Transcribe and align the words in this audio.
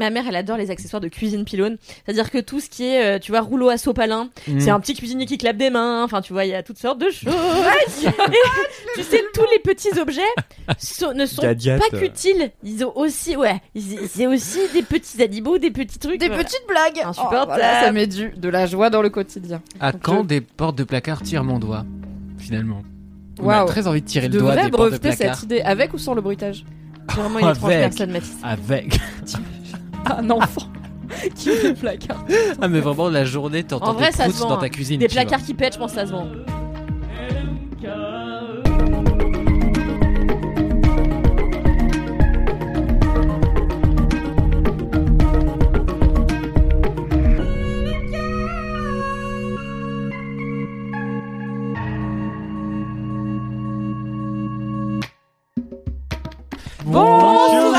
Ma 0.00 0.08
mère, 0.10 0.24
elle 0.26 0.34
adore 0.36 0.56
les 0.56 0.70
accessoires 0.70 1.00
de 1.02 1.08
cuisine 1.08 1.44
pylône. 1.44 1.76
C'est-à-dire 2.04 2.30
que 2.30 2.38
tout 2.38 2.58
ce 2.58 2.70
qui 2.70 2.84
est, 2.86 3.04
euh, 3.04 3.18
tu 3.18 3.32
vois, 3.32 3.40
rouleau 3.42 3.68
à 3.68 3.76
sopalin, 3.76 4.30
c'est 4.58 4.70
un 4.70 4.80
petit 4.80 4.94
cuisinier 4.94 5.26
qui 5.26 5.36
clappe 5.38 5.58
des 5.58 5.68
mains. 5.70 6.02
Enfin, 6.02 6.22
tu 6.22 6.32
vois, 6.32 6.46
il 6.46 6.50
y 6.50 6.54
a 6.54 6.62
toutes 6.62 6.78
sortes 6.78 6.98
de 6.98 7.10
choses. 7.10 7.32
Et 7.34 7.90
tu 8.96 9.02
sais, 9.02 9.22
tous 9.34 9.44
les 9.52 9.58
petits 9.62 9.98
objets 10.00 10.22
so- 10.78 11.12
ne 11.12 11.26
sont 11.26 11.42
pas 11.42 11.98
qu'utiles. 11.98 12.50
Ils 12.64 12.84
ont 12.84 12.96
aussi, 12.96 13.36
ouais, 13.36 13.60
c'est 14.08 14.26
aussi 14.26 14.58
des 14.72 14.82
petits 14.82 15.22
animaux, 15.22 15.58
des 15.58 15.70
petits 15.70 15.98
trucs. 15.98 16.18
Des 16.18 16.28
voilà. 16.28 16.42
petites 16.44 16.64
blagues. 16.66 17.06
Insupportable. 17.06 17.42
Oh, 17.52 17.54
voilà, 17.54 17.80
ça 17.84 17.92
met 17.92 18.06
du, 18.06 18.30
de 18.30 18.48
la 18.48 18.66
joie 18.66 18.88
dans 18.90 19.02
le 19.02 19.10
quotidien. 19.10 19.60
À 19.80 19.92
Donc, 19.92 20.00
quand 20.02 20.22
je- 20.22 20.26
des 20.28 20.40
portes 20.40 20.76
de 20.78 20.84
placard 20.84 21.22
tirent 21.22 21.44
mon 21.44 21.58
doigt 21.58 21.84
Finalement? 22.38 22.82
On 23.42 23.48
a 23.50 23.64
très 23.66 23.86
envie 23.86 24.00
de 24.02 24.06
tirer 24.06 24.28
Tu 24.28 24.34
le 24.36 24.40
doigt 24.40 24.54
des 24.56 24.62
portes 24.70 24.72
de 24.72 24.76
breveter 24.98 25.08
placard. 25.16 25.34
cette 25.36 25.44
idée 25.44 25.60
avec 25.60 25.92
ou 25.94 25.98
sans 25.98 26.14
le 26.14 26.20
bruitage? 26.22 26.64
C'est 27.08 27.16
vraiment 27.20 27.38
une 27.40 27.48
étrange 27.48 27.70
Avec. 27.72 27.80
personne, 27.80 28.10
Mathis. 28.12 28.36
Avec. 28.42 29.00
Un 30.18 30.30
enfant 30.30 30.62
qui 31.34 31.50
fait 31.50 31.74
placard. 31.74 32.24
Ah 32.60 32.68
mais 32.68 32.80
vraiment 32.80 33.08
la 33.08 33.24
journée 33.24 33.64
t'entends 33.64 33.88
En 33.90 33.92
vrai, 33.94 34.10
des 34.10 34.16
ça 34.16 34.24
se 34.26 34.30
proutes 34.30 34.42
vend, 34.42 34.48
dans 34.50 34.56
ta 34.58 34.66
hein. 34.66 34.68
cuisine. 34.68 34.98
Des 35.00 35.08
tu 35.08 35.14
vois. 35.14 35.22
placards 35.22 35.44
qui 35.44 35.54
pètent, 35.54 35.74
je 35.74 35.78
pense 35.78 35.92
que 35.92 35.98
ça 35.98 36.06
se 36.06 36.12
vend. 36.12 36.28
Bonsoir, 56.86 57.69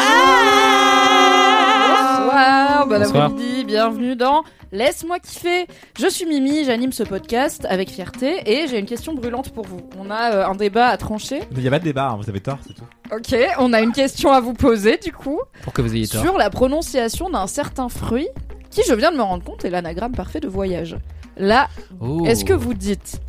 bon 2.92 3.02
après-midi, 3.02 3.64
bienvenue 3.66 4.16
dans 4.16 4.44
Laisse-moi 4.74 5.20
kiffer. 5.20 5.66
Je 5.98 6.08
suis 6.08 6.26
Mimi, 6.26 6.66
j'anime 6.66 6.92
ce 6.92 7.04
podcast 7.04 7.66
avec 7.70 7.90
fierté 7.90 8.42
et 8.46 8.68
j'ai 8.68 8.80
une 8.80 8.86
question 8.86 9.14
brûlante 9.14 9.54
pour 9.54 9.66
vous. 9.66 9.80
On 9.98 10.10
a 10.10 10.32
euh, 10.34 10.46
un 10.48 10.56
débat 10.56 10.88
à 10.88 10.98
trancher. 10.98 11.42
Il 11.52 11.60
n'y 11.60 11.68
a 11.68 11.72
pas 11.72 11.80
de 11.80 11.84
débat, 11.86 12.10
hein, 12.10 12.18
vous 12.22 12.30
avez 12.30 12.40
tort, 12.42 12.58
c'est 12.68 12.74
tout. 12.74 12.84
Ok, 13.14 13.36
on 13.60 13.72
a 13.74 13.82
une 13.82 13.92
question 13.94 14.32
à 14.32 14.40
vous 14.42 14.54
poser 14.54 14.98
du 14.98 15.12
coup 15.12 15.40
Pour 15.64 15.72
que 15.74 15.82
vous 15.82 15.96
ayez 15.96 16.08
tort. 16.08 16.22
sur 16.22 16.38
la 16.38 16.50
prononciation 16.50 17.30
d'un 17.30 17.48
certain 17.48 17.88
fruit 17.90 18.28
qui, 18.70 18.82
je 18.88 18.94
viens 18.94 19.12
de 19.12 19.18
me 19.18 19.22
rendre 19.24 19.44
compte, 19.44 19.64
est 19.66 19.70
l'anagramme 19.70 20.14
parfait 20.14 20.40
de 20.40 20.48
voyage. 20.48 20.98
Là, 21.38 21.68
Oh. 22.02 22.26
est-ce 22.26 22.44
que 22.46 22.54
vous 22.54 22.74
dites 22.74 23.22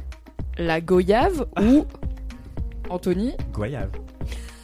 la 0.59 0.81
goyave 0.81 1.47
ou 1.61 1.85
Anthony? 2.91 3.33
Goyave. 3.53 3.91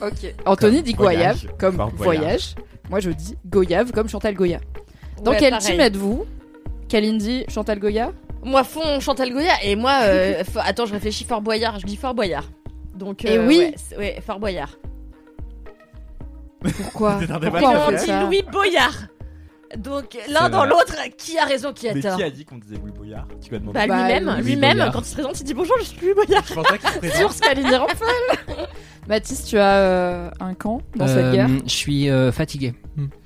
Ok. 0.00 0.34
Anthony 0.46 0.82
dit 0.82 0.94
voyage, 0.94 1.44
goyave 1.46 1.56
comme 1.58 1.76
voyage. 1.76 1.96
voyage. 1.96 2.54
Moi 2.90 3.00
je 3.00 3.10
dis 3.10 3.36
goyave 3.46 3.90
comme 3.92 4.08
Chantal 4.08 4.34
Goya. 4.34 4.60
Dans 5.22 5.32
Ouais, 5.32 5.36
quel 5.38 5.50
pareil. 5.50 5.66
team 5.72 5.80
êtes-vous? 5.80 6.26
Kalindi, 6.88 7.44
Chantal 7.48 7.78
Goya? 7.78 8.12
Moi, 8.44 8.64
fond 8.64 9.00
Chantal 9.00 9.30
Goya 9.32 9.54
et 9.64 9.76
moi, 9.76 9.98
euh, 10.02 10.42
attends, 10.64 10.86
je 10.86 10.92
réfléchis 10.94 11.24
Fort 11.24 11.40
Boyard. 11.42 11.78
Je 11.80 11.86
dis 11.86 11.96
Fort 11.96 12.14
Boyard. 12.14 12.44
Donc, 12.94 13.24
Et 13.24 13.36
euh, 13.38 13.46
oui. 13.46 13.58
ouais, 13.58 13.74
c'est- 13.76 13.96
ouais, 13.96 14.20
Fort 14.24 14.38
Boyard. 14.38 14.70
Pourquoi? 16.76 17.20
Pourquoi 17.40 17.70
on 17.86 17.90
fait 17.90 17.98
ça? 17.98 18.22
Louis 18.24 18.42
Boyard. 18.50 18.94
Donc 19.76 20.16
l'un 20.30 20.48
dans 20.48 20.64
l'autre, 20.64 20.96
qui 21.18 21.36
a 21.38 21.44
raison, 21.44 21.74
qui 21.74 21.88
a 21.90 21.94
Mais 21.94 22.00
tort? 22.00 22.16
qui 22.16 22.22
a 22.22 22.30
dit 22.30 22.44
qu'on 22.46 22.56
disait 22.56 22.76
Louis 22.76 22.90
Boyard? 22.90 23.28
Tu 23.44 23.52
m'as 23.52 23.58
demandé. 23.58 23.78
Bah, 23.78 23.86
Bah, 23.86 23.96
lui-même, 24.08 24.40
lui-même, 24.40 24.90
quand 24.92 25.00
il 25.00 25.04
se 25.04 25.12
présente, 25.14 25.38
il 25.40 25.44
dit 25.44 25.52
bonjour, 25.54 25.76
je 25.80 25.84
suis 25.84 25.98
Louis 26.00 26.14
Boyard. 26.14 26.42
Je 26.48 26.54
pense 26.54 26.66
pas 26.66 26.78
qu'il 26.78 26.88
se 26.88 26.98
présente. 26.98 27.16
Sur 27.18 27.32
ce 27.32 27.40
Mathis, 29.08 29.44
tu 29.44 29.58
as 29.58 29.76
euh, 29.78 30.30
un 30.40 30.54
camp 30.54 30.82
dans 30.96 31.06
cette 31.08 31.16
Euh, 31.16 31.32
guerre 31.32 31.48
Je 31.64 31.70
suis 31.70 32.10
euh, 32.10 32.30
fatigué. 32.32 32.74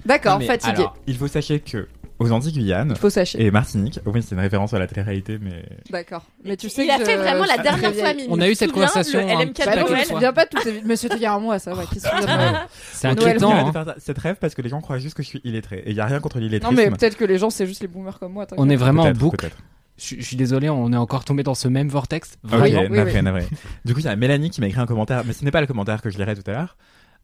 D'accord, 0.07 0.35
Non, 0.35 0.39
mais 0.41 0.47
fatigué. 0.47 0.73
alors, 0.77 0.97
il 1.07 1.17
faut 1.17 1.27
sachez 1.29 1.61
que 1.61 1.89
aux 2.19 2.31
Antilles-Guyane 2.31 2.95
Faut 2.95 3.11
sachez. 3.11 3.43
et 3.45 3.51
Martinique, 3.51 3.99
oui, 4.07 4.23
c'est 4.23 4.37
une 4.37 4.41
référence 4.41 4.73
à 4.75 4.79
la 4.79 4.87
télé-réalité, 4.87 5.39
mais 5.43 5.65
D'accord. 5.91 6.23
Mais 6.45 6.57
tu 6.57 6.69
sais 6.69 6.85
il 6.85 6.89
que 6.89 6.93
a 6.95 6.99
je- 7.01 7.05
fait 7.05 7.17
vraiment 7.17 7.45
la 7.45 7.57
je- 7.57 7.63
dernière 7.63 7.93
fois. 7.93 8.15
Mimi. 8.15 8.29
On 8.31 8.41
a 8.41 8.49
eu 8.49 8.55
cette 8.55 8.71
conversation 8.71 9.19
le 9.21 9.27
un 9.33 9.41
LMK 9.41 9.59
de 9.59 9.65
Bah 9.65 9.71
non, 9.75 9.81
je 9.81 9.83
me 9.83 9.89
Noël. 9.97 10.07
souviens 10.07 10.33
pas 10.33 10.45
de 10.45 10.51
toutes 10.51 10.63
ces... 10.63 10.83
Mais 10.85 10.95
c'était 10.95 11.17
il 11.17 11.23
y 11.23 11.27
a 11.27 11.33
un 11.35 11.41
mois, 11.41 11.59
ça 11.59 11.75
va. 11.75 11.83
Noël 11.83 12.61
C'est 12.93 13.13
Noël. 13.15 13.29
inquiétant. 13.29 13.51
De 13.51 13.55
hein. 13.69 13.73
faire 13.73 13.85
ça. 13.87 13.95
cette 13.99 14.19
rêve 14.19 14.37
parce 14.41 14.55
que 14.55 14.63
les 14.63 14.69
gens 14.69 14.81
croient 14.81 14.99
juste 14.99 15.17
que 15.17 15.23
je 15.25 15.29
suis 15.29 15.41
illettré. 15.43 15.83
Et 15.85 15.91
il 15.91 15.97
y 15.97 16.01
a 16.01 16.07
rien 16.07 16.21
contre 16.21 16.37
Non, 16.39 16.45
l'illettrisme. 16.47 16.77
mais 16.77 16.91
peut-être 16.91 17.17
que 17.17 17.25
les 17.25 17.39
gens, 17.39 17.51
c'est 17.51 17.67
juste 17.67 17.81
les 17.81 17.89
boomers 17.89 18.21
comme 18.21 18.35
moi. 18.35 18.47
t'inquiète. 18.47 18.65
On 18.65 18.71
est 18.71 18.77
vraiment 18.77 19.03
en 19.03 19.07
Peut-être, 19.07 19.19
boucle. 19.19 19.37
peut-être. 19.39 19.57
Je 20.03 20.17
je 20.17 20.23
suis 20.23 20.37
désolé, 20.37 20.69
on 20.71 20.93
est 20.93 20.97
encore 20.97 21.25
tombé 21.25 21.43
dans 21.43 21.55
ce 21.55 21.69
même 21.69 21.89
vortex. 21.89 22.37
Ok, 22.45 22.51
Vraiment. 22.51 22.81
oui, 22.83 22.91
navré, 22.91 23.15
oui. 23.15 23.23
navré. 23.23 23.47
Du 23.85 23.95
coup, 23.95 24.01
il 24.01 24.05
y 24.05 24.09
a 24.09 24.17
Mélanie 24.17 24.51
qui 24.51 24.61
m'a 24.61 24.67
écrit 24.67 24.81
un 24.81 24.87
commentaire, 24.87 25.23
mais 25.25 25.33
ce 25.33 25.45
n'est 25.45 25.51
pas 25.51 25.61
le 25.61 25.67
commentaire 25.67 26.03
que 26.03 26.11
je 26.11 26.19
lirai 26.19 26.35
tout 26.35 26.49
à 26.51 26.53
l'heure, 26.55 26.77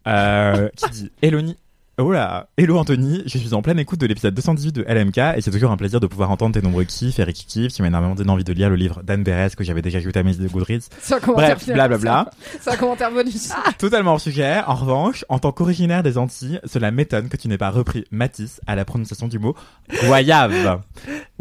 euh, 0.06 0.68
qui 0.76 0.90
dit 0.90 1.10
Eloni. 1.22 1.56
Oh 2.00 2.12
là, 2.12 2.48
hello 2.56 2.78
Anthony, 2.78 3.24
je 3.26 3.38
suis 3.38 3.54
en 3.54 3.60
pleine 3.60 3.80
écoute 3.80 3.98
de 3.98 4.06
l'épisode 4.06 4.32
218 4.32 4.70
de 4.70 4.82
LMK 4.82 5.18
et 5.36 5.40
c'est 5.40 5.50
toujours 5.50 5.72
un 5.72 5.76
plaisir 5.76 5.98
de 5.98 6.06
pouvoir 6.06 6.30
entendre 6.30 6.54
tes 6.54 6.62
nombreux 6.62 6.84
kiffs 6.84 7.18
et 7.18 7.32
kiffs 7.32 7.72
qui 7.72 7.82
m'a 7.82 7.88
énormément 7.88 8.14
donné 8.14 8.30
envie 8.30 8.44
de 8.44 8.52
lire 8.52 8.70
le 8.70 8.76
livre 8.76 9.02
d'Anne 9.02 9.24
Beres 9.24 9.56
que 9.56 9.64
j'avais 9.64 9.82
déjà 9.82 9.98
ajouté 9.98 10.20
à 10.20 10.22
mes 10.22 10.32
idées 10.32 10.44
de 10.44 10.48
Goodreads. 10.48 10.90
C'est 11.00 11.14
un 11.14 11.18
commentaire 11.18 11.56
Bref, 11.56 11.66
blablabla. 11.66 12.30
C'est 12.60 12.70
un 12.70 12.76
commentaire 12.76 13.10
bonus. 13.10 13.50
Totalement 13.78 14.12
hors 14.12 14.20
sujet. 14.20 14.60
En 14.68 14.76
revanche, 14.76 15.24
en 15.28 15.40
tant 15.40 15.50
qu'originaire 15.50 16.04
des 16.04 16.18
Antilles, 16.18 16.60
cela 16.66 16.92
m'étonne 16.92 17.28
que 17.28 17.36
tu 17.36 17.48
n'aies 17.48 17.58
pas 17.58 17.70
repris 17.70 18.04
Matisse 18.12 18.60
à 18.68 18.76
la 18.76 18.84
prononciation 18.84 19.26
du 19.26 19.40
mot 19.40 19.56
goyave. 20.04 20.80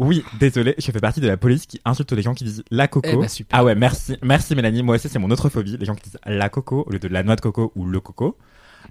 Oui, 0.00 0.24
désolé, 0.40 0.74
je 0.76 0.90
fais 0.90 0.98
partie 0.98 1.20
de 1.20 1.28
la 1.28 1.36
police 1.36 1.66
qui 1.66 1.80
insulte 1.84 2.10
les 2.10 2.22
gens 2.22 2.34
qui 2.34 2.42
disent 2.42 2.64
la 2.72 2.88
coco. 2.88 3.08
Eh 3.12 3.16
ben. 3.16 3.28
Ah 3.52 3.62
ouais, 3.62 3.76
merci, 3.76 4.16
merci 4.22 4.56
Mélanie. 4.56 4.82
Moi 4.82 4.96
aussi, 4.96 5.08
c'est 5.08 5.20
mon 5.20 5.30
autre 5.30 5.50
phobie, 5.50 5.76
les 5.78 5.86
gens 5.86 5.94
qui 5.94 6.10
disent 6.10 6.18
la 6.26 6.48
coco 6.48 6.82
au 6.84 6.90
lieu 6.90 6.98
de 6.98 7.06
la 7.06 7.22
noix 7.22 7.36
de 7.36 7.42
coco 7.42 7.70
ou 7.76 7.84
le 7.84 8.00
coco. 8.00 8.36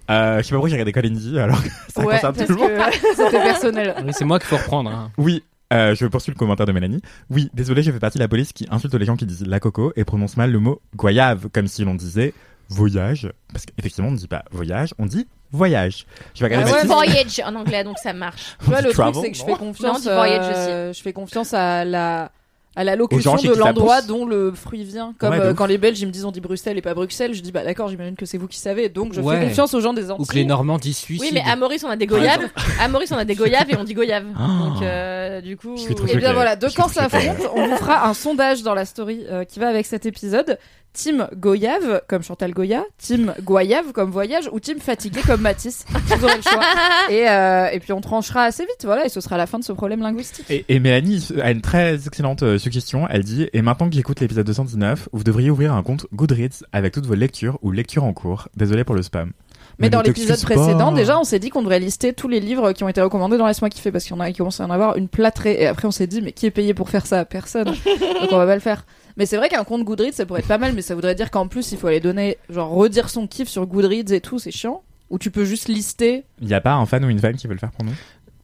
Euh, 0.09 0.37
je 0.37 0.43
sais 0.43 0.49
pas 0.49 0.55
pourquoi 0.55 0.69
j'ai 0.69 0.75
regardé 0.75 0.91
Colin 0.93 1.15
alors 1.37 1.61
que 1.61 1.69
ça 1.93 2.01
ouais, 2.01 2.15
concerne 2.15 2.35
tout 2.35 2.53
le 2.53 2.59
monde. 2.59 2.71
c'était 3.15 3.31
personnel. 3.43 3.95
Oui, 4.05 4.11
c'est 4.11 4.25
moi 4.25 4.39
qu'il 4.39 4.47
faut 4.47 4.57
reprendre. 4.57 4.89
hein. 4.89 5.11
Oui, 5.17 5.43
euh, 5.73 5.95
je 5.95 6.05
poursuis 6.05 6.31
le 6.31 6.37
commentaire 6.37 6.65
de 6.65 6.71
Mélanie. 6.71 7.01
Oui, 7.29 7.49
désolé, 7.53 7.83
je 7.83 7.91
fais 7.91 7.99
partie 7.99 8.17
de 8.17 8.23
la 8.23 8.29
police 8.29 8.53
qui 8.53 8.65
insulte 8.71 8.93
les 8.93 9.05
gens 9.05 9.17
qui 9.17 9.25
disent 9.25 9.45
la 9.45 9.59
coco 9.59 9.91
et 9.95 10.05
prononce 10.05 10.37
mal 10.37 10.51
le 10.51 10.59
mot 10.59 10.81
goyave, 10.95 11.49
comme 11.51 11.67
si 11.67 11.83
l'on 11.83 11.95
disait 11.95 12.33
voyage. 12.69 13.29
Parce 13.51 13.65
qu'effectivement, 13.65 14.09
on 14.09 14.13
ne 14.13 14.17
dit 14.17 14.27
pas 14.27 14.43
voyage, 14.51 14.93
on 14.97 15.05
dit 15.05 15.27
voyage. 15.51 16.05
Je 16.35 16.39
vais 16.39 16.45
regarder 16.47 16.71
Ah 16.73 16.81
ouais. 16.81 16.87
Voyage 16.87 17.41
en 17.45 17.55
anglais, 17.55 17.83
donc 17.83 17.97
ça 17.97 18.13
marche. 18.13 18.55
Tu 18.63 18.65
vois, 18.69 18.81
le 18.81 18.91
truc, 18.91 19.15
c'est 19.21 19.31
que 19.31 19.37
je 19.37 19.43
fais 19.43 19.53
confiance, 19.55 20.05
Non, 20.05 20.11
du 20.11 20.15
voyage 20.15 20.45
euh, 20.55 20.93
je 20.93 21.01
fais 21.01 21.13
confiance 21.13 21.53
à 21.53 21.83
la, 21.83 22.31
à 22.77 22.83
la 22.83 22.95
locution 22.95 23.35
de 23.35 23.39
ça 23.41 23.59
l'endroit 23.59 24.01
dont 24.03 24.25
le 24.25 24.51
fruit 24.51 24.83
vient. 24.83 25.13
Comme 25.17 25.31
Ouais, 25.31 25.39
de 25.39 25.43
euh, 25.45 25.53
quand 25.53 25.65
les 25.65 25.77
Belges, 25.79 25.99
ils 25.99 26.05
me 26.05 26.11
disent 26.11 26.25
on 26.25 26.31
dit 26.31 26.39
Bruxelles 26.41 26.77
et 26.77 26.81
pas 26.81 26.93
Bruxelles, 26.93 27.33
je 27.33 27.41
dis 27.41 27.51
bah 27.51 27.63
d'accord, 27.63 27.89
j'imagine 27.89 28.15
que 28.15 28.25
c'est 28.27 28.37
vous 28.37 28.47
qui 28.47 28.59
savez. 28.59 28.87
Donc 28.87 29.13
je 29.13 29.19
Ouais. 29.21 29.39
fais 29.39 29.47
confiance 29.47 29.73
aux 29.73 29.81
gens 29.81 29.93
des 29.93 30.11
Antilles. 30.11 30.23
Ou 30.23 30.25
que 30.27 30.35
les 30.35 30.45
Normands 30.45 30.77
disent 30.77 30.97
suicide. 30.97 31.25
Oui, 31.25 31.31
mais 31.33 31.41
à 31.49 31.55
Maurice, 31.55 31.83
on 31.83 31.89
a 31.89 31.95
des 31.95 32.05
goyaves. 32.05 32.47
À 32.79 32.87
Maurice, 32.87 33.11
on 33.11 33.17
a 33.17 33.25
des 33.25 33.35
goyaves 33.35 33.69
et 33.69 33.75
on 33.77 33.83
dit 33.83 33.95
goyave. 33.95 34.25
Ah. 34.37 34.47
Donc, 34.63 34.81
euh, 34.83 35.41
du 35.41 35.57
coup. 35.57 35.75
Et 35.75 35.87
choqué. 35.87 36.15
bien 36.17 36.33
voilà, 36.33 36.55
camps 36.55 36.67
trop 36.69 36.87
choqué. 36.87 36.93
s'affrontent. 37.09 37.51
On 37.55 37.67
vous 37.67 37.77
fera 37.77 38.07
un 38.07 38.13
sondage 38.13 38.61
dans 38.61 38.75
la 38.75 38.85
story 38.85 39.25
euh, 39.29 39.43
qui 39.43 39.59
va 39.59 39.69
avec 39.69 39.85
cet 39.87 40.05
épisode. 40.05 40.59
Team 40.97 41.27
Goyave 41.35 42.01
comme 42.07 42.23
Chantal 42.23 42.53
Goya, 42.53 42.83
Team 42.97 43.35
Goyave 43.43 43.91
comme 43.91 44.09
Voyage 44.09 44.49
ou 44.51 44.59
Team 44.59 44.79
Fatigué 44.79 45.21
comme 45.27 45.41
Matisse. 45.41 45.85
Vous 45.89 46.23
aurez 46.25 46.37
le 46.37 46.41
choix. 46.41 46.63
Et, 47.11 47.29
euh, 47.29 47.69
et 47.71 47.79
puis 47.79 47.93
on 47.93 48.01
tranchera 48.01 48.43
assez 48.43 48.63
vite, 48.63 48.83
voilà, 48.83 49.05
et 49.05 49.09
ce 49.09 49.21
sera 49.21 49.37
la 49.37 49.45
fin 49.45 49.59
de 49.59 49.63
ce 49.63 49.73
problème 49.73 50.01
linguistique. 50.01 50.47
Et, 50.49 50.65
et 50.69 50.79
Mélanie 50.79 51.27
a 51.39 51.51
une 51.51 51.61
très 51.61 52.07
excellente 52.07 52.41
euh, 52.41 52.57
suggestion. 52.57 53.07
Elle 53.09 53.23
dit 53.23 53.47
Et 53.53 53.61
maintenant 53.61 53.89
que 53.89 53.95
j'écoute 53.95 54.19
l'épisode 54.21 54.47
219, 54.47 55.09
vous 55.13 55.23
devriez 55.23 55.51
ouvrir 55.51 55.73
un 55.73 55.83
compte 55.83 56.07
Goodreads 56.13 56.65
avec 56.73 56.93
toutes 56.93 57.05
vos 57.05 57.13
lectures 57.13 57.59
ou 57.61 57.71
lectures 57.71 58.03
en 58.03 58.13
cours. 58.13 58.47
Désolé 58.57 58.83
pour 58.83 58.95
le 58.95 59.03
spam. 59.03 59.33
Mais 59.77 59.91
dans 59.91 60.01
l'épisode 60.01 60.39
pas. 60.39 60.55
précédent, 60.55 60.91
déjà, 60.91 61.19
on 61.19 61.23
s'est 61.23 61.37
dit 61.37 61.49
qu'on 61.49 61.61
devrait 61.61 61.79
lister 61.79 62.13
tous 62.13 62.27
les 62.27 62.39
livres 62.39 62.71
qui 62.71 62.83
ont 62.83 62.89
été 62.89 63.01
recommandés 63.01 63.37
dans 63.37 63.45
Laisse-moi 63.45 63.69
kiffer 63.69 63.91
parce 63.91 64.05
qu'il 64.05 64.15
y 64.15 64.17
en 64.17 64.21
a 64.21 64.31
qui 64.31 64.37
commencent 64.39 64.59
à 64.59 64.65
en 64.65 64.71
avoir 64.71 64.97
une 64.97 65.07
plâtrée. 65.07 65.57
Et 65.59 65.67
après, 65.67 65.87
on 65.87 65.91
s'est 65.91 66.07
dit, 66.07 66.21
mais 66.23 66.31
qui 66.31 66.47
est 66.47 66.51
payé 66.51 66.73
pour 66.73 66.89
faire 66.89 67.05
ça? 67.05 67.25
Personne. 67.25 67.67
Donc 68.21 68.31
on 68.31 68.37
va 68.37 68.47
pas 68.47 68.55
le 68.55 68.61
faire. 68.61 68.85
Mais 69.17 69.25
c'est 69.25 69.37
vrai 69.37 69.49
qu'un 69.49 69.63
compte 69.63 69.83
Goodreads, 69.83 70.13
ça 70.13 70.25
pourrait 70.25 70.39
être 70.41 70.47
pas 70.47 70.57
mal, 70.59 70.73
mais 70.73 70.81
ça 70.81 70.95
voudrait 70.95 71.15
dire 71.15 71.31
qu'en 71.31 71.47
plus, 71.47 71.71
il 71.71 71.77
faut 71.77 71.87
aller 71.87 71.99
donner, 71.99 72.37
genre, 72.49 72.69
redire 72.69 73.09
son 73.09 73.27
kiff 73.27 73.49
sur 73.49 73.65
Goodreads 73.65 74.13
et 74.13 74.21
tout, 74.21 74.37
c'est 74.39 74.51
chiant. 74.51 74.83
Ou 75.09 75.17
tu 75.17 75.31
peux 75.31 75.43
juste 75.45 75.67
lister. 75.69 76.23
Il 76.41 76.47
n'y 76.47 76.53
a 76.53 76.61
pas 76.61 76.73
un 76.73 76.85
fan 76.85 77.03
ou 77.03 77.09
une 77.09 77.19
fan 77.19 77.35
qui 77.35 77.47
veut 77.47 77.53
le 77.53 77.59
faire 77.59 77.71
pour 77.71 77.83
nous? 77.85 77.93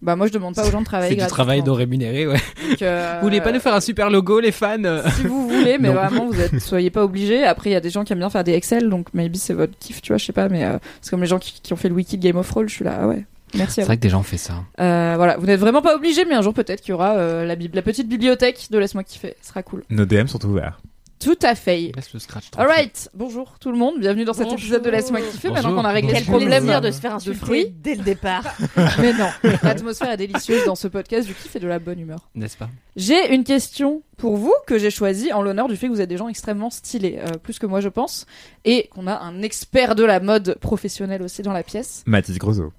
Bah 0.01 0.17
moi 0.17 0.27
je 0.27 0.33
demande 0.33 0.53
pas 0.53 0.67
aux 0.67 0.71
gens 0.71 0.81
de 0.81 0.85
travailler 0.85 1.15
C'est 1.17 1.21
du 1.25 1.29
travail 1.29 1.63
non 1.63 1.73
rémunéré, 1.75 2.27
ouais. 2.27 2.37
Donc, 2.69 2.81
euh, 2.81 3.17
Vous 3.21 3.27
voulez 3.27 3.39
pas 3.39 3.53
nous 3.53 3.61
faire 3.61 3.73
un 3.73 3.79
super 3.79 4.09
logo, 4.09 4.41
les 4.41 4.51
fans? 4.51 4.75
Si 5.15 5.21
vous 5.23 5.47
voulez, 5.47 5.77
mais 5.77 5.87
Non. 5.93 5.93
vraiment, 5.93 6.25
vous 6.27 6.41
êtes, 6.41 6.59
soyez 6.59 6.89
pas 6.89 7.05
obligés. 7.05 7.45
Après, 7.45 7.69
il 7.69 7.73
y 7.73 7.75
a 7.77 7.79
des 7.79 7.89
gens 7.89 8.03
qui 8.03 8.11
aiment 8.11 8.19
bien 8.19 8.29
faire 8.29 8.43
des 8.43 8.51
Excel, 8.51 8.89
donc 8.89 9.13
maybe 9.13 9.37
c'est 9.37 9.53
votre 9.53 9.77
kiff, 9.79 10.01
tu 10.01 10.11
vois, 10.11 10.17
je 10.17 10.25
sais 10.25 10.33
pas, 10.33 10.49
mais 10.49 10.65
euh, 10.65 10.77
c'est 11.01 11.09
comme 11.11 11.21
les 11.21 11.27
gens 11.27 11.39
qui, 11.39 11.57
qui 11.63 11.71
ont 11.71 11.77
fait 11.77 11.87
le 11.87 11.95
wiki 11.95 12.17
de 12.17 12.21
Game 12.23 12.35
of 12.35 12.47
Thrones, 12.49 12.67
je 12.67 12.73
suis 12.75 12.83
là, 12.83 12.99
ah 13.03 13.07
ouais. 13.07 13.25
Merci 13.55 13.75
C'est 13.75 13.81
à 13.81 13.83
vous. 13.83 13.87
vrai 13.87 13.97
que 13.97 14.01
des 14.01 14.09
gens 14.09 14.19
ont 14.19 14.23
fait 14.23 14.37
ça. 14.37 14.63
Euh, 14.79 15.13
voilà, 15.15 15.37
vous 15.37 15.45
n'êtes 15.45 15.59
vraiment 15.59 15.81
pas 15.81 15.95
obligés, 15.95 16.25
mais 16.25 16.35
un 16.35 16.41
jour 16.41 16.53
peut-être 16.53 16.81
qu'il 16.81 16.91
y 16.91 16.93
aura 16.93 17.15
euh, 17.17 17.45
la, 17.45 17.55
la 17.55 17.81
petite 17.81 18.07
bibliothèque 18.07 18.67
de 18.71 18.77
Laisse-moi 18.77 19.03
kiffer. 19.03 19.35
Ce 19.41 19.49
sera 19.49 19.63
cool. 19.63 19.83
Nos 19.89 20.05
DM 20.05 20.27
sont 20.27 20.43
ouverts. 20.45 20.79
Tout 21.19 21.37
à 21.41 21.55
fait. 21.55 21.93
Laisse 21.95 22.11
le 22.13 22.19
scratch. 22.19 22.47
Alright, 22.57 23.09
bonjour 23.13 23.53
tout 23.57 23.71
le 23.71 23.77
monde, 23.77 23.97
bienvenue 23.97 24.25
dans 24.25 24.33
cet 24.33 24.43
Bonjour. 24.43 24.59
épisode 24.59 24.83
de 24.83 24.89
Laisse-moi 24.89 25.21
kiffer. 25.21 25.47
Bonjour. 25.47 25.53
Maintenant 25.63 25.81
qu'on 25.81 25.87
a 25.87 25.91
réglé 25.93 26.11
Quel 26.11 26.25
problème 26.25 26.65
de 26.81 26.91
se 26.91 26.99
faire 26.99 27.11
de 27.11 27.15
insulter 27.15 27.39
fruits. 27.39 27.73
dès 27.81 27.95
le 27.95 28.03
départ. 28.03 28.43
Mais 28.99 29.13
non, 29.13 29.29
l'atmosphère 29.63 30.11
est 30.11 30.17
délicieuse 30.17 30.65
dans 30.65 30.75
ce 30.75 30.89
podcast 30.89 31.25
du 31.25 31.33
kiff 31.33 31.55
et 31.55 31.59
de 31.61 31.67
la 31.67 31.79
bonne 31.79 31.97
humeur. 31.99 32.27
N'est-ce 32.35 32.57
pas? 32.57 32.69
J'ai 32.97 33.33
une 33.33 33.45
question 33.45 34.01
pour 34.17 34.35
vous 34.35 34.53
que 34.67 34.77
j'ai 34.77 34.89
choisie 34.91 35.31
en 35.31 35.41
l'honneur 35.41 35.69
du 35.69 35.77
fait 35.77 35.87
que 35.87 35.93
vous 35.93 36.01
êtes 36.01 36.09
des 36.09 36.17
gens 36.17 36.27
extrêmement 36.27 36.69
stylés, 36.69 37.19
euh, 37.21 37.37
plus 37.41 37.57
que 37.57 37.67
moi 37.67 37.79
je 37.79 37.87
pense, 37.89 38.25
et 38.65 38.89
qu'on 38.91 39.07
a 39.07 39.17
un 39.17 39.41
expert 39.43 39.95
de 39.95 40.03
la 40.03 40.19
mode 40.19 40.57
professionnel 40.59 41.21
aussi 41.23 41.41
dans 41.41 41.53
la 41.53 41.63
pièce. 41.63 42.03
Mathis 42.05 42.37
Grosso. 42.37 42.73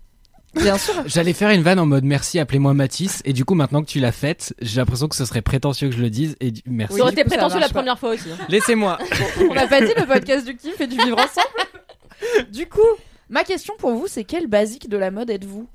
Bien 0.56 0.78
sûr. 0.78 0.94
J'allais 1.06 1.32
faire 1.32 1.50
une 1.50 1.62
vanne 1.62 1.78
en 1.78 1.86
mode 1.86 2.04
merci, 2.04 2.38
appelez-moi 2.38 2.74
Mathis. 2.74 3.20
Et 3.24 3.32
du 3.32 3.44
coup, 3.44 3.54
maintenant 3.54 3.82
que 3.82 3.88
tu 3.88 3.98
l'as 4.00 4.12
faite, 4.12 4.54
j'ai 4.62 4.80
l'impression 4.80 5.08
que 5.08 5.16
ce 5.16 5.24
serait 5.24 5.42
prétentieux 5.42 5.88
que 5.88 5.94
je 5.96 6.00
le 6.02 6.10
dise. 6.10 6.36
Et 6.40 6.50
du- 6.52 6.62
merci. 6.66 6.96
Ça 6.96 7.02
aurait 7.02 7.12
été 7.12 7.24
prétentieux 7.24 7.60
la 7.60 7.68
première 7.68 7.98
fois 7.98 8.10
aussi. 8.10 8.30
hein. 8.30 8.36
Laissez-moi. 8.48 8.98
On 9.50 9.54
n'a 9.54 9.66
pas 9.66 9.80
dit 9.80 9.92
le 9.96 10.06
podcast 10.06 10.46
du 10.46 10.56
kiff 10.56 10.80
et 10.80 10.86
du 10.86 10.96
vivre 10.96 11.18
ensemble. 11.18 12.48
Du 12.52 12.66
coup, 12.66 12.80
ma 13.28 13.44
question 13.44 13.74
pour 13.78 13.92
vous, 13.94 14.06
c'est 14.06 14.24
quel 14.24 14.46
basique 14.46 14.88
de 14.88 14.96
la 14.96 15.10
mode 15.10 15.30
êtes-vous, 15.30 15.68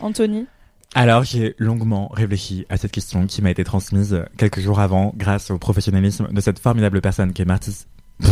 Anthony? 0.00 0.46
Alors, 0.94 1.24
j'ai 1.24 1.54
longuement 1.58 2.08
réfléchi 2.14 2.64
à 2.68 2.76
cette 2.76 2.92
question 2.92 3.26
qui 3.26 3.42
m'a 3.42 3.50
été 3.50 3.64
transmise 3.64 4.24
quelques 4.38 4.60
jours 4.60 4.80
avant 4.80 5.12
grâce 5.16 5.50
au 5.50 5.58
professionnalisme 5.58 6.28
de 6.30 6.40
cette 6.40 6.58
formidable 6.58 7.00
personne 7.00 7.32
qui 7.32 7.42
est 7.42 7.46
Mathis. 7.46 7.86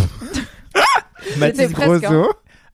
Mathis 1.39 1.73
presque, 1.73 2.05
hein. 2.05 2.29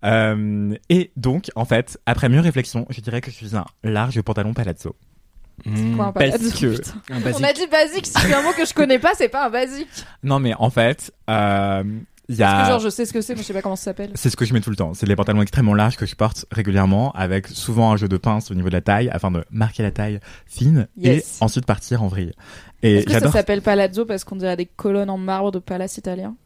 Euh, 0.04 0.74
et 0.88 1.10
donc, 1.16 1.50
en 1.56 1.64
fait, 1.64 1.98
après 2.06 2.28
mieux 2.28 2.40
réflexion, 2.40 2.86
je 2.90 3.00
dirais 3.00 3.20
que 3.20 3.30
je 3.30 3.36
suis 3.36 3.56
un 3.56 3.64
large 3.84 4.20
pantalon 4.22 4.54
palazzo. 4.54 4.96
Mmh, 5.66 5.96
Quoi, 5.96 6.06
un 6.06 6.12
parce 6.12 6.30
palazzo, 6.30 6.50
que- 6.58 6.76
putain. 6.76 6.92
un 7.10 7.32
On 7.38 7.42
a 7.44 7.52
dit 7.52 7.66
basique, 7.66 8.06
si 8.06 8.12
c'est 8.12 8.32
un 8.32 8.42
mot 8.42 8.52
que 8.56 8.64
je 8.64 8.72
connais 8.72 8.98
pas, 8.98 9.12
c'est 9.14 9.28
pas 9.28 9.46
un 9.46 9.50
basique. 9.50 9.88
Non, 10.22 10.38
mais 10.38 10.54
en 10.54 10.70
fait, 10.70 11.12
euh, 11.28 11.82
il 12.30 12.34
y 12.36 12.38
Parce 12.38 12.54
que 12.62 12.66
a... 12.66 12.70
genre, 12.70 12.78
je 12.80 12.88
sais 12.88 13.04
ce 13.04 13.12
que 13.12 13.20
c'est, 13.20 13.34
mais 13.34 13.42
je 13.42 13.46
sais 13.46 13.52
pas 13.52 13.60
comment 13.60 13.76
ça 13.76 13.84
s'appelle. 13.84 14.12
C'est 14.14 14.30
ce 14.30 14.36
que 14.36 14.46
je 14.46 14.54
mets 14.54 14.60
tout 14.62 14.70
le 14.70 14.76
temps. 14.76 14.94
C'est 14.94 15.04
les 15.06 15.16
pantalons 15.16 15.42
extrêmement 15.42 15.74
larges 15.74 15.96
que 15.98 16.06
je 16.06 16.14
porte 16.14 16.46
régulièrement, 16.50 17.12
avec 17.12 17.46
souvent 17.48 17.92
un 17.92 17.96
jeu 17.98 18.08
de 18.08 18.16
pince 18.16 18.50
au 18.50 18.54
niveau 18.54 18.68
de 18.68 18.74
la 18.74 18.80
taille, 18.80 19.10
afin 19.10 19.30
de 19.30 19.44
marquer 19.50 19.82
la 19.82 19.90
taille 19.90 20.20
fine 20.46 20.88
Yes. 20.96 21.40
et 21.40 21.44
ensuite 21.44 21.66
partir 21.66 22.02
en 22.02 22.08
vrille. 22.08 22.32
Et 22.82 22.98
Est-ce 22.98 23.06
que 23.06 23.12
ça 23.20 23.30
s'appelle 23.30 23.60
palazzo 23.60 24.06
parce 24.06 24.24
qu'on 24.24 24.36
dirait 24.36 24.56
des 24.56 24.64
colonnes 24.66 25.10
en 25.10 25.18
marbre 25.18 25.50
de 25.52 25.58
palace 25.58 25.98
italien? 25.98 26.36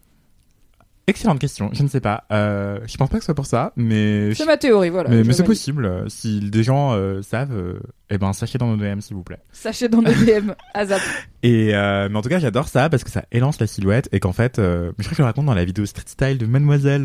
Excellente 1.06 1.38
question. 1.38 1.68
Je 1.72 1.82
ne 1.82 1.88
sais 1.88 2.00
pas. 2.00 2.24
Euh, 2.32 2.78
je 2.86 2.96
pense 2.96 3.10
pas 3.10 3.18
que 3.18 3.22
ce 3.22 3.26
soit 3.26 3.34
pour 3.34 3.44
ça, 3.44 3.72
mais 3.76 4.34
C'est 4.34 4.46
ma 4.46 4.56
théorie, 4.56 4.88
voilà. 4.88 5.10
mais, 5.10 5.32
c'est 5.34 5.44
possible. 5.44 6.04
Si 6.08 6.40
des 6.40 6.62
gens 6.62 6.92
euh, 6.94 7.20
savent, 7.20 7.52
euh, 7.54 7.78
eh 8.08 8.16
ben 8.16 8.32
sachez 8.32 8.56
dans 8.56 8.74
nos 8.74 8.76
DM 8.82 9.00
s'il 9.00 9.14
vous 9.14 9.22
plaît. 9.22 9.40
Sachez 9.52 9.88
dans 9.90 10.00
nos 10.00 10.10
DM, 10.12 10.52
ASAP. 10.72 11.02
Et 11.42 11.74
euh, 11.74 12.08
mais 12.10 12.16
en 12.16 12.22
tout 12.22 12.30
cas, 12.30 12.38
j'adore 12.38 12.68
ça 12.68 12.88
parce 12.88 13.04
que 13.04 13.10
ça 13.10 13.24
élance 13.32 13.60
la 13.60 13.66
silhouette 13.66 14.08
et 14.12 14.20
qu'en 14.20 14.32
fait, 14.32 14.54
je 14.56 14.92
crois 14.92 15.10
que 15.10 15.14
je 15.14 15.20
le 15.20 15.26
raconte 15.26 15.44
dans 15.44 15.52
la 15.54 15.66
vidéo 15.66 15.84
Street 15.84 16.04
Style 16.06 16.38
de 16.38 16.46
Mademoiselle 16.46 17.04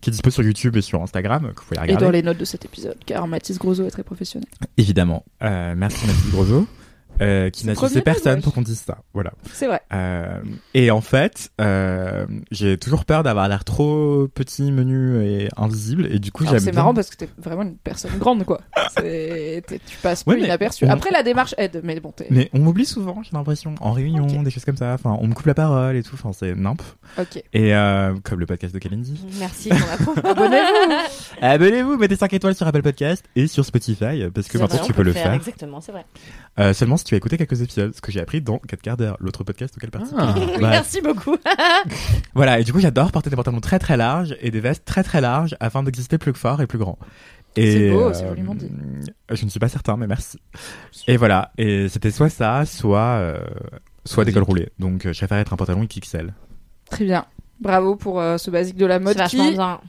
qui 0.00 0.08
est 0.08 0.12
dispo 0.12 0.30
sur 0.30 0.42
YouTube 0.42 0.74
et 0.76 0.80
sur 0.80 1.02
Instagram 1.02 1.52
que 1.54 1.60
vous 1.60 1.66
pouvez 1.66 1.76
Et 1.76 1.80
regarder. 1.82 2.04
dans 2.06 2.10
les 2.10 2.22
notes 2.22 2.38
de 2.38 2.46
cet 2.46 2.64
épisode, 2.64 2.96
car 3.04 3.26
Mathis 3.28 3.58
Grosso 3.58 3.84
est 3.84 3.90
très 3.90 4.02
professionnel. 4.02 4.48
Évidemment. 4.78 5.26
Merci 5.42 6.06
Mathilde 6.06 6.30
Grosso. 6.32 6.66
Euh, 7.22 7.50
qui 7.50 7.66
n'a 7.66 7.74
sucé 7.74 8.02
personne 8.02 8.42
pour 8.42 8.52
qu'on 8.52 8.62
dise 8.62 8.80
ça. 8.80 8.98
Voilà. 9.14 9.32
C'est 9.52 9.66
vrai. 9.66 9.80
Euh, 9.92 10.40
et 10.74 10.90
en 10.90 11.00
fait, 11.00 11.50
euh, 11.60 12.26
j'ai 12.50 12.76
toujours 12.78 13.04
peur 13.04 13.22
d'avoir 13.22 13.48
l'air 13.48 13.64
trop 13.64 14.28
petit, 14.34 14.70
menu 14.70 15.24
et 15.24 15.48
invisible. 15.56 16.08
Et 16.12 16.18
du 16.18 16.30
coup, 16.32 16.44
j'aime 16.44 16.58
C'est 16.58 16.70
bien- 16.72 16.80
marrant 16.82 16.94
parce 16.94 17.08
que 17.10 17.16
t'es 17.16 17.28
vraiment 17.38 17.62
une 17.62 17.76
personne 17.76 18.18
grande, 18.18 18.44
quoi. 18.44 18.60
Tu 18.96 19.96
passes 20.02 20.24
Ouais, 20.26 20.34
plus 20.36 20.44
inaperçu. 20.44 20.84
on- 20.84 20.90
Après, 20.90 21.10
la 21.10 21.22
démarche 21.22 21.54
aide, 21.58 21.80
mais 21.84 21.98
bon, 22.00 22.12
t'es. 22.12 22.26
Mais 22.30 22.50
on 22.52 22.58
m'oublie 22.58 22.84
souvent, 22.86 23.22
j'ai 23.22 23.30
l'impression, 23.32 23.74
en 23.80 23.92
réunion, 23.92 24.42
des 24.42 24.50
choses 24.50 24.64
comme 24.64 24.76
ça. 24.76 24.92
Enfin, 24.94 25.16
on 25.20 25.26
me 25.26 25.34
coupe 25.34 25.46
la 25.46 25.54
parole 25.54 25.96
et 25.96 26.02
tout. 26.02 26.14
Enfin, 26.14 26.32
c'est 26.32 26.54
nimp. 26.54 26.82
Ok. 27.18 27.42
Et 27.52 27.74
euh, 27.74 28.14
comme 28.24 28.40
le 28.40 28.46
podcast 28.46 28.74
de 28.74 28.78
Kalindi. 28.78 29.24
Merci 29.38 29.70
pour 29.70 29.78
la 30.24 30.30
Abonnez-vous. 30.30 30.92
Abonnez-vous, 31.40 31.96
mettez 31.96 32.16
5 32.16 32.32
étoiles 32.34 32.54
sur 32.54 32.66
Apple 32.66 32.82
Podcast 32.82 33.24
et 33.36 33.46
sur 33.46 33.64
Spotify 33.64 34.24
parce 34.34 34.48
que 34.48 34.58
maintenant 34.58 34.82
tu 34.84 34.92
peux 34.92 35.02
le 35.02 35.12
faire. 35.12 35.32
Exactement, 35.32 35.80
c'est 35.80 35.92
vrai. 35.92 36.04
Euh, 36.58 36.72
seulement 36.72 36.96
si 36.96 37.04
tu 37.06 37.14
as 37.14 37.18
écouté 37.18 37.38
quelques 37.38 37.62
épisodes, 37.62 37.94
ce 37.94 38.00
que 38.00 38.10
j'ai 38.10 38.20
appris 38.20 38.40
dans 38.40 38.58
4 38.58 38.82
quarts 38.82 38.96
d'heure, 38.96 39.16
l'autre 39.20 39.44
podcast 39.44 39.74
auquel 39.76 39.90
participe. 39.90 40.18
Ah. 40.18 40.34
Bah, 40.60 40.70
Merci 40.70 41.00
beaucoup. 41.00 41.36
Voilà, 42.34 42.58
et 42.60 42.64
du 42.64 42.72
coup, 42.72 42.80
j'adore 42.80 43.12
porter 43.12 43.30
des 43.30 43.36
pantalons 43.36 43.60
très 43.60 43.78
très 43.78 43.96
larges 43.96 44.36
et 44.40 44.50
des 44.50 44.60
vestes 44.60 44.84
très 44.84 45.02
très 45.02 45.20
larges 45.20 45.56
afin 45.60 45.82
d'exister 45.82 46.18
plus 46.18 46.34
fort 46.34 46.60
et 46.60 46.66
plus 46.66 46.78
grand. 46.78 46.98
C'est 47.54 47.90
beau, 47.90 48.08
euh, 48.08 48.12
c'est 48.12 48.26
joliment 48.26 48.54
dit. 48.54 48.70
Je 49.30 49.44
ne 49.44 49.50
suis 49.50 49.60
pas 49.60 49.68
certain, 49.68 49.96
mais 49.96 50.06
merci. 50.06 50.38
Et 51.06 51.16
voilà, 51.16 51.52
et 51.56 51.88
c'était 51.88 52.10
soit 52.10 52.28
ça, 52.28 52.66
soit 52.66 52.98
euh, 53.00 53.40
soit 54.04 54.24
des 54.24 54.32
cols 54.32 54.42
roulés. 54.42 54.68
Donc, 54.78 55.06
euh, 55.06 55.12
je 55.12 55.18
préfère 55.18 55.38
être 55.38 55.52
un 55.52 55.56
pantalon 55.56 55.84
XXL. 55.84 56.34
Très 56.90 57.04
bien. 57.04 57.24
Bravo 57.60 57.96
pour 57.96 58.20
euh, 58.20 58.36
ce 58.36 58.50
basique 58.50 58.76
de 58.76 58.84
la 58.86 58.98
mode 58.98 59.16
vachement 59.16 59.48
qui. 59.48 59.52
bien. 59.54 59.80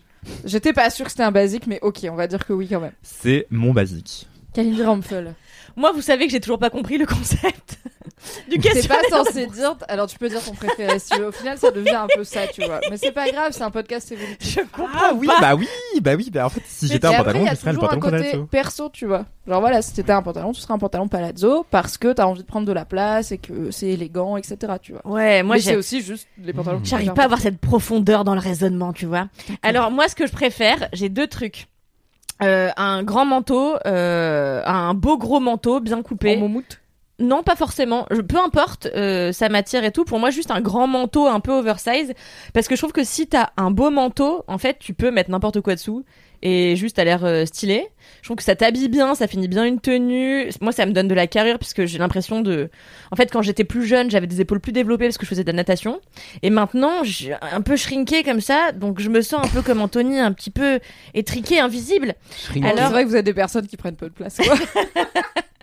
J'étais 0.46 0.74
pas 0.74 0.90
sûre 0.90 1.06
que 1.06 1.12
c'était 1.12 1.24
un 1.24 1.32
basique, 1.32 1.68
mais 1.68 1.80
ok, 1.82 2.08
on 2.10 2.16
va 2.16 2.28
dire 2.28 2.46
que 2.46 2.54
oui 2.54 2.68
quand 2.70 2.80
même. 2.80 2.94
C'est 3.02 3.48
mon 3.50 3.74
basique. 3.74 4.28
Kalindi 4.54 4.84
Rampfel. 4.84 5.36
Moi, 5.76 5.92
vous 5.92 6.02
savez 6.02 6.26
que 6.26 6.32
j'ai 6.32 6.40
toujours 6.40 6.60
pas 6.60 6.70
compris 6.70 6.98
le 6.98 7.06
concept 7.06 7.78
du 8.50 8.60
C'est 8.62 8.88
pas 8.88 9.02
censé 9.10 9.46
dire. 9.48 9.76
Alors 9.88 10.08
tu 10.08 10.18
peux 10.18 10.28
dire 10.28 10.44
ton 10.44 10.54
préféré 10.54 10.98
si 11.00 11.10
tu 11.12 11.20
veux. 11.20 11.28
Au 11.28 11.32
final, 11.32 11.58
ça 11.58 11.72
devient 11.72 11.92
un 11.96 12.08
peu 12.14 12.24
ça, 12.24 12.48
tu 12.48 12.64
vois. 12.66 12.80
Mais 12.90 12.98
c'est 12.98 13.12
pas 13.12 13.30
grave, 13.30 13.52
c'est 13.52 13.64
un 13.64 13.72
podcast 13.72 14.12
évolutif. 14.12 14.56
Je 14.56 14.62
comprends 14.72 14.98
Ah 15.10 15.12
oui, 15.16 15.28
pas. 15.28 15.40
bah 15.40 15.56
oui, 15.56 15.68
bah 16.02 16.16
oui. 16.16 16.30
Bah 16.32 16.46
en 16.46 16.50
fait, 16.50 16.62
si 16.66 16.88
j'étais 16.88 17.06
un 17.06 17.12
après, 17.12 17.34
pantalon, 17.34 17.46
je 17.52 17.56
serais 17.56 17.72
le 17.72 17.78
toujours 17.78 17.92
un 17.92 17.96
pantalon 17.96 18.18
côté 18.18 18.32
palazzo. 18.32 18.46
perso, 18.48 18.90
tu 18.92 19.06
vois. 19.06 19.26
Genre 19.48 19.60
voilà, 19.62 19.82
si 19.82 19.94
t'étais 19.94 20.12
un 20.12 20.22
pantalon, 20.24 20.52
tu 20.52 20.62
serais 20.62 20.74
un 20.74 20.78
pantalon 20.80 21.08
palazzo 21.08 21.66
parce 21.70 21.98
que 21.98 22.12
t'as 22.12 22.26
envie 22.26 22.42
de 22.42 22.48
prendre 22.48 22.66
de 22.66 22.74
la 22.74 22.86
place 22.86 23.32
et 23.32 23.38
que 23.38 23.72
c'est 23.72 23.88
élégant, 23.88 24.36
etc. 24.36 24.58
Tu 24.82 24.94
vois. 24.94 25.06
Ouais, 25.08 25.44
moi 25.44 25.58
j'ai. 25.58 25.76
aussi 25.76 26.02
juste 26.02 26.28
les 26.44 26.54
pantalons. 26.54 26.82
J'arrive 26.84 27.14
pas 27.14 27.22
à 27.22 27.26
avoir 27.26 27.40
cette 27.40 27.60
profondeur 27.60 28.24
dans 28.24 28.34
le 28.34 28.42
raisonnement, 28.42 28.94
tu 28.94 29.06
vois. 29.06 29.28
Alors 29.62 29.92
moi, 29.92 30.08
ce 30.10 30.16
que 30.16 30.26
je 30.28 30.32
préfère, 30.32 30.90
j'ai 30.94 31.10
deux 31.10 31.28
trucs. 31.28 31.68
Euh, 32.44 32.70
un 32.78 33.04
grand 33.04 33.26
manteau, 33.26 33.76
euh, 33.86 34.62
un 34.66 34.94
beau 34.94 35.18
gros 35.18 35.40
manteau 35.40 35.80
bien 35.80 36.02
coupé. 36.02 36.36
En 36.36 36.40
moumoute. 36.40 36.80
Non, 37.20 37.42
pas 37.42 37.56
forcément. 37.56 38.06
Je, 38.12 38.22
peu 38.22 38.38
importe, 38.38 38.88
euh, 38.96 39.32
ça 39.32 39.50
m'attire 39.50 39.84
et 39.84 39.92
tout. 39.92 40.06
Pour 40.06 40.20
moi, 40.20 40.30
juste 40.30 40.52
un 40.52 40.62
grand 40.62 40.86
manteau 40.86 41.26
un 41.26 41.40
peu 41.40 41.52
oversize. 41.52 42.14
Parce 42.54 42.68
que 42.68 42.76
je 42.76 42.82
trouve 42.82 42.92
que 42.92 43.04
si 43.04 43.28
t'as 43.28 43.50
un 43.58 43.72
beau 43.72 43.90
manteau, 43.90 44.44
en 44.48 44.60
fait, 44.60 44.78
tu 44.80 44.94
peux 44.94 45.10
mettre 45.10 45.32
n'importe 45.32 45.62
quoi 45.62 45.74
dessous. 45.74 46.06
Et 46.42 46.76
juste 46.76 47.00
à 47.00 47.04
l'air 47.04 47.26
euh, 47.26 47.46
stylé. 47.46 47.88
Je 48.22 48.28
trouve 48.28 48.38
que 48.38 48.44
ça 48.44 48.56
t'habille 48.56 48.90
bien, 48.90 49.16
ça 49.16 49.28
finit 49.28 49.48
bien 49.48 49.66
une 49.66 49.80
tenue. 49.80 50.50
Moi, 50.62 50.72
ça 50.72 50.86
me 50.86 50.92
donne 50.92 51.08
de 51.08 51.14
la 51.16 51.28
carrure 51.28 51.58
puisque 51.60 51.86
j'ai 51.86 51.98
l'impression 51.98 52.42
de... 52.42 52.70
En 53.12 53.16
fait, 53.16 53.32
quand 53.32 53.42
j'étais 53.42 53.64
plus 53.64 53.86
jeune, 53.86 54.12
j'avais 54.12 54.28
des 54.28 54.42
épaules 54.42 54.60
plus 54.60 54.72
développées 54.72 55.06
parce 55.06 55.18
que 55.18 55.26
je 55.26 55.30
faisais 55.30 55.44
de 55.44 55.48
la 55.50 55.56
natation. 55.56 56.00
Et 56.44 56.50
maintenant, 56.50 57.04
j'ai 57.04 57.36
un 57.42 57.62
peu 57.62 57.76
shrinké 57.76 58.24
comme 58.24 58.42
ça. 58.42 58.72
Donc, 58.72 59.00
je 59.00 59.10
me 59.10 59.22
sens 59.22 59.46
un 59.46 59.50
peu 59.50 59.62
comme 59.62 59.82
Anthony, 59.82 60.20
un 60.20 60.32
petit 60.34 60.52
peu 60.52 60.80
étriqué, 61.14 61.60
invisible. 61.60 62.16
Alors- 62.64 62.78
c'est 62.78 62.92
vrai 62.94 63.04
que 63.04 63.10
vous 63.10 63.16
êtes 63.16 63.26
des 63.26 63.34
personnes 63.34 63.68
qui 63.68 63.78
prennent 63.78 63.96
peu 63.96 64.10
de 64.10 64.14
place. 64.14 64.38
Quoi. 64.38 64.56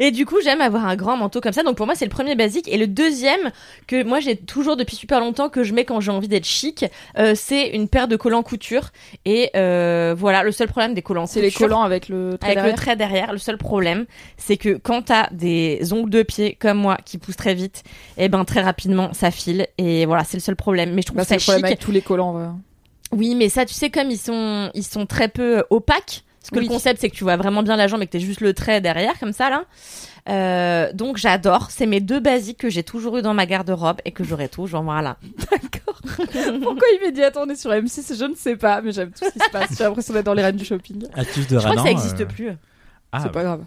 Et 0.00 0.10
du 0.10 0.26
coup, 0.26 0.36
j'aime 0.42 0.60
avoir 0.60 0.86
un 0.86 0.96
grand 0.96 1.16
manteau 1.16 1.40
comme 1.40 1.52
ça. 1.52 1.62
Donc 1.62 1.76
pour 1.76 1.86
moi, 1.86 1.94
c'est 1.94 2.04
le 2.04 2.10
premier 2.10 2.34
basique. 2.34 2.68
Et 2.68 2.76
le 2.76 2.86
deuxième 2.86 3.50
que 3.86 4.02
moi 4.04 4.20
j'ai 4.20 4.36
toujours 4.36 4.76
depuis 4.76 4.96
super 4.96 5.20
longtemps 5.20 5.48
que 5.48 5.64
je 5.64 5.72
mets 5.72 5.84
quand 5.84 6.00
j'ai 6.00 6.10
envie 6.10 6.28
d'être 6.28 6.44
chic, 6.44 6.84
euh, 7.18 7.32
c'est 7.34 7.68
une 7.68 7.88
paire 7.88 8.08
de 8.08 8.16
collants 8.16 8.42
couture. 8.42 8.90
Et 9.24 9.50
euh, 9.56 10.14
voilà, 10.16 10.42
le 10.42 10.52
seul 10.52 10.68
problème 10.68 10.94
des 10.94 11.02
collants 11.02 11.26
c'est 11.26 11.40
les 11.40 11.50
collants 11.50 11.82
avec 11.82 12.08
le 12.08 12.36
trait 12.38 12.50
avec 12.50 12.56
derrière. 12.58 12.72
le 12.74 12.76
trait 12.76 12.96
derrière. 12.96 13.32
Le 13.32 13.38
seul 13.38 13.58
problème, 13.58 14.06
c'est 14.36 14.56
que 14.56 14.78
quand 14.82 15.02
t'as 15.02 15.28
des 15.30 15.92
ongles 15.92 16.10
de 16.10 16.22
pied 16.22 16.56
comme 16.60 16.78
moi 16.78 16.98
qui 17.04 17.18
poussent 17.18 17.36
très 17.36 17.54
vite, 17.54 17.82
et 18.18 18.28
ben 18.28 18.44
très 18.44 18.62
rapidement 18.62 19.12
ça 19.12 19.30
file. 19.30 19.66
Et 19.78 20.06
voilà, 20.06 20.24
c'est 20.24 20.36
le 20.36 20.42
seul 20.42 20.56
problème. 20.56 20.92
Mais 20.94 21.02
je 21.02 21.06
trouve 21.06 21.18
Bah, 21.18 21.24
c'est 21.24 21.38
ça 21.38 21.52
le 21.52 21.58
problème 21.58 21.60
chic. 21.60 21.66
avec 21.66 21.78
tous 21.78 21.92
les 21.92 22.02
collants. 22.02 22.34
ouais. 22.36 22.46
Oui, 23.12 23.34
mais 23.36 23.48
ça, 23.48 23.64
tu 23.64 23.72
sais, 23.72 23.88
comme 23.88 24.10
ils 24.10 24.18
sont, 24.18 24.68
ils 24.74 24.82
sont 24.84 25.06
très 25.06 25.28
peu 25.28 25.64
opaques. 25.70 26.24
Parce 26.46 26.60
que 26.60 26.64
Oui. 26.64 26.68
le 26.68 26.74
concept, 26.74 27.00
c'est 27.00 27.10
que 27.10 27.16
tu 27.16 27.24
vois 27.24 27.36
vraiment 27.36 27.64
bien 27.64 27.74
la 27.74 27.88
jambe 27.88 28.02
et 28.02 28.06
que 28.06 28.12
t'es 28.12 28.20
juste 28.20 28.40
le 28.40 28.54
trait 28.54 28.80
derrière, 28.80 29.18
comme 29.18 29.32
ça, 29.32 29.50
là. 29.50 29.64
Euh, 30.28 30.92
donc 30.92 31.16
j'adore. 31.16 31.72
C'est 31.72 31.86
mes 31.86 31.98
deux 32.00 32.20
basiques 32.20 32.58
que 32.58 32.68
j'ai 32.70 32.84
toujours 32.84 33.16
eu 33.16 33.22
dans 33.22 33.34
ma 33.34 33.46
garde-robe 33.46 33.98
et 34.04 34.12
que 34.12 34.22
j'aurai 34.22 34.48
toujours. 34.48 34.82
Voilà. 34.82 35.16
D'accord. 35.50 36.00
Pourquoi 36.62 36.88
immédiatement 37.00 37.42
on 37.46 37.50
est 37.50 37.56
sur 37.56 37.70
M6 37.70 38.16
Je 38.16 38.24
ne 38.26 38.34
sais 38.36 38.54
pas, 38.54 38.80
mais 38.80 38.92
j'aime 38.92 39.10
tout 39.10 39.24
ce 39.24 39.30
qui 39.32 39.38
se 39.40 39.50
passe. 39.50 39.76
J'ai 39.76 39.82
l'impression 39.84 40.14
d'être 40.14 40.24
dans 40.26 40.34
les 40.34 40.42
reines 40.44 40.56
du 40.56 40.64
shopping. 40.64 40.98
De 40.98 41.08
Je 41.16 41.56
crois 41.58 41.72
que 41.72 41.78
ça 41.78 41.84
n'existe 41.84 42.20
euh, 42.20 42.26
plus. 42.26 42.50
Ah, 43.10 43.20
c'est 43.22 43.32
pas 43.32 43.42
grave. 43.42 43.64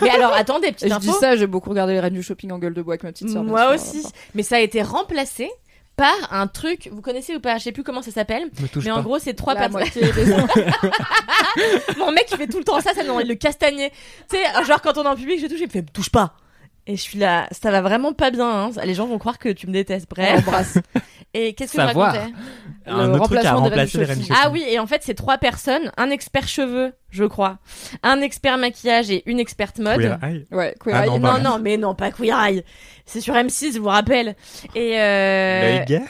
Mais 0.00 0.10
alors, 0.10 0.32
attendez, 0.32 0.68
Et 0.68 0.72
petite 0.72 0.88
je 0.94 0.98
dis 1.00 1.08
info. 1.08 1.18
ça, 1.18 1.34
j'ai 1.36 1.48
beaucoup 1.48 1.70
regardé 1.70 1.92
les 1.94 2.00
reines 2.00 2.14
du 2.14 2.22
shopping 2.22 2.52
en 2.52 2.58
gueule 2.58 2.74
de 2.74 2.82
bois 2.82 2.94
avec 2.94 3.02
ma 3.02 3.10
petite 3.10 3.30
sœur. 3.30 3.42
bien 3.42 3.50
Moi 3.50 3.74
aussi. 3.74 4.00
Enfin, 4.04 4.10
Mais 4.36 4.44
ça 4.44 4.56
a 4.56 4.60
été 4.60 4.80
remplacé 4.82 5.50
par 5.96 6.32
un 6.32 6.46
truc, 6.46 6.88
vous 6.90 7.02
connaissez 7.02 7.36
ou 7.36 7.40
pas 7.40 7.58
Je 7.58 7.64
sais 7.64 7.72
plus 7.72 7.82
comment 7.82 8.02
ça 8.02 8.10
s'appelle, 8.10 8.44
mais 8.76 8.82
pas. 8.82 8.94
en 8.94 9.02
gros 9.02 9.18
c'est 9.18 9.34
trois 9.34 9.54
personnes. 9.54 9.82
Mon 11.98 12.12
mec 12.12 12.26
il 12.30 12.36
fait 12.36 12.46
tout 12.46 12.58
le 12.58 12.64
temps 12.64 12.80
ça, 12.80 12.94
ça 12.94 13.02
me 13.02 13.08
donne 13.08 13.16
envie 13.16 13.24
de 13.24 13.28
le 13.28 13.34
castagner. 13.34 13.90
Tu 14.30 14.36
sais, 14.36 14.64
genre 14.64 14.80
quand 14.80 14.96
on 14.96 15.04
est 15.04 15.08
en 15.08 15.16
public, 15.16 15.40
je 15.40 15.46
touche, 15.46 15.60
il 15.60 15.66
me 15.66 15.70
fait 15.70 15.82
me 15.82 15.88
touche 15.88 16.10
pas. 16.10 16.34
Et 16.86 16.96
je 16.96 17.00
suis 17.00 17.18
là, 17.18 17.46
ça 17.52 17.70
va 17.70 17.80
vraiment 17.80 18.12
pas 18.12 18.30
bien. 18.30 18.48
Hein. 18.48 18.70
Les 18.84 18.94
gens 18.94 19.06
vont 19.06 19.18
croire 19.18 19.38
que 19.38 19.48
tu 19.50 19.66
me 19.68 19.72
détestes. 19.72 20.08
Bref. 20.10 20.40
embrasse. 20.46 20.78
Et 21.34 21.54
qu'est-ce 21.54 21.72
que 21.72 21.80
je 21.80 21.86
Savoir. 21.86 22.12
racontais 22.12 22.32
un 22.84 23.06
le 23.06 23.14
autre 23.14 23.24
truc 23.24 23.44
à 23.44 23.54
remplacer 23.54 24.04
les 24.04 24.14
Ah 24.30 24.50
oui, 24.50 24.64
et 24.68 24.78
en 24.78 24.86
fait 24.86 25.02
c'est 25.02 25.14
trois 25.14 25.38
personnes, 25.38 25.90
un 25.96 26.10
expert 26.10 26.46
cheveux, 26.46 26.92
je 27.08 27.24
crois, 27.24 27.58
un 28.02 28.20
expert 28.20 28.58
maquillage 28.58 29.10
et 29.10 29.22
une 29.24 29.38
experte 29.40 29.78
mode. 29.78 29.98
Queer 30.00 30.18
Eye. 30.22 30.46
Ouais, 30.50 30.74
queer 30.78 30.94
Ah 30.94 31.04
eye. 31.06 31.10
non, 31.10 31.18
Non, 31.18 31.20
bah, 31.20 31.38
non, 31.40 31.58
mais 31.58 31.76
non, 31.78 31.94
pas 31.94 32.10
Queer 32.10 32.38
Eye. 32.38 32.64
C'est 33.06 33.20
sur 33.22 33.34
M6, 33.34 33.74
je 33.74 33.78
vous 33.78 33.88
rappelle. 33.88 34.36
Et 34.74 35.00
euh... 35.00 35.84
Gay 35.86 36.02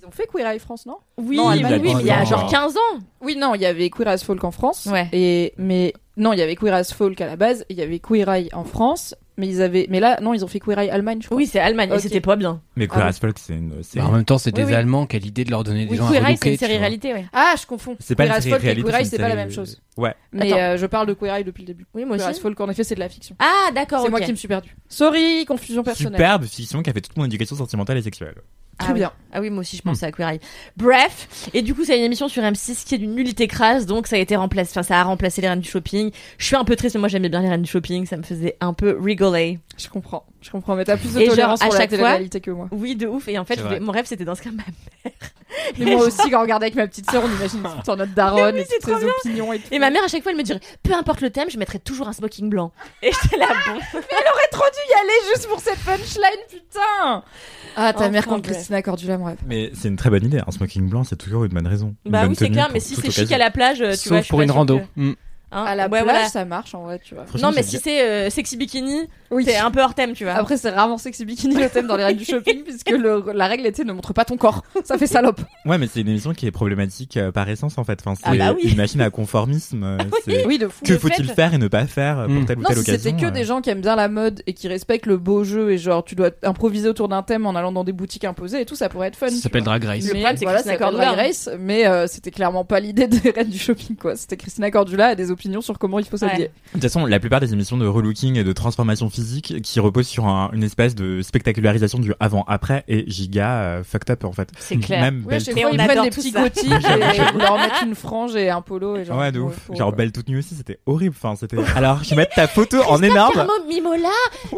Ils 0.00 0.06
ont 0.06 0.12
fait 0.12 0.28
Queer 0.32 0.46
Eye 0.46 0.58
France, 0.60 0.86
non? 0.86 0.98
Oui, 1.16 1.36
Non, 1.38 1.48
oui, 1.48 1.62
mais 1.64 1.78
il 2.00 2.06
y 2.06 2.10
a 2.12 2.22
genre 2.24 2.48
15 2.48 2.76
ans. 2.76 2.98
Oui, 3.20 3.34
non, 3.36 3.54
il 3.56 3.62
y 3.62 3.66
avait 3.66 3.90
Queer 3.90 4.06
as 4.08 4.22
Folk 4.22 4.44
en 4.44 4.52
France. 4.52 4.86
Ouais. 4.86 5.08
Et 5.12 5.54
mais 5.56 5.92
non, 6.16 6.32
il 6.34 6.38
y 6.38 6.42
avait 6.42 6.54
Queer 6.54 6.74
as 6.74 6.92
Folk 6.92 7.20
à 7.20 7.26
la 7.26 7.34
base. 7.36 7.64
Il 7.68 7.76
y 7.76 7.82
avait 7.82 7.98
Queer 7.98 8.28
Eye 8.28 8.48
en 8.52 8.62
France, 8.64 9.16
mais 9.38 9.48
ils 9.48 9.62
avaient. 9.62 9.86
Mais 9.88 10.00
là, 10.00 10.18
non, 10.20 10.34
ils 10.34 10.44
ont 10.44 10.48
fait 10.48 10.60
Queer 10.60 10.78
Eye 10.78 10.90
Allemagne, 10.90 11.20
je 11.22 11.26
crois. 11.26 11.36
Oui, 11.38 11.46
c'est 11.46 11.58
Allemagne, 11.60 11.90
Ok. 11.90 11.96
et 11.96 12.00
c'était 12.00 12.20
pas 12.20 12.36
bien. 12.36 12.60
Mais 12.76 12.86
Queer 12.88 13.04
Ah 13.04 13.08
as 13.08 13.18
Folk, 13.18 13.38
c'est 13.38 13.54
une 13.54 13.70
Bah, 13.70 13.76
série. 13.82 14.04
en 14.04 14.12
même 14.12 14.24
temps, 14.24 14.36
c'est 14.36 14.50
Oui, 14.50 14.64
des 14.64 14.68
oui. 14.68 14.74
Allemands. 14.74 15.06
Quelle 15.06 15.24
idée 15.24 15.44
de 15.44 15.50
leur 15.50 15.64
donner 15.64 15.86
des 15.86 15.92
Oui, 15.92 15.96
gens 15.96 16.06
à 16.06 16.10
Queer 16.10 16.16
Eye, 16.16 16.36
c'est 16.36 16.44
relooker, 16.44 16.48
une 16.50 16.54
tu 16.54 16.58
série 16.58 16.72
vois. 16.72 16.80
réalité, 16.80 17.14
ouais. 17.14 17.26
Ah, 17.32 17.54
je 17.58 17.64
confonds. 17.66 17.96
C'est 18.00 18.14
pas 18.14 18.24
Queer 18.24 18.32
une 18.32 18.36
as 18.38 18.40
série 18.42 18.50
Folk 18.52 18.62
et 18.62 18.66
réalité, 18.66 18.88
Queer 18.90 18.98
Eye, 19.00 19.06
c'est 19.06 19.16
une 19.16 19.22
pas 19.22 19.28
la 19.28 19.34
série- 19.34 19.44
même 19.46 19.52
chose. 19.54 19.80
Ouais. 19.96 20.14
Mais 20.32 20.52
Attends. 20.52 20.58
euh, 20.60 20.76
je 20.76 20.86
parle 20.86 21.06
de 21.06 21.14
Queer 21.14 21.34
Eye 21.36 21.44
depuis 21.44 21.62
le 21.62 21.66
début. 21.68 21.86
Oui, 21.94 22.04
moi 22.04 22.16
Queer 22.16 22.26
as 22.26 22.30
aussi. 22.32 22.40
Folk, 22.40 22.60
en 22.60 22.68
effet, 22.68 22.84
c'est 22.84 22.94
de 22.96 23.00
la 23.00 23.08
fiction. 23.08 23.36
Ah, 23.38 23.70
d'accord, 23.74 24.00
C'est 24.00 24.04
ok. 24.06 24.10
moi 24.10 24.20
qui 24.20 24.30
me 24.32 24.36
suis 24.36 24.48
perdue. 24.48 24.76
Sorry, 24.88 25.44
confusion 25.46 25.82
personnelle. 25.82 26.12
Superbe 26.14 26.44
fiction 26.44 26.82
qui 26.82 26.90
a 26.90 26.92
fait 26.92 27.00
toute 27.00 27.16
mon 27.16 27.24
éducation 27.24 27.56
sentimentale 27.56 27.96
et 27.98 28.02
sexuelle. 28.02 28.34
Très 28.78 28.90
ah, 28.90 28.92
oui. 28.92 28.98
bien. 29.00 29.12
Ah 29.32 29.40
oui, 29.40 29.50
moi 29.50 29.60
aussi, 29.60 29.76
je 29.76 29.82
pensais 29.82 30.06
à 30.06 30.12
Queer 30.12 30.28
Eye. 30.30 30.40
Bref, 30.76 31.50
et 31.52 31.62
du 31.62 31.74
coup, 31.74 31.84
c'est 31.84 31.98
une 31.98 32.04
émission 32.04 32.28
sur 32.28 32.42
M6 32.42 32.84
qui 32.84 32.94
est 32.94 32.98
d'une 32.98 33.14
nullité 33.14 33.46
crasse, 33.48 33.86
donc 33.86 34.06
ça 34.06 34.16
a 34.16 34.18
été 34.20 34.36
remplacé, 34.36 34.70
enfin, 34.72 34.82
ça 34.82 35.00
a 35.00 35.02
remplacé 35.02 35.42
les 35.42 35.48
reines 35.48 35.60
du 35.60 35.68
shopping. 35.68 36.10
Je 36.38 36.46
suis 36.46 36.56
un 36.56 36.64
peu 36.64 36.76
triste, 36.76 36.94
mais 36.94 37.00
moi 37.00 37.08
j'aimais 37.08 37.28
bien 37.28 37.42
les 37.42 37.48
reines 37.48 37.62
du 37.62 37.70
shopping, 37.70 38.06
ça 38.06 38.16
me 38.16 38.22
faisait 38.22 38.56
un 38.60 38.72
peu 38.72 38.96
rigoler. 38.98 39.58
Je 39.76 39.88
comprends. 39.88 40.24
Je 40.40 40.50
comprends. 40.50 40.76
Mais 40.76 40.84
t'as 40.84 40.96
plus 40.96 41.12
de 41.12 41.20
Et 41.20 41.24
genre, 41.26 41.34
tolérance 41.34 41.62
à 41.62 41.64
pour 41.66 41.74
la 41.74 41.80
chaque 41.80 41.90
fois- 41.90 41.98
télé-réalité 41.98 42.40
que 42.40 42.50
moi. 42.52 42.68
Oui, 42.70 42.94
de 42.96 43.06
ouf, 43.06 43.28
et 43.28 43.38
en 43.38 43.44
fait, 43.44 43.60
voulais- 43.60 43.80
mon 43.80 43.92
rêve 43.92 44.06
c'était 44.06 44.24
d'inscrire 44.24 44.52
ma 44.52 44.62
Mais 45.78 45.84
moi 45.96 46.06
aussi, 46.06 46.16
quand 46.30 46.38
on 46.38 46.42
regarde 46.42 46.62
avec 46.62 46.74
ma 46.76 46.86
petite 46.86 47.10
sœur, 47.10 47.22
on 47.24 47.28
imagine 47.36 47.62
sur 47.84 47.96
notre 47.96 48.14
daronne 48.14 48.54
Mais 48.54 48.60
oui, 48.60 48.66
et 48.76 48.78
toutes 48.82 48.98
ses 48.98 49.04
opinions 49.04 49.52
et 49.52 49.58
tout. 49.58 49.68
Et 49.72 49.78
ma 49.78 49.90
mère, 49.90 50.04
à 50.04 50.08
chaque 50.08 50.22
fois, 50.22 50.32
elle 50.32 50.38
me 50.38 50.42
dirait, 50.42 50.60
peu 50.82 50.94
importe 50.94 51.20
le 51.20 51.30
thème, 51.30 51.50
je 51.50 51.58
mettrai 51.58 51.78
toujours 51.80 52.08
un 52.08 52.12
smoking 52.12 52.48
blanc. 52.48 52.72
Et 53.02 53.10
j'étais 53.22 53.36
là, 53.36 53.46
bon. 53.66 53.80
J'aurais 53.92 54.48
trop 54.52 54.64
dû 54.64 54.90
y 54.90 54.94
aller 54.94 55.34
juste 55.34 55.48
pour 55.48 55.60
cette 55.60 55.78
punchline, 55.80 56.40
putain 56.48 57.24
Ah, 57.76 57.92
ta 57.92 57.98
Enfin, 57.98 58.08
mère 58.10 58.26
contre 58.26 58.50
bref. 58.50 58.67
Christina 58.68 58.82
Cordula, 58.82 59.16
mon 59.16 59.24
rêve. 59.24 59.38
Mais 59.46 59.70
c'est 59.72 59.88
une 59.88 59.96
très 59.96 60.10
bonne 60.10 60.24
idée. 60.26 60.40
Un 60.46 60.50
smoking 60.50 60.90
blanc, 60.90 61.02
c'est 61.02 61.16
toujours 61.16 61.44
une 61.44 61.52
bonne 61.52 61.66
raison. 61.66 61.94
Une 62.04 62.12
Bah 62.12 62.20
bonne 62.22 62.30
oui, 62.30 62.36
c'est 62.38 62.50
clair, 62.50 62.66
pour 62.66 62.74
mais 62.74 62.80
si 62.80 62.96
c'est 62.96 63.10
chic 63.10 63.32
à 63.32 63.38
la 63.38 63.50
plage, 63.50 63.78
tu 63.78 63.96
Sauf 63.96 64.08
vois, 64.08 64.20
pour 64.28 64.42
une 64.42 64.50
rando. 64.50 64.80
que- 64.80 65.00
Hmm. 65.00 65.14
Hein 65.50 65.64
À 65.64 65.74
la 65.74 65.84
Ouais, 65.84 66.02
plage, 66.02 66.04
voilà. 66.04 66.28
ça 66.28 66.44
marche 66.44 66.74
en 66.74 66.82
vrai, 66.82 67.00
tu 67.02 67.14
vois. 67.14 67.24
Non, 67.40 67.50
mais 67.56 67.62
si 67.62 67.78
c'est 67.78 68.02
euh, 68.02 68.28
sexy 68.28 68.58
bikini, 68.58 69.08
Oui. 69.30 69.44
c'est 69.46 69.56
un 69.56 69.70
peu 69.70 69.82
hors 69.82 69.94
thème, 69.94 70.12
tu 70.14 70.24
vois. 70.24 70.34
Après, 70.34 70.56
c'est 70.56 70.70
rarement 70.70 70.98
sexy 70.98 71.24
bikini 71.24 71.54
le 71.56 71.68
thème 71.68 71.86
dans 71.86 71.96
les 71.96 72.04
règles 72.04 72.18
du 72.20 72.24
shopping, 72.24 72.62
puisque 72.64 72.90
le- 72.90 73.24
la 73.34 73.46
règle 73.46 73.66
était 73.66 73.84
ne 73.84 73.92
montre 73.92 74.12
pas 74.12 74.24
ton 74.24 74.36
corps. 74.36 74.62
Ça 74.84 74.96
fait 74.98 75.06
salope. 75.06 75.40
Ouais, 75.66 75.78
mais 75.78 75.86
c'est 75.86 76.00
une 76.00 76.08
émission 76.08 76.32
qui 76.34 76.46
est 76.46 76.50
problématique 76.50 77.16
euh, 77.16 77.30
par 77.32 77.48
essence 77.48 77.78
en 77.78 77.84
fait. 77.84 77.98
Enfin, 78.04 78.14
c'est 78.14 78.22
Ah 78.24 78.36
bah 78.52 78.54
oui. 78.56 78.70
une 78.70 78.76
machine 78.76 79.00
à 79.00 79.10
conformisme. 79.10 79.82
euh, 79.84 79.98
c'est 80.24 80.46
Oui, 80.46 80.58
de 80.58 80.68
fou. 80.68 80.84
que 80.84 80.92
Le 80.92 80.98
faut-il 80.98 81.26
fait- 81.26 81.34
faire 81.34 81.54
et 81.54 81.58
ne 81.58 81.68
pas 81.68 81.86
faire 81.86 82.20
euh, 82.20 82.26
pour 82.26 82.34
Mm. 82.34 82.46
telle 82.46 82.58
ou 82.58 82.62
Non, 82.62 82.68
telle 82.68 82.76
si 82.76 82.82
occasion. 82.90 83.10
c'était 83.10 83.22
que 83.22 83.26
euh. 83.26 83.30
des 83.30 83.44
gens 83.44 83.60
qui 83.60 83.70
aiment 83.70 83.80
bien 83.80 83.96
la 83.96 84.08
mode 84.08 84.42
et 84.46 84.52
qui 84.54 84.68
respectent 84.68 85.06
le 85.06 85.16
beau 85.18 85.44
jeu 85.44 85.70
et 85.72 85.78
genre 85.78 86.04
tu 86.04 86.14
dois 86.14 86.30
improviser 86.42 86.88
autour 86.88 87.08
d'un 87.08 87.22
thème 87.22 87.46
en 87.46 87.54
allant 87.54 87.72
dans 87.72 87.84
des 87.84 87.92
boutiques 87.92 88.24
imposées 88.24 88.60
et 88.62 88.64
tout, 88.64 88.76
ça 88.76 88.88
pourrait 88.88 89.08
être 89.08 89.16
fun. 89.16 89.28
Ça 89.28 89.36
s'appelle. 89.36 89.62
Drag 89.64 89.84
Race. 89.84 90.04
Le 90.04 90.10
problème, 90.10 90.36
c'est 90.38 90.44
Christina 90.46 90.58
s'appelle 90.62 90.78
Cordula. 90.78 91.04
Drag 91.06 91.16
Race, 91.18 91.50
mais 91.58 91.86
euh, 91.86 92.06
c'était 92.06 92.30
clairement 92.30 92.64
pas 92.64 92.80
l'idée 92.80 93.06
des 93.08 93.30
reines 93.36 93.48
du 93.50 93.58
shopping 93.58 93.96
quoi. 93.96 94.16
C'était 94.16 94.36
Christina 94.36 94.70
Cordula 94.70 95.08
a 95.08 95.14
des 95.14 95.30
opinions 95.30 95.60
sur 95.60 95.78
comment 95.78 95.98
il 95.98 96.04
faut 96.06 96.16
s'habiller. 96.16 96.46
De 96.46 96.52
toute 96.74 96.82
façon, 96.82 97.04
la 97.06 97.20
plupart 97.20 97.40
des 97.40 97.52
émissions 97.52 97.76
de 97.76 97.86
relooking 97.86 98.36
et 98.36 98.44
de 98.44 98.52
transformation 98.52 99.10
physique 99.22 99.62
qui 99.62 99.80
reposent 99.80 100.06
sur 100.06 100.26
un- 100.26 100.50
une 100.52 100.62
espèce 100.62 100.94
de 100.94 101.22
spectacularisation 101.22 101.98
du 101.98 102.12
avant-après 102.20 102.84
est 102.88 103.08
giga 103.10 103.50
euh, 103.60 103.84
fucked 103.84 104.10
up 104.10 104.24
en 104.24 104.32
fait. 104.32 104.50
C'est 104.58 104.76
clair. 104.76 105.00
Même 105.00 105.24
Oui, 105.26 105.34
à 105.34 105.38
belle 105.38 105.54
Mais 105.54 105.64
on 105.64 105.70
ils 105.70 105.76
prennent 105.76 105.90
adore 105.90 106.04
des 106.04 106.10
tout 106.10 106.16
petits 106.20 106.32
gothiques 106.32 106.70
et 106.72 107.16
ils 107.34 107.38
leur 107.38 107.58
mettent 107.58 107.82
une 107.84 107.94
frange 107.94 108.36
et 108.36 108.50
un 108.50 108.60
polo 108.62 108.96
et 108.96 109.04
genre. 109.04 109.18
ouais, 109.18 109.32
de 109.32 109.40
ouf. 109.40 109.54
faut- 109.66 109.74
Genre 109.74 109.92
belle 109.92 110.12
toute 110.12 110.28
nue 110.28 110.38
aussi, 110.38 110.54
c'était 110.54 110.78
horrible. 110.86 111.14
Enfin, 111.18 111.34
c'était. 111.36 111.56
Alors, 111.76 112.02
je 112.04 112.10
vais 112.10 112.16
mettre 112.16 112.34
ta 112.34 112.46
photo 112.46 112.78
en 112.88 113.02
énorme. 113.02 113.34
Carmo 113.34 113.52
Mimola 113.68 114.08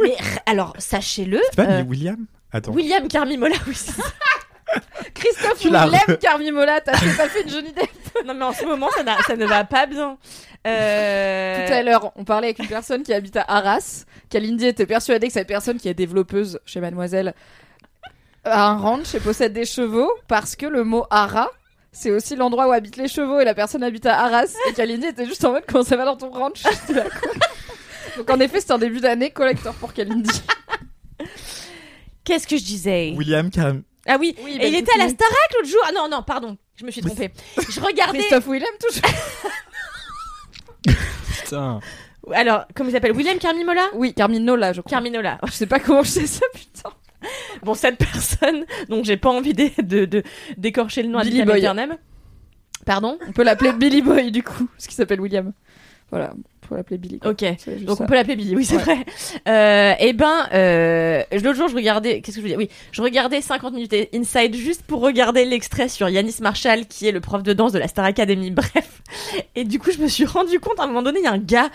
Mais 0.00 0.10
r- 0.10 0.38
alors, 0.46 0.74
sachez-le, 0.78 1.40
C'est 1.50 1.56
pas 1.56 1.70
euh, 1.70 1.82
William? 1.84 2.18
Attends. 2.52 2.72
William 2.72 3.06
Carmimola, 3.08 3.54
oui. 3.66 3.74
Christophe 5.14 5.58
Tu 5.58 5.70
l'as 5.70 5.86
Willem 5.86 6.00
re- 6.06 6.18
Carmimola, 6.18 6.80
t'as 6.80 6.96
fait, 6.96 7.16
t'as 7.16 7.28
fait 7.28 7.42
une 7.42 7.50
jolie 7.50 7.70
idée. 7.70 7.88
Non, 8.26 8.34
mais 8.34 8.44
en 8.44 8.52
ce 8.52 8.64
moment, 8.64 8.88
ça, 8.90 9.04
ça 9.26 9.36
ne 9.36 9.46
va 9.46 9.64
pas 9.64 9.86
bien. 9.86 10.18
Euh... 10.66 11.66
Tout 11.66 11.72
à 11.72 11.82
l'heure, 11.82 12.12
on 12.16 12.24
parlait 12.24 12.48
avec 12.48 12.58
une 12.58 12.66
personne 12.66 13.02
qui 13.02 13.12
habite 13.14 13.36
à 13.36 13.44
Arras. 13.48 14.04
Kalindi 14.28 14.66
était 14.66 14.86
persuadée 14.86 15.28
que 15.28 15.32
cette 15.32 15.48
personne 15.48 15.78
qui 15.78 15.88
est 15.88 15.94
développeuse 15.94 16.60
chez 16.66 16.80
Mademoiselle 16.80 17.34
a 18.44 18.68
un 18.68 18.76
ranch 18.76 19.14
et 19.14 19.20
possède 19.20 19.52
des 19.52 19.64
chevaux 19.64 20.10
parce 20.28 20.56
que 20.56 20.66
le 20.66 20.84
mot 20.84 21.04
Ara, 21.10 21.50
c'est 21.92 22.10
aussi 22.10 22.36
l'endroit 22.36 22.68
où 22.68 22.72
habitent 22.72 22.96
les 22.96 23.08
chevaux 23.08 23.40
et 23.40 23.44
la 23.44 23.54
personne 23.54 23.82
habite 23.82 24.06
à 24.06 24.18
Arras. 24.20 24.52
Et 24.68 24.72
Kalindi 24.74 25.06
était 25.06 25.26
juste 25.26 25.44
en 25.44 25.52
mode 25.52 25.64
comment 25.66 25.84
ça 25.84 25.96
va 25.96 26.04
dans 26.04 26.16
ton 26.16 26.30
ranch? 26.30 26.62
Donc 28.16 28.28
en 28.30 28.40
effet, 28.40 28.60
c'est 28.60 28.72
un 28.72 28.78
début 28.78 29.00
d'année 29.00 29.30
collector 29.30 29.74
pour 29.74 29.92
Kalindi. 29.92 30.42
Qu'est-ce 32.24 32.46
que 32.46 32.56
je 32.56 32.64
disais? 32.64 33.14
William 33.16 33.50
Car... 33.50 33.74
Ah 34.07 34.16
oui, 34.19 34.35
Oui, 34.42 34.54
et 34.54 34.59
belle 34.59 34.69
il 34.73 34.76
était 34.76 34.92
à 34.95 34.99
la. 34.99 35.09
Starac 35.09 35.35
l'autre 35.54 35.69
jour. 35.69 35.80
Ah 35.87 35.92
non, 35.95 36.09
non, 36.11 36.23
pardon, 36.23 36.57
je 36.76 36.85
me 36.85 36.90
suis 36.90 37.02
trompée. 37.02 37.30
Je 37.69 37.80
regardais. 37.80 38.19
Christophe 38.19 38.47
Willem, 38.49 38.69
toujours. 38.80 39.02
Putain. 41.42 41.80
Alors, 42.33 42.64
comment 42.75 42.88
il 42.88 42.92
s'appelle? 42.92 43.12
William 43.12 43.38
Carmimola 43.38 43.88
Oui, 43.95 44.14
Carminola, 44.14 44.73
je 44.73 44.80
crois. 44.80 44.90
Carminola. 44.90 45.38
Je 45.47 45.52
sais 45.52 45.66
pas 45.66 45.80
comment 45.80 46.02
je 46.02 46.11
sais 46.11 46.26
ça, 46.26 46.45
putain. 46.54 46.90
Bon, 47.62 47.75
cette 47.75 47.99
personne, 47.99 48.64
donc 48.88 49.04
j'ai 49.04 49.16
pas 49.19 49.28
envie 49.30 49.52
de, 49.52 49.71
de, 49.83 50.04
de- 50.07 50.23
d'écorcher 50.57 51.02
le 51.02 51.09
nom 51.11 51.19
à 51.19 51.23
Billy 51.23 51.42
Billy 51.42 51.61
Boy. 51.61 51.61
Boy. 51.75 51.99
Pardon? 52.87 53.19
On 53.28 53.33
peut 53.33 53.42
l'appeler 53.42 53.73
Billy 53.73 54.00
Boy 54.00 54.30
du 54.30 54.42
coup, 54.42 54.66
parce 54.75 54.87
qu'il 54.87 54.95
s'appelle 54.95 55.21
William. 55.21 55.52
Voilà, 56.11 56.33
on 56.70 56.74
peut 56.74 56.76
l'appeler 56.76 56.98
Billy. 56.98 57.18
quoi. 57.18 57.30
Ok. 57.32 57.42
Donc 57.84 57.98
ça. 57.98 58.04
on 58.04 58.06
peut 58.06 58.14
l'appeler 58.14 58.36
Billy, 58.36 58.54
oui 58.54 58.64
c'est 58.64 58.76
Ouais. 58.76 58.82
vrai. 58.82 58.98
Euh, 59.48 59.94
et 59.98 60.12
ben, 60.12 60.48
euh, 60.52 61.22
l'autre 61.32 61.54
jour 61.56 61.68
je 61.68 61.74
regardais, 61.74 62.20
qu'est-ce 62.20 62.36
que 62.36 62.42
je 62.42 62.46
veux 62.46 62.48
dire? 62.48 62.58
Oui, 62.58 62.68
je 62.92 63.02
regardais 63.02 63.40
50 63.40 63.74
minutes 63.74 63.94
Inside 64.14 64.54
juste 64.54 64.82
pour 64.82 65.00
regarder 65.00 65.44
l'extrait 65.44 65.88
sur 65.88 66.08
Yanis 66.08 66.36
Marshall 66.40 66.86
qui 66.86 67.06
est 67.08 67.12
le 67.12 67.20
prof 67.20 67.42
de 67.42 67.52
danse 67.52 67.72
de 67.72 67.78
la 67.78 67.88
Star 67.88 68.04
Academy. 68.04 68.50
Bref. 68.52 69.02
Et 69.56 69.64
du 69.64 69.78
coup 69.78 69.90
je 69.90 69.98
me 69.98 70.08
suis 70.08 70.24
rendu 70.24 70.60
compte 70.60 70.78
à 70.78 70.84
un 70.84 70.86
moment 70.86 71.02
donné 71.02 71.18
il 71.20 71.24
y 71.24 71.28
a 71.28 71.32
un 71.32 71.38
gars 71.38 71.68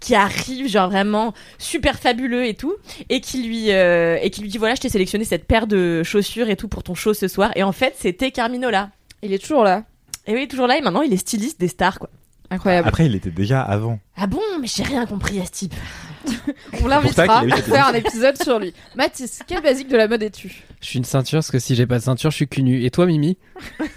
qui 0.00 0.14
arrive 0.16 0.68
genre 0.68 0.90
vraiment 0.90 1.32
super 1.58 1.98
fabuleux 1.98 2.44
et 2.44 2.54
tout 2.54 2.74
et 3.08 3.20
qui 3.20 3.42
lui 3.44 3.70
euh, 3.70 4.18
et 4.20 4.30
qui 4.30 4.40
lui 4.40 4.48
dit 4.48 4.58
voilà 4.58 4.74
je 4.74 4.80
t'ai 4.80 4.88
sélectionné 4.88 5.24
cette 5.24 5.46
paire 5.46 5.68
de 5.68 6.02
chaussures 6.02 6.48
et 6.50 6.56
tout 6.56 6.66
pour 6.66 6.82
ton 6.82 6.94
show 6.94 7.14
ce 7.14 7.28
soir 7.28 7.52
et 7.54 7.62
en 7.62 7.70
fait 7.72 7.94
c'était 7.96 8.32
Carminola. 8.32 8.90
Il 9.22 9.32
est 9.32 9.38
toujours 9.38 9.62
là. 9.62 9.84
Et 10.26 10.34
oui 10.34 10.48
toujours 10.48 10.66
là 10.66 10.76
et 10.76 10.80
maintenant 10.80 11.02
il 11.02 11.12
est 11.12 11.16
styliste 11.18 11.60
des 11.60 11.68
stars 11.68 11.98
quoi. 12.00 12.10
Incroyable. 12.52 12.86
Après, 12.86 13.06
il 13.06 13.14
était 13.14 13.30
déjà 13.30 13.62
avant. 13.62 13.98
Ah 14.14 14.26
bon 14.26 14.42
mais 14.60 14.66
j'ai 14.66 14.82
rien 14.82 15.06
compris 15.06 15.40
à 15.40 15.46
ce 15.46 15.50
type. 15.50 15.74
On 16.82 16.86
l'invitera 16.86 17.40
à 17.40 17.56
faire 17.62 17.86
un 17.86 17.94
épisode 17.94 18.40
sur 18.42 18.58
lui. 18.58 18.74
Mathis, 18.94 19.40
quel 19.46 19.62
basique 19.62 19.88
de 19.88 19.96
la 19.96 20.06
mode 20.06 20.22
es-tu? 20.22 20.62
Je 20.82 20.86
suis 20.86 20.98
une 20.98 21.04
ceinture 21.06 21.38
parce 21.38 21.50
que 21.50 21.58
si 21.58 21.74
j'ai 21.74 21.86
pas 21.86 21.98
de 21.98 22.04
ceinture, 22.04 22.30
je 22.30 22.36
suis 22.36 22.48
cul 22.48 22.62
nu. 22.62 22.84
Et 22.84 22.90
toi, 22.90 23.06
Mimi? 23.06 23.38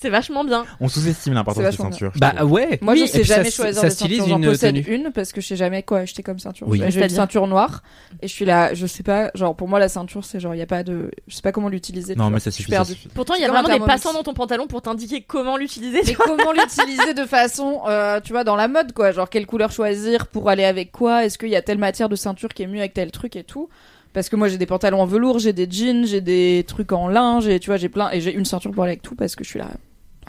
C'est 0.00 0.08
vachement 0.08 0.44
bien. 0.44 0.64
On 0.80 0.88
sous-estime 0.88 1.34
l'importance 1.34 1.62
des 1.64 1.72
ceintures. 1.72 2.12
Bah 2.16 2.44
ouais. 2.44 2.78
Moi, 2.80 2.94
Oui, 2.94 3.00
je 3.00 3.06
sais 3.06 3.24
jamais 3.24 3.50
ça, 3.50 3.64
choisir 3.64 3.82
ça 3.82 3.88
des 3.88 3.94
ceintures. 3.94 4.28
J'en 4.28 4.38
une 4.38 4.44
possède 4.46 4.82
tenue. 4.82 4.96
une 4.96 5.10
parce 5.12 5.32
que 5.32 5.40
je 5.40 5.46
sais 5.48 5.56
jamais 5.56 5.82
quoi 5.82 5.98
acheter 5.98 6.22
comme 6.22 6.38
ceinture. 6.38 6.66
Oui. 6.68 6.82
J'ai 6.88 7.02
une 7.02 7.08
ceinture 7.10 7.46
noire 7.46 7.82
et 8.22 8.28
je 8.28 8.32
suis 8.32 8.44
là, 8.46 8.72
je 8.72 8.86
sais 8.86 9.02
pas, 9.02 9.30
genre 9.34 9.54
pour 9.54 9.68
moi 9.68 9.78
la 9.78 9.88
ceinture 9.88 10.24
c'est 10.24 10.40
genre 10.40 10.54
il 10.54 10.58
y 10.58 10.62
a 10.62 10.66
pas 10.66 10.82
de, 10.82 11.10
je 11.28 11.34
sais 11.34 11.42
pas 11.42 11.52
comment 11.52 11.68
l'utiliser. 11.68 12.14
Non, 12.16 12.30
mais 12.30 12.40
ça 12.40 12.50
suffit. 12.50 12.70
ça 12.70 12.84
suffit. 12.84 13.08
Pourtant, 13.08 13.34
il 13.34 13.42
y 13.42 13.44
a 13.44 13.48
vraiment 13.50 13.68
des 13.68 13.78
passants 13.84 14.12
dans 14.12 14.22
ton 14.22 14.34
pantalon 14.34 14.66
pour 14.66 14.82
t'indiquer 14.82 15.20
comment 15.20 15.56
l'utiliser. 15.56 16.00
Mais 16.06 16.14
comment 16.14 16.52
l'utiliser 16.52 17.14
de 17.14 17.24
façon, 17.26 17.82
euh, 17.86 18.20
tu 18.20 18.32
vois, 18.32 18.44
dans 18.44 18.56
la 18.56 18.68
mode, 18.68 18.92
quoi. 18.92 19.12
Genre, 19.12 19.28
quelle 19.28 19.46
couleur 19.46 19.70
choisir 19.70 20.26
pour 20.28 20.48
aller 20.48 20.64
avec 20.64 20.92
quoi? 20.92 21.24
Est-ce 21.24 21.36
qu'il 21.38 21.48
y 21.50 21.56
a 21.56 21.62
telle 21.62 21.78
matière 21.78 22.08
de 22.08 22.16
ceinture 22.16 22.48
qui 22.54 22.62
est 22.62 22.66
mieux 22.66 22.80
avec 22.80 22.94
tel 22.94 23.10
truc 23.10 23.36
et 23.36 23.44
tout? 23.44 23.68
Parce 24.12 24.28
que 24.28 24.36
moi, 24.36 24.48
j'ai 24.48 24.58
des 24.58 24.66
pantalons 24.66 25.02
en 25.02 25.06
velours, 25.06 25.38
j'ai 25.38 25.52
des 25.52 25.68
jeans, 25.70 26.04
j'ai 26.06 26.20
des 26.20 26.64
trucs 26.66 26.90
en 26.92 27.06
linge, 27.08 27.46
et 27.46 27.60
tu 27.60 27.66
vois, 27.70 27.76
j'ai 27.76 27.88
plein. 27.88 28.10
Et 28.10 28.20
j'ai 28.20 28.32
une 28.34 28.44
ceinture 28.44 28.72
pour 28.72 28.82
aller 28.82 28.92
avec 28.92 29.02
tout 29.02 29.14
parce 29.14 29.36
que 29.36 29.44
je 29.44 29.50
suis 29.50 29.58
là. 29.58 29.68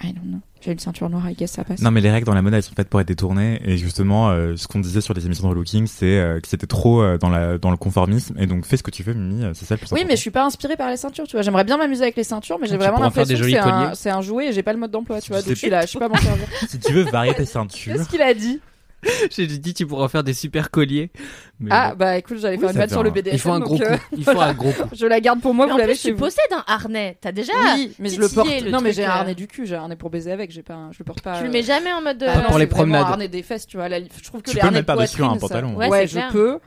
I 0.03 0.13
don't 0.13 0.24
know. 0.25 0.39
J'ai 0.62 0.72
une 0.72 0.79
ceinture 0.79 1.10
noire, 1.10 1.29
I 1.29 1.34
guess 1.34 1.51
ça 1.51 1.63
passe. 1.63 1.81
Non, 1.81 1.89
mais 1.91 2.01
les 2.01 2.12
règles 2.12 2.25
dans 2.25 2.34
la 2.34 2.41
mode, 2.41 2.53
elles 2.53 2.62
sont 2.63 2.74
faites 2.75 2.88
pour 2.89 3.01
être 3.01 3.08
détournées. 3.08 3.60
Et 3.63 3.77
justement, 3.77 4.29
euh, 4.29 4.55
ce 4.55 4.67
qu'on 4.67 4.79
disait 4.79 5.01
sur 5.01 5.13
les 5.13 5.25
émissions 5.25 5.43
de 5.46 5.50
relooking, 5.50 5.88
c'est 5.88 6.17
euh, 6.20 6.39
que 6.39 6.48
c'était 6.48 6.67
trop 6.67 7.01
euh, 7.01 7.17
dans, 7.17 7.29
la, 7.29 7.58
dans 7.58 7.72
le 7.72 7.77
conformisme. 7.77 8.36
Et 8.39 8.46
donc, 8.46 8.65
fais 8.65 8.77
ce 8.77 8.84
que 8.84 8.91
tu 8.91 9.01
veux, 9.03 9.13
Mimi, 9.13 9.43
c'est 9.55 9.65
ça 9.65 9.75
le 9.75 9.79
plus 9.79 9.88
Oui, 9.91 10.00
important. 10.00 10.08
mais 10.10 10.15
je 10.15 10.22
suis 10.22 10.29
pas 10.31 10.46
inspirée 10.46 10.77
par 10.77 10.89
les 10.89 10.98
ceintures, 10.98 11.25
tu 11.25 11.31
vois. 11.36 11.41
J'aimerais 11.41 11.63
bien 11.63 11.77
m'amuser 11.77 12.03
avec 12.03 12.15
les 12.15 12.24
ceintures, 12.24 12.58
mais 12.60 12.67
j'ai 12.67 12.77
vraiment 12.77 13.00
l'impression 13.00 13.24
que 13.24 13.27
des 13.29 13.36
c'est 13.36 13.41
jolis 13.41 13.58
un, 13.58 13.63
colliers. 13.63 13.96
c'est 13.96 14.10
un 14.12 14.22
jouet 14.22 14.48
et 14.50 14.53
j'ai 14.53 14.63
pas 14.63 14.74
le 14.74 14.79
mode 14.79 14.91
d'emploi, 14.91 15.20
tu 15.22 15.31
vois. 15.31 15.41
Je 15.41 15.46
Donc 15.46 15.53
je 15.55 15.60
suis 15.60 15.70
là, 15.70 15.86
je 15.86 15.91
sais 15.91 16.00
pas 16.00 16.10
m'en 16.10 16.15
servir. 16.17 16.46
Si 16.70 16.79
tu 16.79 16.93
veux 16.93 17.03
varier 17.03 17.34
tes 17.34 17.46
ceintures, 17.46 17.93
Qu'est-ce 17.93 18.10
qu'il 18.10 18.22
a 18.22 18.34
dit? 18.34 18.60
J'ai 19.31 19.48
dit 19.48 19.74
tu 19.74 19.86
pourras 19.88 20.08
faire 20.08 20.24
des 20.24 20.34
super 20.34 20.70
colliers. 20.72 21.12
Mais 21.60 21.70
Ah 21.74 21.91
bon. 21.91 21.98
bah 21.98 22.17
écoute, 22.17 22.38
j'allais 22.39 22.55
Oui, 22.55 22.62
faire 22.62 22.70
une 22.70 22.74
ça 22.74 22.79
vanne 22.79 22.89
fait 22.89 22.93
sur 22.96 23.03
le 23.03 23.10
un- 23.10 23.13
BDSM. 23.13 23.34
il 23.36 23.39
faut 23.39 23.51
un 23.51 23.60
gros 23.60 23.81
euh, 23.81 23.98
coup. 23.98 24.03
Il 24.17 24.24
faut 24.24 24.39
un 24.41 24.53
gros 24.53 24.72
coup. 24.74 24.89
Je 24.93 25.05
la 25.05 25.20
garde 25.20 25.41
pour 25.41 25.53
moi, 25.53 25.65
Mais 25.65 25.72
vous 25.72 25.75
en 25.77 25.79
l'avez 25.79 25.93
plus, 25.93 26.01
tu 26.01 26.12
vous. 26.12 26.17
possèdes 26.20 26.51
un 26.55 26.63
harnais. 26.67 27.17
T'as 27.22 27.31
déjà. 27.31 27.53
Oui, 27.75 27.93
mais 28.00 28.10
je 28.10 28.20
le 28.20 28.29
porte. 28.29 28.50
le 28.62 28.70
Non, 28.72 28.81
mais 28.81 28.93
j'ai 28.93 29.03
un 29.05 29.10
euh. 29.10 29.13
harnais 29.13 29.36
du 29.36 29.48
cul, 29.48 29.65
j'ai 29.65 29.75
un 29.75 29.81
harnais 29.81 29.96
pour 29.96 30.10
baiser 30.10 30.31
avec, 30.31 30.51
j'ai 30.51 30.63
pas 30.63 30.74
un- 30.75 30.91
je 30.91 31.00
le 31.00 31.05
porte 31.05 31.22
pas. 31.22 31.38
Tu 31.38 31.43
le 31.43 31.50
euh, 31.50 31.53
mets 31.53 31.63
jamais 31.63 31.91
en 31.93 32.01
mode. 32.01 32.17
de- 32.17 32.25
Pas 32.25 32.36
non, 32.38 32.43
pour 32.43 32.58
les 32.60 32.67
promenades. 32.67 33.03
un 33.05 33.10
harnais 33.12 33.27
des 33.27 33.43
fesses, 33.43 33.65
tu 33.67 33.77
vois. 33.77 33.89
Je 33.89 34.24
trouve 34.24 34.41
que 34.41 34.50
Tu 34.50 34.55
les 34.55 34.62
peux 34.62 34.67
harnais 34.67 34.79
mettre 34.79 34.88
par-dessus 34.88 35.22
un 35.24 35.29
poitrine, 35.38 35.39
ça- 35.39 35.48
pantalon. 35.48 35.75
Ouais, 35.77 36.08
je 36.08 36.20
peux. 36.31 36.60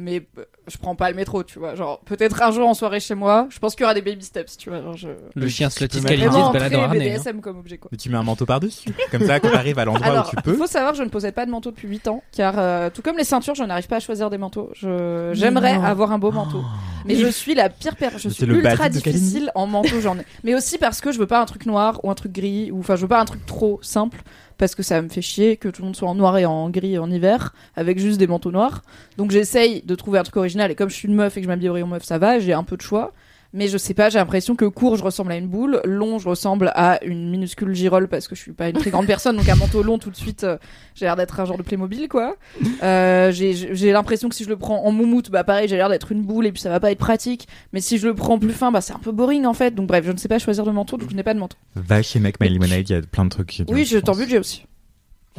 Mais 0.00 0.26
euh, 0.38 0.44
je 0.66 0.78
prends 0.78 0.94
pas 0.94 1.10
le 1.10 1.16
métro, 1.16 1.42
tu 1.44 1.58
vois. 1.58 1.74
Genre, 1.74 2.00
peut-être 2.00 2.42
un 2.42 2.50
jour 2.50 2.68
en 2.68 2.74
soirée 2.74 3.00
chez 3.00 3.14
moi, 3.14 3.46
je 3.50 3.58
pense 3.58 3.74
qu'il 3.74 3.82
y 3.82 3.84
aura 3.84 3.94
des 3.94 4.02
baby 4.02 4.24
steps, 4.24 4.56
tu 4.56 4.70
vois. 4.70 4.80
Genre, 4.80 4.96
je... 4.96 5.08
Le 5.34 5.48
chien 5.48 5.68
peux 5.68 5.86
Scalidi 5.86 6.00
mettre 6.00 6.48
se 6.48 6.52
balade 6.52 6.74
en 6.74 6.82
harnais. 6.84 7.10
hein. 7.10 7.16
BDSM 7.18 7.40
comme 7.40 7.58
objet, 7.58 7.78
quoi. 7.78 7.88
Mais 7.92 7.98
tu 7.98 8.08
mets 8.08 8.16
un 8.16 8.22
manteau 8.22 8.46
par-dessus. 8.46 8.90
Comme 9.10 9.26
ça, 9.26 9.40
quand 9.40 9.50
t'arrives 9.50 9.78
à 9.78 9.84
l'endroit 9.84 10.20
où 10.26 10.30
tu 10.30 10.36
il 10.38 10.42
peux. 10.42 10.54
faut 10.54 10.66
savoir 10.66 10.92
que 10.92 10.98
je 10.98 11.02
ne 11.02 11.08
possède 11.08 11.34
pas 11.34 11.46
de 11.46 11.50
manteau 11.50 11.70
depuis 11.70 11.88
8 11.88 12.08
ans, 12.08 12.22
car 12.32 12.54
euh, 12.58 12.90
tout 12.92 13.02
comme 13.02 13.16
les 13.16 13.24
ceintures, 13.24 13.54
je 13.54 13.64
n'arrive 13.64 13.86
pas 13.88 13.96
à 13.96 14.00
choisir 14.00 14.30
des 14.30 14.38
manteaux. 14.38 14.70
Je... 14.74 15.30
J'aimerais 15.34 15.72
avoir 15.74 16.12
un 16.12 16.18
beau 16.18 16.30
manteau. 16.30 16.62
Mais 17.04 17.16
je 17.16 17.26
suis 17.28 17.54
la 17.54 17.68
pire 17.68 17.96
personne. 17.96 18.20
Je 18.22 18.28
suis 18.28 18.46
le 18.46 18.56
ultra 18.56 18.88
difficile 18.88 19.50
en 19.54 19.66
manteau, 19.66 20.00
j'en 20.00 20.18
ai. 20.18 20.24
Mais 20.44 20.54
aussi 20.54 20.78
parce 20.78 21.00
que 21.00 21.12
je 21.12 21.18
veux 21.18 21.26
pas 21.26 21.40
un 21.40 21.46
truc 21.46 21.66
noir 21.66 22.00
ou 22.04 22.10
un 22.10 22.14
truc 22.14 22.32
gris, 22.32 22.70
ou 22.70 22.80
enfin, 22.80 22.96
je 22.96 23.02
veux 23.02 23.08
pas 23.08 23.20
un 23.20 23.24
truc 23.24 23.44
trop 23.46 23.78
simple, 23.82 24.22
parce 24.60 24.74
que 24.74 24.82
ça 24.82 25.00
me 25.00 25.08
fait 25.08 25.22
chier 25.22 25.56
que 25.56 25.68
tout 25.68 25.80
le 25.80 25.86
monde 25.86 25.96
soit 25.96 26.08
en 26.08 26.14
noir 26.14 26.36
et 26.36 26.44
en 26.44 26.68
gris 26.68 26.98
en 26.98 27.10
hiver, 27.10 27.54
avec 27.74 27.98
juste 27.98 28.18
des 28.18 28.26
manteaux 28.26 28.52
noirs. 28.52 28.82
Donc 29.16 29.30
j'essaye 29.30 29.80
de 29.82 29.94
trouver 29.94 30.18
un 30.18 30.22
truc 30.22 30.36
original, 30.36 30.70
et 30.70 30.74
comme 30.74 30.90
je 30.90 30.94
suis 30.94 31.08
une 31.08 31.14
meuf 31.14 31.36
et 31.36 31.40
que 31.40 31.44
je 31.44 31.48
m'habille 31.48 31.70
rayon 31.70 31.86
meuf, 31.86 32.04
ça 32.04 32.18
va, 32.18 32.38
j'ai 32.38 32.52
un 32.52 32.62
peu 32.62 32.76
de 32.76 32.82
choix. 32.82 33.14
Mais 33.52 33.66
je 33.66 33.78
sais 33.78 33.94
pas, 33.94 34.10
j'ai 34.10 34.18
l'impression 34.18 34.54
que 34.54 34.64
court, 34.64 34.96
je 34.96 35.02
ressemble 35.02 35.32
à 35.32 35.36
une 35.36 35.48
boule, 35.48 35.80
long, 35.84 36.18
je 36.20 36.28
ressemble 36.28 36.70
à 36.76 37.02
une 37.04 37.30
minuscule 37.30 37.74
girole 37.74 38.06
parce 38.06 38.28
que 38.28 38.36
je 38.36 38.40
suis 38.40 38.52
pas 38.52 38.68
une 38.68 38.76
très 38.78 38.90
grande 38.90 39.06
personne, 39.06 39.36
donc 39.36 39.48
un 39.48 39.56
manteau 39.56 39.82
long, 39.82 39.98
tout 39.98 40.10
de 40.10 40.16
suite, 40.16 40.44
euh, 40.44 40.56
j'ai 40.94 41.06
l'air 41.06 41.16
d'être 41.16 41.40
un 41.40 41.44
genre 41.44 41.58
de 41.58 41.62
Playmobil, 41.62 42.08
quoi. 42.08 42.36
Euh, 42.82 43.32
j'ai 43.32 43.52
j'ai 43.52 43.90
l'impression 43.90 44.28
que 44.28 44.36
si 44.36 44.44
je 44.44 44.48
le 44.48 44.56
prends 44.56 44.84
en 44.84 44.92
moumoute, 44.92 45.30
bah 45.30 45.42
pareil, 45.42 45.66
j'ai 45.66 45.76
l'air 45.76 45.88
d'être 45.88 46.12
une 46.12 46.22
boule 46.22 46.46
et 46.46 46.52
puis 46.52 46.62
ça 46.62 46.70
va 46.70 46.78
pas 46.78 46.92
être 46.92 46.98
pratique. 46.98 47.48
Mais 47.72 47.80
si 47.80 47.98
je 47.98 48.06
le 48.06 48.14
prends 48.14 48.38
plus 48.38 48.52
fin, 48.52 48.70
bah 48.70 48.80
c'est 48.80 48.92
un 48.92 48.98
peu 49.00 49.10
boring 49.10 49.44
en 49.46 49.54
fait. 49.54 49.74
Donc 49.74 49.88
bref, 49.88 50.04
je 50.06 50.12
ne 50.12 50.16
sais 50.16 50.28
pas 50.28 50.38
choisir 50.38 50.64
de 50.64 50.70
manteau, 50.70 50.96
donc 50.96 51.10
je 51.10 51.16
n'ai 51.16 51.24
pas 51.24 51.34
de 51.34 51.40
manteau. 51.40 51.56
Va 51.74 52.02
chez 52.02 52.20
Make 52.20 52.40
My 52.40 52.48
Lemonade, 52.48 52.88
il 52.88 52.92
y 52.92 52.96
a 52.96 53.02
plein 53.02 53.24
de 53.24 53.30
trucs. 53.30 53.48
qui 53.48 53.64
Oui, 53.68 53.84
j'ai 53.84 54.00
ton 54.00 54.14
budget 54.14 54.38
aussi. 54.38 54.64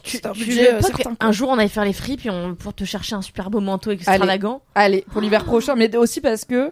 Tu, 0.03 0.19
un 0.23 0.31
tu 0.31 0.45
budget, 0.45 0.63
veux 0.63 0.73
euh, 0.75 0.79
pas 0.79 0.87
certain, 0.87 1.15
qu'un 1.15 1.31
jour 1.31 1.49
on 1.49 1.57
aille 1.57 1.69
faire 1.69 1.85
les 1.85 1.93
fripes 1.93 2.25
et 2.25 2.29
on, 2.29 2.55
pour 2.55 2.73
te 2.73 2.83
chercher 2.85 3.15
un 3.15 3.21
super 3.21 3.49
beau 3.49 3.59
manteau 3.59 3.89
Allez. 3.89 3.99
extravagant. 3.99 4.61
Allez, 4.73 5.05
pour 5.11 5.21
l'hiver 5.21 5.43
prochain, 5.43 5.75
mais 5.75 5.95
aussi 5.95 6.21
parce 6.21 6.45
que 6.45 6.71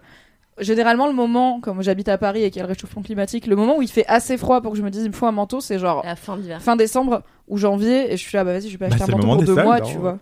généralement 0.61 1.07
le 1.07 1.13
moment, 1.13 1.59
comme 1.59 1.81
j'habite 1.81 2.09
à 2.09 2.17
Paris 2.17 2.43
et 2.43 2.49
qu'il 2.51 2.59
y 2.59 2.63
a 2.63 2.67
le 2.67 2.73
réchauffement 2.73 3.01
climatique, 3.01 3.47
le 3.47 3.55
moment 3.55 3.77
où 3.77 3.81
il 3.81 3.89
fait 3.89 4.05
assez 4.07 4.37
froid 4.37 4.61
pour 4.61 4.71
que 4.73 4.77
je 4.77 4.83
me 4.83 4.89
dise 4.89 5.03
il 5.03 5.09
me 5.09 5.13
faut 5.15 5.25
un 5.27 5.31
manteau, 5.31 5.59
c'est 5.61 5.79
genre 5.79 6.01
la 6.05 6.15
fin 6.59 6.75
décembre 6.75 7.21
ou 7.47 7.57
janvier 7.57 8.11
et 8.13 8.17
je 8.17 8.21
suis 8.27 8.35
là 8.35 8.43
bah 8.43 8.53
vas-y 8.53 8.69
je 8.69 8.77
vais 8.77 8.87
Bah, 8.89 8.95
acheter 8.95 9.03
un 9.13 9.17
le 9.17 9.23
manteau 9.25 9.45
pour 9.45 9.55
deux 9.55 9.63
mois 9.63 9.81
tu 9.81 9.97
vois 9.97 10.19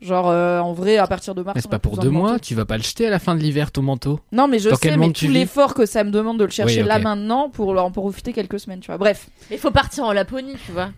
genre 0.00 0.30
euh, 0.30 0.60
en 0.60 0.72
vrai 0.72 0.96
à 0.96 1.06
partir 1.06 1.34
de 1.34 1.42
mars 1.42 1.54
Mais 1.56 1.60
c'est 1.60 1.68
pas 1.70 1.78
pour 1.78 1.96
deux 1.98 2.08
de 2.08 2.08
mois, 2.12 2.30
manteau. 2.32 2.40
tu 2.44 2.54
vas 2.54 2.64
pas 2.64 2.76
le 2.78 2.82
jeter 2.82 3.06
à 3.06 3.10
la 3.10 3.18
fin 3.18 3.34
de 3.34 3.40
l'hiver 3.40 3.70
ton 3.70 3.82
manteau. 3.82 4.18
non 4.32 4.48
mais 4.48 4.58
je 4.58 4.70
Dans 4.70 4.76
sais 4.76 4.96
mais 4.96 5.10
tout 5.12 5.26
l'effort 5.28 5.74
que 5.74 5.84
ça 5.84 6.04
me 6.04 6.10
demande 6.10 6.38
de 6.38 6.44
le 6.44 6.50
chercher 6.50 6.80
Oui, 6.82 6.88
là 6.88 6.98
maintenant 6.98 7.50
pour 7.50 7.76
en 7.78 7.90
profiter 7.90 8.32
quelques 8.32 8.58
semaines 8.60 8.80
tu 8.80 8.86
vois 8.86 8.96
bref 8.98 9.28
Mais 9.50 9.58
faut 9.58 9.70
partir 9.70 10.04
en 10.04 10.12
Laponie, 10.12 10.56
tu 10.64 10.72
vois. 10.72 10.90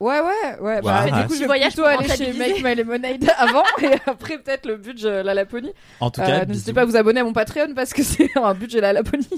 Ouais 0.00 0.20
ouais 0.20 0.58
ouais 0.60 0.82
bah, 0.82 1.04
Ouais. 1.04 1.10
du 1.22 1.26
coup 1.28 1.34
je 1.34 1.40
vais 1.40 1.46
voyage 1.46 1.72
plutôt 1.74 1.88
aller 1.88 2.08
chez. 2.08 2.32
Make 2.32 2.62
My 2.62 2.74
Lemonade 2.74 3.30
avant 3.38 3.62
et 3.82 3.94
après 4.06 4.38
peut-être 4.38 4.66
le 4.66 4.76
budget 4.76 5.22
la 5.22 5.34
Laponie 5.34 5.72
En 6.00 6.10
tout 6.10 6.20
Euh, 6.20 6.26
cas, 6.26 6.44
n'hésitez 6.44 6.72
bisous. 6.72 6.74
pas 6.74 6.82
à 6.82 6.84
vous 6.84 6.96
abonner 6.96 7.20
à 7.20 7.24
mon 7.24 7.32
Patreon 7.32 7.74
parce 7.74 7.92
que 7.92 8.02
c'est 8.04 8.30
un 8.36 8.54
budget 8.54 8.80
la 8.80 8.92
Laponie 8.92 9.28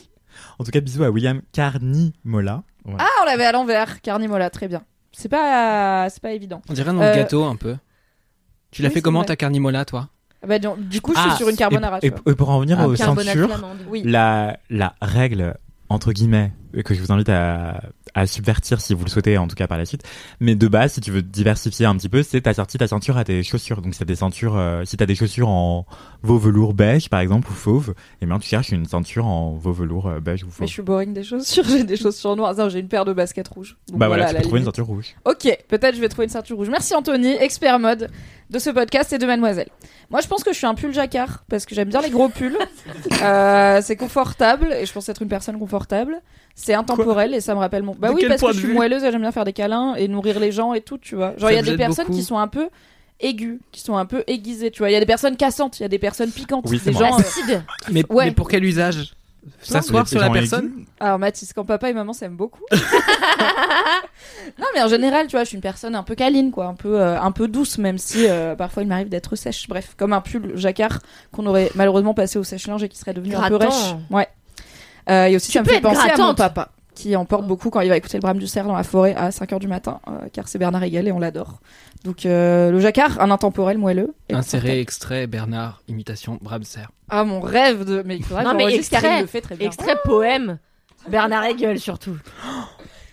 En 0.59 0.65
tout 0.65 0.71
cas, 0.71 0.81
bisous 0.81 1.05
à 1.05 1.11
William 1.11 1.41
Carnimola. 1.53 2.63
Voilà. 2.85 3.05
ah 3.05 3.23
on 3.23 3.27
l'avait 3.27 3.45
à 3.45 3.53
l'envers 3.53 4.01
Carnimola 4.01 4.51
très 4.51 4.69
bien 4.69 4.83
c'est 5.13 5.29
pas 5.29 6.09
c'est 6.11 6.23
pas 6.23 6.33
évident 6.33 6.63
On 6.69 6.73
dirait 6.73 6.91
un 6.91 6.93
nom 6.95 7.03
Euh, 7.03 7.15
gâteau 7.15 7.45
un 7.45 7.57
peu. 7.57 7.77
Tu 8.71 8.83
l'as 8.83 8.89
oui, 8.89 8.95
fait 8.95 9.01
comment 9.03 9.21
vrai. 9.21 9.27
ta 9.27 9.37
carnimola, 9.37 9.85
toi? 9.85 10.09
Ah 10.43 10.47
bah, 10.47 10.59
du 10.59 10.69
du 10.79 11.01
coup 11.01 11.13
je 11.15 11.21
suis 11.21 11.31
Ah, 11.33 11.37
sur 11.37 11.49
une 11.49 11.57
carbonara 11.57 11.99
Et, 12.03 12.09
et 12.09 12.35
pour 12.35 12.51
en 12.51 12.57
revenir 12.59 12.79
Un 12.79 12.87
aux 12.87 12.95
flamande. 12.95 13.79
oui 13.89 14.03
la, 14.05 14.59
la 14.71 14.95
règle, 15.03 15.55
entre 15.89 16.13
guillemets, 16.13 16.53
que 16.85 16.95
je 16.95 17.01
vous 17.01 17.13
invite 17.13 17.29
à, 17.29 17.81
à 18.15 18.27
subvertir 18.27 18.81
si 18.81 18.95
vous 18.95 19.05
le 19.05 19.11
souhaitez, 19.11 19.39
en 19.39 19.49
tout 19.49 19.57
cas 19.57 19.67
par 19.67 19.79
la 19.79 19.85
suite. 19.87 20.03
Mais 20.41 20.55
de 20.55 20.69
base, 20.69 20.93
si 20.93 21.01
tu 21.01 21.11
veux 21.11 21.23
diversifier 21.23 21.87
un 21.87 21.97
petit 21.97 22.09
peu, 22.09 22.23
c'est 22.23 22.41
t'as 22.41 22.55
sorti 22.55 22.79
ta 22.79 22.87
ceinture 22.87 23.17
à 23.17 23.25
tes 23.25 23.43
chaussures. 23.43 23.81
Donc 23.83 23.95
si 23.95 24.01
t'as 24.01 24.05
des 24.05 24.17
ceintures, 24.17 24.57
euh, 24.57 24.85
si 24.85 24.97
t'as 24.97 25.07
des 25.07 25.15
chaussures 25.15 25.49
en 25.49 25.87
veau 26.23 26.39
velours 26.39 26.75
beige, 26.75 27.09
par 27.09 27.21
exemple, 27.21 27.49
ou 27.51 27.55
fauve, 27.55 27.95
et 28.21 28.27
bien 28.27 28.39
tu 28.39 28.49
cherches 28.49 28.71
une 28.71 28.87
ceinture 28.87 29.27
en 29.27 29.53
veau 29.57 29.73
velours 29.73 30.07
euh, 30.09 30.21
beige 30.21 30.45
ou 30.45 30.47
Mais 30.47 30.53
fauve. 30.53 30.67
je 30.67 30.73
suis 30.73 30.83
boring 30.83 31.13
des 31.13 31.25
chaussures, 31.25 31.65
j'ai 31.69 31.85
des 31.85 31.97
chaussures 31.97 32.37
noires. 32.37 32.55
Non, 32.55 32.69
j'ai 32.69 32.81
une 32.81 32.89
paire 32.89 33.05
de 33.05 33.13
baskets 33.13 33.49
rouges. 33.49 33.77
Donc 33.89 33.99
Bah 33.99 34.09
voilà, 34.09 34.27
à 34.27 34.31
tu 34.31 34.37
peux 34.37 34.43
trouver 34.43 34.61
une 34.61 34.67
ceinture 34.67 34.87
rouge. 34.87 35.15
Ok, 35.25 35.49
peut-être 35.69 35.95
je 35.95 36.01
vais 36.01 36.09
trouver 36.09 36.25
une 36.25 36.31
ceinture 36.31 36.57
rouge. 36.57 36.69
Merci 36.71 36.95
Anthony, 36.95 37.33
expert 37.41 37.79
mode 37.79 38.11
de 38.51 38.59
ce 38.59 38.71
podcast 38.71 39.13
et 39.13 39.19
de 39.19 39.27
Mademoiselle. 39.27 39.69
Moi, 40.11 40.21
je 40.23 40.27
pense 40.27 40.43
que 40.43 40.53
je 40.53 40.57
suis 40.57 40.67
un 40.67 40.75
pull 40.75 40.93
jacquard 40.93 41.45
parce 41.51 41.67
que 41.67 41.75
j'aime 41.75 41.91
bien 41.91 42.01
les 42.01 42.11
gros 42.11 42.29
pulls. 42.29 42.57
Euh, 43.23 43.81
c'est 43.83 43.97
confortable 43.97 44.73
et 44.73 44.87
je 44.87 44.93
pense 44.93 45.09
être 45.09 45.23
une 45.23 45.29
personne 45.29 45.59
confortable. 45.59 46.21
C'est 46.61 46.75
intemporel 46.75 47.35
et 47.35 47.41
ça 47.41 47.55
me 47.55 47.61
rappelle 47.61 47.85
mon. 47.85 47.95
Bah 47.95 48.09
De 48.09 48.15
oui, 48.15 48.25
parce 48.29 48.43
que 48.43 48.53
je 48.53 48.59
suis 48.59 48.73
moelleuse 48.75 49.05
et 49.05 49.13
j'aime 49.13 49.21
bien 49.21 49.31
faire 49.31 49.45
des 49.45 49.53
câlins 49.53 49.95
et 49.95 50.09
nourrir 50.09 50.41
les 50.41 50.51
gens 50.51 50.75
et 50.75 50.81
tout, 50.81 50.99
tu 50.99 51.15
vois. 51.15 51.35
Genre, 51.39 51.51
il 51.53 51.55
y 51.55 51.59
a 51.59 51.63
des 51.63 51.77
personnes 51.77 52.07
beaucoup. 52.07 52.19
qui 52.19 52.25
sont 52.25 52.37
un 52.37 52.49
peu 52.49 52.69
aiguës, 53.21 53.61
qui 53.71 53.81
sont 53.81 53.97
un 53.97 54.07
peu 54.07 54.25
aiguisées, 54.27 54.73
tu 54.73 54.81
vois. 54.81 54.91
Il 54.91 54.93
y 54.93 54.97
a 54.97 55.01
des 55.01 55.07
personnes 55.07 55.37
cassantes, 55.37 55.79
il 55.79 55.83
y 55.83 55.87
a 55.87 55.89
des 55.89 56.01
personnes 56.01 56.31
piquantes, 56.33 56.65
Oui, 56.69 56.81
c'est 56.83 56.91
des 56.91 56.99
gens. 56.99 57.15
euh, 57.15 57.21
Acide. 57.21 57.63
mais, 57.93 58.03
Ouais. 58.11 58.25
mais 58.27 58.33
pour 58.33 58.49
quel 58.49 58.65
usage 58.65 59.15
S'asseoir 59.63 60.07
sur 60.09 60.21
la 60.21 60.31
personne 60.31 60.67
aigus. 60.67 60.87
Alors 61.01 61.19
Mathis, 61.21 61.53
quand 61.53 61.65
papa 61.65 61.89
et 61.91 61.93
maman 61.95 62.13
s'aiment 62.13 62.37
beaucoup. 62.37 62.61
non 64.59 64.67
mais 64.75 64.83
en 64.83 64.89
général, 64.89 65.27
tu 65.27 65.33
vois, 65.33 65.45
je 65.45 65.49
suis 65.49 65.57
une 65.57 65.63
personne 65.63 65.95
un 65.95 66.03
peu 66.03 66.15
câline, 66.15 66.51
quoi, 66.51 66.67
un 66.67 66.75
peu, 66.75 67.01
euh, 67.01 67.21
un 67.21 67.31
peu 67.33 67.49
douce, 67.49 67.79
même 67.79 67.99
si 67.99 68.27
euh, 68.29 68.55
parfois 68.57 68.83
il 68.83 68.89
m'arrive 68.89 69.09
d'être 69.09 69.37
sèche. 69.37 69.69
Bref, 69.69 69.95
comme 69.97 70.13
un 70.13 70.21
pull 70.21 70.53
jacquard 70.57 70.99
qu'on 71.33 71.47
aurait 71.47 71.71
malheureusement 71.77 72.15
passé 72.15 72.39
au 72.39 72.45
sèche-linge 72.45 72.83
et 72.83 72.89
qui 72.89 72.99
serait 72.99 73.15
devenu 73.15 73.35
un 73.37 73.49
peu 73.49 73.57
rêche. 73.57 73.95
Ouais. 74.11 74.29
Euh, 75.11 75.25
et 75.27 75.37
aussi, 75.37 75.49
Tu 75.51 75.59
ça 75.59 75.63
me 75.65 75.69
fait 75.69 75.81
penser 75.81 75.99
à 75.99 76.03
mon 76.03 76.07
grattante. 76.33 76.37
papa, 76.39 76.69
qui 76.95 77.15
emporte 77.17 77.47
beaucoup 77.47 77.71
quand 77.71 77.81
il 77.81 77.89
va 77.89 77.97
écouter 77.97 78.17
le 78.19 78.23
brame 78.23 78.39
du 78.39 78.47
cerf 78.47 78.67
dans 78.67 78.77
la 78.77 78.83
forêt 78.83 79.15
à 79.15 79.31
5h 79.31 79.59
du 79.59 79.69
matin, 79.69 80.01
euh, 80.09 80.29
car 80.33 80.49
c'est 80.49 80.59
Bernard 80.59 80.83
Hegel 80.85 81.09
et 81.09 81.13
on 81.13 81.19
l'adore. 81.19 81.61
Donc 82.05 82.27
euh, 82.27 82.71
le 82.71 82.81
jacquard, 82.81 83.21
un 83.21 83.31
intemporel 83.31 83.79
moelleux. 83.79 84.15
Inséré, 84.33 84.81
extrait, 84.81 85.27
Bernard, 85.27 85.83
imitation, 85.89 86.39
Bramser. 86.41 86.81
Ah 87.09 87.25
mon 87.25 87.41
rêve 87.41 87.85
de. 87.85 88.03
Mais 88.05 88.17
il 88.17 88.25
faudrait 88.25 88.45
Non, 88.45 88.55
mais 88.55 88.73
extrait. 88.75 89.21
le 89.23 89.27
fait 89.27 89.41
très 89.41 89.57
bien. 89.57 89.67
Extrait 89.67 89.97
poème. 90.05 90.59
Bernard 91.09 91.45
Hegel 91.45 91.79
surtout. 91.81 92.17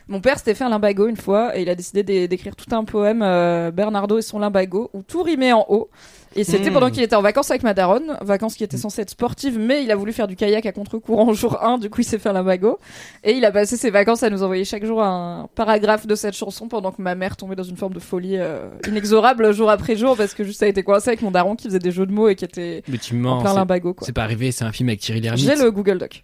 Mon 0.07 0.21
père 0.21 0.37
s'était 0.37 0.53
fait 0.53 0.63
un 0.63 0.69
limbago 0.69 1.07
une 1.07 1.17
fois 1.17 1.57
et 1.57 1.63
il 1.63 1.69
a 1.69 1.73
décidé 1.73 2.03
d'é- 2.03 2.27
d'écrire 2.27 2.55
tout 2.55 2.73
un 2.75 2.83
poème 2.83 3.21
euh, 3.23 3.71
Bernardo 3.71 4.19
et 4.19 4.21
son 4.21 4.37
limbago 4.37 4.91
où 4.93 5.01
tout 5.01 5.23
rimait 5.23 5.51
en 5.51 5.65
haut. 5.67 5.89
Et 6.35 6.43
c'était 6.43 6.69
Hmm. 6.69 6.73
pendant 6.73 6.91
qu'il 6.91 7.01
était 7.01 7.15
en 7.15 7.21
vacances 7.23 7.49
avec 7.49 7.63
ma 7.63 7.73
daronne, 7.73 8.17
vacances 8.21 8.55
qui 8.55 8.63
étaient 8.63 8.77
censées 8.77 9.01
être 9.01 9.09
sportives, 9.09 9.57
mais 9.57 9.83
il 9.83 9.89
a 9.91 9.95
voulu 9.95 10.11
faire 10.13 10.27
du 10.27 10.35
kayak 10.35 10.65
à 10.65 10.71
contre-courant 10.73 11.33
jour 11.33 11.63
1, 11.63 11.77
du 11.79 11.89
coup 11.89 12.01
il 12.01 12.03
s'est 12.03 12.19
fait 12.19 12.29
un 12.29 12.33
limbago. 12.33 12.77
Et 13.23 13.31
il 13.31 13.43
a 13.45 13.51
passé 13.51 13.77
ses 13.77 13.89
vacances 13.89 14.21
à 14.21 14.29
nous 14.29 14.43
envoyer 14.43 14.63
chaque 14.65 14.85
jour 14.85 15.01
un 15.01 15.47
paragraphe 15.55 16.05
de 16.05 16.13
cette 16.13 16.35
chanson 16.35 16.67
pendant 16.67 16.91
que 16.91 17.01
ma 17.01 17.15
mère 17.15 17.35
tombait 17.35 17.55
dans 17.55 17.63
une 17.63 17.77
forme 17.77 17.93
de 17.93 17.99
folie 17.99 18.37
euh, 18.37 18.67
inexorable 18.87 19.53
jour 19.53 19.69
après 19.71 19.95
jour 19.95 20.15
parce 20.17 20.33
que 20.35 20.43
juste 20.43 20.59
ça 20.59 20.65
a 20.65 20.69
été 20.69 20.83
coincé 20.83 21.09
avec 21.09 21.21
mon 21.23 21.31
daron 21.31 21.55
qui 21.55 21.67
faisait 21.67 21.79
des 21.79 21.91
jeux 21.91 22.05
de 22.05 22.11
mots 22.11 22.27
et 22.27 22.35
qui 22.35 22.45
était 22.45 22.83
Mais 22.89 22.97
tu 22.99 23.15
en 23.15 23.17
mens. 23.19 23.41
plein 23.41 23.51
c'est- 23.53 23.57
limbago. 23.57 23.95
C'est 24.01 24.13
pas 24.13 24.23
arrivé, 24.23 24.51
c'est 24.51 24.65
un 24.65 24.71
film 24.71 24.89
avec 24.89 24.99
Thierry 24.99 25.21
Lhermitte. 25.21 25.45
J'ai 25.45 25.55
le 25.55 25.71
Google 25.71 25.97
Doc. 25.97 26.23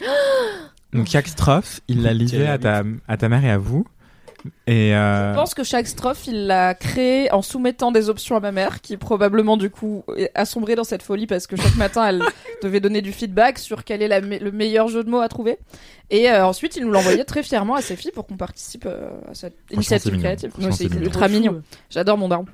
Donc 0.92 1.08
chaque 1.08 1.28
strophe, 1.28 1.80
il 1.88 2.02
l'a 2.02 2.12
livré 2.12 2.46
à 2.46 2.58
ta, 2.58 2.82
à 3.08 3.16
ta 3.16 3.28
mère 3.28 3.44
et 3.44 3.50
à 3.50 3.58
vous. 3.58 3.86
Et 4.66 4.92
euh, 4.96 5.32
Je 5.32 5.38
pense 5.38 5.54
que 5.54 5.62
chaque 5.62 5.86
strophe, 5.86 6.26
il 6.26 6.46
l'a 6.48 6.74
créé 6.74 7.30
en 7.32 7.42
soumettant 7.42 7.92
des 7.92 8.10
options 8.10 8.34
à 8.36 8.40
ma 8.40 8.50
mère, 8.50 8.80
qui 8.80 8.96
probablement 8.96 9.56
du 9.56 9.70
coup 9.70 10.04
a 10.34 10.44
sombré 10.44 10.74
dans 10.74 10.82
cette 10.82 11.02
folie 11.04 11.28
parce 11.28 11.46
que 11.46 11.54
chaque 11.54 11.76
matin 11.76 12.04
elle 12.08 12.22
devait 12.62 12.80
donner 12.80 13.02
du 13.02 13.12
feedback 13.12 13.60
sur 13.60 13.84
quel 13.84 14.02
est 14.02 14.08
la 14.08 14.20
me- 14.20 14.38
le 14.38 14.50
meilleur 14.50 14.88
jeu 14.88 15.04
de 15.04 15.08
mots 15.10 15.20
à 15.20 15.28
trouver. 15.28 15.58
Et 16.10 16.28
euh, 16.28 16.44
ensuite, 16.44 16.74
il 16.76 16.84
nous 16.84 16.90
l'envoyait 16.90 17.24
très 17.24 17.44
fièrement 17.44 17.76
à 17.76 17.82
ses 17.82 17.94
filles 17.94 18.10
pour 18.12 18.26
qu'on 18.26 18.36
participe 18.36 18.84
euh, 18.86 19.10
à 19.30 19.34
cette 19.34 19.54
initiative 19.70 20.12
créative. 20.18 20.50
C'est 20.72 20.92
ultra 20.92 21.28
mignon. 21.28 21.62
J'adore 21.88 22.18
mon 22.18 22.28
daron. 22.28 22.46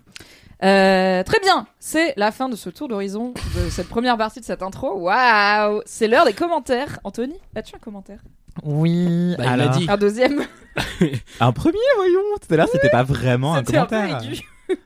Euh, 0.64 1.22
très 1.22 1.38
bien, 1.40 1.66
c'est 1.78 2.14
la 2.16 2.32
fin 2.32 2.48
de 2.48 2.56
ce 2.56 2.68
tour 2.70 2.88
d'horizon 2.88 3.32
de 3.56 3.70
cette 3.70 3.88
première 3.88 4.16
partie 4.16 4.40
de 4.40 4.44
cette 4.44 4.62
intro. 4.62 4.92
Waouh, 4.98 5.82
c'est 5.86 6.08
l'heure 6.08 6.24
des 6.24 6.32
commentaires. 6.32 6.98
Anthony, 7.04 7.34
as-tu 7.54 7.76
un 7.76 7.78
commentaire? 7.78 8.18
Oui, 8.64 9.34
Bah, 9.38 9.44
il 9.44 9.48
alors, 9.50 9.66
l'a 9.70 9.76
dit. 9.78 9.86
Un 9.88 9.96
deuxième 9.96 10.42
un 11.40 11.52
premier, 11.52 11.78
voyons. 11.96 12.20
Tout 12.46 12.52
à 12.54 12.56
l'heure, 12.56 12.68
c'était 12.72 12.88
pas 12.90 13.04
vraiment 13.04 13.54
un 13.54 13.58
C'était 13.58 13.76
un 13.78 13.86
peu 13.86 13.96
commentaire. 13.96 14.22
aigu. 14.22 14.42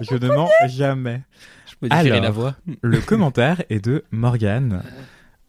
Je 0.00 0.14
ne 0.14 0.28
mens 0.28 0.48
jamais. 0.68 1.22
Je 1.66 1.74
peux 1.76 1.88
différer 1.88 2.10
Alors. 2.10 2.22
la 2.22 2.30
voix. 2.30 2.54
Le 2.82 3.00
commentaire 3.00 3.62
est 3.68 3.84
de 3.84 4.04
Morgane. 4.10 4.82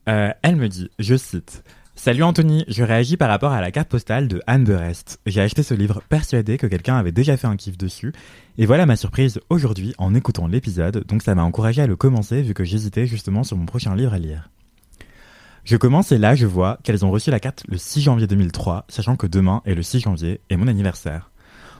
Euh, 0.10 0.32
elle 0.42 0.56
me 0.58 0.68
dit, 0.68 0.90
je 1.00 1.16
cite. 1.16 1.64
Salut 2.02 2.24
Anthony, 2.24 2.64
je 2.70 2.82
réagis 2.82 3.18
par 3.18 3.28
rapport 3.28 3.52
à 3.52 3.60
la 3.60 3.72
carte 3.72 3.90
postale 3.90 4.30
de 4.30 4.42
Anne 4.48 4.64
de 4.64 4.74
Rest. 4.74 5.20
J'ai 5.26 5.42
acheté 5.42 5.64
ce 5.64 5.74
livre 5.74 6.02
persuadé 6.08 6.58
que 6.58 6.66
quelqu'un 6.66 6.96
avait 6.96 7.12
déjà 7.12 7.36
fait 7.36 7.46
un 7.46 7.58
kiff 7.58 7.78
dessus. 7.78 8.14
Et 8.58 8.66
voilà 8.66 8.86
ma 8.86 8.96
surprise 8.96 9.42
aujourd'hui 9.50 9.94
en 9.98 10.16
écoutant 10.16 10.48
l'épisode, 10.48 11.04
donc 11.10 11.24
ça 11.24 11.36
m'a 11.36 11.44
encouragé 11.44 11.82
à 11.82 11.88
le 11.88 11.98
commencer 11.98 12.42
vu 12.42 12.54
que 12.54 12.64
j'hésitais 12.64 13.06
justement 13.06 13.44
sur 13.44 13.58
mon 13.58 13.66
prochain 13.66 13.98
livre 13.98 14.14
à 14.14 14.18
lire. 14.18 14.50
Je 15.66 15.76
commence 15.76 16.14
et 16.14 16.18
là 16.18 16.36
je 16.36 16.46
vois 16.46 16.80
qu'elles 16.84 17.04
ont 17.04 17.12
reçu 17.12 17.32
la 17.32 17.42
carte 17.42 17.66
le 17.68 17.78
6 17.78 18.00
janvier 18.00 18.28
2003, 18.28 18.86
sachant 18.88 19.18
que 19.18 19.28
demain 19.28 19.62
est 19.66 19.76
le 19.76 19.84
6 19.84 20.00
janvier 20.00 20.40
et 20.50 20.56
mon 20.56 20.70
anniversaire. 20.70 21.32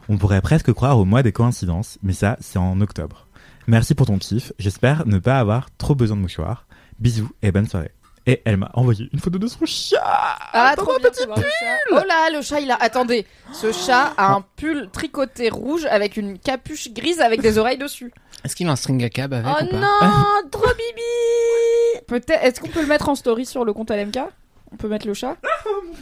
On 0.10 0.18
pourrait 0.18 0.42
presque 0.42 0.74
croire 0.74 1.00
au 1.00 1.06
mois 1.06 1.24
des 1.24 1.32
coïncidences, 1.32 1.98
mais 2.04 2.12
ça, 2.12 2.36
c'est 2.42 2.60
en 2.60 2.82
octobre. 2.82 3.26
Merci 3.68 3.96
pour 3.96 4.08
ton 4.08 4.18
kiff. 4.18 4.52
J'espère 4.60 5.08
ne 5.08 5.18
pas 5.18 5.40
avoir 5.40 5.70
trop 5.78 5.96
besoin 5.96 6.18
de 6.18 6.24
mouchoirs. 6.24 6.68
Bisous 7.00 7.32
et 7.42 7.54
bonne 7.54 7.68
soirée. 7.68 7.94
Et 8.32 8.42
elle 8.46 8.58
m'a 8.58 8.70
envoyé 8.76 9.10
une 9.12 9.20
photo 9.20 9.40
de 9.40 9.48
son 9.48 9.66
chat. 9.66 9.98
Ah, 10.04 10.74
trop 10.78 11.00
bien, 11.00 11.10
petit 11.10 11.26
pull 11.26 11.44
Oh 11.92 11.96
là, 12.08 12.30
le 12.32 12.44
chat, 12.44 12.60
il 12.60 12.70
a... 12.70 12.76
Attendez, 12.76 13.26
ce 13.54 13.72
chat 13.72 14.14
a 14.18 14.34
un 14.34 14.42
pull 14.56 14.88
tricoté 14.92 15.50
rouge 15.50 15.86
avec 15.90 16.16
une 16.16 16.38
capuche 16.38 16.92
grise 16.94 17.22
avec 17.22 17.42
des 17.42 17.58
oreilles 17.58 17.80
dessus. 17.80 18.14
Est-ce 18.46 18.56
qu'il 18.56 18.68
a 18.68 18.72
un 18.72 18.76
string 18.76 19.04
à 19.04 19.10
cab 19.10 19.34
avec 19.34 19.48
Oh 19.48 19.64
ou 19.64 19.68
pas 19.72 19.78
non, 19.80 20.50
trop 20.52 20.68
bibi 20.68 22.02
Peut-être... 22.08 22.44
Est-ce 22.44 22.60
qu'on 22.60 22.68
peut 22.68 22.82
le 22.82 22.88
mettre 22.88 23.10
en 23.10 23.16
story 23.16 23.48
sur 23.48 23.66
le 23.66 23.74
compte 23.74 23.90
LMK 23.90 24.20
On 24.74 24.76
peut 24.78 24.88
mettre 24.88 25.08
le 25.08 25.16
chat? 25.16 25.36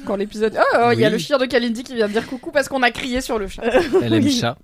Quand 0.06 0.18
l'épisode... 0.18 0.58
Oh, 0.60 0.78
oh, 0.88 0.90
il 0.92 1.00
y 1.00 1.06
a 1.06 1.08
Oui. 1.08 1.14
le 1.14 1.18
chien 1.18 1.38
de 1.38 1.46
Kalindi 1.46 1.84
qui 1.84 1.96
vient 1.96 2.08
de 2.08 2.12
dire 2.14 2.28
coucou 2.28 2.52
parce 2.52 2.68
qu'on 2.68 2.84
a 2.84 2.92
crié 2.92 3.22
sur 3.22 3.40
le 3.40 3.48
chat. 3.48 3.64
Elle 4.04 4.14
aime 4.14 4.24
Oui. 4.24 4.38
chat. 4.38 4.58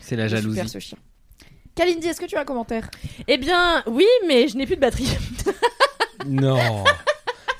C'est 0.00 0.16
la 0.16 0.28
Super, 0.28 0.42
jalousie. 0.42 0.68
ce 0.68 0.78
chien. 0.80 0.98
Kalindi, 1.74 2.08
est-ce 2.08 2.20
que 2.20 2.26
tu 2.26 2.36
as 2.36 2.40
un 2.40 2.44
commentaire? 2.44 2.90
Eh 3.26 3.38
bien, 3.38 3.82
oui, 3.86 4.06
mais 4.26 4.48
je 4.48 4.56
n'ai 4.58 4.66
plus 4.66 4.76
de 4.76 4.80
batterie. 4.82 5.08
Non. 6.26 6.58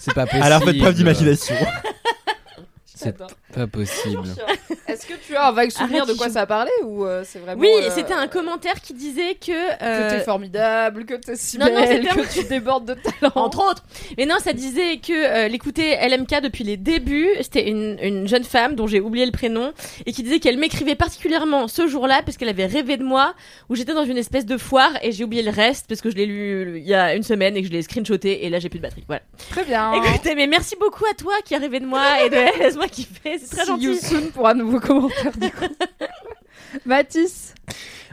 C'est 0.07 0.15
pas 0.15 0.25
possible. 0.25 0.45
Alors 0.45 0.63
faites 0.63 0.79
preuve 0.79 0.95
d'imagination. 0.95 1.57
C'est. 2.85 3.17
Pas 3.57 3.67
possible. 3.67 4.23
Est-ce 4.89 5.07
que 5.07 5.15
tu 5.27 5.35
as 5.35 5.49
un 5.49 5.53
vague 5.53 5.71
souvenir 5.71 6.03
Arrête, 6.03 6.13
de 6.15 6.19
quoi 6.19 6.27
Chichou. 6.27 6.39
ça 6.39 6.47
parlait 6.47 6.71
ou 6.85 7.05
euh, 7.05 7.23
c'est 7.27 7.39
vraiment 7.41 7.61
Oui, 7.61 7.69
euh, 7.83 7.91
c'était 7.93 8.13
un 8.13 8.29
commentaire 8.29 8.81
qui 8.81 8.93
disait 8.95 9.35
que... 9.35 9.47
que 9.79 9.83
euh, 9.83 10.11
t'es 10.11 10.25
formidable, 10.25 11.05
que 11.05 11.15
t'es 11.15 11.35
si 11.37 11.59
Non, 11.59 11.67
non, 11.67 11.81
belle, 11.81 12.09
un- 12.09 12.15
que 12.15 12.33
tu 12.33 12.45
débordes 12.49 12.85
de 12.87 12.95
talent. 12.95 13.33
Entre 13.35 13.69
autres. 13.69 13.83
Mais 14.17 14.27
non, 14.27 14.37
ça 14.43 14.53
disait 14.53 14.99
que 14.99 15.13
euh, 15.13 15.49
l'écouter 15.49 15.97
LMK 16.09 16.41
depuis 16.43 16.63
les 16.65 16.77
débuts, 16.77 17.29
c'était 17.41 17.69
une, 17.69 17.99
une 18.01 18.29
jeune 18.29 18.45
femme 18.45 18.75
dont 18.77 18.87
j'ai 18.87 19.01
oublié 19.01 19.27
le 19.27 19.33
prénom, 19.33 19.73
et 20.07 20.13
qui 20.13 20.23
disait 20.23 20.39
qu'elle 20.39 20.59
m'écrivait 20.59 20.95
particulièrement 20.95 21.67
ce 21.69 21.87
jour-là 21.89 22.23
parce 22.25 22.37
qu'elle 22.37 22.49
avait 22.49 22.67
rêvé 22.67 22.97
de 22.97 23.05
moi, 23.05 23.35
où 23.69 23.75
j'étais 23.75 23.95
dans 23.95 24.05
une 24.05 24.19
espèce 24.19 24.47
de 24.47 24.57
foire, 24.57 24.93
et 25.03 25.11
j'ai 25.13 25.25
oublié 25.25 25.43
le 25.43 25.51
reste 25.51 25.87
parce 25.89 26.01
que 26.01 26.11
je 26.11 26.17
l'ai 26.17 26.27
lu 26.27 26.79
il 26.79 26.87
y 26.87 26.95
a 26.95 27.15
une 27.15 27.23
semaine 27.25 27.57
et 27.57 27.63
que 27.63 27.69
je 27.69 27.73
l'ai 27.73 27.83
screenshoté, 27.83 28.45
et 28.45 28.51
là 28.51 28.59
j'ai 28.61 28.69
plus 28.69 28.79
de 28.79 28.83
batterie. 28.85 29.05
Voilà. 29.09 29.23
Très 29.51 29.65
bien. 29.65 29.93
Écoutez, 29.95 30.35
mais 30.35 30.47
merci 30.47 30.77
beaucoup 30.79 31.05
à 31.11 31.15
toi 31.15 31.33
qui 31.45 31.55
a 31.55 31.59
rêvé 31.59 31.81
de 31.81 31.87
moi 31.87 32.03
et 32.25 32.31
de 32.31 32.37
Laisse-moi 32.61 32.89
kiffer, 32.89 33.39
c'est 33.47 33.57
très 33.57 33.65
See 33.65 33.83
you 33.83 33.95
gentil. 33.95 34.07
soon 34.07 34.31
pour 34.33 34.49
un 34.49 34.55
nouveau 34.55 34.81
commentaire 34.81 35.33
du 35.41 35.51
coup. 35.51 35.65
Mathis. 36.87 37.55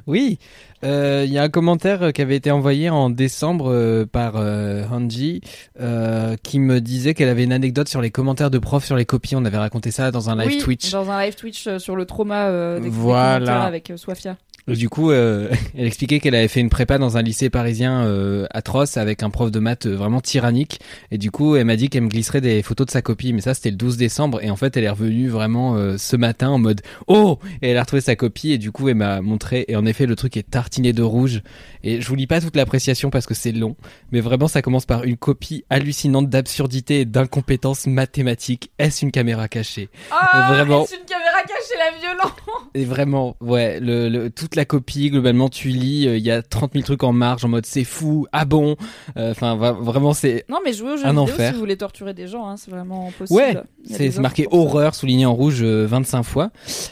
Oui, 0.05 0.37
euh, 0.83 1.23
il 1.25 1.31
y 1.31 1.37
a 1.37 1.43
un 1.43 1.49
commentaire 1.49 2.03
euh, 2.03 2.11
qui 2.11 2.21
avait 2.21 2.35
été 2.35 2.51
envoyé 2.51 2.89
en 2.89 3.09
décembre 3.09 3.71
euh, 3.71 4.05
par 4.05 4.33
euh, 4.35 4.83
Hanji 4.91 5.39
euh, 5.79 6.35
qui 6.43 6.59
me 6.59 6.81
disait 6.81 7.13
qu'elle 7.13 7.29
avait 7.29 7.45
une 7.45 7.53
anecdote 7.53 7.87
sur 7.87 8.01
les 8.01 8.11
commentaires 8.11 8.51
de 8.51 8.59
profs 8.59 8.85
sur 8.85 8.95
les 8.97 9.05
copies. 9.05 9.35
On 9.35 9.45
avait 9.45 9.57
raconté 9.57 9.91
ça 9.91 10.11
dans 10.11 10.29
un 10.29 10.35
live 10.35 10.47
Oui, 10.47 10.57
Twitch. 10.57 10.91
Dans 10.91 11.09
un 11.09 11.21
live 11.23 11.35
Twitch 11.35 11.77
sur 11.77 11.95
le 11.95 12.05
trauma 12.05 12.47
euh, 12.47 12.77
des, 12.79 12.85
des 12.85 12.89
Voilà. 12.89 13.39
commentaires 13.45 13.61
avec 13.65 13.91
euh, 13.91 13.97
Swafia. 13.97 14.35
Du 14.67 14.87
coup, 14.87 15.11
euh, 15.11 15.49
elle 15.77 15.85
expliquait 15.87 16.19
qu'elle 16.21 16.35
avait 16.35 16.47
fait 16.47 16.61
une 16.61 16.69
prépa 16.69 16.97
dans 16.97 17.17
un 17.17 17.21
lycée 17.21 17.49
parisien 17.49 18.05
euh, 18.05 18.45
atroce 18.51 18.95
avec 18.95 19.21
un 19.21 19.29
prof 19.29 19.51
de 19.51 19.59
maths 19.59 19.87
euh, 19.87 19.95
vraiment 19.95 20.21
tyrannique. 20.21 20.79
Et 21.11 21.17
du 21.17 21.31
coup, 21.31 21.55
elle 21.57 21.65
m'a 21.65 21.75
dit 21.75 21.89
qu'elle 21.89 22.03
me 22.03 22.07
glisserait 22.09 22.39
des 22.39 22.63
photos 22.63 22.87
de 22.87 22.91
sa 22.91 23.01
copie. 23.01 23.33
Mais 23.33 23.41
ça, 23.41 23.53
c'était 23.53 23.71
le 23.71 23.75
12 23.75 23.97
décembre. 23.97 24.41
Et 24.41 24.49
en 24.49 24.55
fait, 24.55 24.77
elle 24.77 24.85
est 24.85 24.89
revenue 24.89 25.27
vraiment 25.27 25.75
euh, 25.75 25.97
ce 25.97 26.15
matin 26.15 26.49
en 26.49 26.59
mode 26.59 26.81
Oh 27.07 27.39
Et 27.61 27.71
elle 27.71 27.77
a 27.77 27.81
retrouvé 27.81 28.01
sa 28.01 28.15
copie. 28.15 28.51
Et 28.53 28.57
du 28.57 28.71
coup, 28.71 28.87
elle 28.87 28.95
m'a 28.95 29.19
montré. 29.21 29.65
Et 29.67 29.75
en 29.75 29.85
effet, 29.85 30.05
le 30.05 30.15
truc 30.15 30.37
est 30.37 30.49
tartiné 30.49 30.93
de 30.93 31.03
rouge. 31.03 31.41
Et 31.83 31.99
je 31.99 32.07
vous 32.07 32.15
lis 32.15 32.27
pas 32.27 32.39
toute 32.39 32.55
l'appréciation 32.55 33.09
parce 33.09 33.25
que 33.25 33.33
c'est 33.33 33.51
long. 33.51 33.75
Mais 34.13 34.21
vraiment, 34.21 34.47
ça 34.47 34.61
commence 34.61 34.85
par 34.85 35.03
une 35.03 35.17
copie 35.17 35.65
hallucinante 35.69 36.29
d'absurdité 36.29 37.01
et 37.01 37.05
d'incompétence 37.05 37.85
mathématique. 37.85 38.71
Est-ce 38.79 39.03
une 39.03 39.11
caméra 39.11 39.49
cachée? 39.49 39.89
Ah, 40.11 40.53
Vraiment. 40.53 40.85
est-ce 40.85 40.95
une 40.95 41.05
caméra 41.05 41.41
cachée 41.41 41.77
la 41.77 41.99
violence? 41.99 42.31
Et 42.75 42.85
vraiment, 42.85 43.35
ouais, 43.41 43.79
le, 43.81 44.07
le- 44.09 44.29
toute 44.53 44.57
la 44.57 44.65
copie, 44.65 45.09
globalement, 45.09 45.49
tu 45.49 45.69
lis, 45.69 46.07
euh, 46.07 46.15
il 46.17 46.23
y 46.23 46.29
a 46.29 46.43
30 46.43 46.73
000 46.73 46.83
trucs 46.85 47.03
en 47.03 47.11
marge, 47.11 47.43
en 47.43 47.47
mode 47.47 47.65
c'est 47.65 47.83
fou, 47.83 48.27
ah 48.31 48.45
bon, 48.45 48.75
Euh, 49.17 49.31
enfin, 49.31 49.55
vraiment, 49.55 50.13
c'est, 50.13 50.45
Non, 50.47 50.59
mais 50.63 50.73
jouez 50.73 50.91
aux 50.93 50.97
jeux 50.97 51.03
vidéo 51.07 51.19
enfer. 51.21 51.47
si 51.49 51.53
vous 51.53 51.59
voulez 51.59 51.75
torturer 51.77 52.13
des 52.13 52.27
gens, 52.27 52.47
hein, 52.47 52.55
c'est 52.57 52.69
vraiment 52.69 53.11
possible. 53.17 53.39
ouais, 53.39 53.55
c'est 53.89 54.15
marqué 54.19 54.47
horreur, 54.51 54.93
souligné 54.93 55.25
en 55.25 55.33
rouge 55.33 55.61
euh, 55.63 55.87
25 55.87 56.21
fois. 56.23 56.51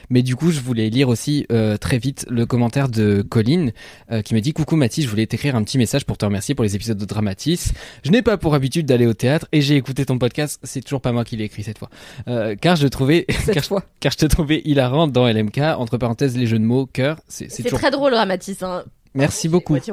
Mais 0.10 0.24
du 0.24 0.36
coup, 0.36 0.50
je 0.52 0.60
voulais 0.60 0.90
lire 0.90 1.08
aussi 1.10 1.46
euh, 1.52 1.78
très 1.78 2.00
vite 2.00 2.26
le 2.30 2.46
commentaire 2.48 2.90
de 2.90 3.22
Colline, 3.22 3.72
euh, 4.12 4.22
qui 4.24 4.34
me 4.34 4.42
dit, 4.42 4.54
coucou 4.54 4.76
Mathis, 4.76 5.06
je 5.06 5.10
voulais 5.10 5.28
t'écrire 5.28 5.56
un 5.56 5.64
petit 5.64 5.78
message 5.78 6.06
pour 6.06 6.18
te 6.18 6.26
remercier 6.26 6.56
pour 6.56 6.64
les 6.64 6.76
épisodes 6.76 6.98
de 6.98 7.06
Dramatis. 7.06 7.74
Je 8.04 8.10
n'ai 8.12 8.24
pas 8.24 8.38
pour 8.38 8.56
habitude 8.56 8.88
d'aller 8.88 9.06
au 9.06 9.14
théâtre 9.14 9.48
et 9.52 9.62
j'ai 9.62 9.76
écouté 9.76 10.06
ton 10.06 10.18
podcast, 10.18 10.60
c'est 10.64 10.82
toujours 10.82 11.02
pas 11.02 11.12
moi 11.12 11.24
qui 11.24 11.38
l'ai 11.38 11.44
écrit 11.44 11.62
cette 11.64 11.78
fois. 11.78 11.90
Euh, 12.28 12.56
car 12.60 12.76
je 12.76 12.88
trouvais, 12.88 13.26
Cette 13.46 13.54
car, 13.54 13.64
fois. 13.66 13.84
car 14.00 14.12
je 14.12 14.18
te 14.18 14.26
trouvais 14.26 14.62
hilarant 14.66 15.08
dans 15.08 15.28
LMK, 15.28 15.60
entre 15.78 15.98
parenthèses 15.98 16.36
les 16.38 16.48
jeux 16.48 16.58
de 16.60 16.64
mots, 16.64 16.88
cœur, 16.88 17.18
c'est 17.28 17.51
c'est 17.52 17.64
toujours... 17.64 17.80
très 17.80 17.92
drôle, 17.92 18.14
Ramatis. 18.14 18.58
Hein. 18.62 18.84
Merci 19.14 19.50
beaucoup. 19.50 19.78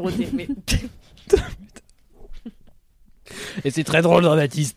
Et 3.65 3.71
c'est 3.71 3.85
très 3.85 4.03
drôle, 4.03 4.23
dramatisme. 4.23 4.77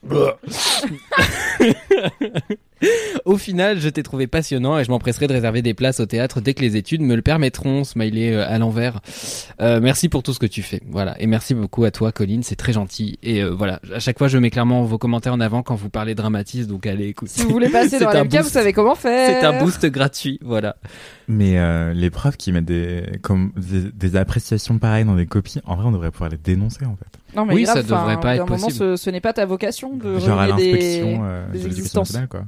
Au 3.26 3.38
final, 3.38 3.80
je 3.80 3.90
t'ai 3.90 4.02
trouvé 4.02 4.26
passionnant 4.26 4.80
et 4.80 4.84
je 4.84 4.90
m'empresserai 4.90 5.28
de 5.28 5.34
réserver 5.34 5.62
des 5.62 5.76
places 5.76 6.00
au 6.00 6.08
théâtre 6.08 6.42
dès 6.42 6.56
que 6.56 6.62
les 6.62 6.78
études 6.78 7.02
me 7.02 7.16
le 7.16 7.22
permettront. 7.22 7.84
Smiley 7.84 8.34
euh, 8.34 8.48
à 8.48 8.58
l'envers. 8.58 9.02
Euh, 9.62 9.80
merci 9.82 10.10
pour 10.10 10.24
tout 10.24 10.34
ce 10.34 10.40
que 10.40 10.48
tu 10.48 10.64
fais. 10.64 10.82
Voilà. 10.90 11.16
Et 11.22 11.28
merci 11.28 11.54
beaucoup 11.54 11.84
à 11.84 11.92
toi, 11.92 12.12
Colline. 12.12 12.42
C'est 12.42 12.56
très 12.56 12.74
gentil. 12.74 13.20
Et 13.22 13.44
euh, 13.44 13.50
voilà. 13.50 13.80
À 13.94 14.00
chaque 14.00 14.18
fois, 14.18 14.28
je 14.28 14.38
mets 14.40 14.50
clairement 14.50 14.84
vos 14.84 14.98
commentaires 14.98 15.34
en 15.34 15.40
avant 15.40 15.62
quand 15.62 15.76
vous 15.76 15.90
parlez 15.90 16.16
dramatisme. 16.16 16.70
Donc 16.70 16.88
allez 16.88 17.08
écouter. 17.08 17.32
Si 17.32 17.44
vous 17.44 17.52
voulez 17.52 17.70
passer 17.70 18.00
C'est 18.00 18.06
dans 18.06 18.26
boost. 18.26 18.42
vous 18.42 18.50
savez 18.50 18.74
comment 18.74 18.96
faire. 18.96 19.40
C'est 19.42 19.46
un 19.46 19.60
boost 19.64 19.86
gratuit. 19.86 20.40
Voilà. 20.42 20.76
Mais 21.28 21.60
euh, 21.60 21.94
les 21.94 22.10
profs 22.10 22.38
qui 22.38 22.52
mettent 22.52 22.66
des, 22.66 23.04
comme, 23.22 23.52
des, 23.56 23.92
des 23.92 24.16
appréciations 24.16 24.80
pareilles 24.80 25.06
dans 25.06 25.16
des 25.16 25.28
copies, 25.28 25.60
en 25.66 25.76
vrai, 25.76 25.86
on 25.86 25.92
devrait 25.92 26.12
pouvoir 26.12 26.30
les 26.30 26.38
dénoncer 26.38 26.86
en 26.86 26.96
fait. 26.96 27.21
Non, 27.36 27.46
mais 27.46 27.54
Oui, 27.54 27.64
grave, 27.64 27.78
ça 27.78 27.84
devrait 27.84 28.20
pas 28.20 28.36
être 28.36 28.42
un 28.42 28.46
moment, 28.46 28.68
possible. 28.68 28.98
ce, 28.98 29.04
ce 29.04 29.10
n'est 29.10 29.22
pas 29.22 29.34
ta 29.34 29.46
vocation 29.46 29.96
de 29.96 30.20
Genre 30.20 30.42
des... 30.56 30.72
l'inspection 30.72 31.22
euh, 31.24 31.48
des 31.52 31.60
de 31.60 31.66
existences. 31.68 32.18
quoi. 32.30 32.42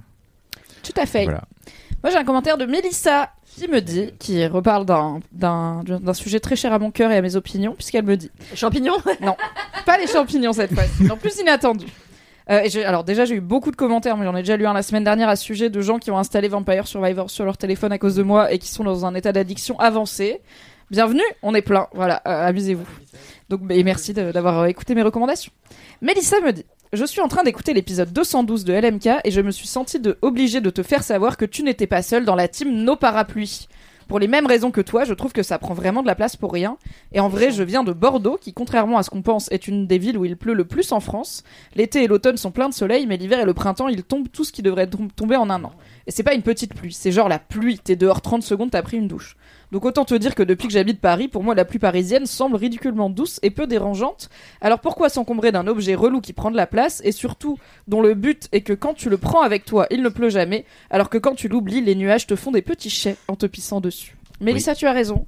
Tout 0.84 0.93
à 0.98 1.06
fait. 1.06 1.24
Voilà. 1.24 1.43
Moi, 2.04 2.12
j'ai 2.12 2.17
un 2.17 2.26
commentaire 2.26 2.58
de 2.58 2.65
Mélissa 2.65 3.30
qui 3.46 3.67
me 3.69 3.80
dit, 3.80 4.12
qui 4.19 4.46
reparle 4.46 4.86
d'un, 4.86 5.19
d'un, 5.32 5.84
d'un 5.86 6.13
sujet 6.13 6.39
très 6.41 6.56
cher 6.58 6.74
à 6.74 6.80
mon 6.80 6.91
cœur 6.91 7.12
et 7.12 7.17
à 7.17 7.22
mes 7.22 7.36
opinions, 7.38 7.74
puisqu'elle 7.76 8.04
me 8.04 8.17
dit 8.17 8.30
Champignons? 8.56 8.98
Pas 9.86 9.98
les 9.98 10.08
champignons 10.08 10.52
cette 10.54 10.74
fois. 10.74 10.84
Non, 11.00 11.15
plus 11.17 11.39
inattendu. 11.39 11.86
Euh, 12.50 12.60
et 12.63 12.69
j'ai- 12.69 12.84
alors 12.84 13.06
déjà 13.06 13.24
j'ai 13.24 13.36
eu 13.36 13.39
beaucoup 13.41 13.72
de 13.72 13.78
commentaires, 13.78 14.17
mais 14.17 14.26
j'en 14.26 14.36
ai 14.36 14.41
déjà 14.41 14.58
lu 14.58 14.65
un 14.65 14.74
la 14.74 14.84
semaine 14.84 15.06
dernière 15.06 15.30
à 15.30 15.38
ce 15.38 15.46
sujet 15.46 15.69
de 15.69 15.80
gens 15.80 15.98
qui 15.98 16.12
ont 16.12 16.17
installé 16.17 16.50
Vampire 16.50 16.88
Survivor 16.88 17.30
sur 17.30 17.46
leur 17.46 17.56
téléphone 17.58 17.93
à 17.93 17.98
cause 17.98 18.15
de 18.15 18.24
moi 18.24 18.52
et 18.52 18.60
qui 18.60 18.67
sont 18.69 18.84
dans 18.84 19.06
un 19.06 19.15
état 19.15 19.32
d'addiction 19.32 19.80
avancé. 19.80 20.41
Bienvenue, 20.91 21.22
on 21.41 21.56
est 21.56 21.62
plein. 21.62 21.88
Voilà, 21.93 22.22
euh, 22.28 22.48
amusez-vous. 22.48 22.84
Donc 23.54 23.72
et 23.72 23.84
merci 23.84 24.13
d'avoir 24.13 24.60
euh, 24.62 24.66
écouté 24.66 24.96
mes 24.96 25.04
recommandations. 25.04 25.52
Mélissa 26.02 26.39
me 26.42 26.52
dit 26.52 26.66
je 26.92 27.06
suis 27.06 27.22
en 27.22 27.28
train 27.28 27.44
d'écouter 27.44 27.74
l'épisode 27.74 28.12
212 28.13 28.66
de 28.66 28.74
LMK 28.74 29.08
et 29.24 29.32
je 29.32 29.42
me 29.42 29.50
suis 29.52 29.68
senti 29.68 30.00
de 30.00 30.18
obligée 30.22 30.62
de 30.62 30.70
te 30.70 30.84
faire 30.84 31.04
savoir 31.04 31.38
que 31.38 31.46
tu 31.46 31.63
n'étais 31.63 31.88
pas 31.88 32.02
seule 32.04 32.24
dans 32.26 32.36
la 32.36 32.48
team 32.48 32.72
No 32.84 32.96
Parapluies. 32.96 33.68
Pour 34.08 34.20
les 34.20 34.28
mêmes 34.28 34.46
raisons 34.46 34.70
que 34.70 34.82
toi, 34.82 35.04
je 35.06 35.13
trouve 35.13 35.32
que 35.32 35.42
ça 35.44 35.58
prend 35.58 35.74
vraiment 35.74 36.02
de 36.02 36.08
la 36.08 36.13
place 36.13 36.36
pour 36.36 36.52
rien. 36.52 36.78
Et 37.13 37.20
en 37.20 37.30
vrai, 37.30 37.52
je 37.52 37.63
viens 37.63 37.84
de 37.86 37.94
Bordeaux, 37.94 38.38
qui, 38.39 38.54
contrairement 38.54 38.98
à 38.98 39.04
ce 39.04 39.10
qu'on 39.10 39.22
pense, 39.22 39.50
est 39.52 39.68
une 39.68 39.88
des 39.88 39.98
villes 39.98 40.18
où 40.18 40.26
il 40.26 40.36
pleut 40.36 40.54
le 40.54 40.66
plus 40.66 40.92
en 40.92 41.00
France. 41.00 41.44
L'été 41.76 42.04
et 42.04 42.08
l'automne 42.08 42.36
sont 42.38 42.52
pleins 42.52 42.68
de 42.70 42.74
soleil, 42.74 43.08
mais 43.08 43.16
l'hiver 43.18 43.39
et 43.39 43.46
le 43.46 43.54
printemps, 43.54 43.88
il 43.88 44.04
tombe 44.04 44.28
tout 44.32 44.44
ce 44.44 44.52
qui 44.52 44.62
devrait 44.62 44.88
tom- 44.88 45.10
tomber 45.10 45.38
en 45.38 45.50
un 45.50 45.63
an. 45.63 45.72
Et 46.06 46.12
c'est 46.12 46.22
pas 46.22 46.34
une 46.36 46.42
petite 46.44 46.74
pluie, 46.76 46.92
c'est 46.94 47.13
genre 47.13 47.30
la 47.30 47.39
pluie. 47.39 47.80
T'es 47.80 47.96
dehors 47.96 48.22
30 48.22 48.44
secondes, 48.44 48.72
t'as 48.72 48.82
pris 48.84 48.98
une 48.98 49.08
douche. 49.08 49.38
Donc 49.73 49.86
autant 49.86 50.05
te 50.05 50.13
dire 50.13 50.36
que 50.36 50.43
depuis 50.43 50.67
que 50.67 50.73
j'habite 50.73 51.01
Paris, 51.01 51.27
pour 51.27 51.43
moi, 51.43 51.55
la 51.55 51.65
pluie 51.65 51.79
parisienne 51.79 52.27
semble 52.27 52.57
ridiculement 52.57 53.09
douce 53.09 53.39
et 53.41 53.49
peu 53.49 53.65
dérangeante. 53.65 54.29
Alors 54.62 54.79
pourquoi 54.79 55.09
s'encombrer 55.09 55.51
d'un 55.51 55.65
objet 55.65 55.95
relou 55.95 56.21
qui 56.21 56.31
prend 56.31 56.51
de 56.51 56.55
la 56.55 56.67
place 56.67 57.01
et 57.03 57.12
surtout 57.12 57.57
dont 57.88 57.99
le 57.99 58.13
but 58.13 58.49
est 58.51 58.62
que 58.62 58.73
quand 58.73 58.93
tu 58.93 59.09
le 59.09 59.17
prends 59.17 59.41
avec 59.41 59.65
toi, 59.65 59.88
il 59.89 60.03
ne 60.03 60.09
pleut 60.09 60.29
jamais, 60.29 60.65
alors 60.91 61.09
que 61.09 61.17
quand 61.17 61.33
tu 61.33 61.47
l'oublies, 61.47 61.81
les 61.81 61.95
nuages 61.95 62.27
te 62.27 62.36
font 62.36 62.51
des 62.51 62.62
petits 62.62 62.91
chais 62.91 63.15
en 63.27 63.36
te 63.36 63.47
pissant 63.47 63.81
dessus. 63.81 64.15
Mélissa, 64.41 64.75
tu 64.75 64.86
as 64.86 64.93
raison. 64.93 65.25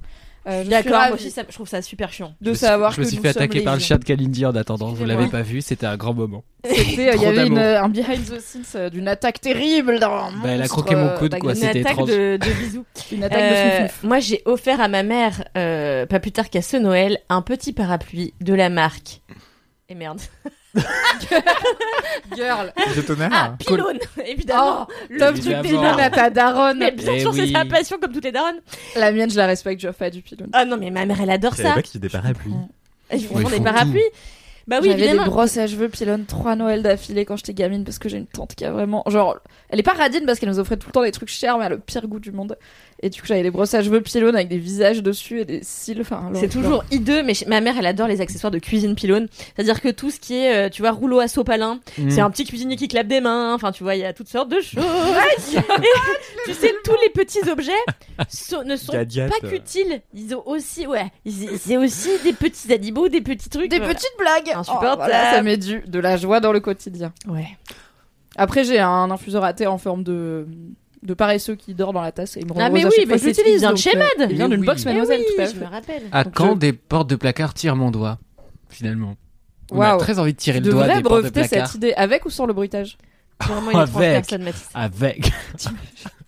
Euh, 0.48 0.62
je 0.64 0.70
D'accord, 0.70 0.92
moi 1.08 1.12
aussi, 1.14 1.30
ça- 1.32 1.42
je 1.48 1.52
trouve 1.54 1.66
ça 1.68 1.82
super 1.82 2.12
chiant. 2.12 2.34
de 2.40 2.54
savoir 2.54 2.92
je 2.92 3.00
me 3.00 3.06
suis 3.06 3.16
nous 3.16 3.22
fait 3.22 3.30
attaquer 3.30 3.62
par 3.62 3.74
le 3.74 3.80
chat 3.80 3.98
de 3.98 4.04
Kalindi 4.04 4.46
en 4.46 4.54
attendant. 4.54 4.92
Vous 4.92 5.04
l'avez 5.04 5.26
pas 5.26 5.42
vu, 5.42 5.60
c'était 5.60 5.86
un 5.86 5.96
grand 5.96 6.14
moment. 6.14 6.44
C'était, 6.64 7.10
euh, 7.10 7.14
il 7.16 7.22
y 7.22 7.26
avait 7.26 7.46
une, 7.46 7.58
un 7.58 7.88
behind 7.88 8.24
the 8.24 8.40
scenes 8.40 8.62
euh, 8.76 8.90
d'une 8.90 9.08
attaque 9.08 9.40
terrible 9.40 9.98
d'un 9.98 10.30
Bah, 10.42 10.48
elle 10.50 10.62
a 10.62 10.68
croqué 10.68 10.94
mon 10.94 11.06
euh, 11.08 11.16
coude, 11.18 11.36
quoi, 11.38 11.52
d'agression. 11.54 11.66
Une 11.68 11.72
c'était 11.72 11.88
attaque 11.88 12.06
de, 12.06 12.36
de 12.36 12.52
bisous. 12.64 12.84
Une 13.12 13.24
attaque 13.24 13.38
de 13.38 13.44
Euh, 13.56 13.78
snouf-snouf. 13.78 14.02
moi, 14.04 14.18
j'ai 14.20 14.42
offert 14.44 14.80
à 14.80 14.88
ma 14.88 15.02
mère, 15.02 15.44
euh, 15.56 16.06
pas 16.06 16.20
plus 16.20 16.32
tard 16.32 16.48
qu'à 16.50 16.62
ce 16.62 16.76
Noël, 16.76 17.18
un 17.28 17.42
petit 17.42 17.72
parapluie 17.72 18.32
de 18.40 18.54
la 18.54 18.68
marque. 18.68 19.22
Et 19.88 19.94
merde. 19.94 20.20
Girl. 22.36 22.72
Je 22.94 23.00
tonnerre. 23.00 23.30
Ah, 23.32 23.54
pylône 23.58 23.98
Évidemment 24.26 24.86
Oh, 24.88 24.92
love 25.10 25.40
du 25.40 25.54
pilon 25.62 25.82
à 25.82 26.10
ta 26.10 26.30
daronne. 26.30 26.78
Mais 26.78 26.90
bien 26.92 27.14
Eh 27.14 27.20
sûr, 27.20 27.34
c'est 27.34 27.46
sa 27.48 27.64
passion 27.64 27.98
comme 28.00 28.12
toutes 28.12 28.24
les 28.24 28.32
daronnes. 28.32 28.60
La 28.94 29.12
mienne, 29.12 29.30
je 29.30 29.36
la 29.36 29.46
respecte, 29.46 29.80
je 29.80 29.88
pas 29.88 30.10
du 30.10 30.22
pilon. 30.22 30.46
Ah 30.52 30.64
non, 30.64 30.76
mais 30.76 30.90
ma 30.90 31.06
mère, 31.06 31.20
elle 31.20 31.30
adore 31.30 31.54
ça. 31.54 31.74
y 31.76 31.78
a 31.78 31.82
des 31.98 32.08
parapluies. 32.08 32.52
Ils 33.12 33.24
font 33.24 33.48
des 33.48 33.60
parapluies. 33.60 34.02
Bah 34.66 34.80
oui, 34.82 34.88
J'avais 34.90 35.12
des 35.12 35.24
brosses 35.24 35.56
à 35.58 35.68
cheveux 35.68 35.88
Pilon 35.88 36.24
trois 36.26 36.56
Noël 36.56 36.82
d'affilée 36.82 37.24
quand 37.24 37.36
j'étais 37.36 37.54
gamine 37.54 37.84
parce 37.84 38.00
que 38.00 38.08
j'ai 38.08 38.16
une 38.16 38.26
tante 38.26 38.56
qui 38.56 38.64
a 38.64 38.72
vraiment 38.72 39.04
genre 39.06 39.38
elle 39.68 39.78
est 39.78 39.84
pas 39.84 39.92
radine 39.92 40.26
parce 40.26 40.40
qu'elle 40.40 40.48
nous 40.48 40.58
offrait 40.58 40.76
tout 40.76 40.88
le 40.88 40.92
temps 40.92 41.04
des 41.04 41.12
trucs 41.12 41.28
chers 41.28 41.56
mais 41.56 41.66
elle 41.66 41.72
a 41.74 41.76
le 41.76 41.80
pire 41.80 42.08
goût 42.08 42.18
du 42.18 42.32
monde 42.32 42.58
et 43.02 43.10
du 43.10 43.20
coup 43.20 43.26
j'avais 43.26 43.42
des 43.42 43.50
brosses 43.50 43.74
à 43.74 43.82
cheveux 43.82 44.00
Pilon 44.00 44.28
avec 44.34 44.48
des 44.48 44.58
visages 44.58 45.02
dessus 45.02 45.40
et 45.40 45.44
des 45.44 45.60
cils 45.62 46.00
enfin 46.00 46.30
C'est 46.34 46.48
toujours 46.48 46.84
hideux, 46.90 47.22
mais 47.22 47.34
ma 47.46 47.60
mère, 47.60 47.74
elle 47.78 47.86
adore 47.86 48.08
les 48.08 48.20
accessoires 48.20 48.50
de 48.50 48.58
cuisine 48.58 48.94
pylône. 48.94 49.28
C'est-à-dire 49.54 49.80
que 49.80 49.88
tout 49.88 50.10
ce 50.10 50.18
qui 50.20 50.34
est, 50.34 50.54
euh, 50.66 50.68
tu 50.70 50.82
vois, 50.82 50.90
rouleau 50.92 51.20
à 51.20 51.28
sopalin, 51.28 51.80
Mm. 51.98 52.10
c'est 52.10 52.20
un 52.20 52.30
petit 52.30 52.44
cuisinier 52.44 52.76
qui 52.76 52.88
clappe 52.88 53.06
des 53.06 53.20
mains. 53.20 53.54
Enfin, 53.54 53.72
tu 53.72 53.82
vois, 53.82 53.94
il 53.96 54.00
y 54.00 54.04
a 54.04 54.12
toutes 54.12 54.28
sortes 54.28 54.48
de 54.48 54.60
choses. 54.60 54.84
Et 55.52 56.44
tu 56.46 56.54
sais, 56.54 56.72
tous 56.84 56.96
les 57.02 57.10
petits 57.10 57.48
objets 57.50 57.72
ne 58.64 58.76
sont 58.76 58.92
pas 58.92 58.98
euh. 58.98 59.50
qu'utiles. 59.50 60.00
Ils 60.14 60.34
ont 60.34 60.42
aussi, 60.46 60.86
ouais, 60.86 61.06
c'est 61.58 61.76
aussi 61.76 62.08
des 62.24 62.32
petits 62.32 62.72
animaux, 62.72 63.08
des 63.08 63.20
petits 63.20 63.48
trucs. 63.48 63.70
des 63.70 63.78
voilà. 63.78 63.94
petites 63.94 64.12
blagues 64.18 64.56
Insupportable. 64.56 64.92
Oh, 65.02 65.04
voilà, 65.04 65.30
ça 65.32 65.42
met 65.42 65.56
du 65.56 65.80
de 65.86 65.98
la 65.98 66.16
joie 66.16 66.40
dans 66.40 66.52
le 66.52 66.60
quotidien 66.60 67.12
Ouais. 67.28 67.46
après 68.36 68.64
j'ai 68.64 68.78
un 68.78 69.10
infuseur 69.10 69.44
à 69.44 69.52
thé 69.52 69.66
en 69.66 69.78
forme 69.78 70.02
de 70.04 70.46
de 71.06 71.14
paresseux 71.14 71.54
qui 71.54 71.72
dort 71.74 71.92
dans 71.92 72.02
la 72.02 72.12
tasse 72.12 72.36
et 72.36 72.40
il 72.40 72.46
me 72.46 72.52
rend 72.52 72.60
Ah, 72.60 72.68
mais 72.70 72.84
oui, 72.84 72.90
chaque 72.94 73.04
fois 73.06 73.14
mais 73.14 73.18
c'est- 73.18 73.26
l'utilise, 73.28 73.54
il 73.54 73.58
vient 73.60 73.68
de 73.70 73.74
donc, 73.74 73.82
chez 73.82 73.96
euh, 73.96 73.98
Mad. 73.98 74.30
il 74.30 74.36
vient 74.36 74.48
Mais 74.48 74.54
d'une 74.56 74.60
oui. 74.60 74.66
box 74.66 74.84
mademoiselle 74.84 75.20
Eh 75.22 75.34
tout 75.34 75.40
à 75.42 75.46
fait 75.46 75.54
je 75.54 75.60
me 75.60 75.66
rappelle. 75.70 76.02
À 76.12 76.24
Donc, 76.24 76.34
quand 76.34 76.50
je- 76.52 76.58
des 76.58 76.72
portes 76.72 77.08
de 77.08 77.16
placard 77.16 77.54
tirent 77.54 77.76
mon 77.76 77.90
doigt 77.90 78.18
Finalement. 78.68 79.16
On 79.70 79.80
a 79.80 79.96
très 79.96 80.18
envie 80.18 80.32
de 80.32 80.38
tirer 80.38 80.58
Tu 80.60 80.66
le 80.66 80.72
doigt 80.72 80.82
devrais 80.82 80.96
des 80.98 81.02
portes 81.02 81.16
de 81.24 81.30
breveter 81.30 81.48
placard. 81.48 81.66
cette 81.68 81.76
idée 81.76 81.92
avec 81.94 82.24
ou 82.26 82.30
sans 82.30 82.46
le 82.46 82.52
bruitage 82.52 82.98
vraiment 83.40 83.70
une 83.70 83.80
étrange 83.80 83.96
Avec. 84.02 84.12
personne, 84.26 84.42
Mathis. 84.44 84.68
Avec. 84.74 85.32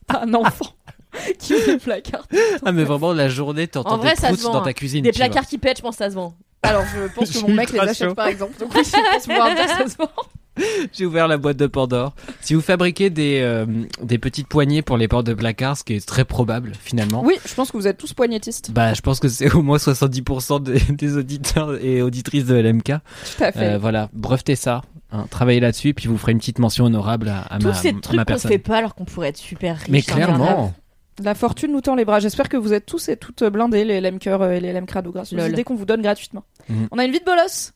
un 0.09 0.35
enfant 0.35 0.67
qui 1.39 1.55
ouvre 1.55 1.73
le 1.73 1.79
placard 1.79 2.27
Ah 2.65 2.73
mais 2.73 2.85
vraiment 2.85 3.13
la 3.13 3.29
journée 3.29 3.67
t'entends 3.69 3.93
En 3.93 3.97
vrai, 3.99 4.11
des 4.15 4.17
ça 4.21 4.29
se 4.29 4.33
proutes 4.35 4.45
vend, 4.45 4.53
dans 4.55 4.61
hein. 4.61 4.65
ta 4.65 4.73
cuisine. 4.75 5.03
Des 5.03 5.11
tu 5.13 5.19
vois. 5.19 5.27
placards 5.29 5.47
qui 5.49 5.59
pètent, 5.59 5.79
je 5.79 5.83
pense 5.83 5.97
que 5.97 6.05
ça 6.05 6.11
se 6.11 6.15
vend. 6.15 6.35
Alors, 6.63 6.83
je 6.95 7.13
pense 7.15 7.31
que 7.33 7.39
mon 7.47 7.55
mec 7.55 7.71
les 7.73 7.79
achète 7.81 8.15
par 8.15 8.27
exemple. 8.27 8.59
Donc, 8.59 8.75
oui, 8.75 8.83
je 8.85 8.91
pense 8.91 9.27
pouvoir 9.27 9.55
dire 9.55 9.65
que 9.67 9.71
ça 9.71 9.89
se 9.89 9.97
vend. 9.97 10.11
J'ai 10.93 11.07
ouvert 11.07 11.29
la 11.29 11.37
boîte 11.37 11.57
de 11.57 11.67
Pandore. 11.67 12.15
Si 12.41 12.55
vous 12.55 12.61
fabriquez 12.61 13.11
des, 13.11 13.41
euh, 13.43 13.67
des 14.03 14.19
petites 14.19 14.49
poignées 14.49 14.83
pour 14.83 14.97
les 14.97 15.09
portes 15.09 15.27
de 15.27 15.35
placard, 15.35 15.77
ce 15.77 15.85
qui 15.85 15.95
est 15.95 16.07
très 16.07 16.25
probable 16.25 16.73
finalement. 16.81 17.23
Oui, 17.25 17.37
je 17.47 17.55
pense 17.55 17.71
que 17.71 17.77
vous 17.77 17.87
êtes 17.87 17.99
tous 17.99 18.13
poignettistes. 18.15 18.71
Bah, 18.71 18.95
je 18.95 19.01
pense 19.01 19.21
que 19.21 19.29
c'est 19.29 19.53
au 19.55 19.63
moins 19.63 19.79
70% 19.79 20.63
des, 20.63 20.79
des 20.91 21.17
auditeurs 21.17 21.83
et 21.85 22.03
auditrices 22.03 22.47
de 22.47 22.55
LMK. 22.55 22.85
Tout 22.87 23.45
à 23.45 23.53
fait. 23.53 23.75
Euh, 23.75 23.79
voilà, 23.79 24.09
brevetez 24.13 24.57
ça, 24.57 24.83
hein, 25.13 25.27
travaillez 25.31 25.61
là-dessus, 25.61 25.95
puis 25.95 26.09
vous 26.09 26.19
ferez 26.19 26.33
une 26.33 26.39
petite 26.39 26.59
mention 26.59 26.85
honorable 26.85 27.29
à, 27.29 27.43
à 27.51 27.59
Tous 27.59 27.69
ma, 27.69 27.75
ces 27.75 27.89
à 27.89 27.93
ma 27.93 28.01
trucs 28.01 28.19
qu'on 28.19 28.25
personne. 28.25 28.51
fait 28.51 28.59
pas 28.59 28.79
alors 28.79 28.95
qu'on 28.95 29.05
pourrait 29.05 29.29
être 29.29 29.37
super 29.37 29.77
riche. 29.79 29.89
Mais 29.89 29.99
hein, 30.01 30.13
clairement, 30.15 30.75
La 31.23 31.35
fortune 31.35 31.73
nous 31.73 31.81
tend 31.81 31.95
les 31.95 32.05
bras. 32.05 32.21
J'espère 32.21 32.49
que 32.49 32.57
vous 32.57 32.73
êtes 32.73 32.87
tous 32.87 33.09
et 33.09 33.17
toutes 33.17 33.43
blindés, 33.45 33.85
les 33.85 34.01
LM 34.01 34.19
Cœur 34.19 34.45
et 34.51 34.61
les 34.61 34.73
LM 34.73 34.87
Crado, 34.87 35.11
grâce 35.13 35.33
aux 35.33 35.39
idées 35.39 35.65
qu'on 35.65 35.75
vous 35.77 35.85
donne 35.87 36.03
gratuitement. 36.03 36.45
Mhm. 36.69 36.89
On 36.93 36.99
a 36.99 37.05
une 37.05 37.13
vie 37.13 37.21
de 37.21 37.25
bolos 37.25 37.73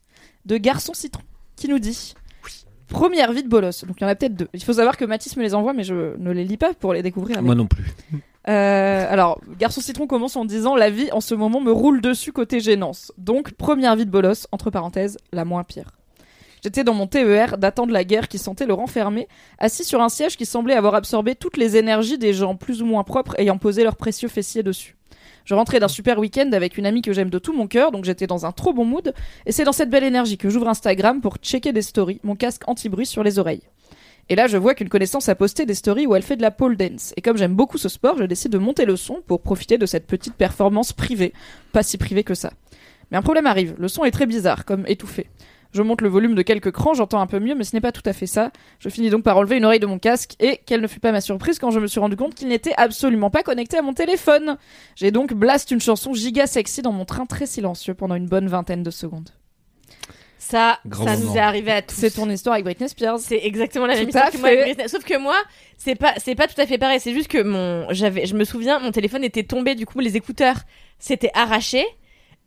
de 0.46 0.56
Garçon 0.56 0.94
Citron 0.94 1.22
qui 1.56 1.68
nous 1.68 1.78
dit 1.78 2.14
Première 2.92 3.32
vie 3.32 3.42
de 3.42 3.48
bolos. 3.48 3.84
Donc 3.86 3.96
il 4.00 4.02
y 4.02 4.04
en 4.04 4.08
a 4.08 4.14
peut-être 4.14 4.34
deux. 4.34 4.48
Il 4.52 4.62
faut 4.62 4.74
savoir 4.74 4.96
que 4.96 5.04
Mathis 5.04 5.36
me 5.36 5.42
les 5.42 5.54
envoie, 5.54 5.72
mais 5.72 5.82
je 5.82 6.16
ne 6.18 6.30
les 6.30 6.44
lis 6.44 6.56
pas 6.56 6.74
pour 6.74 6.92
les 6.92 7.02
découvrir. 7.02 7.38
avec 7.38 7.46
moi 7.46 7.54
non 7.54 7.66
plus. 7.66 7.84
Euh, 8.48 9.06
alors, 9.08 9.40
Garçon 9.58 9.80
Citron 9.80 10.06
commence 10.06 10.36
en 10.36 10.44
disant 10.44 10.74
La 10.74 10.90
vie 10.90 11.10
en 11.12 11.20
ce 11.20 11.34
moment 11.34 11.60
me 11.60 11.72
roule 11.72 12.00
dessus 12.00 12.32
côté 12.32 12.60
gênance. 12.60 13.12
Donc, 13.16 13.52
première 13.52 13.94
vie 13.94 14.04
de 14.04 14.10
bolos, 14.10 14.48
entre 14.50 14.70
parenthèses, 14.70 15.16
la 15.32 15.44
moins 15.44 15.64
pire. 15.64 15.92
J'étais 16.62 16.84
dans 16.84 16.94
mon 16.94 17.06
TER 17.06 17.58
datant 17.58 17.86
de 17.86 17.92
la 17.92 18.04
guerre 18.04 18.28
qui 18.28 18.38
sentait 18.38 18.66
le 18.66 18.74
renfermer, 18.74 19.26
assis 19.58 19.84
sur 19.84 20.00
un 20.00 20.08
siège 20.08 20.36
qui 20.36 20.46
semblait 20.46 20.74
avoir 20.74 20.94
absorbé 20.94 21.34
toutes 21.34 21.56
les 21.56 21.76
énergies 21.76 22.18
des 22.18 22.32
gens 22.32 22.54
plus 22.54 22.82
ou 22.82 22.86
moins 22.86 23.02
propres 23.02 23.34
ayant 23.38 23.58
posé 23.58 23.82
leurs 23.82 23.96
précieux 23.96 24.28
fessiers 24.28 24.62
dessus. 24.62 24.96
Je 25.44 25.54
rentrais 25.54 25.80
d'un 25.80 25.88
super 25.88 26.18
week-end 26.18 26.50
avec 26.52 26.78
une 26.78 26.86
amie 26.86 27.02
que 27.02 27.12
j'aime 27.12 27.30
de 27.30 27.38
tout 27.38 27.52
mon 27.52 27.66
cœur, 27.66 27.92
donc 27.92 28.04
j'étais 28.04 28.26
dans 28.26 28.46
un 28.46 28.52
trop 28.52 28.72
bon 28.72 28.84
mood, 28.84 29.14
et 29.46 29.52
c'est 29.52 29.64
dans 29.64 29.72
cette 29.72 29.90
belle 29.90 30.04
énergie 30.04 30.38
que 30.38 30.48
j'ouvre 30.50 30.68
Instagram 30.68 31.20
pour 31.20 31.36
checker 31.36 31.72
des 31.72 31.82
stories, 31.82 32.20
mon 32.22 32.36
casque 32.36 32.62
anti-bruit 32.66 33.06
sur 33.06 33.22
les 33.22 33.38
oreilles. 33.38 33.62
Et 34.28 34.36
là, 34.36 34.46
je 34.46 34.56
vois 34.56 34.74
qu'une 34.74 34.88
connaissance 34.88 35.28
a 35.28 35.34
posté 35.34 35.66
des 35.66 35.74
stories 35.74 36.06
où 36.06 36.14
elle 36.14 36.22
fait 36.22 36.36
de 36.36 36.42
la 36.42 36.50
pole 36.50 36.76
dance. 36.76 37.12
Et 37.16 37.22
comme 37.22 37.36
j'aime 37.36 37.54
beaucoup 37.54 37.76
ce 37.76 37.88
sport, 37.88 38.16
je 38.18 38.24
décide 38.24 38.52
de 38.52 38.58
monter 38.58 38.84
le 38.84 38.96
son 38.96 39.20
pour 39.26 39.42
profiter 39.42 39.78
de 39.78 39.86
cette 39.86 40.06
petite 40.06 40.34
performance 40.34 40.92
privée. 40.92 41.32
Pas 41.72 41.82
si 41.82 41.98
privée 41.98 42.22
que 42.22 42.34
ça. 42.34 42.52
Mais 43.10 43.18
un 43.18 43.22
problème 43.22 43.46
arrive. 43.46 43.74
Le 43.78 43.88
son 43.88 44.04
est 44.04 44.10
très 44.10 44.26
bizarre, 44.26 44.64
comme 44.64 44.84
étouffé. 44.86 45.26
Je 45.72 45.82
monte 45.82 46.02
le 46.02 46.08
volume 46.08 46.34
de 46.34 46.42
quelques 46.42 46.70
crans, 46.70 46.92
j'entends 46.94 47.20
un 47.20 47.26
peu 47.26 47.38
mieux, 47.40 47.54
mais 47.54 47.64
ce 47.64 47.74
n'est 47.74 47.80
pas 47.80 47.92
tout 47.92 48.02
à 48.04 48.12
fait 48.12 48.26
ça. 48.26 48.50
Je 48.78 48.88
finis 48.90 49.08
donc 49.08 49.22
par 49.22 49.36
enlever 49.38 49.56
une 49.56 49.64
oreille 49.64 49.80
de 49.80 49.86
mon 49.86 49.98
casque, 49.98 50.34
et 50.38 50.60
quelle 50.66 50.82
ne 50.82 50.86
fut 50.86 51.00
pas 51.00 51.12
ma 51.12 51.20
surprise 51.22 51.58
quand 51.58 51.70
je 51.70 51.80
me 51.80 51.86
suis 51.86 52.00
rendu 52.00 52.16
compte 52.16 52.34
qu'il 52.34 52.48
n'était 52.48 52.74
absolument 52.76 53.30
pas 53.30 53.42
connecté 53.42 53.78
à 53.78 53.82
mon 53.82 53.94
téléphone. 53.94 54.58
J'ai 54.96 55.10
donc 55.10 55.32
blast 55.32 55.70
une 55.70 55.80
chanson 55.80 56.12
giga 56.12 56.46
sexy 56.46 56.82
dans 56.82 56.92
mon 56.92 57.04
train 57.06 57.24
très 57.26 57.46
silencieux 57.46 57.94
pendant 57.94 58.14
une 58.14 58.26
bonne 58.26 58.48
vingtaine 58.48 58.82
de 58.82 58.90
secondes. 58.90 59.30
Ça, 60.38 60.80
Grand 60.84 61.04
ça 61.04 61.16
moment. 61.16 61.30
nous 61.30 61.36
est 61.36 61.40
arrivé 61.40 61.70
à 61.70 61.82
tous. 61.82 61.94
C'est 61.94 62.10
ton 62.10 62.28
histoire 62.28 62.54
avec 62.54 62.64
Britney 62.64 62.88
Spears. 62.88 63.20
C'est 63.20 63.40
exactement 63.44 63.86
la 63.86 63.94
même 63.94 64.08
histoire 64.08 64.30
que 64.30 64.38
moi. 64.38 64.48
avec 64.48 64.58
fait. 64.60 64.74
Britney. 64.74 64.88
Sauf 64.88 65.04
que 65.04 65.16
moi, 65.16 65.36
c'est 65.78 65.94
pas, 65.94 66.14
c'est 66.18 66.34
pas 66.34 66.48
tout 66.48 66.60
à 66.60 66.66
fait 66.66 66.78
pareil. 66.78 66.98
C'est 67.00 67.14
juste 67.14 67.28
que 67.28 67.42
mon, 67.42 67.86
j'avais, 67.90 68.26
je 68.26 68.34
me 68.34 68.44
souviens, 68.44 68.80
mon 68.80 68.90
téléphone 68.90 69.22
était 69.24 69.44
tombé. 69.44 69.76
Du 69.76 69.86
coup, 69.86 70.00
les 70.00 70.16
écouteurs 70.16 70.56
s'étaient 70.98 71.30
arrachés. 71.34 71.86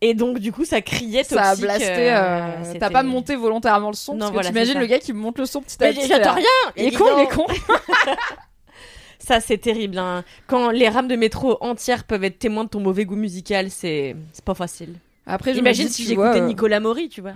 Et 0.02 0.14
donc, 0.14 0.38
du 0.38 0.52
coup, 0.52 0.64
ça 0.64 0.82
criait 0.82 1.22
toxique. 1.22 1.38
Ça 1.38 1.50
a 1.50 1.56
blasté. 1.56 2.12
euh, 2.12 2.16
euh, 2.16 2.74
T'as 2.78 2.90
pas 2.90 3.02
monté 3.02 3.34
volontairement 3.34 3.88
le 3.88 3.94
son 3.96 4.14
Non, 4.14 4.30
parce 4.30 4.48
que 4.48 4.52
t'imagines 4.52 4.78
le 4.78 4.86
gars 4.86 4.98
qui 4.98 5.12
monte 5.12 5.38
le 5.38 5.46
son 5.46 5.62
petit 5.62 5.82
à 5.82 5.88
petit. 5.88 6.06
j'entends 6.06 6.18
là. 6.18 6.32
rien. 6.34 6.72
Il 6.76 6.84
est 6.86 6.96
con, 6.96 7.06
il 7.16 7.22
est 7.22 7.34
con. 7.34 7.46
Ça, 9.18 9.40
c'est 9.40 9.58
terrible. 9.58 9.98
hein. 9.98 10.22
Quand 10.46 10.70
les 10.70 10.88
rames 10.88 11.08
de 11.08 11.16
métro 11.16 11.56
entières 11.60 12.04
peuvent 12.04 12.24
être 12.24 12.38
témoins 12.38 12.64
de 12.64 12.68
ton 12.68 12.80
mauvais 12.80 13.04
goût 13.04 13.16
musical, 13.16 13.70
c'est, 13.70 14.14
pas 14.44 14.54
facile. 14.54 14.94
Après, 15.26 15.54
je 15.54 15.58
Imagine 15.58 15.84
me 15.84 15.88
dis, 15.88 15.94
si 15.94 16.04
j'écoutais 16.04 16.40
euh, 16.40 16.46
Nicolas 16.46 16.78
Maury, 16.78 17.08
tu 17.08 17.22
vois. 17.22 17.34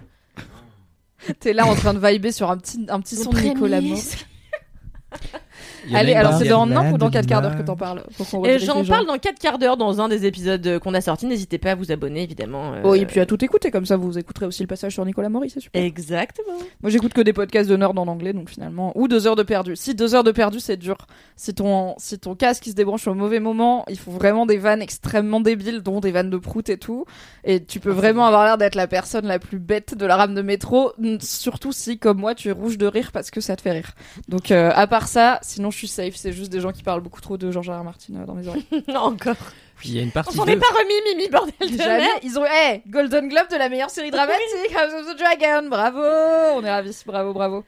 T'es 1.40 1.52
là 1.52 1.66
en 1.66 1.74
train 1.74 1.94
de 1.94 1.98
vibrer 1.98 2.30
sur 2.30 2.50
un 2.50 2.58
petit, 2.58 2.86
un 2.88 3.00
petit 3.00 3.16
son 3.16 3.30
de 3.30 3.40
Nicolas 3.40 3.80
Moore. 3.80 3.98
Allez, 5.94 6.14
alors 6.14 6.34
c'est 6.34 6.48
dans 6.48 6.62
un 6.62 6.92
ou 6.92 6.98
dans 6.98 7.10
4 7.10 7.26
quarts 7.26 7.42
d'heure 7.42 7.56
que 7.56 7.62
t'en 7.62 7.76
parles 7.76 8.02
Et 8.44 8.58
j'en 8.58 8.82
gens. 8.84 8.92
parle 8.94 9.06
dans 9.06 9.18
4 9.18 9.38
quarts 9.38 9.58
d'heure 9.58 9.76
dans 9.76 10.00
un 10.00 10.08
des 10.08 10.26
épisodes 10.26 10.78
qu'on 10.80 10.94
a 10.94 11.00
sortis. 11.00 11.26
N'hésitez 11.26 11.58
pas 11.58 11.72
à 11.72 11.74
vous 11.74 11.92
abonner, 11.92 12.22
évidemment. 12.22 12.74
euh, 12.74 12.80
Oh, 12.84 12.94
et 12.94 13.06
puis 13.06 13.20
à 13.20 13.26
tout 13.26 13.42
écouter, 13.44 13.70
comme 13.70 13.86
ça 13.86 13.96
vous 13.96 14.18
écouterez 14.18 14.46
aussi 14.46 14.62
le 14.62 14.66
passage 14.66 14.92
sur 14.92 15.04
Nicolas 15.04 15.28
Maury, 15.28 15.50
c'est 15.50 15.60
super. 15.60 15.82
Exactement. 15.82 16.58
Moi 16.82 16.90
j'écoute 16.90 17.12
que 17.12 17.20
des 17.20 17.32
podcasts 17.32 17.68
de 17.68 17.76
nerd 17.76 17.98
en 17.98 18.06
anglais, 18.08 18.32
donc 18.32 18.50
finalement. 18.50 18.92
Ou 18.96 19.08
deux 19.08 19.26
heures 19.26 19.36
de 19.36 19.42
perdu. 19.42 19.76
Si 19.76 19.94
deux 19.94 20.14
heures 20.14 20.24
de 20.24 20.32
perdu, 20.32 20.60
c'est 20.60 20.76
dur. 20.76 20.96
Si 21.36 21.54
ton, 21.54 21.94
si 21.98 22.18
ton 22.18 22.34
casque 22.34 22.66
il 22.66 22.70
se 22.70 22.76
débranche 22.76 23.06
au 23.06 23.14
mauvais 23.14 23.40
moment, 23.40 23.84
il 23.88 23.98
faut 23.98 24.10
vraiment 24.10 24.46
des 24.46 24.58
vannes 24.58 24.82
extrêmement 24.82 25.40
débiles, 25.40 25.80
dont 25.82 26.00
des 26.00 26.10
vannes 26.10 26.30
de 26.30 26.36
prout 26.38 26.68
et 26.68 26.78
tout. 26.78 27.04
Et 27.44 27.64
tu 27.64 27.80
peux 27.80 27.90
vraiment 27.90 28.26
avoir 28.26 28.44
l'air 28.44 28.58
d'être 28.58 28.74
la 28.74 28.86
personne 28.86 29.26
la 29.26 29.38
plus 29.38 29.58
bête 29.58 29.94
de 29.96 30.06
la 30.06 30.16
rame 30.16 30.34
de 30.34 30.42
métro, 30.42 30.92
surtout 31.20 31.72
si, 31.72 31.98
comme 31.98 32.18
moi, 32.18 32.34
tu 32.34 32.48
es 32.48 32.52
rouge 32.52 32.78
de 32.78 32.86
rire 32.86 33.10
parce 33.12 33.30
que 33.30 33.40
ça 33.40 33.56
te 33.56 33.62
fait 33.62 33.72
rire. 33.72 33.92
Donc, 34.28 34.50
euh, 34.50 34.70
à 34.74 34.86
part 34.86 35.08
ça, 35.08 35.38
sinon 35.42 35.69
je 35.70 35.76
suis 35.78 35.88
safe. 35.88 36.14
C'est 36.16 36.33
juste 36.33 36.50
des 36.52 36.61
gens 36.61 36.72
qui 36.72 36.83
parlent 36.83 37.00
beaucoup 37.02 37.20
trop 37.20 37.37
de 37.37 37.50
Georges 37.50 37.70
R. 37.70 37.80
R. 37.80 37.85
Martin 37.85 38.14
euh, 38.16 38.26
dans 38.26 38.35
mes 38.35 38.46
oreilles. 38.48 38.64
Encore. 38.94 39.37
Puis 39.76 39.88
il 39.90 39.96
y 39.96 39.98
a 39.98 40.02
une 40.02 40.09
On 40.09 40.12
partie 40.12 40.37
s'en 40.37 40.44
de... 40.44 40.50
est 40.50 40.56
pas 40.56 40.66
remis, 40.66 41.16
Mimi, 41.16 41.30
bordel 41.30 41.54
de 41.72 41.76
Jamais. 41.78 41.98
merde. 41.98 42.20
Ils 42.22 42.38
ont, 42.38 42.44
hey, 42.44 42.83
Golden 42.88 43.28
Globe 43.28 43.48
de 43.50 43.56
la 43.56 43.68
meilleure 43.70 43.88
série 43.90 44.11
dramatique, 44.11 44.74
House 44.76 44.92
of 44.92 45.14
the 45.14 45.18
Dragon. 45.18 45.68
Bravo. 45.70 46.00
On 46.56 46.62
est 46.64 46.70
ravis. 46.70 47.02
Bravo, 47.06 47.33
bravo. 47.33 47.64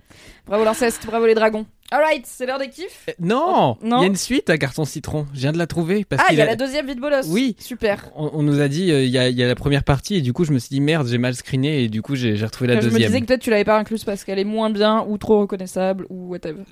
Bravo 0.46 0.64
l'inceste, 0.64 1.06
bravo 1.06 1.24
les 1.26 1.34
dragons. 1.34 1.64
Alright, 1.90 2.24
c'est 2.26 2.46
l'heure 2.46 2.58
des 2.58 2.68
kiffs. 2.70 3.04
Euh, 3.08 3.12
Non, 3.20 3.76
il 3.82 3.88
Non. 3.88 4.00
y 4.00 4.04
a 4.04 4.06
une 4.06 4.16
suite 4.16 4.48
à 4.50 4.56
Carton 4.58 4.84
Citron. 4.86 5.26
Je 5.34 5.40
viens 5.40 5.52
de 5.52 5.58
la 5.58 5.66
trouver 5.66 6.04
parce 6.06 6.22
Ah, 6.22 6.26
il 6.30 6.30
qu'il 6.30 6.38
y 6.38 6.40
a 6.40 6.44
a- 6.44 6.48
la 6.48 6.56
deuxième 6.56 6.86
vie 6.86 6.94
de 6.94 7.00
bolos. 7.00 7.26
Oui. 7.28 7.54
Super. 7.58 8.10
on, 8.16 8.30
on 8.32 8.42
nous 8.42 8.60
a 8.60 8.68
dit 8.68 8.90
euh, 8.90 9.04
il 9.04 9.10
y, 9.10 9.18
a, 9.18 9.28
il 9.28 9.36
y 9.36 9.42
a 9.42 9.46
la 9.46 9.54
première 9.54 9.84
partie 9.84 10.16
et 10.16 10.20
du 10.22 10.32
coup 10.32 10.44
je 10.44 10.52
me 10.52 10.58
suis 10.58 10.70
dit 10.70 10.80
merde 10.80 11.06
j'ai 11.06 11.18
mal 11.18 11.34
screené 11.34 11.82
et 11.84 11.88
du 11.88 12.00
coup 12.00 12.14
j'ai 12.16 12.34
j'ai 12.36 12.44
retrouvé 12.46 12.68
la 12.68 12.74
je 12.80 12.86
me 12.86 12.90
deuxième. 12.92 13.08
disais 13.10 13.20
que 13.20 13.26
peut-être 13.26 13.42
tu 13.42 13.50
l'avais 13.50 13.64
pas 13.64 13.76
incluse 13.76 14.04
parce 14.04 14.24
qu'elle 14.24 14.38
est 14.38 14.44
moins 14.44 14.70
bien 14.70 15.04
ou 15.06 15.18
trop 15.18 15.40
reconnaissable 15.40 16.06
ou 16.08 16.30
whatever. 16.30 16.62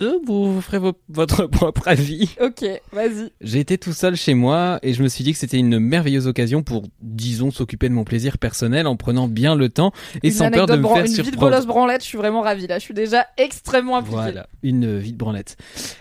Euh, 0.00 0.14
vous 0.26 0.60
ferez 0.60 0.78
vos- 0.78 0.98
votre 1.08 1.46
propre 1.50 1.86
avis. 1.88 2.30
Ok, 2.40 2.64
vas-y. 2.92 3.30
J'ai 3.40 3.60
été 3.60 3.78
tout 3.78 3.92
seul 3.92 4.16
chez 4.16 4.34
moi 4.34 4.78
et 4.82 4.92
je 4.94 5.02
me 5.02 5.08
suis 5.08 5.22
dit 5.24 5.32
que 5.32 5.38
c'était 5.38 5.58
une 5.58 5.78
merveilleuse 5.78 6.26
occasion 6.26 6.62
pour, 6.62 6.84
disons, 7.00 7.50
s'occuper 7.50 7.88
de 7.88 7.94
mon 7.94 8.04
plaisir 8.04 8.38
personnel 8.38 8.86
en 8.86 8.96
prenant 8.96 9.28
bien 9.28 9.54
le 9.54 9.68
temps 9.68 9.92
et 10.22 10.28
Une 10.28 10.32
sans 10.34 10.50
peur 10.50 10.66
de 10.66 10.76
me 10.76 10.86
faire 10.86 10.96
Une 10.98 11.02
vie 11.04 11.10
de 11.10 11.14
surprendre. 11.22 11.50
bolos 11.52 11.66
branlette, 11.66 12.02
je 12.02 12.06
suis 12.06 12.18
vraiment 12.18 12.40
ravie 12.42 12.66
là. 12.66 12.78
Je 12.78 12.84
suis 12.84 12.94
déjà 12.94 13.26
extrêmement 13.38 13.96
impliquée. 13.98 14.16
Voilà, 14.16 14.46
une 14.62 14.98
vie 14.98 15.12
de 15.12 15.18
branlette. 15.18 15.56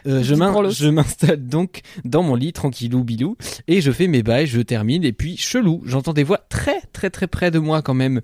Euh, 0.07 0.19
Vie 0.19 0.31
de 0.31 0.35
branlos. 0.37 0.71
je 0.71 0.87
m'installe 0.87 1.45
donc 1.47 1.81
dans 2.03 2.23
mon 2.23 2.35
lit 2.35 2.53
tranquillou 2.53 3.03
bilou 3.03 3.37
et 3.67 3.81
je 3.81 3.91
fais 3.91 4.07
mes 4.07 4.23
bails, 4.23 4.47
je 4.47 4.61
termine 4.61 5.03
et 5.03 5.13
puis 5.13 5.37
chelou, 5.37 5.81
j'entends 5.85 6.13
des 6.13 6.23
voix 6.23 6.39
très 6.49 6.81
très 6.93 7.09
très 7.09 7.27
près 7.27 7.51
de 7.51 7.59
moi 7.59 7.81
quand 7.81 7.93
même. 7.93 8.21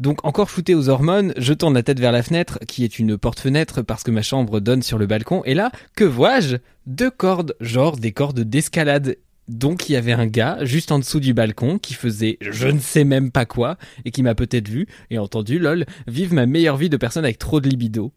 Donc 0.00 0.24
encore 0.24 0.48
shooté 0.50 0.74
aux 0.74 0.88
hormones, 0.88 1.32
je 1.36 1.52
tourne 1.52 1.74
la 1.74 1.82
tête 1.82 2.00
vers 2.00 2.12
la 2.12 2.22
fenêtre 2.22 2.58
qui 2.66 2.84
est 2.84 2.98
une 2.98 3.16
porte-fenêtre 3.16 3.82
parce 3.82 4.02
que 4.02 4.10
ma 4.10 4.22
chambre 4.22 4.60
donne 4.60 4.82
sur 4.82 4.98
le 4.98 5.06
balcon 5.06 5.42
et 5.44 5.54
là, 5.54 5.70
que 5.96 6.04
vois-je? 6.04 6.56
Deux 6.86 7.10
cordes, 7.10 7.54
genre 7.60 7.96
des 7.96 8.12
cordes 8.12 8.40
d'escalade. 8.40 9.16
Donc 9.46 9.90
il 9.90 9.92
y 9.92 9.96
avait 9.96 10.12
un 10.14 10.26
gars 10.26 10.56
juste 10.62 10.90
en 10.90 10.98
dessous 10.98 11.20
du 11.20 11.34
balcon 11.34 11.78
qui 11.78 11.92
faisait 11.92 12.38
je 12.40 12.66
ne 12.66 12.78
sais 12.78 13.04
même 13.04 13.30
pas 13.30 13.44
quoi 13.44 13.76
et 14.06 14.10
qui 14.10 14.22
m'a 14.22 14.34
peut-être 14.34 14.68
vu 14.68 14.86
et 15.10 15.18
entendu 15.18 15.58
lol 15.58 15.84
vive 16.06 16.32
ma 16.32 16.46
meilleure 16.46 16.78
vie 16.78 16.88
de 16.88 16.96
personne 16.96 17.24
avec 17.26 17.36
trop 17.38 17.60
de 17.60 17.68
libido. 17.68 18.10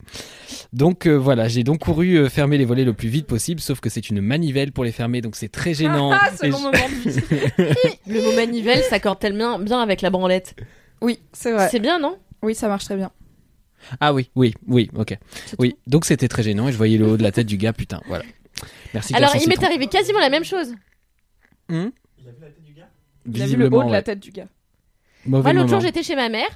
Donc 0.71 1.05
euh, 1.05 1.15
voilà, 1.17 1.49
j'ai 1.49 1.63
donc 1.65 1.79
couru 1.79 2.15
euh, 2.17 2.29
fermer 2.29 2.57
les 2.57 2.63
volets 2.63 2.85
le 2.85 2.93
plus 2.93 3.09
vite 3.09 3.27
possible, 3.27 3.59
sauf 3.59 3.81
que 3.81 3.89
c'est 3.89 4.09
une 4.09 4.21
manivelle 4.21 4.71
pour 4.71 4.85
les 4.85 4.93
fermer, 4.93 5.19
donc 5.19 5.35
c'est 5.35 5.49
très 5.51 5.73
gênant. 5.73 6.11
Ah, 6.13 6.29
c'est 6.33 6.47
Et 6.47 6.49
mon 6.49 6.59
je- 6.59 6.63
moment 6.63 6.71
de 7.05 7.09
vie. 7.09 7.19
Le 8.07 8.21
mot 8.23 8.33
manivelle 8.33 8.81
s'accorde 8.83 9.19
tellement 9.19 9.59
bien 9.59 9.81
avec 9.81 10.01
la 10.01 10.09
branlette. 10.09 10.55
Oui, 11.01 11.19
c'est 11.33 11.51
vrai. 11.51 11.67
C'est 11.69 11.79
bien, 11.79 11.99
non? 11.99 12.17
Oui, 12.43 12.55
ça 12.55 12.67
marche 12.67 12.85
très 12.85 12.95
bien. 12.95 13.11
Ah 13.99 14.13
oui, 14.13 14.29
oui, 14.35 14.53
oui, 14.67 14.89
ok. 14.95 15.17
Oui, 15.59 15.75
donc 15.85 16.05
c'était 16.05 16.27
très 16.27 16.43
gênant 16.43 16.67
et 16.67 16.71
je 16.71 16.77
voyais 16.77 16.97
le 16.97 17.05
haut 17.07 17.17
de 17.17 17.23
la 17.23 17.31
tête 17.31 17.47
du 17.47 17.57
gars, 17.57 17.73
putain, 17.73 18.01
voilà. 18.07 18.23
Merci. 18.93 19.15
Alors, 19.15 19.35
il 19.35 19.47
m'est 19.47 19.63
arrivé 19.63 19.87
quasiment 19.87 20.19
la 20.19 20.29
même 20.29 20.43
chose. 20.43 20.73
Hmm? 21.69 21.89
Il 23.31 23.41
a 23.41 23.45
vu 23.45 23.55
le 23.55 23.67
haut 23.67 23.83
de 23.83 23.91
la 23.91 24.01
tête 24.01 24.19
du 24.19 24.31
gars. 24.31 24.47
Mauvais 25.25 25.43
Moi, 25.43 25.53
l'autre 25.53 25.69
jour, 25.69 25.81
j'étais 25.81 26.03
chez 26.03 26.15
ma 26.15 26.29
mère 26.29 26.47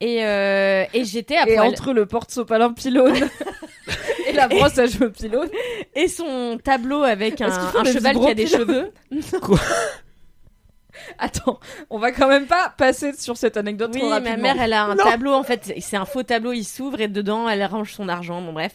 et, 0.00 0.24
euh, 0.24 0.84
et 0.94 1.04
j'étais 1.04 1.36
à 1.36 1.48
Et 1.48 1.56
poil. 1.56 1.66
entre 1.68 1.92
le 1.92 2.06
porte-sopalin 2.06 2.72
pylône 2.72 3.16
et 4.28 4.32
la 4.32 4.46
brosse 4.46 4.78
à 4.78 4.86
cheveux 4.86 5.10
pylône. 5.10 5.48
Et 5.96 6.06
son 6.08 6.58
tableau 6.62 7.02
avec 7.02 7.40
un, 7.40 7.48
un 7.50 7.84
cheval 7.84 8.18
qui 8.18 8.28
a 8.28 8.34
des 8.34 8.46
cheveux. 8.46 8.92
Attends, 11.18 11.58
on 11.90 11.98
va 11.98 12.12
quand 12.12 12.28
même 12.28 12.46
pas 12.46 12.72
passer 12.76 13.12
sur 13.14 13.36
cette 13.36 13.56
anecdote 13.56 13.90
Oui, 13.94 14.00
trop 14.00 14.08
ma 14.10 14.14
rapidement. 14.16 14.36
mère, 14.42 14.60
elle 14.60 14.72
a 14.72 14.84
un 14.84 14.96
tableau 14.96 15.32
en 15.32 15.42
fait. 15.42 15.72
C'est 15.80 15.96
un 15.96 16.04
faux 16.04 16.22
tableau, 16.22 16.52
il 16.52 16.64
s'ouvre 16.64 17.00
et 17.00 17.08
dedans, 17.08 17.48
elle 17.48 17.64
range 17.64 17.92
son 17.92 18.08
argent. 18.08 18.40
Bon, 18.42 18.52
bref. 18.52 18.72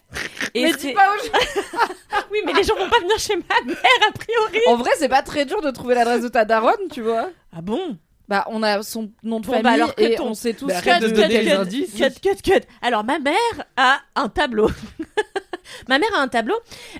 Et 0.54 0.64
Mais 0.64 0.74
dis 0.74 0.94
pas 0.94 1.08
aux 1.14 1.26
gens. 1.26 1.88
Oui, 2.32 2.40
mais 2.46 2.52
les 2.54 2.64
gens 2.64 2.76
vont 2.76 2.90
pas 2.90 3.00
venir 3.00 3.18
chez 3.20 3.36
ma 3.36 3.66
mère 3.66 3.78
a 4.10 4.12
priori. 4.12 4.60
En 4.68 4.76
vrai, 4.76 4.90
c'est 4.98 5.08
pas 5.08 5.22
très 5.22 5.46
dur 5.46 5.62
de 5.62 5.72
trouver 5.72 5.96
l'adresse 5.96 6.24
de 6.24 6.28
ta 6.28 6.44
daronne, 6.44 6.74
tu 6.92 7.02
vois. 7.02 7.30
Ah 7.56 7.62
bon? 7.62 7.98
Bah, 8.28 8.46
on 8.50 8.62
a 8.64 8.84
son 8.84 9.12
nom 9.24 9.40
de 9.40 9.46
Bon, 9.46 9.54
famille 9.54 9.64
bah 9.64 9.72
alors 9.72 9.96
que 9.96 10.02
et 10.04 10.16
ton- 10.16 10.28
on 10.30 10.34
sait 10.34 10.54
tous 10.54 10.68
Bah, 10.68 10.82
que 10.82 10.90
arrête 10.90 11.04
de 11.04 11.10
donner 11.10 11.42
les 11.44 11.52
cut, 11.52 11.56
indices. 11.56 11.94
Cut, 11.96 12.20
cut, 12.22 12.42
cut. 12.44 12.66
Alors, 12.82 13.06
ma 13.06 13.20
mère 13.20 13.36
a 13.78 14.00
un 14.16 14.28
tableau. 14.28 14.70
Ma 15.90 16.00
mère 16.00 16.10
a 16.18 16.22
un 16.22 16.28
tableau 16.28 16.56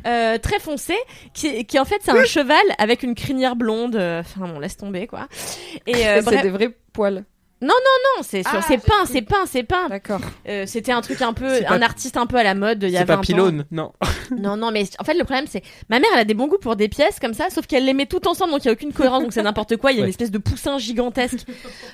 euh, 0.06 0.38
très 0.38 0.60
foncé 0.60 0.96
qui, 1.34 1.66
qui 1.66 1.80
en 1.80 1.86
fait 1.86 1.98
c'est 2.02 2.12
un 2.12 2.16
cheval 2.26 2.58
avec 2.78 3.04
une 3.04 3.16
crinière 3.16 3.56
blonde. 3.56 3.96
euh, 3.96 4.22
Enfin 4.22 4.48
bon, 4.48 4.60
laisse 4.60 4.78
tomber 4.78 5.08
quoi. 5.08 5.28
Et 5.86 5.94
euh, 6.08 6.16
c'est 6.16 6.22
bref, 6.26 6.42
des 6.44 6.50
vrais 6.50 6.70
poils. 6.94 7.24
Non, 7.62 8.24
c'est 8.24 8.44
sur, 8.44 8.52
Ah, 8.56 8.62
c'est 8.68 8.78
peint, 8.78 9.06
c'est 9.06 9.22
peint, 9.22 9.46
c'est 9.46 9.64
peint. 9.64 9.88
D'accord. 9.90 10.20
Euh, 10.48 10.66
C'était 10.68 10.92
un 10.92 11.02
truc 11.02 11.22
un 11.22 11.34
peu, 11.34 11.48
pas- 11.64 11.74
un 11.74 11.82
artiste 11.82 12.18
un 12.18 12.26
peu 12.26 12.38
à 12.38 12.44
la 12.44 12.56
mode 12.56 12.84
il 12.84 12.90
y 12.90 12.98
a 12.98 13.00
C'est 13.00 13.06
20 13.06 13.14
pas 13.16 13.20
ans. 13.20 13.22
pylône, 13.22 13.66
non. 13.72 13.92
Non, 14.38 14.58
non, 14.58 14.72
mais 14.72 14.84
en 15.00 15.04
fait, 15.04 15.14
le 15.14 15.24
problème, 15.24 15.46
c'est 15.50 15.64
ma 15.90 16.00
mère, 16.00 16.10
elle 16.14 16.20
a 16.20 16.26
des 16.26 16.34
bons 16.34 16.48
goûts 16.48 16.58
pour 16.60 16.76
des 16.76 16.90
pièces 16.90 17.20
comme 17.20 17.34
ça, 17.34 17.50
sauf 17.50 17.66
qu'elle 17.66 17.86
les 17.86 17.94
met 17.94 18.06
toutes 18.08 18.28
ensemble, 18.28 18.52
donc 18.52 18.64
il 18.64 18.68
y 18.68 18.70
a 18.70 18.74
aucune 18.74 18.92
cohérence, 18.94 19.24
donc 19.24 19.34
c'est 19.34 19.42
n'importe 19.44 19.78
quoi. 19.78 19.92
Il 19.92 19.96
y 19.96 19.98
a 19.98 20.02
une 20.02 20.06
Ouais. 20.06 20.10
espèce 20.10 20.32
de 20.32 20.38
poussin 20.38 20.78
gigantesque. 20.78 21.46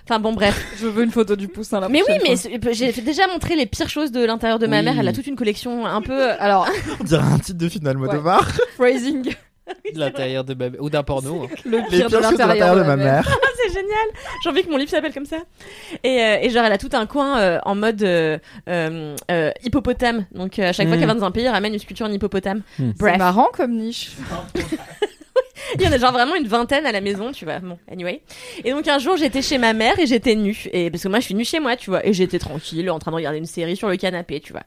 Enfin 0.04 0.20
bon, 0.20 0.34
bref. 0.34 0.66
Je 0.82 0.88
veux 0.88 1.04
une 1.04 1.12
photo 1.12 1.36
du 1.36 1.48
poussin 1.48 1.80
là. 1.80 1.90
Mais 1.90 2.02
oui, 2.08 2.16
mais 2.24 2.36
c'est- 2.36 2.60
j'ai 2.74 2.92
déjà 3.02 3.28
montré 3.28 3.56
les 3.56 3.66
pires 3.66 3.90
choses 3.90 4.12
de 4.12 4.24
l'intérieur 4.26 4.60
de 4.60 4.68
ma 4.68 4.80
Oui. 4.80 4.86
mère. 4.86 4.96
Elle 5.00 5.08
a 5.08 5.14
toute 5.14 5.28
une 5.28 5.36
collection 5.36 5.86
un 5.86 6.02
peu. 6.02 6.12
euh, 6.32 6.36
Alors, 6.40 6.68
On 7.00 7.04
dirait 7.04 7.24
un 7.24 7.40
titre 7.40 7.58
de 7.60 7.70
film 7.70 7.84
d'Almodovar. 7.84 8.48
phrasing, 8.76 9.34
De 9.94 10.00
l'intérieur 10.00 10.44
de 10.44 10.54
ma... 10.54 10.66
ou 10.80 10.90
d'un 10.90 11.04
porno. 11.04 11.44
hein. 11.44 11.48
le 11.66 11.78
Les 11.78 11.84
pire 11.84 12.08
pires 12.08 12.20
de 12.20 12.24
l'intérieur 12.24 12.76
de 12.76 12.84
ma 12.84 12.96
mère. 12.96 13.28
c'est 13.64 13.74
génial. 13.74 14.08
J'ai 14.44 14.50
envie 14.50 14.64
que 14.64 14.70
mon 14.70 14.78
livre 14.78 14.90
s'appelle 14.92 15.14
comme 15.14 15.26
ça. 15.26 15.38
Et, 16.04 16.22
euh, 16.22 16.38
et 16.42 16.50
genre, 16.50 16.66
elle 16.66 16.74
a 16.74 16.78
tout 16.78 16.90
un 16.94 17.06
coin 17.06 17.40
euh, 17.40 17.60
en 17.64 17.76
mode 17.76 18.04
euh, 18.04 18.38
hippopotame. 19.64 20.26
Donc 20.34 20.60
euh, 20.60 20.70
à 20.70 20.74
chaque 20.74 20.88
fois 20.88 20.98
qu'elle 20.98 21.08
va 21.08 21.14
dans 21.14 21.26
un 21.26 21.32
pays, 21.32 21.46
elle 21.46 21.52
ramène 21.52 21.74
une 21.74 21.80
sculpture 21.80 22.06
en 22.06 22.12
hippopotame. 22.12 22.62
Mm. 22.80 22.92
C'est 23.00 23.18
marrant 23.18 23.50
comme 23.54 23.72
niche. 23.78 24.12
Il 25.76 25.82
y 25.82 25.88
en 25.88 25.92
a 25.92 25.98
genre 25.98 26.12
vraiment 26.12 26.36
une 26.36 26.48
vingtaine 26.48 26.86
à 26.86 26.92
la 26.92 27.00
maison, 27.02 27.32
tu 27.32 27.46
vois. 27.46 27.60
Bon, 27.60 27.78
anyway. 27.92 28.22
Et 28.64 28.72
donc 28.72 28.88
un 28.88 29.00
jour, 29.00 29.18
j'étais 29.18 29.42
chez 29.42 29.58
ma 29.58 29.74
mère 29.74 29.98
et 29.98 30.06
j'étais 30.06 30.36
nue. 30.36 30.68
Et 30.74 30.92
parce 30.92 31.04
que 31.04 31.08
moi, 31.08 31.20
je 31.20 31.26
suis 31.26 31.36
nue 31.36 31.46
chez 31.46 31.60
moi, 31.60 31.76
tu 31.76 31.90
vois. 31.90 32.06
Et 32.06 32.14
j'étais 32.14 32.38
tranquille, 32.38 32.90
en 32.92 33.00
train 33.00 33.12
de 33.12 33.16
regarder 33.16 33.38
une 33.40 33.46
série 33.46 33.76
sur 33.76 33.88
le 33.90 33.96
canapé, 33.98 34.40
tu 34.42 34.52
vois. 34.52 34.64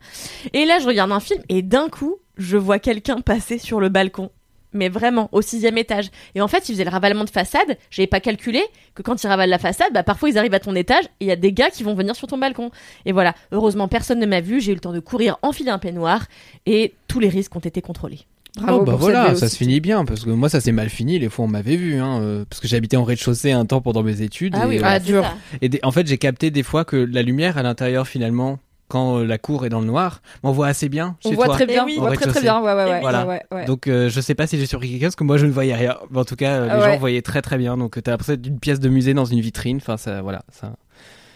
Et 0.52 0.64
là, 0.64 0.78
je 0.80 0.86
regarde 0.86 1.12
un 1.12 1.20
film 1.20 1.42
et 1.48 1.62
d'un 1.62 1.88
coup, 1.88 2.16
je 2.38 2.56
vois 2.56 2.78
quelqu'un 2.78 3.20
passer 3.20 3.58
sur 3.58 3.78
le 3.78 3.88
balcon. 3.88 4.30
Mais 4.76 4.88
vraiment, 4.88 5.28
au 5.32 5.42
sixième 5.42 5.78
étage. 5.78 6.10
Et 6.34 6.40
en 6.40 6.48
fait, 6.48 6.68
il 6.68 6.72
faisait 6.72 6.84
le 6.84 6.90
ravalement 6.90 7.24
de 7.24 7.30
façade. 7.30 7.76
J'avais 7.90 8.06
pas 8.06 8.20
calculé 8.20 8.62
que 8.94 9.02
quand 9.02 9.22
ils 9.22 9.26
ravalent 9.26 9.50
la 9.50 9.58
façade, 9.58 9.92
bah 9.92 10.02
parfois 10.02 10.28
ils 10.28 10.38
arrivent 10.38 10.54
à 10.54 10.60
ton 10.60 10.74
étage 10.74 11.04
et 11.20 11.24
il 11.24 11.26
y 11.28 11.32
a 11.32 11.36
des 11.36 11.52
gars 11.52 11.70
qui 11.70 11.82
vont 11.82 11.94
venir 11.94 12.14
sur 12.14 12.28
ton 12.28 12.38
balcon. 12.38 12.70
Et 13.04 13.12
voilà. 13.12 13.34
Heureusement, 13.52 13.88
personne 13.88 14.18
ne 14.20 14.26
m'a 14.26 14.40
vu. 14.40 14.60
J'ai 14.60 14.72
eu 14.72 14.74
le 14.74 14.80
temps 14.80 14.92
de 14.92 15.00
courir, 15.00 15.38
enfiler 15.42 15.70
un 15.70 15.78
peignoir 15.78 16.26
et 16.66 16.94
tous 17.08 17.20
les 17.20 17.28
risques 17.28 17.54
ont 17.56 17.60
été 17.60 17.80
contrôlés. 17.82 18.20
Bravo 18.56 18.78
oh, 18.80 18.84
bah 18.84 18.96
voilà, 18.98 19.34
ça 19.34 19.50
se 19.50 19.56
finit 19.56 19.80
bien 19.80 20.06
parce 20.06 20.24
que 20.24 20.30
moi 20.30 20.48
ça 20.48 20.62
s'est 20.62 20.72
mal 20.72 20.88
fini 20.88 21.18
les 21.18 21.28
fois 21.28 21.44
on 21.44 21.48
m'avait 21.48 21.76
vu 21.76 21.98
hein, 22.00 22.20
euh, 22.22 22.44
parce 22.48 22.58
que 22.60 22.66
j'habitais 22.66 22.96
en 22.96 23.04
rez-de-chaussée 23.04 23.52
un 23.52 23.66
temps 23.66 23.82
pendant 23.82 24.02
mes 24.02 24.22
études 24.22 24.54
Ah 24.58 24.64
et, 24.64 24.68
oui, 24.68 24.78
euh, 24.78 25.22
ah, 25.22 25.34
et 25.60 25.68
des- 25.68 25.80
en 25.82 25.90
fait 25.92 26.06
j'ai 26.06 26.16
capté 26.16 26.50
des 26.50 26.62
fois 26.62 26.86
que 26.86 26.96
la 26.96 27.20
lumière 27.20 27.58
à 27.58 27.62
l'intérieur 27.62 28.08
finalement 28.08 28.58
quand 28.88 29.18
euh, 29.18 29.24
la 29.26 29.38
cour 29.38 29.66
est 29.66 29.68
dans 29.68 29.80
le 29.80 29.86
noir 29.86 30.20
on 30.42 30.52
voit 30.52 30.68
assez 30.68 30.88
bien 30.88 31.16
On 31.24 31.32
voit 31.32 31.46
toi. 31.46 31.54
très 31.56 31.66
bien, 31.66 31.82
Eh 31.82 31.86
oui. 31.86 31.94
on 31.98 32.02
voit 32.02 32.12
très 32.16 32.26
très 32.30 32.40
bien. 32.40 32.60
Ouais, 32.60 32.72
ouais, 32.72 32.84
ouais. 32.84 32.98
Et 32.98 33.00
voilà. 33.00 33.26
ouais, 33.26 33.42
ouais, 33.50 33.56
ouais. 33.58 33.64
Donc 33.66 33.86
euh, 33.88 34.08
je 34.08 34.20
sais 34.20 34.34
pas 34.34 34.46
si 34.46 34.58
j'ai 34.58 34.66
surpris 34.66 34.90
quelqu'un 34.90 35.06
parce 35.06 35.16
que 35.16 35.24
moi 35.24 35.36
je 35.38 35.46
ne 35.46 35.52
voyais 35.52 35.74
rien. 35.74 35.96
Mais 36.10 36.18
en 36.18 36.24
tout 36.24 36.36
cas 36.36 36.60
les 36.66 36.72
ouais. 36.82 36.92
gens 36.92 36.98
voyaient 36.98 37.22
très 37.22 37.42
très 37.42 37.58
bien 37.58 37.76
donc 37.76 37.98
euh, 37.98 38.00
t'as 38.02 38.12
l'impression 38.12 38.36
d'une 38.36 38.58
pièce 38.60 38.80
de 38.80 38.88
musée 38.88 39.14
dans 39.14 39.24
une 39.24 39.40
vitrine. 39.40 39.78
Enfin 39.78 39.96
ça 39.96 40.22
voilà 40.22 40.42
ça. 40.52 40.72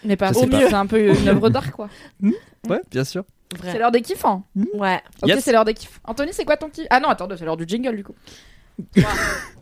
Mais 0.04 0.16
pas 0.16 0.32
au 0.36 0.46
mieux. 0.46 0.66
C'est 0.68 0.74
un 0.74 0.86
peu 0.86 0.98
une 1.14 1.28
œuvre 1.28 1.50
d'art, 1.50 1.72
quoi. 1.72 1.88
Ouais 2.68 2.80
bien 2.90 3.04
sûr. 3.04 3.24
C'est 3.64 3.78
l'heure 3.78 3.90
des 3.90 4.00
kiffs. 4.02 4.24
hein. 4.24 4.44
Ouais. 4.74 5.00
Ok, 5.22 5.28
Yes. 5.28 5.42
c'est 5.44 5.50
l'heure 5.52 5.64
des 5.64 5.74
kiffs. 5.74 6.00
Anthony, 6.04 6.32
c'est 6.32 6.44
quoi 6.44 6.56
ton 6.56 6.68
kiff? 6.68 6.86
Ah 6.88 7.00
non, 7.00 7.08
attends, 7.08 7.26
c'est 7.36 7.44
l'heure 7.44 7.56
du 7.56 7.64
jingle 7.66 7.96
du 7.96 8.04
coup. 8.04 8.14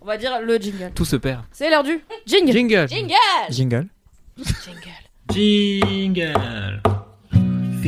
On 0.02 0.06
va 0.06 0.16
dire 0.18 0.40
le 0.42 0.58
jingle. 0.58 0.92
Tout 0.94 1.06
se 1.06 1.16
perd. 1.16 1.40
C'est 1.50 1.70
l'heure 1.70 1.82
du 1.82 1.98
jingle. 2.26 2.52
Jingle. 2.52 2.86
Jingle 2.88 3.14
Jingle. 3.50 3.86
Jingle 4.62 4.92
Jingle. 5.32 6.80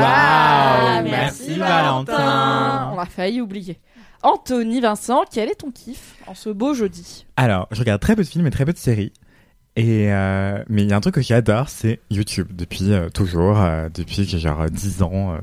Waouh, 0.00 1.04
merci 1.04 1.58
Valentin. 1.58 2.90
On 2.94 2.98
a 2.98 3.06
failli 3.06 3.40
oublier. 3.40 3.78
Anthony 4.22 4.80
Vincent, 4.80 5.22
quel 5.30 5.48
est 5.50 5.54
ton 5.56 5.70
kiff 5.70 6.14
en 6.26 6.34
ce 6.34 6.48
beau 6.48 6.72
jeudi? 6.74 7.26
Alors, 7.36 7.68
je 7.70 7.78
regarde 7.80 8.00
très 8.00 8.16
peu 8.16 8.22
de 8.22 8.28
films 8.28 8.46
et 8.46 8.50
très 8.50 8.64
peu 8.64 8.72
de 8.72 8.78
séries. 8.78 9.12
Et 9.76 10.12
euh, 10.12 10.62
mais 10.68 10.84
il 10.84 10.88
y 10.88 10.92
a 10.92 10.96
un 10.96 11.00
truc 11.00 11.16
que 11.16 11.20
j'adore, 11.20 11.68
c'est 11.68 11.98
YouTube 12.08 12.46
depuis 12.52 12.92
euh, 12.92 13.08
toujours, 13.08 13.60
euh, 13.60 13.88
depuis 13.92 14.18
que 14.18 14.22
j'ai 14.22 14.38
genre 14.38 14.70
10 14.70 15.02
ans. 15.02 15.32
euh, 15.34 15.38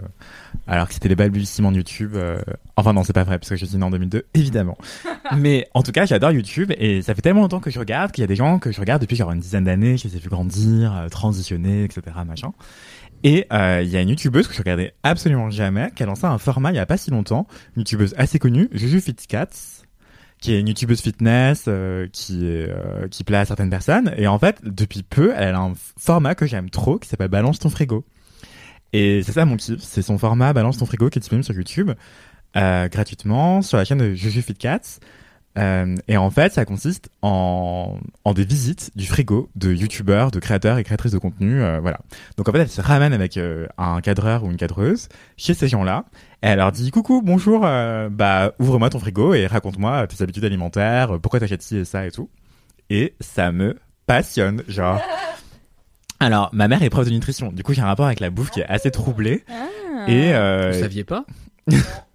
alors 0.68 0.88
que 0.88 0.94
c'était 0.94 1.10
les 1.10 1.18
balbutiements 1.18 1.72
de 1.74 1.76
YouTube. 1.78 2.14
euh, 2.16 2.40
Enfin 2.78 2.94
non, 2.94 3.04
c'est 3.04 3.12
pas 3.12 3.26
vrai 3.26 3.38
parce 3.40 3.50
que 3.50 3.58
je 3.58 3.66
suis 3.66 3.76
né 3.78 3.84
en 3.84 3.92
2002, 3.92 4.24
évidemment. 4.34 4.78
mais 5.38 5.68
en 5.74 5.84
tout 5.84 5.92
cas, 5.92 6.06
j'adore 6.06 6.32
YouTube 6.32 6.72
et 6.78 7.02
ça 7.02 7.14
fait 7.14 7.22
tellement 7.22 7.42
longtemps 7.42 7.60
que 7.60 7.70
je 7.70 7.78
regarde 7.78 8.14
qu'il 8.14 8.22
y 8.22 8.24
a 8.24 8.28
des 8.28 8.38
gens 8.38 8.58
que 8.58 8.72
je 8.72 8.80
regarde 8.80 9.02
depuis 9.02 9.18
genre 9.18 9.32
une 9.34 9.42
dizaine 9.42 9.66
d'années, 9.66 9.98
je 9.98 10.08
les 10.08 10.16
ai 10.16 10.20
vus 10.20 10.30
grandir, 10.30 10.96
euh, 10.96 11.10
transitionner, 11.10 11.84
etc. 11.84 12.02
Machin. 12.26 12.54
Et 13.23 13.45
euh, 13.53 13.81
il 13.84 13.89
y 13.89 13.97
a 13.97 14.01
une 14.01 14.10
youtubeuse 14.10 14.47
que 14.47 14.53
je 14.53 14.60
regardais 14.60 14.93
absolument 15.03 15.49
jamais, 15.49 15.91
qui 15.95 16.03
a 16.03 16.05
lancé 16.05 16.25
un 16.25 16.38
format 16.38 16.71
il 16.71 16.75
y 16.75 16.79
a 16.79 16.86
pas 16.86 16.97
si 16.97 17.12
longtemps, 17.12 17.47
une 17.75 17.81
youtubeuse 17.81 18.15
assez 18.17 18.39
connue, 18.39 18.67
Juju 18.71 18.99
Fitcats, 18.99 19.47
qui 20.39 20.53
est 20.53 20.60
une 20.60 20.67
youtubeuse 20.67 21.01
fitness 21.01 21.65
euh, 21.67 22.07
qui 22.12 22.39
euh, 22.43 23.07
plaît 23.25 23.38
à 23.38 23.45
certaines 23.45 23.69
personnes. 23.69 24.12
Et 24.17 24.27
en 24.27 24.39
fait 24.39 24.60
depuis 24.63 25.03
peu 25.03 25.34
elle 25.36 25.55
a 25.55 25.60
un 25.60 25.73
format 25.99 26.36
que 26.36 26.47
j'aime 26.47 26.69
trop 26.69 26.97
qui 26.97 27.07
s'appelle 27.07 27.29
Balance 27.29 27.60
ton 27.60 27.69
frigo. 27.69 28.03
Et 28.91 29.21
c'est 29.23 29.34
ça 29.34 29.45
mon 29.45 29.55
kiff 29.55 29.79
c'est 29.79 30.01
son 30.01 30.17
format 30.17 30.51
Balance 30.51 30.79
ton 30.79 30.86
frigo 30.86 31.10
qui 31.10 31.19
est 31.19 31.21
disponible 31.21 31.45
sur 31.45 31.53
YouTube 31.53 31.91
euh, 32.57 32.89
gratuitement 32.89 33.62
sur 33.62 33.77
la 33.77 33.86
chaîne 33.86 33.99
de 33.99 34.13
Juju 34.15 34.41
Fitcats 34.41 34.99
euh, 35.58 35.96
et 36.08 36.18
en 36.18 36.30
fait 36.30 36.54
ça 36.54 36.64
consiste 36.64 37.10
en 37.22 37.98
en 38.24 38.34
des 38.34 38.46
visites 38.46 38.92
du 38.96 39.06
frigo 39.06 39.50
de 39.56 39.74
youtubeurs 39.74 40.32
de 40.32 40.40
créateurs 40.40 40.78
et 40.78 40.84
créatrices 40.84 41.12
de 41.12 41.18
contenu 41.18 41.62
euh, 41.62 41.80
voilà 41.82 42.00
donc 42.38 42.48
en 42.48 42.52
fait 42.54 42.60
elle 42.60 42.70
se 42.70 42.80
ramène 42.82 43.12
avec 43.12 43.36
euh, 43.36 43.68
un 43.78 44.00
cadreur 44.00 44.44
ou 44.44 44.52
une 44.52 44.58
cadreuse 44.58 45.10
chez 45.36 45.54
ces 45.54 45.68
gens 45.68 45.84
là 45.84 46.06
et 46.44 46.48
elle 46.48 46.58
leur 46.58 46.72
dit 46.72 46.90
coucou, 46.90 47.22
bonjour, 47.24 47.62
euh, 47.66 48.10
bah 48.10 48.54
ouvre-moi 48.58 48.90
ton 48.90 48.98
frigo 48.98 49.36
et 49.36 49.46
raconte-moi 49.46 50.08
tes 50.08 50.24
habitudes 50.24 50.44
alimentaires, 50.44 51.20
pourquoi 51.22 51.40
t'achètes 51.40 51.62
ci 51.62 51.78
et 51.78 51.86
ça 51.86 52.08
et 52.08 52.10
tout. 52.10 52.32
Et 52.90 53.14
ça 53.20 53.52
me 53.52 53.78
passionne, 54.08 54.64
genre. 54.68 55.00
Alors, 56.20 56.50
ma 56.52 56.68
mère 56.68 56.82
est 56.82 56.90
prof 56.90 57.06
de 57.06 57.12
nutrition, 57.12 57.52
du 57.52 57.62
coup 57.62 57.74
j'ai 57.74 57.82
un 57.82 57.86
rapport 57.86 58.08
avec 58.08 58.20
la 58.20 58.32
bouffe 58.32 58.50
qui 58.50 58.60
est 58.60 58.66
assez 58.66 58.90
troublé. 58.90 59.44
Et 60.08 60.34
euh, 60.34 60.72
Vous 60.74 60.80
saviez 60.80 61.04
pas? 61.04 61.26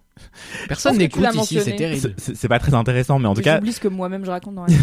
Personne 0.68 0.98
n'écoute 0.98 1.24
ici, 1.34 1.60
c'est 1.62 1.76
terrible. 1.76 2.14
c'est 2.18 2.48
pas 2.48 2.58
très 2.58 2.74
intéressant, 2.74 3.18
mais 3.18 3.28
en 3.28 3.34
tout 3.34 3.42
cas, 3.42 3.56
J'oublie 3.56 3.72
ce 3.72 3.80
que 3.80 3.88
moi-même 3.88 4.24
je 4.24 4.30
raconte 4.30 4.54
dans 4.54 4.66
la 4.66 4.74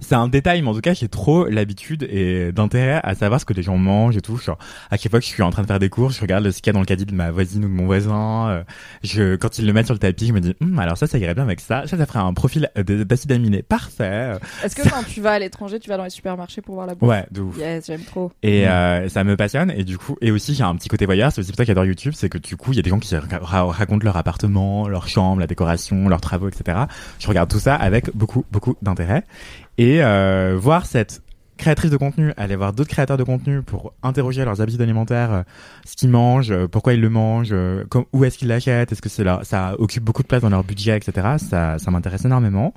C'est 0.00 0.14
un 0.14 0.28
détail, 0.28 0.62
mais 0.62 0.68
en 0.68 0.74
tout 0.74 0.80
cas, 0.80 0.94
j'ai 0.94 1.08
trop 1.08 1.46
l'habitude 1.46 2.02
et 2.10 2.52
d'intérêt 2.52 3.00
à 3.02 3.14
savoir 3.14 3.40
ce 3.40 3.44
que 3.44 3.52
les 3.54 3.62
gens 3.62 3.76
mangent 3.76 4.16
et 4.16 4.20
tout. 4.20 4.36
Genre, 4.36 4.58
à 4.90 4.96
chaque 4.96 5.10
fois 5.10 5.20
que 5.20 5.26
je 5.26 5.30
suis 5.30 5.42
en 5.42 5.50
train 5.50 5.62
de 5.62 5.66
faire 5.66 5.78
des 5.78 5.88
courses, 5.88 6.16
je 6.16 6.20
regarde 6.20 6.50
ce 6.50 6.58
qu'il 6.62 6.66
y 6.68 6.70
a 6.70 6.72
dans 6.72 6.80
le 6.80 6.86
caddie 6.86 7.04
de 7.06 7.14
ma 7.14 7.30
voisine 7.30 7.64
ou 7.64 7.68
de 7.68 7.72
mon 7.72 7.86
voisin. 7.86 8.48
Euh, 8.48 8.62
Je, 9.02 9.36
quand 9.36 9.58
ils 9.58 9.66
le 9.66 9.72
mettent 9.72 9.86
sur 9.86 9.94
le 9.94 9.98
tapis, 10.00 10.26
je 10.28 10.32
me 10.32 10.40
dis, 10.40 10.54
Hum, 10.60 10.78
alors 10.78 10.96
ça, 10.98 11.06
ça 11.06 11.18
irait 11.18 11.34
bien 11.34 11.44
avec 11.44 11.60
ça. 11.60 11.86
Ça, 11.86 11.96
ça 11.96 12.06
ferait 12.06 12.18
un 12.18 12.32
profil 12.34 12.70
d'acide 12.76 13.32
aminé 13.32 13.62
parfait. 13.62 14.32
Est-ce 14.64 14.74
que 14.74 14.88
quand 14.88 15.02
tu 15.08 15.20
vas 15.20 15.32
à 15.32 15.38
l'étranger, 15.38 15.78
tu 15.78 15.88
vas 15.88 15.96
dans 15.96 16.04
les 16.04 16.10
supermarchés 16.10 16.60
pour 16.62 16.74
voir 16.74 16.86
la 16.86 16.94
bouffe? 16.94 17.08
Ouais, 17.08 17.26
de 17.30 17.40
ouf. 17.42 17.56
Yes, 17.58 17.86
j'aime 17.86 18.02
trop. 18.02 18.32
Et 18.42 18.66
euh, 18.68 19.08
ça 19.08 19.24
me 19.24 19.36
passionne. 19.36 19.70
Et 19.76 19.84
du 19.84 19.98
coup, 19.98 20.16
et 20.20 20.30
aussi, 20.30 20.54
j'ai 20.54 20.64
un 20.64 20.74
petit 20.76 20.88
côté 20.88 21.06
voyeur. 21.06 21.30
C'est 21.32 21.40
aussi 21.40 21.50
pour 21.50 21.56
ça 21.58 21.64
j'adore 21.64 21.84
YouTube. 21.84 22.12
C'est 22.16 22.28
que 22.28 22.38
du 22.38 22.56
coup, 22.56 22.72
il 22.72 22.76
y 22.76 22.78
a 22.78 22.82
des 22.82 22.90
gens 22.90 22.98
qui 22.98 23.14
ra- 23.16 23.26
ra- 23.40 23.64
racontent 23.64 24.04
leur 24.04 24.16
appartement, 24.16 24.88
leur 24.88 25.08
chambre, 25.08 25.40
la 25.40 25.46
décoration, 25.46 26.08
leurs 26.08 26.20
travaux, 26.20 26.48
etc. 26.48 26.78
Je 27.18 27.26
regarde 27.28 27.50
tout 27.50 27.58
ça 27.60 27.74
avec 27.74 28.14
beaucoup, 28.16 28.44
beaucoup 28.50 28.76
d'intérêt. 28.82 29.24
Et 29.78 30.02
euh, 30.02 30.56
voir 30.58 30.86
cette 30.86 31.22
créatrice 31.58 31.90
de 31.90 31.96
contenu 31.98 32.32
aller 32.38 32.56
voir 32.56 32.72
d'autres 32.72 32.88
créateurs 32.88 33.18
de 33.18 33.24
contenu 33.24 33.62
pour 33.62 33.92
interroger 34.02 34.44
leurs 34.44 34.62
habitudes 34.62 34.80
alimentaires, 34.80 35.32
euh, 35.32 35.42
ce 35.84 35.96
qu'ils 35.96 36.08
mangent, 36.08 36.52
euh, 36.52 36.68
pourquoi 36.68 36.94
ils 36.94 37.00
le 37.00 37.10
mangent, 37.10 37.52
euh, 37.52 37.84
où 38.12 38.24
est-ce 38.24 38.38
qu'ils 38.38 38.48
l'achètent, 38.48 38.92
est-ce 38.92 39.02
que 39.02 39.10
c'est 39.10 39.24
là, 39.24 39.40
ça 39.42 39.74
occupe 39.78 40.04
beaucoup 40.04 40.22
de 40.22 40.28
place 40.28 40.40
dans 40.40 40.48
leur 40.48 40.64
budget, 40.64 40.96
etc. 40.96 41.36
Ça, 41.38 41.78
ça 41.78 41.90
m'intéresse 41.90 42.24
énormément. 42.24 42.72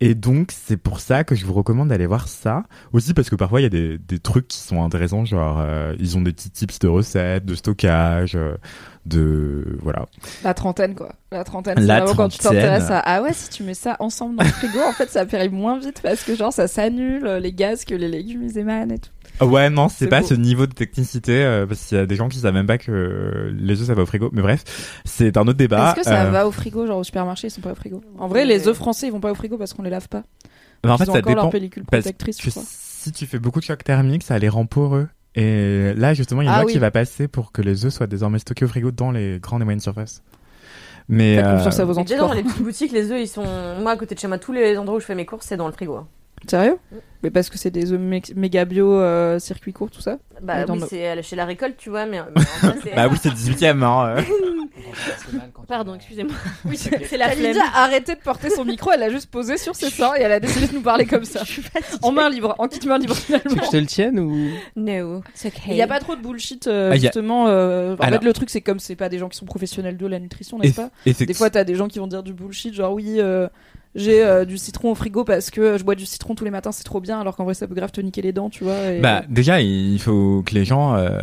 Et 0.00 0.14
donc, 0.14 0.50
c'est 0.52 0.76
pour 0.76 1.00
ça 1.00 1.24
que 1.24 1.34
je 1.34 1.46
vous 1.46 1.54
recommande 1.54 1.88
d'aller 1.88 2.06
voir 2.06 2.28
ça. 2.28 2.64
Aussi 2.92 3.14
parce 3.14 3.30
que 3.30 3.36
parfois, 3.36 3.60
il 3.60 3.62
y 3.62 3.66
a 3.66 3.70
des, 3.70 3.96
des 3.96 4.18
trucs 4.18 4.48
qui 4.48 4.58
sont 4.58 4.82
intéressants, 4.82 5.24
genre, 5.24 5.64
ils 5.98 6.18
ont 6.18 6.20
des 6.20 6.32
petits 6.32 6.50
tips 6.50 6.80
de 6.80 6.88
recettes, 6.88 7.46
de 7.46 7.54
stockage, 7.54 8.36
de... 9.06 9.78
Voilà. 9.82 10.06
La 10.42 10.54
trentaine, 10.54 10.94
quoi. 10.94 11.12
La 11.32 11.44
trentaine, 11.44 11.74
c'est 11.78 11.84
La 11.84 12.00
vraiment 12.00 12.14
quand 12.14 12.28
tu 12.28 12.38
trentaine. 12.38 12.60
t'intéresses 12.60 12.90
à 12.90 12.98
Ah 13.00 13.22
ouais, 13.22 13.32
si 13.32 13.50
tu 13.50 13.62
mets 13.62 13.74
ça 13.74 13.96
ensemble 14.00 14.36
dans 14.36 14.44
le 14.44 14.48
frigo, 14.50 14.78
en 14.80 14.92
fait, 14.92 15.10
ça 15.10 15.26
périme 15.26 15.52
moins 15.52 15.78
vite 15.78 16.00
parce 16.02 16.22
que, 16.24 16.34
genre, 16.34 16.52
ça 16.52 16.68
s'annule 16.68 17.24
les 17.42 17.52
gaz 17.52 17.84
que 17.84 17.94
les 17.94 18.08
légumes 18.08 18.42
ils 18.44 18.58
émanent 18.58 18.94
et 18.94 18.98
tout. 18.98 19.10
Ah 19.40 19.46
Ouais, 19.46 19.68
non, 19.68 19.88
c'est 19.88 20.06
pas 20.06 20.20
beau. 20.20 20.26
ce 20.28 20.34
niveau 20.34 20.66
de 20.66 20.72
technicité, 20.72 21.42
euh, 21.44 21.66
parce 21.66 21.84
qu'il 21.84 21.98
y 21.98 22.00
a 22.00 22.06
des 22.06 22.14
gens 22.16 22.28
qui 22.28 22.38
savent 22.38 22.54
même 22.54 22.66
pas 22.68 22.78
que 22.78 23.52
les 23.58 23.80
œufs 23.80 23.86
ça 23.88 23.94
va 23.94 24.02
au 24.02 24.06
frigo. 24.06 24.30
Mais 24.32 24.42
bref, 24.42 24.62
c'est 25.04 25.36
un 25.36 25.42
autre 25.42 25.58
débat. 25.58 25.88
Est-ce 25.90 25.96
que 25.96 26.04
ça 26.04 26.22
Euh, 26.26 26.30
va 26.30 26.46
au 26.46 26.52
frigo, 26.52 26.86
genre 26.86 26.98
au 26.98 27.04
supermarché, 27.04 27.48
ils 27.48 27.50
sont 27.50 27.60
pas 27.60 27.72
au 27.72 27.74
frigo? 27.74 28.00
En 28.18 28.28
vrai, 28.28 28.44
les 28.44 28.68
œufs 28.68 28.76
français, 28.76 29.08
ils 29.08 29.12
vont 29.12 29.20
pas 29.20 29.32
au 29.32 29.34
frigo 29.34 29.58
parce 29.58 29.74
qu'on 29.74 29.82
les 29.82 29.90
lave 29.90 30.08
pas. 30.08 30.22
bah, 30.84 30.92
en 30.94 30.98
fait, 30.98 31.08
ont 31.08 31.12
ça 31.12 31.18
encore 31.18 31.34
leur 31.34 31.42
dépend. 31.44 31.50
pellicule 31.50 31.82
parce 31.90 32.02
protectrice, 32.04 32.36
que 32.36 32.50
si 32.50 33.10
tu 33.12 33.26
fais 33.26 33.38
beaucoup 33.40 33.58
de 33.60 33.64
choc 33.64 33.82
thermique, 33.82 34.22
ça 34.22 34.38
les 34.38 34.48
rend 34.48 34.66
poreux. 34.66 35.08
Et 35.36 35.92
là, 35.94 36.14
justement, 36.14 36.42
il 36.42 36.44
y 36.44 36.48
a 36.48 36.52
une 36.52 36.56
Ah 36.56 36.60
loi 36.60 36.66
oui. 36.66 36.72
qui 36.72 36.78
va 36.78 36.90
passer 36.90 37.26
pour 37.28 37.50
que 37.52 37.60
les 37.60 37.84
œufs 37.84 37.92
soient 37.92 38.06
désormais 38.06 38.38
stockés 38.38 38.64
au 38.64 38.68
frigo 38.68 38.90
dans 38.92 39.10
les 39.10 39.38
grandes 39.40 39.62
et 39.62 39.64
moyennes 39.64 39.80
surfaces. 39.80 40.22
Mais 41.08 41.36
Faites 41.36 41.44
euh, 41.44 41.56
confiance 41.56 41.80
à 41.80 41.84
vos 41.84 41.94
Mais 41.94 42.04
déjà 42.04 42.18
dans 42.18 42.32
les 42.32 42.42
petites 42.42 42.62
boutiques, 42.62 42.92
les 42.92 43.10
œufs 43.10 43.20
ils 43.20 43.28
sont. 43.28 43.44
Moi 43.80 43.90
à 43.90 43.96
côté 43.96 44.14
de 44.14 44.20
chez 44.20 44.28
moi, 44.28 44.38
tous 44.38 44.52
les 44.52 44.78
endroits 44.78 44.96
où 44.96 45.00
je 45.00 45.04
fais 45.04 45.14
mes 45.14 45.26
courses, 45.26 45.46
c'est 45.46 45.56
dans 45.56 45.66
le 45.66 45.72
frigo. 45.72 46.06
Sérieux? 46.50 46.78
Mais 47.22 47.30
parce 47.30 47.48
que 47.48 47.56
c'est 47.56 47.70
des 47.70 47.90
œufs 47.92 47.98
mé- 48.00 48.34
méga 48.36 48.64
bio, 48.66 48.92
euh, 49.00 49.38
circuit 49.38 49.72
court, 49.72 49.90
tout 49.90 50.02
ça? 50.02 50.18
Bah 50.42 50.64
oui, 50.68 50.78
nos- 50.78 50.86
c'est 50.86 51.06
à 51.06 51.14
la- 51.14 51.22
chez 51.22 51.36
la 51.36 51.46
récolte, 51.46 51.76
tu 51.78 51.88
vois, 51.88 52.04
mais. 52.04 52.20
mais 52.36 52.42
en 52.42 52.44
vrai, 52.68 52.76
c'est- 52.82 52.94
bah 52.94 53.08
oui, 53.10 53.16
c'est 53.22 53.30
le 53.30 53.34
18ème. 53.34 53.82
Hein, 53.82 54.16
euh. 54.18 54.22
Pardon, 55.68 55.94
excusez-moi. 55.94 56.34
Oui, 56.66 56.76
c'est 56.76 57.04
c'est 57.06 57.16
la 57.16 57.32
Elle 57.32 57.38
flemme. 57.54 57.56
a 57.74 57.82
arrêté 57.84 58.14
de 58.14 58.20
porter 58.20 58.50
son 58.50 58.64
micro, 58.64 58.90
elle 58.92 59.00
l'a 59.00 59.08
juste 59.10 59.30
posé 59.30 59.56
sur 59.56 59.74
ses 59.74 59.88
seins 59.90 60.12
et 60.16 60.20
elle 60.22 60.32
a 60.32 60.40
décidé 60.40 60.66
de 60.66 60.74
nous 60.74 60.82
parler 60.82 61.06
comme 61.06 61.24
ça. 61.24 61.40
Je 61.44 61.52
suis 61.52 61.62
fatiguée. 61.62 61.98
En 62.02 62.12
main 62.12 62.28
libre, 62.28 62.54
en 62.58 62.68
kit 62.68 62.86
main 62.86 62.98
libre 62.98 63.14
Tu 63.14 63.32
veux 63.32 63.38
finalement. 63.38 63.60
que 63.60 63.66
je 63.66 63.70
te 63.70 63.76
le 63.78 63.86
tienne 63.86 64.20
ou? 64.20 64.50
No, 64.76 65.22
it's 65.30 65.46
okay. 65.46 65.60
Il 65.68 65.74
n'y 65.74 65.82
a 65.82 65.86
pas 65.86 66.00
trop 66.00 66.16
de 66.16 66.20
bullshit, 66.22 66.66
euh, 66.66 66.90
Ah, 66.90 66.94
a- 66.94 66.98
justement. 66.98 67.46
euh, 67.48 67.94
en 67.96 68.00
Alors- 68.00 68.20
fait, 68.20 68.26
le 68.26 68.32
truc, 68.34 68.50
c'est 68.50 68.60
comme 68.60 68.78
c'est 68.78 68.96
pas 68.96 69.08
des 69.08 69.18
gens 69.18 69.28
qui 69.28 69.38
sont 69.38 69.46
professionnels 69.46 69.96
de 69.96 70.06
la 70.06 70.18
nutrition, 70.18 70.58
n'est-ce 70.58 70.74
pas? 70.76 70.90
c'est- 71.06 71.24
Des 71.26 71.34
fois, 71.34 71.48
t'as 71.50 71.64
des 71.64 71.74
gens 71.74 71.88
qui 71.88 71.98
vont 71.98 72.06
dire 72.06 72.22
du 72.22 72.34
bullshit, 72.34 72.74
genre 72.74 72.92
oui, 72.92 73.16
euh, 73.18 73.48
j'ai 73.94 74.24
euh, 74.24 74.44
du 74.44 74.58
citron 74.58 74.90
au 74.90 74.94
frigo 74.94 75.24
parce 75.24 75.50
que 75.50 75.78
je 75.78 75.84
bois 75.84 75.94
du 75.94 76.04
citron 76.06 76.34
tous 76.34 76.44
les 76.44 76.50
matins, 76.50 76.72
c'est 76.72 76.84
trop 76.84 77.00
bien, 77.00 77.20
alors 77.20 77.36
qu'en 77.36 77.44
vrai, 77.44 77.54
ça 77.54 77.66
peut 77.68 77.74
grave 77.74 77.92
te 77.92 78.00
niquer 78.00 78.22
les 78.22 78.32
dents, 78.32 78.50
tu 78.50 78.64
vois. 78.64 78.90
et- 78.92 79.00
Bah 79.00 79.22
déjà, 79.28 79.60
il 79.60 79.98
faut 80.00 80.42
que 80.44 80.54
les 80.54 80.64
gens 80.64 80.94
euh, 80.96 81.20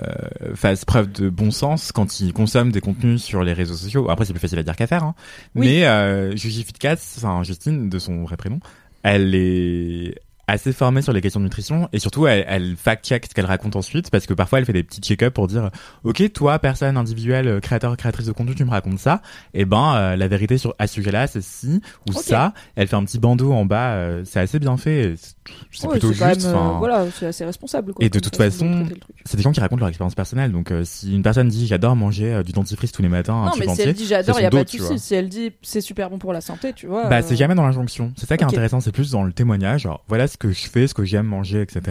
fassent 0.55 0.85
preuve 0.85 1.11
de 1.11 1.29
bon 1.29 1.51
sens 1.51 1.91
quand 1.91 2.19
ils 2.19 2.33
consomment 2.33 2.71
des 2.71 2.81
contenus 2.81 3.21
sur 3.21 3.43
les 3.43 3.53
réseaux 3.53 3.75
sociaux. 3.75 4.09
Après, 4.09 4.25
c'est 4.25 4.33
plus 4.33 4.39
facile 4.39 4.59
à 4.59 4.63
dire 4.63 4.75
qu'à 4.75 4.87
faire. 4.87 5.03
Hein. 5.03 5.15
Oui. 5.55 5.67
Mais 5.67 5.85
euh, 5.85 6.35
Juji 6.35 6.63
Fitcats, 6.63 6.95
enfin 7.17 7.43
Justine, 7.43 7.89
de 7.89 7.99
son 7.99 8.23
vrai 8.23 8.37
prénom, 8.37 8.59
elle 9.03 9.35
est 9.35 10.15
assez 10.51 10.73
formée 10.73 11.01
sur 11.01 11.13
les 11.13 11.21
questions 11.21 11.39
de 11.39 11.45
nutrition 11.45 11.87
et 11.93 11.99
surtout 11.99 12.27
elle, 12.27 12.45
elle 12.47 12.75
fact-check 12.75 13.25
ce 13.27 13.33
qu'elle 13.33 13.45
raconte 13.45 13.75
ensuite 13.75 14.09
parce 14.11 14.25
que 14.25 14.33
parfois 14.33 14.59
elle 14.59 14.65
fait 14.65 14.73
des 14.73 14.83
petits 14.83 15.01
check-up 15.01 15.33
pour 15.33 15.47
dire 15.47 15.69
ok 16.03 16.31
toi 16.33 16.59
personne 16.59 16.97
individuelle 16.97 17.47
euh, 17.47 17.59
créateur 17.59 17.95
créatrice 17.97 18.25
de 18.27 18.31
contenu 18.31 18.53
tu 18.55 18.65
me 18.65 18.69
racontes 18.69 18.99
ça 18.99 19.21
et 19.53 19.65
ben 19.65 19.95
euh, 19.95 20.15
la 20.15 20.27
vérité 20.27 20.57
sur 20.57 20.75
à 20.79 20.87
ce 20.87 20.95
sujet-là 20.95 21.27
c'est 21.27 21.41
ci 21.41 21.81
ou 22.07 22.13
ça 22.13 22.53
elle 22.75 22.87
fait 22.87 22.95
un 22.95 23.03
petit 23.05 23.19
bandeau 23.19 23.53
en 23.53 23.65
bas 23.65 23.93
euh, 23.93 24.23
c'est 24.25 24.39
assez 24.39 24.59
bien 24.59 24.77
fait 24.77 25.15
c'est- 25.17 25.35
Ouais, 25.83 25.91
plutôt 25.93 26.09
juste 26.13 26.21
même, 26.45 26.55
euh, 26.55 26.77
voilà, 26.77 27.05
c'est 27.11 27.25
assez 27.25 27.43
responsable. 27.43 27.93
Quoi, 27.93 28.05
Et 28.05 28.09
de 28.09 28.19
toute 28.19 28.35
façon 28.35 28.85
c'est 29.25 29.37
des 29.37 29.43
gens 29.43 29.51
qui 29.51 29.59
racontent 29.59 29.79
leur 29.79 29.89
expérience 29.89 30.13
personnelle. 30.15 30.51
Donc, 30.51 30.71
si 30.83 31.13
une 31.15 31.23
personne 31.23 31.47
dit 31.49 31.65
j'adore 31.67 31.95
manger 31.95 32.41
du 32.45 32.51
dentifrice 32.51 32.91
tous 32.91 33.01
les 33.01 33.09
matins, 33.09 33.45
Non, 33.45 33.51
mais 33.57 33.65
si 33.65 33.69
entier, 33.71 33.83
elle 33.87 33.93
dit 33.93 34.05
j'adore, 34.05 34.39
il 34.39 34.43
y 34.43 34.45
a 34.45 34.49
pas 34.49 34.63
de 34.63 34.69
souci. 34.69 34.99
Si 34.99 35.15
elle 35.15 35.29
dit 35.29 35.51
c'est 35.61 35.81
super 35.81 36.09
bon 36.09 36.19
pour 36.19 36.31
la 36.31 36.41
santé, 36.41 36.73
tu 36.73 36.85
vois. 36.87 37.07
bah, 37.09 37.21
c'est 37.21 37.35
jamais 37.35 37.55
dans 37.55 37.63
l'injonction. 37.65 38.13
C'est 38.17 38.27
ça 38.27 38.37
qui 38.37 38.43
est 38.43 38.47
intéressant. 38.47 38.79
C'est 38.81 38.91
plus 38.91 39.11
dans 39.11 39.23
le 39.23 39.33
témoignage. 39.33 39.81
Genre, 39.81 40.03
voilà 40.07 40.27
ce 40.27 40.37
que 40.41 40.51
je 40.51 40.67
fais, 40.67 40.87
ce 40.87 40.93
que 40.93 41.03
j'aime 41.05 41.25
manger, 41.27 41.61
etc. 41.61 41.81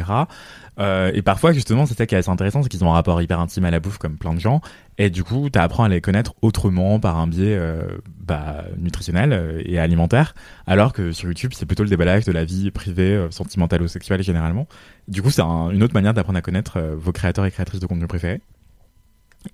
Euh, 0.79 1.11
et 1.15 1.23
parfois, 1.23 1.53
justement, 1.53 1.87
c'est 1.87 1.97
ça 1.97 2.07
qui 2.07 2.15
est 2.15 2.19
assez 2.19 2.31
intéressant, 2.31 2.63
c'est 2.63 2.69
qu'ils 2.69 2.85
ont 2.85 2.91
un 2.91 2.95
rapport 2.95 3.21
hyper 3.23 3.39
intime 3.41 3.65
à 3.65 3.71
la 3.71 3.81
bouffe, 3.81 3.99
comme 3.99 4.17
plein 4.19 4.35
de 4.35 4.41
gens. 4.41 4.61
Et 4.99 5.09
du 5.11 5.25
coup, 5.25 5.49
t'apprends 5.51 5.85
à 5.85 5.89
les 5.89 6.01
connaître 6.01 6.35
autrement 6.43 7.01
par 7.01 7.17
un 7.19 7.27
biais 7.27 7.57
euh, 7.57 7.83
bah, 8.19 8.65
nutritionnel 8.79 9.33
euh, 9.33 9.63
et 9.65 9.79
alimentaire. 9.79 10.35
Alors 10.67 10.93
que 10.93 11.13
sur 11.13 11.29
YouTube, 11.29 11.53
c'est 11.55 11.67
plutôt 11.67 11.83
le 11.85 11.89
déballage 11.91 12.25
de 12.25 12.33
la 12.33 12.45
vie 12.45 12.71
privée, 12.71 13.15
euh, 13.15 13.31
sentimentale 13.31 13.83
ou 13.83 13.89
sexuelle 13.89 14.23
généralement. 14.23 14.67
Du 15.09 15.23
coup, 15.23 15.31
c'est 15.31 15.43
un- 15.43 15.71
une 15.71 15.83
autre 15.83 15.95
manière 15.95 16.13
d'apprendre 16.15 16.39
à 16.39 16.43
connaître 16.43 16.81
vos 16.97 17.13
créateurs 17.13 17.45
et 17.47 17.51
créatrices 17.51 17.81
de 17.81 17.87
contenu 17.87 18.07
préférés. 18.07 18.41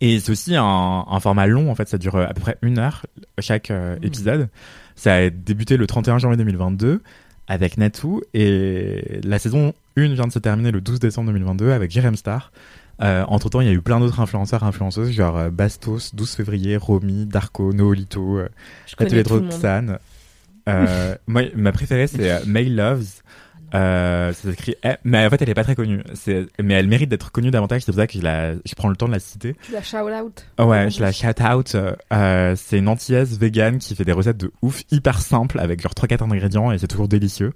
Et 0.00 0.18
c'est 0.18 0.32
aussi 0.32 0.56
un, 0.56 0.64
un 1.08 1.20
format 1.20 1.46
long, 1.46 1.70
en 1.70 1.74
fait, 1.76 1.88
ça 1.88 1.96
dure 1.96 2.16
à 2.16 2.34
peu 2.34 2.40
près 2.40 2.58
une 2.60 2.78
heure 2.80 3.06
chaque 3.38 3.70
euh, 3.70 3.96
épisode. 4.02 4.48
Ça 4.96 5.14
a 5.14 5.30
débuté 5.30 5.76
le 5.76 5.86
31 5.86 6.18
janvier 6.18 6.36
2022 6.38 7.02
avec 7.48 7.76
Natou 7.76 8.22
et 8.34 9.20
la 9.24 9.38
saison 9.38 9.74
1 9.96 10.14
vient 10.14 10.26
de 10.26 10.32
se 10.32 10.38
terminer 10.38 10.70
le 10.70 10.80
12 10.80 10.98
décembre 10.98 11.28
2022 11.32 11.70
avec 11.70 11.90
Jerem 11.90 12.16
Star. 12.16 12.52
Euh, 13.02 13.24
entre 13.28 13.50
temps, 13.50 13.60
il 13.60 13.66
y 13.66 13.70
a 13.70 13.74
eu 13.74 13.82
plein 13.82 14.00
d'autres 14.00 14.20
influenceurs, 14.20 14.64
influenceuses, 14.64 15.10
genre 15.10 15.36
euh, 15.36 15.50
Bastos, 15.50 16.14
12 16.14 16.30
février, 16.34 16.76
Romy, 16.76 17.26
Darko, 17.26 17.72
Noolito, 17.72 18.38
euh. 18.38 18.48
Droxan. 19.22 19.98
Euh, 20.68 21.14
moi, 21.26 21.42
ma 21.54 21.72
préférée, 21.72 22.06
c'est 22.06 22.30
euh, 22.30 22.38
May 22.46 22.64
Loves. 22.64 23.22
Euh, 23.74 24.32
ça 24.32 24.50
s'écrit, 24.50 24.74
eh, 24.84 24.94
mais 25.04 25.26
en 25.26 25.30
fait, 25.30 25.42
elle 25.42 25.48
est 25.48 25.54
pas 25.54 25.64
très 25.64 25.74
connue. 25.74 26.02
C'est, 26.14 26.46
mais 26.62 26.74
elle 26.74 26.88
mérite 26.88 27.08
d'être 27.08 27.32
connue 27.32 27.50
davantage. 27.50 27.82
C'est 27.82 27.92
pour 27.92 28.00
ça 28.00 28.06
que 28.06 28.14
je 28.14 28.22
la, 28.22 28.54
je 28.54 28.74
prends 28.76 28.88
le 28.88 28.96
temps 28.96 29.06
de 29.06 29.12
la 29.12 29.18
citer. 29.18 29.56
Tu 29.62 29.72
la 29.72 29.82
shout 29.82 29.96
out. 29.98 30.46
Ouais, 30.58 30.90
je 30.90 31.00
la 31.00 31.12
shout 31.12 31.42
out. 31.42 31.74
Euh, 31.74 32.54
c'est 32.56 32.78
une 32.78 32.88
antillaise 32.88 33.38
vegan 33.38 33.78
qui 33.78 33.94
fait 33.94 34.04
des 34.04 34.12
recettes 34.12 34.38
de 34.38 34.52
ouf 34.62 34.82
hyper 34.90 35.20
simples 35.20 35.58
avec 35.58 35.80
genre 35.80 35.92
3-4 35.92 36.32
ingrédients 36.32 36.72
et 36.72 36.78
c'est 36.78 36.88
toujours 36.88 37.08
délicieux. 37.08 37.52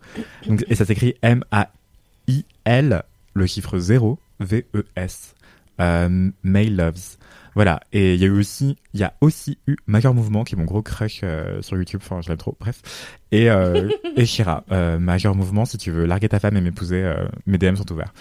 Donc, 0.47 0.65
et 0.69 0.75
ça 0.75 0.85
s'écrit 0.85 1.15
M-A-I-L, 1.23 3.03
le 3.35 3.47
chiffre 3.47 3.79
0, 3.79 4.19
V-E-S. 4.41 5.35
Euh, 5.81 6.31
May 6.43 6.67
Loves. 6.67 7.17
Voilà. 7.55 7.81
Et 7.93 8.15
il 8.15 8.21
y 8.21 8.25
a 8.25 8.27
eu 8.27 8.39
aussi, 8.39 8.77
il 8.95 9.01
y 9.01 9.05
a 9.05 9.15
aussi 9.21 9.59
eu 9.67 9.77
Major 9.87 10.15
Mouvement 10.15 10.45
qui 10.45 10.55
est 10.55 10.59
mon 10.59 10.65
gros 10.65 10.83
crush 10.83 11.21
euh, 11.23 11.61
sur 11.63 11.77
YouTube. 11.77 12.01
Enfin, 12.03 12.21
je 12.23 12.29
l'aime 12.29 12.39
trop. 12.39 12.57
Bref. 12.61 12.81
Et, 13.33 13.51
euh, 13.51 13.89
et 14.17 14.27
Shira. 14.27 14.65
Euh, 14.73 14.99
Major 14.99 15.35
Mouvement, 15.35 15.65
si 15.65 15.79
tu 15.79 15.91
veux 15.91 16.07
larguer 16.07 16.29
ta 16.29 16.39
femme 16.39 16.57
et 16.57 16.61
m'épouser, 16.61 17.03
euh, 17.03 17.27
mes 17.47 17.59
DM 17.59 17.75
sont 17.77 17.91
ouverts. 17.93 18.13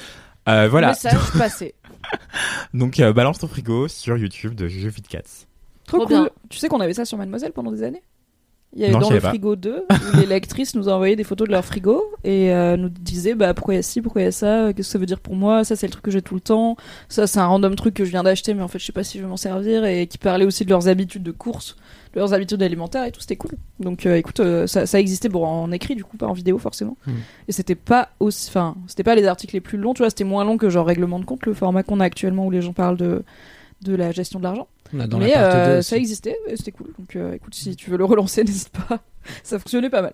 Euh, 0.47 0.67
voilà. 0.69 0.89
Message 0.89 1.32
passé. 1.38 1.75
Donc, 2.73 2.99
euh, 2.99 3.13
balance 3.13 3.39
ton 3.39 3.47
frigo 3.47 3.88
sur 3.88 4.17
YouTube 4.17 4.55
de 4.55 4.67
Cats. 5.07 5.21
Trop, 5.86 5.97
Trop 5.97 6.07
cool. 6.07 6.07
bien. 6.07 6.30
Tu 6.49 6.59
sais 6.59 6.69
qu'on 6.69 6.80
avait 6.80 6.93
ça 6.93 7.05
sur 7.05 7.17
Mademoiselle 7.17 7.51
pendant 7.51 7.71
des 7.71 7.84
années? 7.84 8.03
Il 8.76 8.82
y 8.82 8.86
avait 8.86 8.93
dans 8.93 9.09
le 9.09 9.20
frigo 9.20 9.55
2 9.55 9.86
où 9.89 10.17
les 10.17 10.28
lectrices 10.28 10.76
nous 10.76 10.89
envoyaient 10.89 11.15
des 11.15 11.24
photos 11.24 11.47
de 11.47 11.51
leur 11.51 11.65
frigo 11.65 12.03
et 12.24 12.53
euh, 12.53 12.78
nous 12.78 12.89
disaient 12.89 13.34
bah 13.34 13.55
pourquoi 13.55 13.74
il 13.74 13.78
y 13.78 13.80
a 13.80 13.84
ci, 13.84 13.99
pourquoi 13.99 14.22
il 14.22 14.26
y 14.26 14.28
a 14.28 14.32
ça, 14.32 14.74
qu'est-ce 14.76 14.88
que 14.88 14.91
ça 14.91 14.99
veut 14.99 15.07
dire 15.07 15.20
pour 15.20 15.36
moi, 15.36 15.63
ça 15.63 15.76
c'est 15.76 15.88
le 15.88 15.91
truc 15.91 16.03
que 16.03 16.11
j'ai 16.11 16.22
tout 16.22 16.36
le 16.36 16.41
temps, 16.41 16.78
ça 17.07 17.26
c'est 17.26 17.39
un 17.39 17.47
random 17.47 17.74
truc 17.74 17.95
que 17.95 18.05
je 18.05 18.11
viens 18.11 18.22
d'acheter 18.22 18.53
mais 18.53 18.61
en 18.61 18.67
fait 18.67 18.78
je 18.78 18.86
sais 18.86 18.91
pas 18.91 19.03
si 19.03 19.17
je 19.17 19.24
vais 19.24 19.30
m'en 19.30 19.38
servir 19.38 19.86
et 19.86 20.05
qui 20.05 20.20
parlaient 20.20 20.45
aussi 20.45 20.65
de 20.65 20.70
leurs 20.70 20.88
habitudes 20.88 21.24
de 21.24 21.32
course, 21.32 21.78
de 22.13 22.20
leurs 22.20 22.34
habitudes 22.34 22.61
alimentaires 22.61 23.05
et 23.05 23.11
tout, 23.11 23.22
c'était 23.22 23.38
cool. 23.38 23.53
Donc 23.80 24.05
euh, 24.05 24.15
écoute, 24.15 24.39
euh, 24.39 24.67
ça, 24.67 24.86
ça 24.86 24.99
existait 24.99 25.30
bon 25.30 25.45
en 25.45 25.72
écrit 25.72 25.95
du 25.95 26.03
coup, 26.03 26.17
pas 26.17 26.28
en 26.28 26.34
vidéo 26.34 26.59
forcément. 26.59 26.95
Hmm. 27.07 27.13
Et 27.47 27.51
c'était 27.51 27.76
pas 27.76 28.09
aussi 28.20 28.49
enfin, 28.49 28.76
c'était 28.86 29.03
pas 29.03 29.15
les 29.15 29.26
articles 29.26 29.55
les 29.55 29.61
plus 29.61 29.80
longs, 29.80 29.95
tu 29.95 30.03
vois, 30.03 30.11
c'était 30.11 30.24
moins 30.24 30.45
long 30.45 30.57
que 30.57 30.70
genre 30.70 30.86
règlement 30.86 31.20
de 31.20 31.26
compte, 31.26 31.47
le 31.47 31.55
format 31.55 31.82
qu'on 31.82 31.99
a 31.99 32.05
actuellement 32.05 32.45
où 32.45 32.51
les 32.51 32.61
gens 32.61 32.74
parlent 32.74 32.97
de 32.97 33.24
de 33.82 33.95
la 33.95 34.11
gestion 34.11 34.39
de 34.39 34.43
l'argent. 34.43 34.67
On 34.94 35.00
a 35.00 35.08
dans 35.08 35.20
Mais 35.20 35.34
euh, 35.36 35.78
2 35.78 35.82
ça 35.82 35.98
existait, 35.98 36.36
c'était 36.56 36.72
cool. 36.72 36.94
Donc 36.98 37.16
euh, 37.16 37.34
écoute, 37.34 37.54
si 37.56 37.76
tu 37.76 37.90
veux 37.90 37.98
le 37.98 38.06
relancer, 38.06 38.44
n'hésite 38.46 38.70
pas. 38.70 39.00
Ça 39.44 39.60
fonctionnait 39.60 39.90
pas 39.90 40.02
mal. 40.02 40.14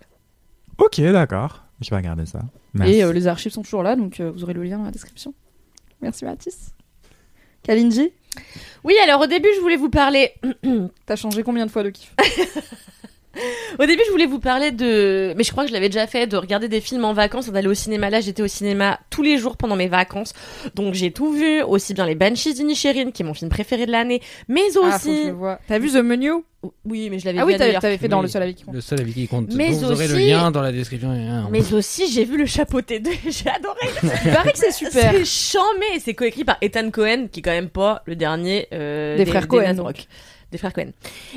Ok, 0.78 1.00
d'accord. 1.00 1.64
Je 1.80 1.90
vais 1.90 1.96
regarder 1.96 2.26
ça. 2.26 2.40
Merci. 2.74 2.94
Et 2.94 3.04
euh, 3.04 3.12
les 3.12 3.26
archives 3.26 3.52
sont 3.52 3.62
toujours 3.62 3.82
là, 3.82 3.96
donc 3.96 4.20
euh, 4.20 4.30
vous 4.30 4.42
aurez 4.44 4.54
le 4.54 4.62
lien 4.62 4.78
dans 4.78 4.84
la 4.84 4.90
description. 4.90 5.34
Merci 6.02 6.24
Mathis. 6.24 6.70
Kalindi, 7.62 8.10
Oui, 8.84 8.94
alors 9.02 9.22
au 9.22 9.26
début, 9.26 9.48
je 9.56 9.60
voulais 9.60 9.76
vous 9.76 9.90
parler. 9.90 10.32
t'as 11.06 11.16
changé 11.16 11.42
combien 11.42 11.66
de 11.66 11.70
fois 11.70 11.82
de 11.82 11.90
kiff? 11.90 12.14
Au 13.78 13.86
début, 13.86 14.02
je 14.06 14.10
voulais 14.10 14.26
vous 14.26 14.38
parler 14.40 14.70
de, 14.70 15.34
mais 15.36 15.44
je 15.44 15.50
crois 15.52 15.64
que 15.64 15.68
je 15.68 15.74
l'avais 15.74 15.88
déjà 15.88 16.06
fait, 16.06 16.26
de 16.26 16.36
regarder 16.36 16.68
des 16.68 16.80
films 16.80 17.04
en 17.04 17.12
vacances, 17.12 17.48
d'aller 17.50 17.68
au 17.68 17.74
cinéma. 17.74 18.10
Là, 18.10 18.20
j'étais 18.20 18.42
au 18.42 18.46
cinéma 18.48 18.98
tous 19.10 19.22
les 19.22 19.38
jours 19.38 19.56
pendant 19.56 19.76
mes 19.76 19.88
vacances, 19.88 20.32
donc 20.74 20.94
j'ai 20.94 21.10
tout 21.10 21.32
vu, 21.32 21.62
aussi 21.62 21.94
bien 21.94 22.06
les 22.06 22.14
Banshees 22.14 22.54
d'Inisherin, 22.54 23.10
qui 23.10 23.22
est 23.22 23.26
mon 23.26 23.34
film 23.34 23.50
préféré 23.50 23.86
de 23.86 23.92
l'année, 23.92 24.20
mais 24.48 24.60
Ah, 24.68 24.72
faut 24.72 24.80
que 24.82 24.90
je 24.90 24.94
aussi, 24.96 25.24
le 25.26 25.32
vois. 25.32 25.58
T'as 25.68 25.78
vu 25.78 25.90
The 25.90 25.96
Menu? 25.96 26.30
Oui, 26.84 27.10
mais 27.10 27.20
je 27.20 27.26
l'avais 27.26 27.38
Ah 27.38 27.42
vu 27.42 27.52
oui, 27.52 27.52
t'avais 27.52 27.68
d'ailleurs. 27.68 27.82
t'avais 27.82 27.98
fait 27.98 28.08
dans 28.08 28.16
Oui. 28.18 28.22
le 28.24 28.28
seul 28.28 28.42
avis 28.42 28.54
qui 28.54 28.64
compte. 28.64 28.74
Le 28.74 28.80
seul 28.80 29.00
avis 29.00 29.12
qui 29.12 29.28
compte. 29.28 29.54
Mais 29.54 29.70
Donc, 29.70 29.78
vous 29.78 29.92
aurez 29.92 30.08
le 30.08 30.14
aussi- 30.14 30.28
lien 30.30 30.50
dans 30.50 30.62
la 30.62 30.72
description. 30.72 31.14
Mais 31.50 31.72
aussi, 31.72 32.10
j'ai 32.10 32.24
vu 32.24 32.36
le 32.38 32.46
chapeauté 32.46 32.98
2, 32.98 33.10
j'ai 33.28 33.48
adoré. 33.50 33.78
Il 34.24 34.32
paraît 34.32 34.52
que 34.52 34.58
c'est 34.58 34.72
super. 34.72 35.12
C'est 35.12 35.24
chambé, 35.24 36.00
c'est 36.04 36.14
coécrit 36.14 36.42
par 36.44 36.56
Ethan 36.62 36.90
Cohen, 36.90 37.28
qui 37.30 37.38
est 37.40 37.42
quand 37.42 37.50
même 37.52 37.68
pas 37.68 38.02
le 38.06 38.16
dernier 38.16 38.66
euh, 38.72 39.16
Des 39.16 39.26
frères. 39.26 39.46
Rock. 39.48 40.06
Des 40.52 40.58
frères 40.58 40.72
Cohen. 40.72 40.90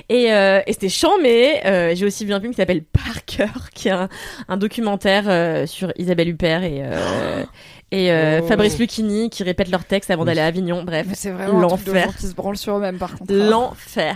Et, 0.08 0.32
euh, 0.32 0.62
et 0.68 0.74
c'était 0.74 0.88
chambé. 0.90 1.66
Euh, 1.66 1.96
j'ai 1.96 2.06
aussi 2.06 2.26
vu 2.26 2.34
un 2.34 2.40
film 2.40 2.52
qui 2.52 2.58
s'appelle 2.58 2.84
Parker, 2.84 3.48
qui 3.74 3.88
est 3.88 3.92
un, 3.92 4.08
un 4.48 4.58
documentaire 4.58 5.24
euh, 5.28 5.66
sur 5.66 5.92
Isabelle 5.98 6.30
Huppert 6.30 6.64
et, 6.64 6.82
euh, 6.84 7.44
et 7.92 8.12
euh, 8.12 8.40
Oh. 8.44 8.48
Fabrice 8.48 8.78
Lucchini 8.78 9.30
qui 9.32 9.42
répètent 9.44 9.72
leurs 9.72 9.86
textes 9.86 10.12
avant 10.12 10.22
Oui. 10.22 10.28
d'aller 10.28 10.42
à 10.42 10.46
Avignon. 10.46 10.84
Bref, 10.84 11.08
Mais 11.10 11.16
c'est 11.16 11.32
vraiment 11.32 11.60
L'enfer. 11.60 12.06
gens 12.06 12.12
qui 12.12 12.28
se 12.28 12.36
branlent 12.36 12.58
sur 12.58 12.78
eux-mêmes 12.78 13.00
par 13.00 13.18
contre. 13.18 13.34
l'enfer. 13.34 14.16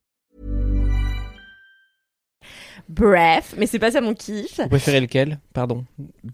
Bref, 2.89 3.53
mais 3.57 3.65
c'est 3.67 3.79
pas 3.79 3.91
ça 3.91 4.01
mon 4.01 4.13
kiff. 4.13 4.59
Vous 4.59 4.67
préférez 4.69 4.99
lequel 5.01 5.39
Pardon. 5.53 5.85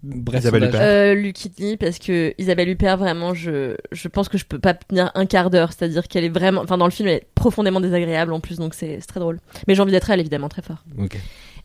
Bref, 0.04 0.40
Isabelle 0.42 0.64
sondage. 0.72 1.22
Huppert. 1.24 1.62
Euh, 1.68 1.76
parce 1.80 2.00
que 2.00 2.34
Isabelle 2.38 2.70
Huppert 2.70 2.98
vraiment 2.98 3.34
je 3.34 3.76
je 3.92 4.08
pense 4.08 4.30
que 4.30 4.38
je 4.38 4.46
peux 4.46 4.60
pas 4.60 4.74
tenir 4.74 5.12
un 5.16 5.26
quart 5.26 5.50
d'heure 5.50 5.72
c'est-à-dire 5.74 6.08
qu'elle 6.08 6.24
est 6.24 6.30
vraiment 6.30 6.62
enfin 6.62 6.78
dans 6.78 6.86
le 6.86 6.92
film 6.92 7.08
elle 7.10 7.16
est 7.16 7.28
profondément 7.36 7.80
désagréable 7.82 8.34
en 8.34 8.40
plus 8.40 8.58
donc 8.58 8.74
c'est 8.74 9.00
c'est 9.00 9.08
très 9.08 9.20
drôle 9.20 9.40
mais 9.68 9.76
j'ai 9.76 9.82
envie 9.82 9.92
d'être 9.92 10.10
elle 10.10 10.20
évidemment 10.20 10.50
très 10.50 10.62
fort 10.62 10.84
Ok. 11.00 11.18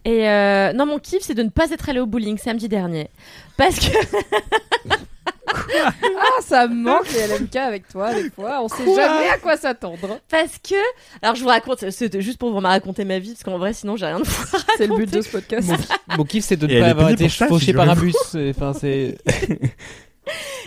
et 0.05 0.29
euh, 0.29 0.73
non 0.73 0.87
mon 0.87 0.99
kiff 0.99 1.23
c'est 1.23 1.35
de 1.35 1.43
ne 1.43 1.51
pas 1.51 1.71
être 1.71 1.89
allé 1.89 2.01
au 2.01 2.07
bowling 2.07 2.39
samedi 2.39 2.69
dernier 2.69 3.09
parce 3.57 3.79
que 3.79 3.93
Ah, 5.27 6.41
ça 6.41 6.67
me 6.67 6.75
manque 6.75 7.11
les 7.13 7.27
LMK 7.27 7.57
avec 7.57 7.89
toi, 7.89 8.15
des 8.15 8.31
fois. 8.31 8.61
On 8.63 8.69
sait 8.69 8.85
jamais 8.85 9.29
à 9.29 9.39
quoi 9.39 9.57
s'attendre. 9.57 10.19
parce 10.31 10.59
que 10.59 10.75
alors 11.21 11.35
je 11.35 11.43
vous 11.43 11.49
raconte 11.49 11.91
c'était 11.91 12.21
juste 12.21 12.39
pour 12.39 12.51
vous 12.53 12.59
raconter 12.59 13.05
ma 13.05 13.19
vie 13.19 13.33
parce 13.33 13.43
qu'en 13.45 13.59
vrai 13.59 13.73
sinon 13.73 13.97
j'ai 13.97 14.07
rien 14.07 14.21
de 14.21 14.25
fou 14.27 14.57
C'est 14.77 14.87
le 14.87 14.97
but 14.97 15.13
de 15.13 15.21
ce 15.21 15.29
podcast. 15.31 15.69
Mon, 15.69 16.17
mon 16.19 16.25
kiff, 16.25 16.45
c'est 16.45 16.57
de 16.57 16.67
ne 16.67 16.81
pas 16.81 16.89
avoir 16.89 17.11
été 17.11 17.29
fauché 17.29 17.73
par 17.73 17.89
un 17.89 17.95
bus. 17.97 18.17
Enfin, 18.51 18.73
c'est. 18.73 19.19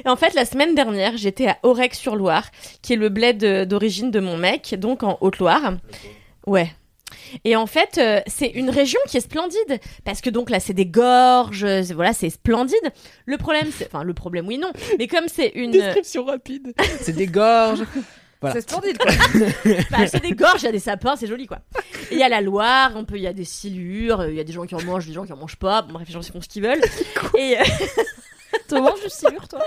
Et 0.05 0.09
en 0.09 0.15
fait, 0.17 0.33
la 0.33 0.45
semaine 0.45 0.75
dernière, 0.75 1.15
j'étais 1.17 1.47
à 1.47 1.57
Aurec-sur-Loire, 1.63 2.45
qui 2.81 2.93
est 2.93 2.97
le 2.97 3.09
bled 3.09 3.43
euh, 3.43 3.65
d'origine 3.65 4.11
de 4.11 4.19
mon 4.19 4.37
mec, 4.37 4.75
donc 4.77 5.01
en 5.03 5.17
Haute-Loire. 5.21 5.73
Ouais. 6.45 6.71
Et 7.43 7.55
en 7.55 7.65
fait, 7.65 7.97
euh, 7.97 8.21
c'est 8.27 8.47
une 8.47 8.69
région 8.69 8.99
qui 9.07 9.17
est 9.17 9.21
splendide 9.21 9.79
parce 10.03 10.21
que 10.21 10.29
donc 10.29 10.49
là, 10.49 10.59
c'est 10.59 10.73
des 10.73 10.85
gorges, 10.85 11.63
euh, 11.63 11.81
voilà, 11.93 12.13
c'est 12.13 12.29
splendide. 12.29 12.75
Le 13.25 13.37
problème, 13.37 13.67
c'est, 13.71 13.87
enfin, 13.87 14.03
le 14.03 14.13
problème, 14.13 14.47
oui, 14.47 14.57
non, 14.57 14.71
mais 14.99 15.07
comme 15.07 15.27
c'est 15.27 15.51
une, 15.55 15.71
Description 15.71 16.25
rapide. 16.25 16.73
C'est 17.01 17.13
des 17.13 17.27
gorges. 17.27 17.83
Voilà. 18.41 18.55
C'est 18.55 18.61
splendide 18.61 18.97
quoi. 18.97 19.11
bah, 19.91 20.07
c'est 20.07 20.21
des 20.21 20.31
gorges, 20.31 20.61
il 20.61 20.65
y 20.65 20.69
a 20.69 20.71
des 20.71 20.79
sapins, 20.79 21.15
c'est 21.15 21.27
joli 21.27 21.47
quoi. 21.47 21.59
Et 22.11 22.15
il 22.15 22.19
y 22.19 22.23
a 22.23 22.29
la 22.29 22.41
Loire, 22.41 22.91
on 22.95 23.05
peut, 23.05 23.15
il 23.15 23.23
y 23.23 23.27
a 23.27 23.33
des 23.33 23.45
silures, 23.45 24.21
euh, 24.21 24.29
il 24.29 24.35
y 24.35 24.39
a 24.39 24.43
des 24.43 24.53
gens 24.53 24.65
qui 24.65 24.75
en 24.75 24.83
mangent, 24.83 25.07
des 25.07 25.13
gens 25.13 25.25
qui 25.25 25.33
en 25.33 25.37
mangent 25.37 25.55
pas. 25.55 25.81
Bon, 25.81 25.93
bref, 25.93 26.07
les 26.07 26.13
gens 26.13 26.21
font 26.21 26.41
ce 26.41 26.47
qu'ils 26.47 26.63
veulent. 26.63 26.81
Et 27.37 27.57
euh, 27.57 27.63
T'en 28.67 28.81
manges 28.81 29.01
du 29.03 29.09
silure 29.09 29.47
toi? 29.47 29.59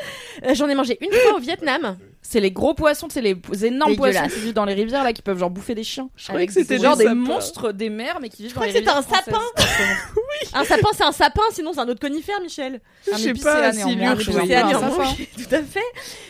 Euh, 0.45 0.55
j'en 0.55 0.69
ai 0.69 0.75
mangé 0.75 0.99
une 1.01 1.13
fois 1.13 1.37
au 1.37 1.41
Vietnam. 1.41 1.99
C'est 2.31 2.41
les 2.41 2.51
gros 2.51 2.75
poissons, 2.75 3.09
c'est 3.11 3.23
les 3.23 3.37
énormes 3.65 3.97
poissons 3.97 4.27
qui 4.29 4.41
vivent 4.41 4.53
dans 4.53 4.67
les 4.67 4.75
rivières 4.75 5.03
là 5.03 5.15
qui 5.15 5.23
peuvent 5.23 5.39
genre 5.39 5.49
bouffer 5.49 5.75
des 5.75 5.83
chiens. 5.83 6.11
Je 6.15 6.27
croyais 6.29 6.47
que 6.47 6.53
C'est 6.53 6.61
c'était 6.61 6.79
genre 6.79 6.95
des 6.97 7.05
sapins. 7.05 7.15
monstres 7.15 7.73
des 7.73 7.89
mers 7.89 8.19
mais 8.21 8.29
qui 8.29 8.43
vivent 8.43 8.53
dans 8.55 8.61
crois 8.61 8.67
les 8.67 8.73
que 8.75 8.79
c'était 8.81 8.91
rivières. 8.91 9.11
un 9.11 9.17
sapin. 9.17 9.41
françaises. 9.65 9.97
Un 10.55 10.65
sapin, 10.65 10.89
c'est 10.97 11.05
un 11.05 11.13
sapin, 11.13 11.43
sinon 11.53 11.73
c'est 11.73 11.81
un 11.81 11.89
autre 11.89 12.01
conifère, 12.01 12.41
Michel. 12.41 12.81
Un 13.13 13.17
Je 13.17 13.23
sais 13.23 13.33
pas, 13.35 13.71
je 13.73 13.77
c'est 13.79 13.83
un 13.83 14.17
C'est 14.17 14.47
dire, 14.47 14.79
sapin. 14.81 15.05
oui, 15.19 15.29
tout 15.49 15.55
à 15.55 15.63
fait. 15.63 15.85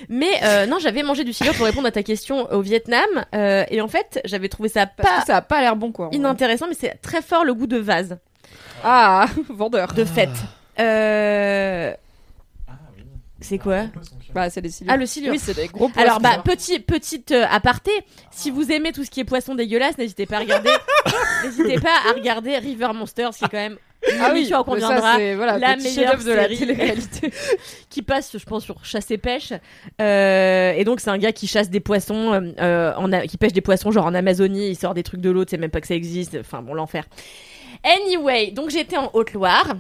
Mais 0.09 0.31
euh, 0.45 0.67
non, 0.67 0.79
j'avais 0.81 1.03
mangé 1.03 1.25
du 1.25 1.33
silure 1.33 1.55
pour 1.55 1.67
répondre 1.67 1.87
à 1.87 1.91
ta 1.91 2.03
question 2.03 2.51
au 2.53 2.61
Vietnam. 2.61 3.05
euh, 3.35 3.65
et 3.71 3.81
en 3.81 3.89
fait, 3.89 4.21
j'avais 4.25 4.49
trouvé 4.49 4.69
ça 4.69 4.87
Parce 4.87 5.09
pas 5.09 5.21
que 5.21 5.27
ça 5.27 5.37
a 5.37 5.43
pas 5.43 5.61
l'air 5.61 5.77
bon 5.77 5.93
quoi. 5.93 6.09
inintéressant, 6.13 6.67
mais 6.69 6.77
c'est 6.79 7.01
très 7.03 7.23
fort 7.23 7.45
le 7.45 7.55
goût 7.55 7.67
de 7.67 7.77
vase, 7.79 8.19
Ah, 8.85 9.27
vendeur. 9.51 9.93
de 9.95 10.05
fête. 10.05 10.31
Euh... 10.81 11.93
C'est 13.41 13.59
quoi 13.59 13.85
Bah 14.35 14.51
c'est 14.51 14.61
des 14.61 14.71
silures. 14.71 14.93
Ah, 14.93 14.97
le 14.97 15.07
silure. 15.07 15.33
Oui, 15.33 15.39
c'est 15.39 15.55
des 15.55 15.69
gros 15.69 15.89
poissons. 15.89 16.01
Alors 16.01 16.21
bah 16.21 16.43
petit 16.45 16.81
petite 16.81 17.31
euh, 17.31 17.47
aparté, 17.49 17.93
si 18.31 18.51
vous 18.51 18.73
aimez 18.73 18.93
tout 18.93 19.05
ce 19.05 19.11
qui 19.11 19.21
est 19.21 19.25
poisson 19.25 19.55
dégueulasse, 19.55 19.97
n'hésitez 19.97 20.27
pas 20.27 20.37
à 20.37 20.41
regarder, 20.41 20.71
n'hésitez 21.45 21.79
pas 21.79 21.95
à 22.09 22.13
regarder 22.15 22.59
River 22.59 22.89
Monsters, 22.95 23.31
qui 23.31 23.45
est 23.45 23.49
quand 23.49 23.59
même 23.59 23.79
ah 24.21 24.31
oui, 24.33 24.47
tu 24.47 24.55
en 24.55 24.59
ça, 24.59 24.65
conviendras, 24.65 25.35
voilà, 25.35 25.59
la 25.59 25.77
meilleure 25.77 26.19
de 26.19 26.33
la 26.33 26.47
télé-réalité. 26.49 27.33
qui 27.91 28.03
passe, 28.03 28.37
je 28.39 28.45
pense, 28.45 28.65
sur 28.65 28.85
chasse 28.85 29.11
et 29.11 29.19
pêche. 29.19 29.53
Euh, 30.01 30.73
et 30.73 30.85
donc 30.85 31.01
c'est 31.01 31.11
un 31.11 31.19
gars 31.19 31.33
qui 31.33 31.47
chasse 31.47 31.69
des 31.69 31.81
poissons, 31.81 32.33
euh, 32.61 32.93
en 32.95 33.11
qui 33.27 33.37
pêche 33.37 33.53
des 33.53 33.61
poissons 33.61 33.91
genre 33.91 34.07
en 34.07 34.15
Amazonie, 34.15 34.71
il 34.71 34.77
sort 34.77 34.95
des 34.95 35.03
trucs 35.03 35.21
de 35.21 35.31
l'eau, 35.31 35.45
tu 35.45 35.51
sais 35.51 35.59
même 35.59 35.71
pas 35.71 35.81
que 35.81 35.87
ça 35.87 35.95
existe. 35.95 36.37
Enfin 36.41 36.63
bon 36.63 36.75
l'enfer. 36.75 37.05
Anyway, 37.83 38.53
donc 38.53 38.71
j'étais 38.71 38.97
en 38.97 39.11
Haute-Loire. 39.13 39.75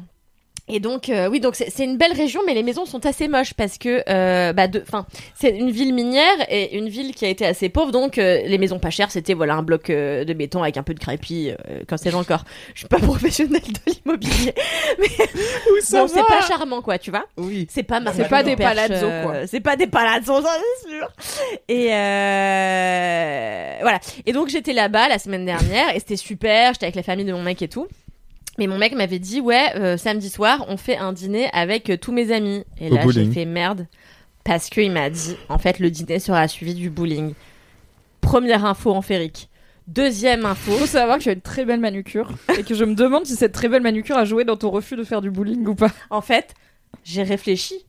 Et 0.68 0.80
donc 0.80 1.08
euh, 1.08 1.28
oui 1.28 1.40
donc 1.40 1.54
c'est 1.56 1.84
une 1.84 1.96
belle 1.96 2.12
région 2.12 2.40
mais 2.46 2.54
les 2.54 2.62
maisons 2.62 2.84
sont 2.84 3.04
assez 3.06 3.28
moches 3.28 3.54
parce 3.54 3.78
que 3.78 4.02
euh, 4.08 4.52
bah 4.52 4.68
de 4.68 4.80
enfin 4.82 5.06
c'est 5.34 5.50
une 5.50 5.70
ville 5.70 5.94
minière 5.94 6.36
et 6.48 6.76
une 6.76 6.88
ville 6.88 7.14
qui 7.14 7.24
a 7.24 7.28
été 7.28 7.46
assez 7.46 7.68
pauvre 7.68 7.90
donc 7.90 8.18
euh, 8.18 8.42
les 8.44 8.58
maisons 8.58 8.78
pas 8.78 8.90
chères 8.90 9.10
c'était 9.10 9.34
voilà 9.34 9.54
un 9.54 9.62
bloc 9.62 9.90
euh, 9.90 10.24
de 10.24 10.32
béton 10.32 10.62
avec 10.62 10.76
un 10.76 10.82
peu 10.82 10.94
de 10.94 11.00
crépi 11.00 11.50
euh, 11.50 11.80
quand 11.88 11.96
c'est 11.96 12.14
encore 12.14 12.44
je 12.74 12.80
suis 12.80 12.88
pas 12.88 12.98
professionnelle 13.00 13.62
de 13.62 13.92
l'immobilier 13.92 14.54
mais 14.98 15.08
bon 15.92 16.06
c'est 16.08 16.22
pas 16.26 16.42
charmant 16.46 16.82
quoi 16.82 16.98
tu 16.98 17.10
vois 17.10 17.24
Oui. 17.36 17.66
c'est 17.70 17.82
pas 17.82 18.00
C'est 18.12 18.28
pas 18.28 18.42
des 18.42 18.56
palazzo, 18.56 19.06
euh, 19.06 19.22
quoi. 19.22 19.46
C'est 19.46 19.60
pas 19.60 19.76
des 19.76 19.86
palazzo, 19.86 20.40
ça 20.42 20.50
c'est 20.82 20.88
sûr. 20.90 21.08
Et 21.68 21.88
euh, 21.92 23.78
voilà. 23.82 23.98
Et 24.26 24.32
donc 24.32 24.48
j'étais 24.48 24.72
là-bas 24.72 25.08
la 25.08 25.18
semaine 25.18 25.44
dernière 25.46 25.94
et 25.94 25.98
c'était 25.98 26.16
super. 26.16 26.72
J'étais 26.74 26.86
avec 26.86 26.96
la 26.96 27.02
famille 27.02 27.24
de 27.24 27.32
mon 27.32 27.42
mec 27.42 27.60
et 27.62 27.68
tout. 27.68 27.86
Mais 28.58 28.66
mon 28.66 28.76
mec 28.76 28.94
m'avait 28.94 29.18
dit 29.20 29.40
ouais 29.40 29.72
euh, 29.76 29.96
samedi 29.96 30.28
soir 30.28 30.64
on 30.68 30.76
fait 30.76 30.96
un 30.98 31.12
dîner 31.12 31.48
avec 31.52 31.90
euh, 31.90 31.96
tous 31.96 32.12
mes 32.12 32.32
amis. 32.32 32.64
Et 32.80 32.90
Au 32.90 32.94
là 32.94 33.00
j'ai 33.02 33.06
bowling. 33.06 33.32
fait 33.32 33.44
merde 33.44 33.86
parce 34.44 34.68
qu'il 34.68 34.90
m'a 34.90 35.10
dit 35.10 35.36
en 35.48 35.58
fait 35.58 35.78
le 35.78 35.90
dîner 35.90 36.18
sera 36.18 36.46
suivi 36.48 36.74
du 36.74 36.90
bowling. 36.90 37.34
Première 38.20 38.64
info 38.64 38.90
en 38.92 39.02
férique. 39.02 39.48
Deuxième 39.86 40.44
info. 40.44 40.72
Faut 40.72 40.86
savoir 40.86 41.16
que 41.18 41.22
tu 41.22 41.28
as 41.30 41.32
une 41.32 41.40
très 41.40 41.64
belle 41.64 41.80
manucure 41.80 42.30
et 42.58 42.62
que 42.62 42.74
je 42.74 42.84
me 42.84 42.94
demande 42.94 43.24
si 43.24 43.36
cette 43.36 43.52
très 43.52 43.68
belle 43.68 43.80
manucure 43.82 44.18
a 44.18 44.24
joué 44.26 44.44
dans 44.44 44.56
ton 44.56 44.70
refus 44.70 44.96
de 44.96 45.04
faire 45.04 45.22
du 45.22 45.30
bowling 45.30 45.66
ou 45.66 45.74
pas. 45.74 45.90
En 46.10 46.20
fait, 46.20 46.52
j'ai 47.04 47.22
réfléchi. 47.22 47.86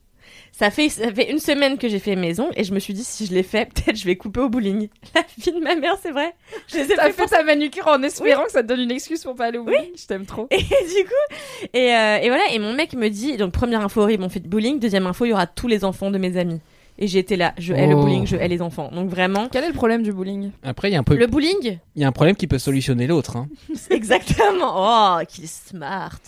Ça 0.59 0.71
fait, 0.71 0.89
ça 0.89 1.09
fait 1.13 1.31
une 1.31 1.39
semaine 1.39 1.77
que 1.77 1.87
j'ai 1.87 1.99
fait 1.99 2.17
maison 2.17 2.49
et 2.57 2.65
je 2.65 2.73
me 2.73 2.79
suis 2.79 2.93
dit 2.93 3.05
si 3.05 3.25
je 3.25 3.33
l'ai 3.33 3.43
fait, 3.43 3.65
peut-être 3.73 3.95
je 3.95 4.03
vais 4.03 4.17
couper 4.17 4.41
au 4.41 4.49
bowling. 4.49 4.89
La 5.15 5.21
vie 5.37 5.53
de 5.53 5.63
ma 5.63 5.75
mère, 5.75 5.95
c'est 6.01 6.11
vrai. 6.11 6.33
Je 6.67 6.79
les 6.79 6.91
ai 6.91 6.95
fait 6.97 7.13
fait 7.13 7.27
ta 7.27 7.43
manicure 7.43 7.87
en 7.87 8.03
espérant 8.03 8.43
que 8.43 8.51
ça 8.51 8.61
te 8.61 8.67
donne 8.67 8.81
une 8.81 8.91
excuse 8.91 9.23
pour 9.23 9.35
pas 9.35 9.45
aller 9.45 9.57
au 9.57 9.63
bowling. 9.63 9.91
Je 9.97 10.05
t'aime 10.05 10.25
trop. 10.25 10.47
Et 10.51 10.57
du 10.61 10.65
coup, 11.05 11.67
et, 11.73 11.95
euh, 11.95 12.17
et 12.17 12.27
voilà, 12.27 12.43
et 12.51 12.59
mon 12.59 12.73
mec 12.73 12.93
me 12.93 13.07
dit, 13.07 13.37
donc 13.37 13.53
première 13.53 13.79
info 13.79 14.01
horrible, 14.01 14.23
on 14.25 14.29
fait 14.29 14.41
du 14.41 14.49
bowling, 14.49 14.79
deuxième 14.79 15.07
info, 15.07 15.23
il 15.23 15.29
y 15.29 15.33
aura 15.33 15.47
tous 15.47 15.67
les 15.67 15.85
enfants 15.85 16.11
de 16.11 16.17
mes 16.17 16.35
amis. 16.35 16.59
Et 17.01 17.07
j'étais 17.07 17.37
là, 17.37 17.53
je 17.57 17.73
hais 17.73 17.87
le 17.87 17.95
Oh. 17.95 18.01
bowling, 18.01 18.27
je 18.27 18.35
hais 18.35 18.49
les 18.49 18.61
enfants. 18.61 18.89
Donc 18.91 19.09
vraiment, 19.09 19.47
Quel 19.49 19.63
est 19.63 19.67
le 19.69 19.73
problème 19.73 20.03
du 20.03 20.11
bowling? 20.11 20.51
Après, 20.63 20.89
il 20.89 20.93
y 20.93 20.97
a 20.97 20.99
un 20.99 21.03
peu, 21.03 21.15
le 21.15 21.27
bowling, 21.27 21.79
il 21.95 22.01
y 22.01 22.03
a 22.03 22.07
un 22.09 22.11
problème 22.11 22.35
qui 22.35 22.45
peut 22.47 22.59
solutionner 22.59 23.07
l'autre. 23.07 23.37
Hein. 23.37 23.47
c'est 23.73 23.93
exactement, 23.93 24.73
oh, 24.75 25.19
qu'il 25.25 25.45
est 25.45 25.67
smart. 25.69 26.19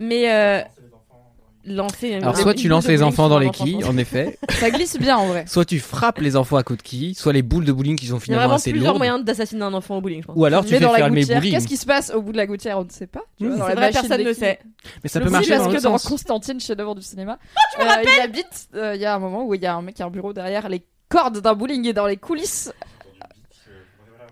Mais 0.00 0.28
euh, 0.32 0.62
lancer. 1.74 2.14
Alors, 2.14 2.36
soit 2.36 2.54
tu 2.54 2.68
lances 2.68 2.86
les 2.88 3.02
enfants 3.02 3.28
dans 3.28 3.38
les 3.38 3.50
quilles, 3.50 3.84
en 3.84 3.96
effet. 3.96 4.38
Ça 4.50 4.70
glisse 4.70 4.98
bien 4.98 5.16
en 5.16 5.26
vrai. 5.26 5.44
Soit 5.46 5.64
tu 5.64 5.78
frappes 5.78 6.18
les 6.18 6.36
enfants 6.36 6.56
à 6.56 6.62
coups 6.62 6.78
de 6.78 6.82
quilles, 6.82 7.14
soit 7.14 7.32
les 7.32 7.42
boules 7.42 7.64
de 7.64 7.72
bowling 7.72 7.96
qui 7.96 8.06
sont 8.06 8.14
Il 8.16 8.18
y 8.18 8.20
a 8.20 8.24
finalement 8.24 8.42
vraiment 8.44 8.54
assez 8.56 8.70
plusieurs 8.70 8.92
lourdes. 8.92 8.98
moyens 8.98 9.24
d'assassiner 9.24 9.62
un 9.62 9.74
enfant 9.74 9.96
au 9.98 10.00
bowling, 10.00 10.22
je 10.22 10.26
pense. 10.26 10.36
Ou 10.36 10.44
alors 10.44 10.64
Tu 10.64 10.70
fais 10.70 10.78
faire 10.80 11.10
mes 11.10 11.20
gouttière. 11.20 11.38
bowling. 11.40 11.52
Qu'est-ce 11.54 11.66
qui 11.68 11.76
se 11.76 11.86
passe 11.86 12.10
au 12.14 12.22
bout 12.22 12.32
de 12.32 12.36
la 12.36 12.46
gouttière 12.46 12.78
On 12.78 12.84
ne 12.84 12.90
sait 12.90 13.06
pas. 13.06 13.22
Tu 13.38 13.46
vois, 13.48 13.74
vrai, 13.74 13.90
personne 13.92 14.22
ne 14.22 14.32
sait. 14.32 14.58
Mais 15.02 15.08
ça 15.08 15.20
peut 15.20 15.30
marcher 15.30 15.50
parce 15.50 15.64
dans 15.64 15.72
que 15.72 15.82
dans. 15.82 15.98
Constantine, 15.98 16.60
chef-d'œuvre 16.60 16.94
du 16.94 17.02
cinéma, 17.02 17.38
euh, 17.80 17.84
il 18.02 18.20
habite. 18.20 18.68
euh, 18.74 18.94
Il 18.94 19.00
y 19.00 19.04
a 19.06 19.14
un 19.14 19.18
moment 19.18 19.44
où 19.46 19.54
il 19.54 19.60
y 19.62 19.66
a 19.66 19.74
un 19.74 19.82
mec 19.82 19.94
qui 19.96 20.02
a 20.02 20.06
un 20.06 20.10
bureau 20.10 20.32
derrière 20.32 20.68
les 20.68 20.82
cordes 21.08 21.40
d'un 21.40 21.54
bowling 21.54 21.86
et 21.86 21.92
dans 21.92 22.06
les 22.06 22.16
coulisses. 22.16 22.72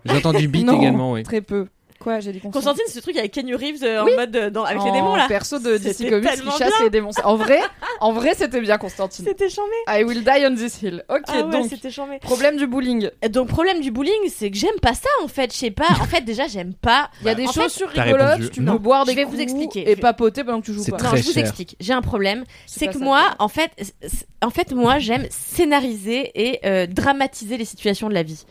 J'ai 0.05 0.15
entendu 0.15 0.47
beat 0.47 0.67
également, 0.69 1.11
oui. 1.13 1.23
Très 1.23 1.41
peu. 1.41 1.67
Quoi, 2.07 2.21
j'ai 2.21 2.31
dit 2.31 2.39
Constantine. 2.39 2.51
Constantine, 2.69 2.83
c'est 2.87 2.93
ce 2.93 2.99
truc 3.01 3.17
avec 3.17 3.33
Kenny 3.33 3.53
Reeves 3.53 3.83
euh, 3.83 4.01
Oui. 4.05 4.13
en 4.13 4.15
mode 4.15 4.35
euh, 4.37 4.49
dans, 4.49 4.63
avec 4.63 4.81
les 4.81 4.89
En 4.91 4.93
démons 4.93 5.15
là. 5.17 5.25
Perso 5.27 5.59
de 5.59 5.75
DC 5.77 5.93
C'était 5.93 6.09
Comics 6.09 6.29
qui 6.29 6.35
tellement 6.37 6.51
chasse 6.51 6.69
bien. 6.69 6.83
les 6.85 6.89
démons. 6.89 7.09
En 7.25 7.35
vrai, 7.35 7.59
en 7.99 8.13
vrai, 8.13 8.33
c'était 8.33 8.61
bien 8.61 8.77
Constantine. 8.77 9.25
C'était 9.27 9.49
chambé. 9.49 9.73
I 9.89 10.03
will 10.05 10.23
die 10.23 10.45
on 10.49 10.55
this 10.55 10.81
hill. 10.81 11.03
Ok, 11.09 11.23
Ah 11.27 11.41
ouais, 11.41 11.51
donc 11.51 11.65
c'était 11.69 11.91
chambé. 11.91 12.19
problème 12.19 12.55
du 12.55 12.65
bullying. 12.65 13.09
Donc 13.29 13.49
problème 13.49 13.81
du 13.81 13.91
bullying, 13.91 14.29
c'est 14.33 14.49
que 14.51 14.57
j'aime 14.57 14.79
pas 14.81 14.93
ça 14.93 15.09
en 15.21 15.27
fait. 15.27 15.51
Je 15.51 15.57
sais 15.57 15.71
pas. 15.71 15.87
En 15.99 16.05
fait, 16.05 16.21
déjà, 16.21 16.47
j'aime 16.47 16.73
pas. 16.73 17.09
Il 17.21 17.27
y 17.27 17.29
a 17.29 17.35
des 17.35 17.45
en 17.45 17.51
fait, 17.51 17.63
chaussures 17.63 17.91
t'as 17.93 18.03
rigolotes, 18.03 18.51
tu 18.51 18.61
non. 18.61 18.73
peux 18.73 18.77
boire 18.79 19.03
des 19.03 19.11
Je 19.11 19.17
vais 19.17 19.23
coups 19.25 19.35
vous 19.35 19.41
expliquer. 19.41 19.91
et 19.91 19.95
Je- 19.95 19.99
papoter 20.01 20.45
pendant 20.45 20.61
que 20.61 20.65
tu 20.67 20.71
joues 20.73 20.83
C'est 20.83 20.91
pas. 20.91 20.97
très 20.97 21.09
non, 21.09 21.15
je 21.17 21.23
vous 21.27 21.33
cher. 21.33 21.43
explique. 21.43 21.75
J'ai 21.81 21.91
un 21.93 22.01
problème. 22.01 22.45
C'est 22.67 22.85
pas 22.85 22.93
que 22.93 22.99
ça. 22.99 23.03
moi, 23.03 23.21
en 23.39 23.49
fait, 23.49 23.71
en 24.41 24.49
fait, 24.49 24.71
moi, 24.71 24.99
j'aime 24.99 25.25
scénariser 25.29 26.31
et 26.35 26.59
euh, 26.65 26.87
dramatiser 26.87 27.57
les 27.57 27.65
situations 27.65 28.07
de 28.07 28.13
la 28.13 28.23
vie. 28.23 28.45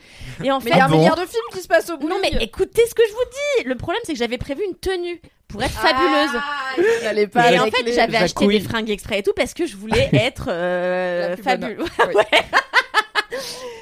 Et 0.44 0.50
en 0.50 0.58
Mais 0.58 0.64
fait, 0.64 0.70
il 0.70 0.78
y 0.78 0.80
a 0.80 0.84
un 0.84 0.88
bon 0.88 0.98
milliard 0.98 1.16
de 1.16 1.20
films 1.22 1.40
qui 1.52 1.60
se 1.60 1.68
passent 1.68 1.88
au 1.88 1.96
bullying. 1.96 2.10
non 2.14 2.16
mais 2.20 2.42
écoutez 2.44 2.82
ce 2.88 2.94
que 2.94 3.02
je 3.08 3.12
vous 3.12 3.18
dis. 3.30 3.36
Le 3.64 3.74
problème, 3.74 4.00
c'est 4.04 4.12
que 4.12 4.18
j'avais 4.18 4.38
prévu 4.38 4.62
une 4.68 4.76
tenue 4.76 5.20
pour 5.48 5.62
être 5.62 5.72
fabuleuse. 5.72 6.30
Ah, 6.34 6.82
fallait 7.02 7.26
pas 7.26 7.52
et 7.52 7.58
en 7.58 7.66
fait, 7.66 7.92
j'avais 7.92 8.16
acheté 8.16 8.46
des 8.46 8.60
fringues 8.60 8.90
exprès 8.90 9.20
et 9.20 9.22
tout 9.22 9.32
parce 9.34 9.54
que 9.54 9.66
je 9.66 9.76
voulais 9.76 10.08
être 10.12 10.46
euh. 10.48 11.36
Ouais. 11.46 12.24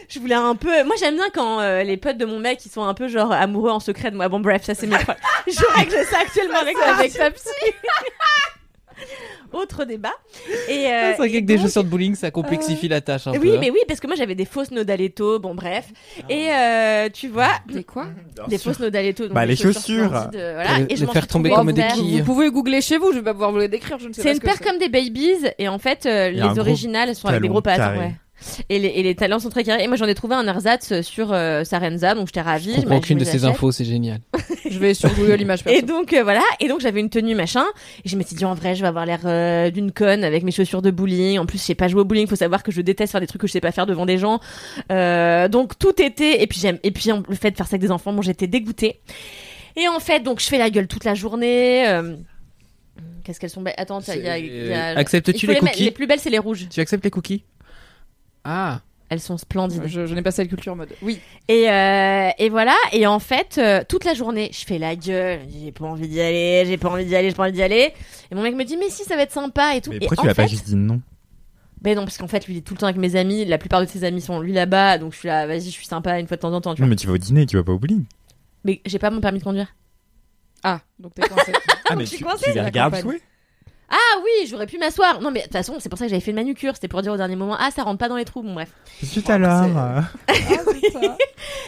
je 0.08 0.18
voulais 0.18 0.34
un 0.34 0.54
peu. 0.54 0.84
Moi, 0.84 0.94
j'aime 0.98 1.16
bien 1.16 1.30
quand 1.32 1.60
euh, 1.60 1.82
les 1.82 1.96
potes 1.96 2.18
de 2.18 2.24
mon 2.24 2.38
mec 2.38 2.64
ils 2.64 2.70
sont 2.70 2.84
un 2.84 2.94
peu 2.94 3.08
genre 3.08 3.32
amoureux 3.32 3.70
en 3.70 3.80
secret 3.80 4.10
de 4.10 4.16
moi. 4.16 4.28
Bon, 4.28 4.40
bref, 4.40 4.64
ça 4.64 4.74
c'est 4.74 4.86
mes 4.86 4.96
problèmes. 4.98 5.16
Je 5.46 5.64
règle 5.78 6.04
ça 6.06 6.18
actuellement 6.20 6.58
avec 6.58 6.76
ma 6.76 6.94
avec 6.96 7.12
ta 7.12 7.30
psy. 7.30 7.50
Autre 9.54 9.84
débat. 9.84 10.12
Et 10.68 10.86
euh, 10.86 11.12
C'est 11.12 11.16
vrai 11.18 11.28
qu'avec 11.28 11.46
des 11.46 11.58
chaussures 11.58 11.84
de 11.84 11.88
bowling, 11.88 12.14
ça 12.14 12.30
complexifie 12.30 12.88
la 12.88 13.00
tâche 13.00 13.26
un 13.28 13.32
Oui, 13.32 13.38
peu. 13.38 13.54
hein. 13.54 13.58
mais 13.60 13.70
oui, 13.70 13.78
parce 13.86 14.00
que 14.00 14.06
moi 14.06 14.16
j'avais 14.16 14.34
des 14.34 14.44
fausses 14.44 14.70
nodaletto, 14.72 15.38
bon 15.38 15.54
bref. 15.54 15.86
Et 16.28 16.48
euh, 16.50 17.08
tu 17.12 17.28
vois, 17.28 17.50
Des 17.72 17.84
quoi 17.84 18.06
des 18.48 18.58
fausses 18.58 18.80
nodaletto. 18.80 19.24
donc 19.24 19.32
Bah, 19.34 19.46
les 19.46 19.56
chaussures. 19.56 20.14
euh, 20.34 20.54
voilà. 20.54 20.78
les- 20.80 20.92
Et 20.92 20.96
je 20.96 21.04
les 21.06 21.12
faire 21.12 21.26
tomber 21.26 21.50
comme 21.50 21.72
des 21.72 21.86
quilles. 21.94 22.18
Vous 22.20 22.24
pouvez 22.24 22.50
googler 22.50 22.80
chez 22.80 22.98
vous, 22.98 23.12
je 23.12 23.18
vais 23.18 23.22
pas 23.24 23.32
pouvoir 23.32 23.52
vous 23.52 23.58
les 23.58 23.68
décrire, 23.68 23.98
je 23.98 24.08
ne 24.08 24.12
sais 24.12 24.22
C'est 24.22 24.32
une 24.32 24.40
paire 24.40 24.60
comme 24.60 24.78
des 24.78 24.88
babies 24.88 25.46
et 25.58 25.68
en 25.68 25.78
fait 25.78 26.04
euh, 26.06 26.30
les 26.30 26.58
originales 26.58 27.14
sont 27.14 27.28
avec 27.28 27.42
des 27.42 27.48
gros 27.48 27.62
pattes 27.62 27.76
carré. 27.76 27.98
ouais. 27.98 28.14
Et 28.68 28.78
les, 28.78 28.88
et 28.88 29.02
les 29.02 29.14
talons 29.14 29.38
sont 29.38 29.50
très 29.50 29.64
carrés. 29.64 29.84
Et 29.84 29.88
moi 29.88 29.96
j'en 29.96 30.06
ai 30.06 30.14
trouvé 30.14 30.34
un 30.34 30.46
ersatz 30.46 31.00
sur 31.02 31.32
euh, 31.32 31.64
Sarenza 31.64 32.14
donc 32.14 32.26
j'étais 32.28 32.40
ravie. 32.40 32.72
Je 32.74 32.80
comprends 32.80 32.96
aucune 32.98 33.18
de 33.18 33.24
ces 33.24 33.44
infos, 33.44 33.72
c'est 33.72 33.84
génial. 33.84 34.20
Je 34.70 34.78
vais 34.78 34.94
sur 34.94 35.12
Google 35.14 35.40
Images 35.42 35.60
Et 35.66 35.82
donc 35.82 36.12
euh, 36.14 36.22
voilà, 36.22 36.40
et 36.58 36.68
donc 36.68 36.80
j'avais 36.80 36.98
une 37.00 37.10
tenue 37.10 37.34
machin, 37.34 37.64
et 38.04 38.08
je 38.08 38.16
m'étais 38.16 38.34
dit 38.34 38.44
en 38.46 38.54
vrai 38.54 38.74
je 38.74 38.80
vais 38.80 38.88
avoir 38.88 39.04
l'air 39.04 39.20
euh, 39.26 39.70
d'une 39.70 39.92
conne 39.92 40.24
avec 40.24 40.42
mes 40.42 40.50
chaussures 40.52 40.80
de 40.82 40.90
bowling. 40.90 41.38
En 41.38 41.44
plus 41.46 41.58
je 41.58 41.62
sais 41.64 41.74
pas 41.74 41.86
jouer 41.88 42.00
au 42.00 42.04
bowling, 42.04 42.26
faut 42.26 42.34
savoir 42.36 42.62
que 42.62 42.72
je 42.72 42.80
déteste 42.80 43.12
faire 43.12 43.20
des 43.20 43.26
trucs 43.26 43.42
que 43.42 43.46
je 43.46 43.52
sais 43.52 43.60
pas 43.60 43.72
faire 43.72 43.86
devant 43.86 44.06
des 44.06 44.16
gens. 44.18 44.40
Euh, 44.90 45.48
donc 45.48 45.78
tout 45.78 46.00
était, 46.02 46.42
et 46.42 46.46
puis 46.46 46.58
j'aime, 46.60 46.78
et 46.82 46.90
puis 46.90 47.10
le 47.28 47.34
fait 47.36 47.50
de 47.50 47.56
faire 47.56 47.66
ça 47.66 47.74
avec 47.74 47.82
des 47.82 47.90
enfants, 47.90 48.12
bon 48.12 48.22
j'étais 48.22 48.46
dégoûtée. 48.46 49.00
Et 49.76 49.86
en 49.88 50.00
fait 50.00 50.20
donc 50.20 50.40
je 50.40 50.46
fais 50.46 50.58
la 50.58 50.70
gueule 50.70 50.86
toute 50.88 51.04
la 51.04 51.14
journée. 51.14 51.86
euh, 51.88 52.16
Qu'est-ce 53.24 53.40
qu'elles 53.40 53.50
sont 53.50 53.62
belles 53.62 53.74
Attends, 53.76 54.00
il 54.00 54.22
y 54.22 54.28
a, 54.28 54.38
il 54.38 54.46
y 54.46 54.72
a- 54.72 54.92
Euh, 54.92 54.96
Acceptes-tu 54.96 55.46
les 55.46 55.56
cookies 55.56 55.84
Les 55.84 55.90
plus 55.90 56.06
belles 56.06 56.20
c'est 56.20 56.30
les 56.30 56.38
rouges. 56.38 56.66
Tu 56.70 56.80
acceptes 56.80 57.04
les 57.04 57.10
cookies? 57.10 57.44
Ah, 58.44 58.80
Elles 59.08 59.20
sont 59.20 59.36
splendides. 59.38 59.82
Je, 59.86 60.06
je 60.06 60.14
n'ai 60.14 60.22
pas 60.22 60.30
cette 60.30 60.48
culture 60.48 60.76
mode. 60.76 60.90
Oui. 61.02 61.18
Et, 61.48 61.70
euh, 61.70 62.30
et 62.38 62.48
voilà, 62.48 62.74
et 62.92 63.06
en 63.06 63.18
fait, 63.18 63.56
euh, 63.58 63.82
toute 63.88 64.04
la 64.04 64.14
journée, 64.14 64.50
je 64.52 64.64
fais 64.64 64.78
la 64.78 64.96
gueule, 64.96 65.40
j'ai 65.50 65.72
pas 65.72 65.84
envie 65.86 66.08
d'y 66.08 66.20
aller, 66.20 66.64
j'ai 66.66 66.76
pas 66.76 66.88
envie 66.90 67.04
d'y 67.04 67.14
aller, 67.16 67.30
j'ai 67.30 67.34
pas 67.34 67.44
envie 67.44 67.52
d'y 67.52 67.62
aller. 67.62 67.92
Et 68.30 68.34
mon 68.34 68.42
mec 68.42 68.54
me 68.54 68.64
dit, 68.64 68.76
mais 68.76 68.90
si, 68.90 69.04
ça 69.04 69.16
va 69.16 69.22
être 69.22 69.32
sympa 69.32 69.76
et 69.76 69.80
tout. 69.80 69.90
Mais 69.90 69.96
et 69.96 70.00
pourquoi 70.00 70.16
tu 70.22 70.26
l'as 70.26 70.34
pas 70.34 70.46
juste 70.46 70.66
dit 70.66 70.76
non? 70.76 71.00
Ben 71.80 71.96
non, 71.96 72.04
parce 72.04 72.16
qu'en 72.16 72.28
fait, 72.28 72.46
lui, 72.46 72.54
il 72.54 72.58
est 72.58 72.62
tout 72.62 72.72
le 72.74 72.78
temps 72.78 72.86
avec 72.86 72.96
mes 72.98 73.14
amis, 73.14 73.44
la 73.44 73.58
plupart 73.58 73.80
de 73.82 73.86
ses 73.86 74.04
amis 74.04 74.22
sont 74.22 74.40
lui 74.40 74.52
là-bas, 74.54 74.96
donc 74.98 75.12
je 75.12 75.18
suis 75.18 75.28
là, 75.28 75.46
vas-y, 75.46 75.64
je 75.66 75.68
suis 75.70 75.84
sympa 75.86 76.18
une 76.18 76.26
fois 76.26 76.36
de 76.38 76.40
temps 76.42 76.52
en 76.54 76.60
temps, 76.62 76.74
tu 76.74 76.80
Non, 76.80 76.86
vois. 76.86 76.90
mais 76.90 76.96
tu 76.96 77.06
vas 77.06 77.12
au 77.12 77.18
dîner, 77.18 77.44
tu 77.44 77.56
vas 77.58 77.62
pas 77.62 77.72
au 77.72 77.78
bowling. 77.78 78.04
Mais 78.64 78.80
j'ai 78.86 78.98
pas 78.98 79.10
mon 79.10 79.20
permis 79.20 79.38
de 79.38 79.44
conduire. 79.44 79.74
Ah, 80.62 80.80
donc 80.98 81.12
t'es 81.14 81.28
coincé. 81.28 81.52
Ah, 81.90 81.94
mais 81.94 82.04
je 82.06 82.10
suis 82.10 82.18
tu, 82.18 82.24
coincée, 82.24 82.46
tu 82.52 82.54
les 82.54 82.62
regardes 82.62 82.96
jouer? 82.96 83.20
Ah 83.90 84.20
oui, 84.22 84.46
j'aurais 84.48 84.66
pu 84.66 84.78
m'asseoir. 84.78 85.20
Non, 85.20 85.30
mais 85.30 85.40
de 85.40 85.44
toute 85.44 85.52
façon, 85.52 85.76
c'est 85.78 85.88
pour 85.88 85.98
ça 85.98 86.06
que 86.06 86.10
j'avais 86.10 86.20
fait 86.20 86.30
une 86.30 86.36
manucure, 86.36 86.74
c'était 86.74 86.88
pour 86.88 87.02
dire 87.02 87.12
au 87.12 87.16
dernier 87.16 87.36
moment, 87.36 87.56
ah, 87.58 87.70
ça 87.70 87.82
rentre 87.82 87.98
pas 87.98 88.08
dans 88.08 88.16
les 88.16 88.24
trous, 88.24 88.42
bon 88.42 88.54
bref. 88.54 88.70
Zut 89.02 89.28
alors 89.30 89.64
euh. 89.76 90.00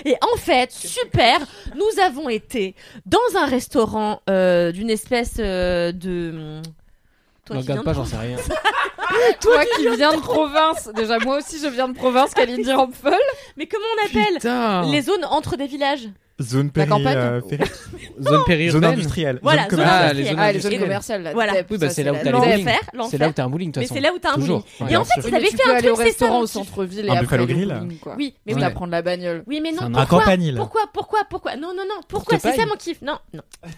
Et 0.05 0.17
en 0.23 0.37
fait, 0.37 0.73
super, 0.73 1.41
nous 1.75 2.01
avons 2.03 2.29
été 2.29 2.75
dans 3.05 3.19
un 3.37 3.47
restaurant 3.47 4.23
euh, 4.31 4.73
d'une 4.73 4.91
espèce 4.91 5.37
euh, 5.39 5.93
de... 5.93 6.63
Toi 7.45 7.57
ne 7.57 7.61
qui 7.61 7.67
viens 7.67 7.77
regarde 7.77 7.79
de 7.79 7.85
pas, 7.85 7.93
j'en 7.93 8.05
sais 8.05 8.17
rien. 8.17 8.37
Toi 9.41 9.65
qui 9.77 9.89
viens 9.97 10.17
de 10.17 10.21
province. 10.21 10.91
Déjà, 10.95 11.19
moi 11.19 11.39
aussi, 11.39 11.61
je 11.61 11.69
viens 11.69 11.89
de 11.89 11.95
province, 11.95 12.35
Kalindi 12.35 12.73
Rampfel. 12.73 13.15
Mais 13.57 13.67
comment 13.67 13.85
on 14.01 14.07
appelle 14.07 14.35
Putain 14.35 14.91
les 14.91 15.03
zones 15.03 15.25
entre 15.25 15.57
des 15.57 15.67
villages? 15.67 16.09
Zone 16.43 16.67
La 16.67 16.73
péri, 16.73 16.89
campagne 16.89 17.17
euh, 17.17 17.41
péri- 17.49 17.65
Zone 18.21 18.41
périurbaine 18.47 18.83
Zone 18.83 18.85
industrielle. 18.93 19.39
Voilà, 19.43 19.63
zone 19.63 19.71
zone 19.71 19.79
commerciale. 19.79 19.89
Ah, 19.89 20.11
industrielle. 20.11 20.17
les 20.17 20.29
zones 20.31 20.39
Ah, 20.39 20.53
les 20.53 20.61
zones 20.61 20.79
commerciales, 20.79 21.23
là. 21.23 21.33
Voilà. 21.33 21.53
Oui, 21.71 21.79
bah, 21.79 21.89
ça, 21.89 21.95
c'est 21.95 22.03
là 22.05 22.13
où 22.13 22.17
t'as 22.23 22.31
bowling. 22.33 22.69
C'est 23.11 23.19
là 23.19 23.29
où 23.29 23.33
t'as 23.33 23.45
un 23.45 23.49
bowling, 23.51 23.69
de 23.71 23.73
toute 23.73 23.81
Mais 23.81 23.87
façon. 23.87 23.95
c'est 23.95 24.01
là 24.01 24.13
où 24.15 24.19
t'as 24.19 24.31
un 24.33 24.35
Toujours. 24.35 24.65
bowling. 24.79 24.93
Et 24.93 24.97
en 24.97 25.05
fait, 25.05 25.21
mais 25.31 25.35
avez 25.35 25.49
tu 25.49 25.57
fait 25.57 25.63
un 25.63 25.79
truc, 25.79 25.83
c'est 25.89 25.97
ça. 25.97 26.03
restaurant 26.05 26.39
au 26.41 26.43
kiff. 26.45 26.53
centre-ville 26.53 27.07
et 27.07 27.11
Un 27.11 27.17
après 27.17 27.39
bowling, 27.39 27.99
quoi. 27.99 28.15
Oui, 28.19 28.35
mais 28.45 28.55
oui. 28.55 28.73
prendre 28.75 28.93
la 28.93 29.01
bagnole. 29.03 29.45
Oui, 29.47 29.61
mais 29.63 29.73
non, 29.73 29.91
pourquoi 29.91 30.07
campanile. 30.07 30.57
Pourquoi, 30.57 30.83
pourquoi, 30.93 31.21
pourquoi? 31.31 31.57
Non, 31.57 31.69
non, 31.69 31.85
non, 31.89 32.01
pourquoi? 32.07 32.39
C'est 32.39 32.55
ça 32.55 32.67
mon 32.67 32.77
kiff. 32.77 33.01
Non, 33.01 33.19
non. 33.33 33.43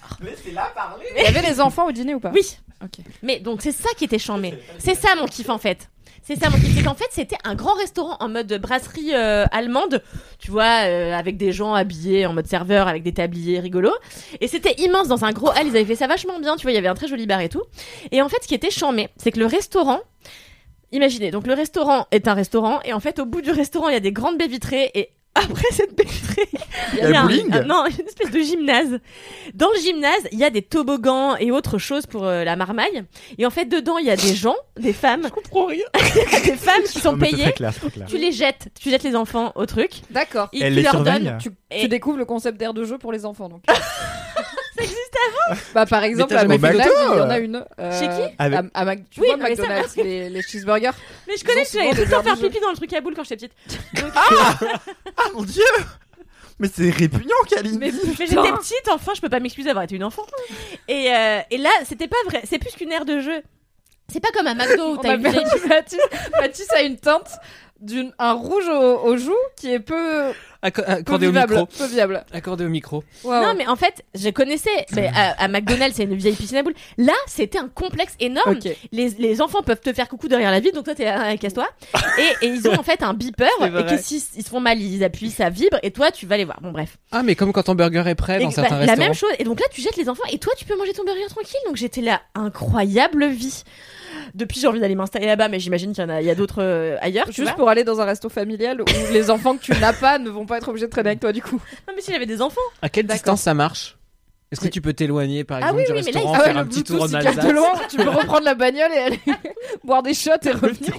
Il 1.16 1.22
y 1.22 1.26
avait 1.26 1.42
les 1.42 1.60
enfants 1.60 1.86
au 1.86 1.92
dîner 1.92 2.14
ou 2.14 2.20
pas? 2.20 2.32
Oui. 2.34 2.56
Ok. 2.82 3.04
Mais 3.22 3.40
donc 3.40 3.60
c'est 3.62 3.72
ça 3.72 3.88
qui 3.96 4.04
était 4.04 4.18
chambé. 4.18 4.54
C'est 4.78 4.94
ça 4.94 5.14
mon 5.16 5.26
kiff 5.26 5.48
en 5.50 5.58
fait. 5.58 5.88
C'est 6.22 6.36
ça. 6.36 6.48
C'est 6.74 6.82
qu'en 6.82 6.94
fait 6.94 7.08
c'était 7.10 7.38
un 7.44 7.54
grand 7.54 7.74
restaurant 7.74 8.16
en 8.20 8.28
mode 8.28 8.52
brasserie 8.60 9.14
euh, 9.14 9.46
allemande, 9.50 10.02
tu 10.38 10.50
vois, 10.50 10.86
euh, 10.86 11.14
avec 11.14 11.36
des 11.36 11.52
gens 11.52 11.74
habillés 11.74 12.26
en 12.26 12.34
mode 12.34 12.46
serveur, 12.46 12.88
avec 12.88 13.02
des 13.02 13.12
tabliers 13.12 13.60
rigolos. 13.60 13.96
Et 14.40 14.48
c'était 14.48 14.74
immense 14.78 15.08
dans 15.08 15.24
un 15.24 15.32
gros 15.32 15.48
hall. 15.50 15.66
Ils 15.66 15.76
avaient 15.76 15.84
fait 15.84 15.96
ça 15.96 16.06
vachement 16.06 16.38
bien, 16.38 16.56
tu 16.56 16.62
vois. 16.62 16.72
Il 16.72 16.74
y 16.74 16.78
avait 16.78 16.88
un 16.88 16.94
très 16.94 17.08
joli 17.08 17.26
bar 17.26 17.40
et 17.40 17.48
tout. 17.48 17.62
Et 18.10 18.20
en 18.22 18.28
fait, 18.28 18.38
ce 18.42 18.48
qui 18.48 18.54
était 18.54 18.70
chambé, 18.70 19.08
c'est 19.16 19.32
que 19.32 19.38
le 19.38 19.46
restaurant. 19.46 20.00
Imaginez, 20.90 21.30
donc 21.30 21.46
le 21.46 21.52
restaurant 21.52 22.06
est 22.12 22.28
un 22.28 22.34
restaurant 22.34 22.80
et 22.82 22.94
en 22.94 23.00
fait 23.00 23.18
au 23.18 23.26
bout 23.26 23.42
du 23.42 23.50
restaurant 23.50 23.88
il 23.90 23.92
y 23.92 23.96
a 23.96 24.00
des 24.00 24.12
grandes 24.12 24.38
baies 24.38 24.48
vitrées 24.48 24.90
et 24.94 25.10
après 25.34 25.66
cette 25.70 25.94
baie 25.96 26.04
vitrée 26.04 26.48
Il 26.94 26.98
y 26.98 27.02
a 27.02 27.08
le 27.10 27.14
un- 27.16 27.22
bowling 27.22 27.52
un- 27.52 27.62
non, 27.64 27.84
une 27.86 28.06
espèce 28.06 28.30
de 28.30 28.40
gymnase. 28.40 28.98
Dans 29.54 29.68
le 29.70 29.78
gymnase, 29.80 30.26
il 30.32 30.38
y 30.38 30.44
a 30.44 30.50
des 30.50 30.62
toboggans 30.62 31.36
et 31.36 31.50
autres 31.52 31.78
choses 31.78 32.06
pour 32.06 32.24
euh, 32.26 32.42
la 32.44 32.56
marmaille. 32.56 33.04
Et 33.38 33.46
en 33.46 33.50
fait, 33.50 33.66
dedans, 33.66 33.98
il 33.98 34.06
y 34.06 34.10
a 34.10 34.16
des 34.16 34.34
gens, 34.34 34.56
des 34.78 34.92
femmes. 34.92 35.22
Je 35.24 35.28
comprends 35.28 35.66
rien. 35.66 35.84
des 36.44 36.56
femmes 36.56 36.82
qui 36.82 36.98
sont 36.98 37.16
payées. 37.16 37.42
très 37.44 37.52
clair, 37.52 37.72
c'est 37.72 37.80
très 37.80 37.90
clair. 37.90 38.06
Tu 38.08 38.18
les 38.18 38.32
jettes, 38.32 38.68
tu 38.80 38.90
jettes 38.90 39.04
les 39.04 39.14
enfants 39.14 39.52
au 39.54 39.64
truc. 39.66 39.90
D'accord. 40.10 40.48
Et 40.52 40.58
tu 40.60 40.70
les 40.70 40.82
leur 40.82 41.02
donnes. 41.04 41.38
Tu, 41.40 41.50
Et- 41.70 41.82
tu 41.82 41.88
découvres 41.88 42.18
le 42.18 42.24
concept 42.24 42.58
d'air 42.58 42.74
de 42.74 42.84
jeu 42.84 42.98
pour 42.98 43.12
les 43.12 43.24
enfants, 43.24 43.48
donc. 43.48 43.62
avant 45.26 45.60
Bah, 45.74 45.86
par 45.86 46.04
exemple, 46.04 46.34
à 46.36 46.44
McDonald's, 46.44 46.86
il 47.12 47.16
y 47.18 47.20
en 47.20 47.30
a 47.30 47.38
une. 47.38 47.64
euh, 47.78 47.92
Chez 48.00 48.06
qui 48.08 48.34
Avec- 48.38 48.60
à, 48.74 48.80
à 48.80 48.84
Mac- 48.84 49.10
Tu 49.10 49.20
Oui, 49.20 49.26
vois, 49.28 49.36
mais 49.36 49.56
ça 49.56 49.62
McDonald's, 49.62 49.96
les, 49.96 50.28
les 50.30 50.42
cheeseburgers. 50.42 50.90
Mais 51.26 51.36
je 51.36 51.44
connais, 51.44 51.62
des 51.62 51.94
tout 51.96 52.02
le 52.04 52.10
temps 52.10 52.22
faire 52.22 52.36
pipi 52.36 52.60
dans 52.60 52.70
le 52.70 52.76
truc 52.76 52.92
à 52.92 53.00
boule 53.00 53.14
quand 53.14 53.24
j'étais 53.24 53.48
petite. 53.48 53.80
Donc- 54.02 54.12
Ah 54.14 55.28
mon 55.34 55.42
dieu 55.42 55.62
Mais 56.58 56.68
c'est 56.72 56.90
répugnant, 56.90 57.34
Kaline 57.48 57.78
mais 57.78 57.92
mais 58.18 58.26
j'étais 58.26 58.52
petite, 58.52 58.88
enfin, 58.90 59.12
je 59.14 59.20
peux 59.20 59.28
pas 59.28 59.40
m'excuser 59.40 59.66
d'avoir 59.68 59.84
été 59.84 59.94
une 59.96 60.04
enfant. 60.04 60.26
Et, 60.88 61.12
euh, 61.14 61.40
et 61.50 61.58
là, 61.58 61.70
c'était 61.84 62.08
pas 62.08 62.16
vrai. 62.26 62.42
C'est 62.48 62.58
plus 62.58 62.72
qu'une 62.72 62.90
aire 62.92 63.04
de 63.04 63.20
jeu. 63.20 63.42
C'est 64.12 64.20
pas 64.20 64.30
comme 64.34 64.46
un 64.46 64.54
McDo 64.54 64.94
où 64.94 64.96
t'as 65.02 65.14
une 65.16 65.22
Mathis. 65.22 65.98
Mathis 66.40 66.70
a 66.72 66.82
une 66.82 66.96
teinte 66.98 67.30
d'une 67.80 68.12
un 68.18 68.32
rouge 68.32 68.66
au- 68.68 69.04
aux 69.06 69.16
joues 69.16 69.34
qui 69.56 69.72
est 69.72 69.78
peu, 69.78 70.32
Peu 70.60 70.82
Accordé 70.86 71.28
au 71.28 71.32
micro. 71.32 71.66
Peu 71.66 71.86
viable. 71.86 72.24
Accordé 72.32 72.64
au 72.64 72.68
micro. 72.68 73.04
Non, 73.24 73.54
mais 73.56 73.66
en 73.66 73.76
fait, 73.76 74.04
je 74.14 74.28
connaissais. 74.30 74.86
Mais 74.92 75.08
à, 75.14 75.30
à 75.42 75.48
McDonald's, 75.48 75.96
c'est 75.96 76.02
une 76.04 76.14
vieille 76.14 76.34
piscine 76.34 76.56
à 76.58 76.62
boules. 76.62 76.74
Là, 76.96 77.12
c'était 77.26 77.58
un 77.58 77.68
complexe 77.68 78.14
énorme. 78.20 78.58
Les, 78.92 79.10
les 79.10 79.40
enfants 79.40 79.62
peuvent 79.62 79.80
te 79.80 79.92
faire 79.92 80.08
coucou 80.08 80.28
derrière 80.28 80.50
la 80.50 80.60
vitre, 80.60 80.74
donc 80.74 80.84
toi, 80.84 80.94
t'es 80.94 81.04
là, 81.04 81.36
casse-toi. 81.36 81.68
et, 82.42 82.46
et 82.46 82.48
ils 82.48 82.66
ont 82.68 82.74
en 82.74 82.82
fait 82.82 83.02
un 83.02 83.14
beeper. 83.14 83.48
Et 83.62 83.70
que 83.86 83.98
s'ils 84.02 84.22
ils 84.36 84.42
se 84.42 84.48
font 84.50 84.60
mal, 84.60 84.80
ils 84.80 85.04
appuient, 85.04 85.30
ça 85.30 85.48
vibre. 85.50 85.78
Et 85.82 85.90
toi, 85.90 86.10
tu 86.10 86.26
vas 86.26 86.36
les 86.36 86.44
voir. 86.44 86.60
Bon, 86.60 86.72
bref. 86.72 86.98
Ah, 87.12 87.22
mais 87.22 87.34
comme 87.36 87.52
quand 87.52 87.62
ton 87.62 87.74
burger 87.74 88.02
est 88.06 88.14
prêt 88.14 88.36
Et 88.36 88.40
dans 88.42 88.48
bah, 88.48 88.54
certains 88.54 88.74
la 88.74 88.80
restaurants. 88.80 89.00
même 89.04 89.14
chose. 89.14 89.30
Et 89.38 89.44
donc 89.44 89.60
là, 89.60 89.66
tu 89.70 89.80
jettes 89.80 89.96
les 89.96 90.08
enfants. 90.08 90.24
Et 90.32 90.38
toi, 90.38 90.52
tu 90.58 90.64
peux 90.64 90.76
manger 90.76 90.92
ton 90.92 91.04
burger 91.04 91.26
tranquille. 91.28 91.60
Donc 91.66 91.76
j'étais 91.76 92.00
là, 92.00 92.20
incroyable 92.34 93.26
vie. 93.28 93.62
Depuis, 94.34 94.60
j'ai 94.60 94.66
envie 94.66 94.80
d'aller 94.80 94.94
m'installer 94.94 95.26
là-bas, 95.26 95.48
mais 95.48 95.58
j'imagine 95.60 95.92
qu'il 95.92 96.02
y 96.02 96.06
en 96.06 96.10
a, 96.10 96.20
il 96.20 96.26
y 96.26 96.30
a 96.30 96.34
d'autres 96.34 96.62
euh, 96.62 96.96
ailleurs. 97.00 97.26
tu 97.26 97.32
Juste 97.32 97.48
vois. 97.48 97.56
pour 97.56 97.68
aller 97.68 97.84
dans 97.84 98.00
un 98.00 98.04
resto 98.04 98.28
familial 98.28 98.80
où 98.82 98.84
les 99.12 99.30
enfants 99.30 99.56
que 99.56 99.62
tu 99.62 99.72
n'as 99.78 99.92
pas 99.92 100.18
ne 100.18 100.28
vont 100.28 100.44
pas 100.48 100.56
être 100.58 100.68
obligés 100.68 100.86
de 100.86 100.90
traîner 100.90 101.10
avec 101.10 101.20
toi 101.20 101.32
du 101.32 101.42
coup. 101.42 101.60
Non, 101.86 101.94
mais 101.94 102.02
s'il 102.02 102.14
avait 102.14 102.26
des 102.26 102.42
enfants. 102.42 102.60
À 102.82 102.88
quelle 102.88 103.06
D'accord. 103.06 103.18
distance 103.18 103.42
ça 103.42 103.54
marche? 103.54 103.97
Est-ce 104.50 104.60
que 104.62 104.68
tu 104.68 104.80
peux 104.80 104.94
t'éloigner 104.94 105.44
par 105.44 105.58
Ah 105.62 105.68
exemple 105.70 105.76
oui, 105.80 105.84
du 105.84 105.92
oui, 105.92 106.02
mais 106.06 106.12
là, 106.12 106.20
restaurant, 106.20 106.34
il- 106.34 106.36
Ah 106.36 106.38
ouais, 106.38 106.44
faire 106.46 106.54
le 106.54 106.60
un 106.60 106.64
petit 106.66 106.82
tour 106.82 107.02
en 107.02 107.12
Alsace 107.12 107.52
loin. 107.52 107.72
Tu 107.90 107.96
peux 107.98 108.08
reprendre 108.08 108.44
la 108.44 108.54
bagnole 108.54 108.90
et 108.94 108.96
aller 108.98 109.20
boire 109.84 110.02
des 110.02 110.14
shots 110.14 110.30
et 110.42 110.50
revenir. 110.52 110.94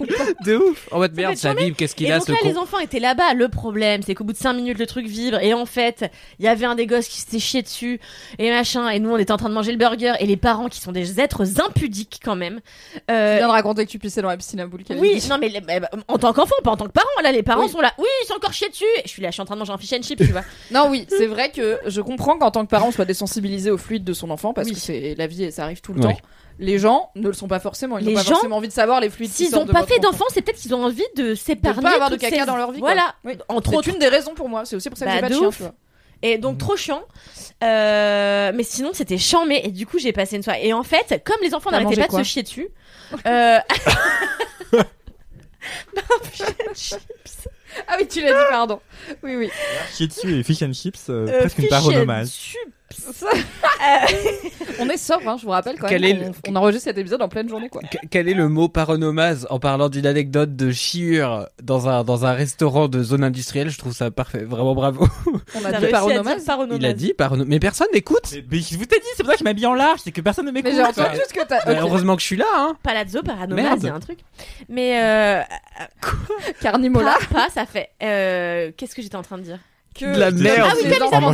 De 0.45 0.55
ouf. 0.55 0.87
En 0.91 0.99
mode 0.99 1.15
merde, 1.15 1.35
ça 1.35 1.55
vibre, 1.55 1.75
qu'est-ce 1.75 1.95
qu'il 1.95 2.05
Et 2.07 2.11
a 2.11 2.19
donc 2.19 2.27
ce 2.27 2.31
là, 2.31 2.37
con 2.43 2.47
les 2.47 2.57
enfants 2.57 2.77
étaient 2.79 2.99
là-bas. 2.99 3.33
Le 3.33 3.49
problème, 3.49 4.03
c'est 4.03 4.13
qu'au 4.13 4.23
bout 4.23 4.33
de 4.33 4.37
5 4.37 4.53
minutes, 4.53 4.77
le 4.77 4.85
truc 4.85 5.07
vibre. 5.07 5.39
Et 5.41 5.55
en 5.55 5.65
fait, 5.65 6.11
il 6.37 6.45
y 6.45 6.47
avait 6.47 6.67
un 6.67 6.75
des 6.75 6.85
gosses 6.85 7.07
qui 7.07 7.21
s'était 7.21 7.39
chié 7.39 7.63
dessus 7.63 7.99
et 8.37 8.51
machin. 8.51 8.87
Et 8.89 8.99
nous, 8.99 9.09
on 9.09 9.17
était 9.17 9.31
en 9.31 9.37
train 9.37 9.49
de 9.49 9.55
manger 9.55 9.71
le 9.71 9.79
burger. 9.79 10.13
Et 10.19 10.27
les 10.27 10.37
parents, 10.37 10.67
qui 10.69 10.79
sont 10.79 10.91
des 10.91 11.19
êtres 11.19 11.59
impudiques 11.59 12.19
quand 12.23 12.35
même. 12.35 12.59
Tu 12.93 12.99
euh, 13.09 13.35
viens 13.39 13.47
de 13.47 13.51
raconter 13.51 13.83
que 13.87 13.89
tu 13.91 13.97
pissais 13.97 14.21
dans 14.21 14.29
la 14.29 14.37
piscine 14.37 14.59
à 14.59 14.67
boules. 14.67 14.83
oui, 14.91 15.23
non 15.27 15.37
mais 15.39 15.49
bah, 15.79 15.89
en 16.07 16.17
tant 16.19 16.33
qu'enfant, 16.33 16.55
pas 16.63 16.69
en 16.71 16.77
tant 16.77 16.85
que 16.85 16.91
parent. 16.91 17.07
Là, 17.23 17.31
les 17.31 17.41
parents 17.41 17.63
Oui. 17.63 17.69
sont 17.71 17.81
là. 17.81 17.93
Oui, 17.97 18.05
ils 18.23 18.27
sont 18.27 18.35
encore 18.35 18.53
chiés 18.53 18.69
dessus. 18.69 18.85
Et 18.97 19.01
je 19.05 19.09
suis 19.09 19.23
là, 19.23 19.29
je 19.29 19.33
suis 19.33 19.41
en 19.41 19.45
train 19.45 19.55
de 19.55 19.59
manger 19.59 19.73
un 19.73 19.77
fish 19.79 19.91
and 19.93 20.03
chip, 20.03 20.19
tu 20.19 20.25
vois. 20.31 20.43
Non, 20.71 20.87
oui, 20.91 21.07
c'est 21.09 21.25
vrai 21.25 21.49
que 21.49 21.79
je 21.87 21.99
comprends 22.01 22.37
qu'en 22.37 22.51
tant 22.51 22.63
que 22.63 22.69
parent, 22.69 22.89
on 22.89 22.91
soit 22.91 23.05
désensibilisé 23.05 23.38
au 23.71 23.77
fluide 23.77 24.03
de 24.03 24.13
son 24.13 24.29
enfant 24.29 24.53
parce 24.53 24.67
Oui. 24.67 24.73
que 24.75 24.79
c'est 24.79 25.15
la 25.17 25.27
vie 25.27 25.43
et 25.43 25.51
ça 25.51 25.63
arrive 25.63 25.81
tout 25.81 25.93
le 25.93 25.99
Oui. 26.01 26.07
temps. 26.13 26.17
Les 26.59 26.77
gens 26.77 27.09
ne 27.15 27.27
le 27.27 27.33
sont 27.33 27.47
pas 27.47 27.59
forcément. 27.59 27.97
Ils 27.97 28.05
n'ont 28.07 28.13
pas 28.15 28.21
gens, 28.23 28.31
forcément 28.31 28.57
envie 28.57 28.67
de 28.67 28.73
savoir 28.73 28.99
les 28.99 29.09
fluides. 29.09 29.31
S'ils 29.31 29.47
sortent 29.49 29.63
ont 29.63 29.65
de 29.65 29.71
pas 29.71 29.85
fait 29.85 29.93
enfant. 29.99 30.11
d'enfants, 30.11 30.25
c'est 30.33 30.41
peut-être 30.41 30.57
qu'ils 30.59 30.75
ont 30.75 30.83
envie 30.83 31.03
de 31.15 31.29
de 31.29 31.35
s'épargner. 31.35 31.81
pas 31.81 31.93
avoir 31.93 32.09
de 32.09 32.17
caca 32.17 32.39
ces- 32.41 32.45
dans 32.45 32.57
leur 32.57 32.71
vie. 32.73 32.79
Voilà. 32.81 33.15
Oui. 33.23 33.37
Entre 33.47 33.69
C'est 33.71 33.77
autres. 33.77 33.89
une 33.89 33.99
des 33.99 34.09
raisons 34.09 34.33
pour 34.33 34.49
moi. 34.49 34.65
C'est 34.65 34.75
aussi 34.75 34.89
pour 34.89 34.97
ça 34.97 35.05
que 35.05 35.09
Bah, 35.11 35.15
j'ai 35.15 35.21
pas 35.21 35.29
de 35.29 35.33
de 35.35 35.39
chien. 35.39 35.47
ouf. 35.47 35.55
tu 35.57 35.63
vois. 35.63 35.73
Et 36.21 36.37
donc 36.37 36.57
trop 36.57 36.75
chiant. 36.75 37.03
Euh, 37.63 38.51
mais 38.53 38.63
sinon 38.63 38.91
c'était 38.93 39.17
chambé 39.17 39.61
et 39.63 39.71
du 39.71 39.85
coup 39.85 39.99
j'ai 39.99 40.11
passé 40.11 40.35
une 40.35 40.43
soirée. 40.43 40.67
Et 40.67 40.73
en 40.73 40.83
fait, 40.83 41.21
comme 41.25 41.37
les 41.41 41.53
enfants 41.53 41.71
n'arrêtaient 41.71 41.95
pas 42.01 42.07
de 42.07 42.23
se 42.23 42.23
chier 42.29 42.43
dessus, 42.43 42.67
euh, 43.25 43.57
Ah 47.87 47.95
oui, 47.99 48.07
tu 48.07 48.21
l'as 48.21 48.31
dit, 48.31 48.49
pardon. 48.49 48.79
Oui, 49.23 49.35
oui. 49.35 49.49
Chier 49.95 50.07
dessus 50.07 50.39
et 50.39 50.43
fish 50.43 50.61
and 50.63 50.73
chips, 50.73 51.05
euh, 51.09 51.27
euh, 51.27 51.39
presque 51.41 51.59
une 51.59 51.73
and 51.73 52.01
hommage. 52.01 52.29
chips. 52.29 52.57
On 54.79 54.89
est 54.89 54.97
sobre, 54.97 55.27
hein, 55.27 55.35
je 55.37 55.43
vous 55.45 55.51
rappelle 55.51 55.77
quand 55.77 55.87
Quel 55.87 56.01
même. 56.01 56.11
est 56.17 56.25
le- 56.25 56.31
On 56.47 56.55
enregistre 56.55 56.85
cet 56.85 56.97
épisode 56.97 57.21
en 57.21 57.27
pleine 57.29 57.49
journée, 57.49 57.69
quoi. 57.69 57.81
Que- 57.81 57.97
Quel 58.09 58.27
est 58.29 58.33
le 58.33 58.47
mot 58.49 58.69
paronomase 58.69 59.45
en 59.49 59.59
parlant 59.59 59.89
d'une 59.89 60.05
anecdote 60.05 60.55
de 60.55 60.71
chiure 60.71 61.47
dans 61.61 61.87
un, 61.89 62.03
dans 62.03 62.25
un 62.25 62.33
restaurant 62.33 62.87
de 62.87 63.03
zone 63.03 63.23
industrielle? 63.23 63.69
Je 63.69 63.77
trouve 63.77 63.93
ça 63.93 64.09
parfait, 64.11 64.43
vraiment 64.43 64.73
bravo. 64.75 65.07
On 65.55 65.65
a 65.65 65.71
dit 65.79 65.87
paronomase. 65.87 66.43
paronomase. 66.45 66.77
Il 66.79 66.85
a 66.85 66.93
dit 66.93 67.13
paronomase. 67.13 67.47
Mais 67.49 67.59
personne 67.59 67.87
n'écoute 67.93 68.23
Mais, 68.33 68.43
mais 68.51 68.59
je 68.59 68.77
vous 68.77 68.85
t'ai 68.85 68.99
dit, 68.99 69.05
c'est 69.15 69.23
pour 69.23 69.27
ça 69.31 69.33
que 69.33 69.39
je 69.39 69.43
m'habille 69.43 69.65
en 69.65 69.73
large, 69.73 69.99
c'est 70.03 70.11
que 70.11 70.21
personne 70.21 70.45
ne 70.45 70.51
m'écoute. 70.51 70.71
Mais 70.71 70.77
j'ai 70.77 70.83
entendu 70.83 71.19
ce 71.27 71.33
que 71.33 71.45
t'as. 71.45 71.65
Bah, 71.65 71.71
Ok. 71.73 71.77
Heureusement 71.81 72.15
que 72.15 72.21
je 72.21 72.27
suis 72.27 72.37
là, 72.37 72.45
hein. 72.55 72.75
Palazzo, 72.83 73.21
paranomase, 73.23 73.63
Merde. 73.63 73.79
il 73.83 73.87
y 73.87 73.89
a 73.89 73.95
un 73.95 73.99
truc. 73.99 74.19
Mais 74.69 75.01
euh, 75.03 75.41
Carnimola? 76.61 77.17
pas, 77.31 77.41
pas, 77.41 77.49
ça 77.53 77.65
fait. 77.65 77.89
Euh, 78.01 78.71
Qu'est-ce 78.77 78.95
que 78.95 79.01
j'étais 79.01 79.15
en 79.15 79.21
train 79.23 79.37
de 79.37 79.43
dire? 79.43 79.59
Que 79.99 80.13
De 80.13 80.19
la 80.19 80.31
merde. 80.31 80.69
Ah 80.71 80.73
oui, 80.75 80.89
comme 80.97 81.33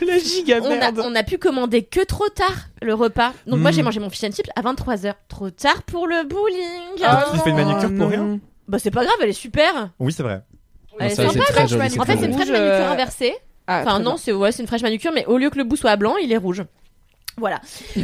de 0.00 0.06
la 0.06 0.18
giga 0.18 0.58
on 0.62 0.80
a, 0.80 0.92
on 1.08 1.14
a 1.14 1.22
pu 1.22 1.38
commander 1.38 1.82
que 1.82 2.04
trop 2.04 2.28
tard 2.28 2.68
le 2.80 2.94
repas. 2.94 3.32
Donc 3.46 3.60
moi 3.60 3.70
Mm. 3.70 3.74
j'ai 3.74 3.82
mangé 3.82 4.00
mon 4.00 4.10
fish 4.10 4.24
and 4.24 4.32
chips 4.32 4.50
à 4.56 4.62
23h. 4.62 5.14
Trop 5.28 5.50
tard 5.50 5.82
pour 5.82 6.06
le 6.06 6.24
bowling. 6.28 7.02
Ah, 7.04 7.26
tu 7.32 7.38
fait 7.40 7.50
une 7.50 7.56
manucure 7.56 7.94
pour 7.96 8.08
rien 8.08 8.38
Bah 8.68 8.78
c'est 8.78 8.90
pas 8.90 9.04
grave, 9.04 9.16
elle 9.22 9.30
est 9.30 9.32
super. 9.32 9.90
Oui, 9.98 10.12
c'est 10.12 10.22
vrai. 10.22 10.42
Elle 10.98 11.06
est 11.12 11.14
ça, 11.14 11.28
sympa, 11.28 11.40
En 11.40 12.04
fait, 12.04 12.16
c'est 12.18 12.26
une 12.26 12.34
fraîche 12.34 12.48
manucure 12.50 12.54
euh, 12.54 12.92
inversée. 12.92 13.34
Ah, 13.66 13.80
Enfin 13.82 13.98
non, 14.00 14.16
c'est 14.16 14.32
ouais, 14.32 14.52
c'est 14.52 14.62
une 14.62 14.68
fraîche 14.68 14.82
manucure, 14.82 15.12
mais 15.14 15.24
au 15.26 15.38
lieu 15.38 15.48
que 15.50 15.58
le 15.58 15.64
bout 15.64 15.76
soit 15.76 15.96
blanc, 15.96 16.16
il 16.16 16.32
est 16.32 16.36
rouge. 16.36 16.62
Voilà. 17.38 17.60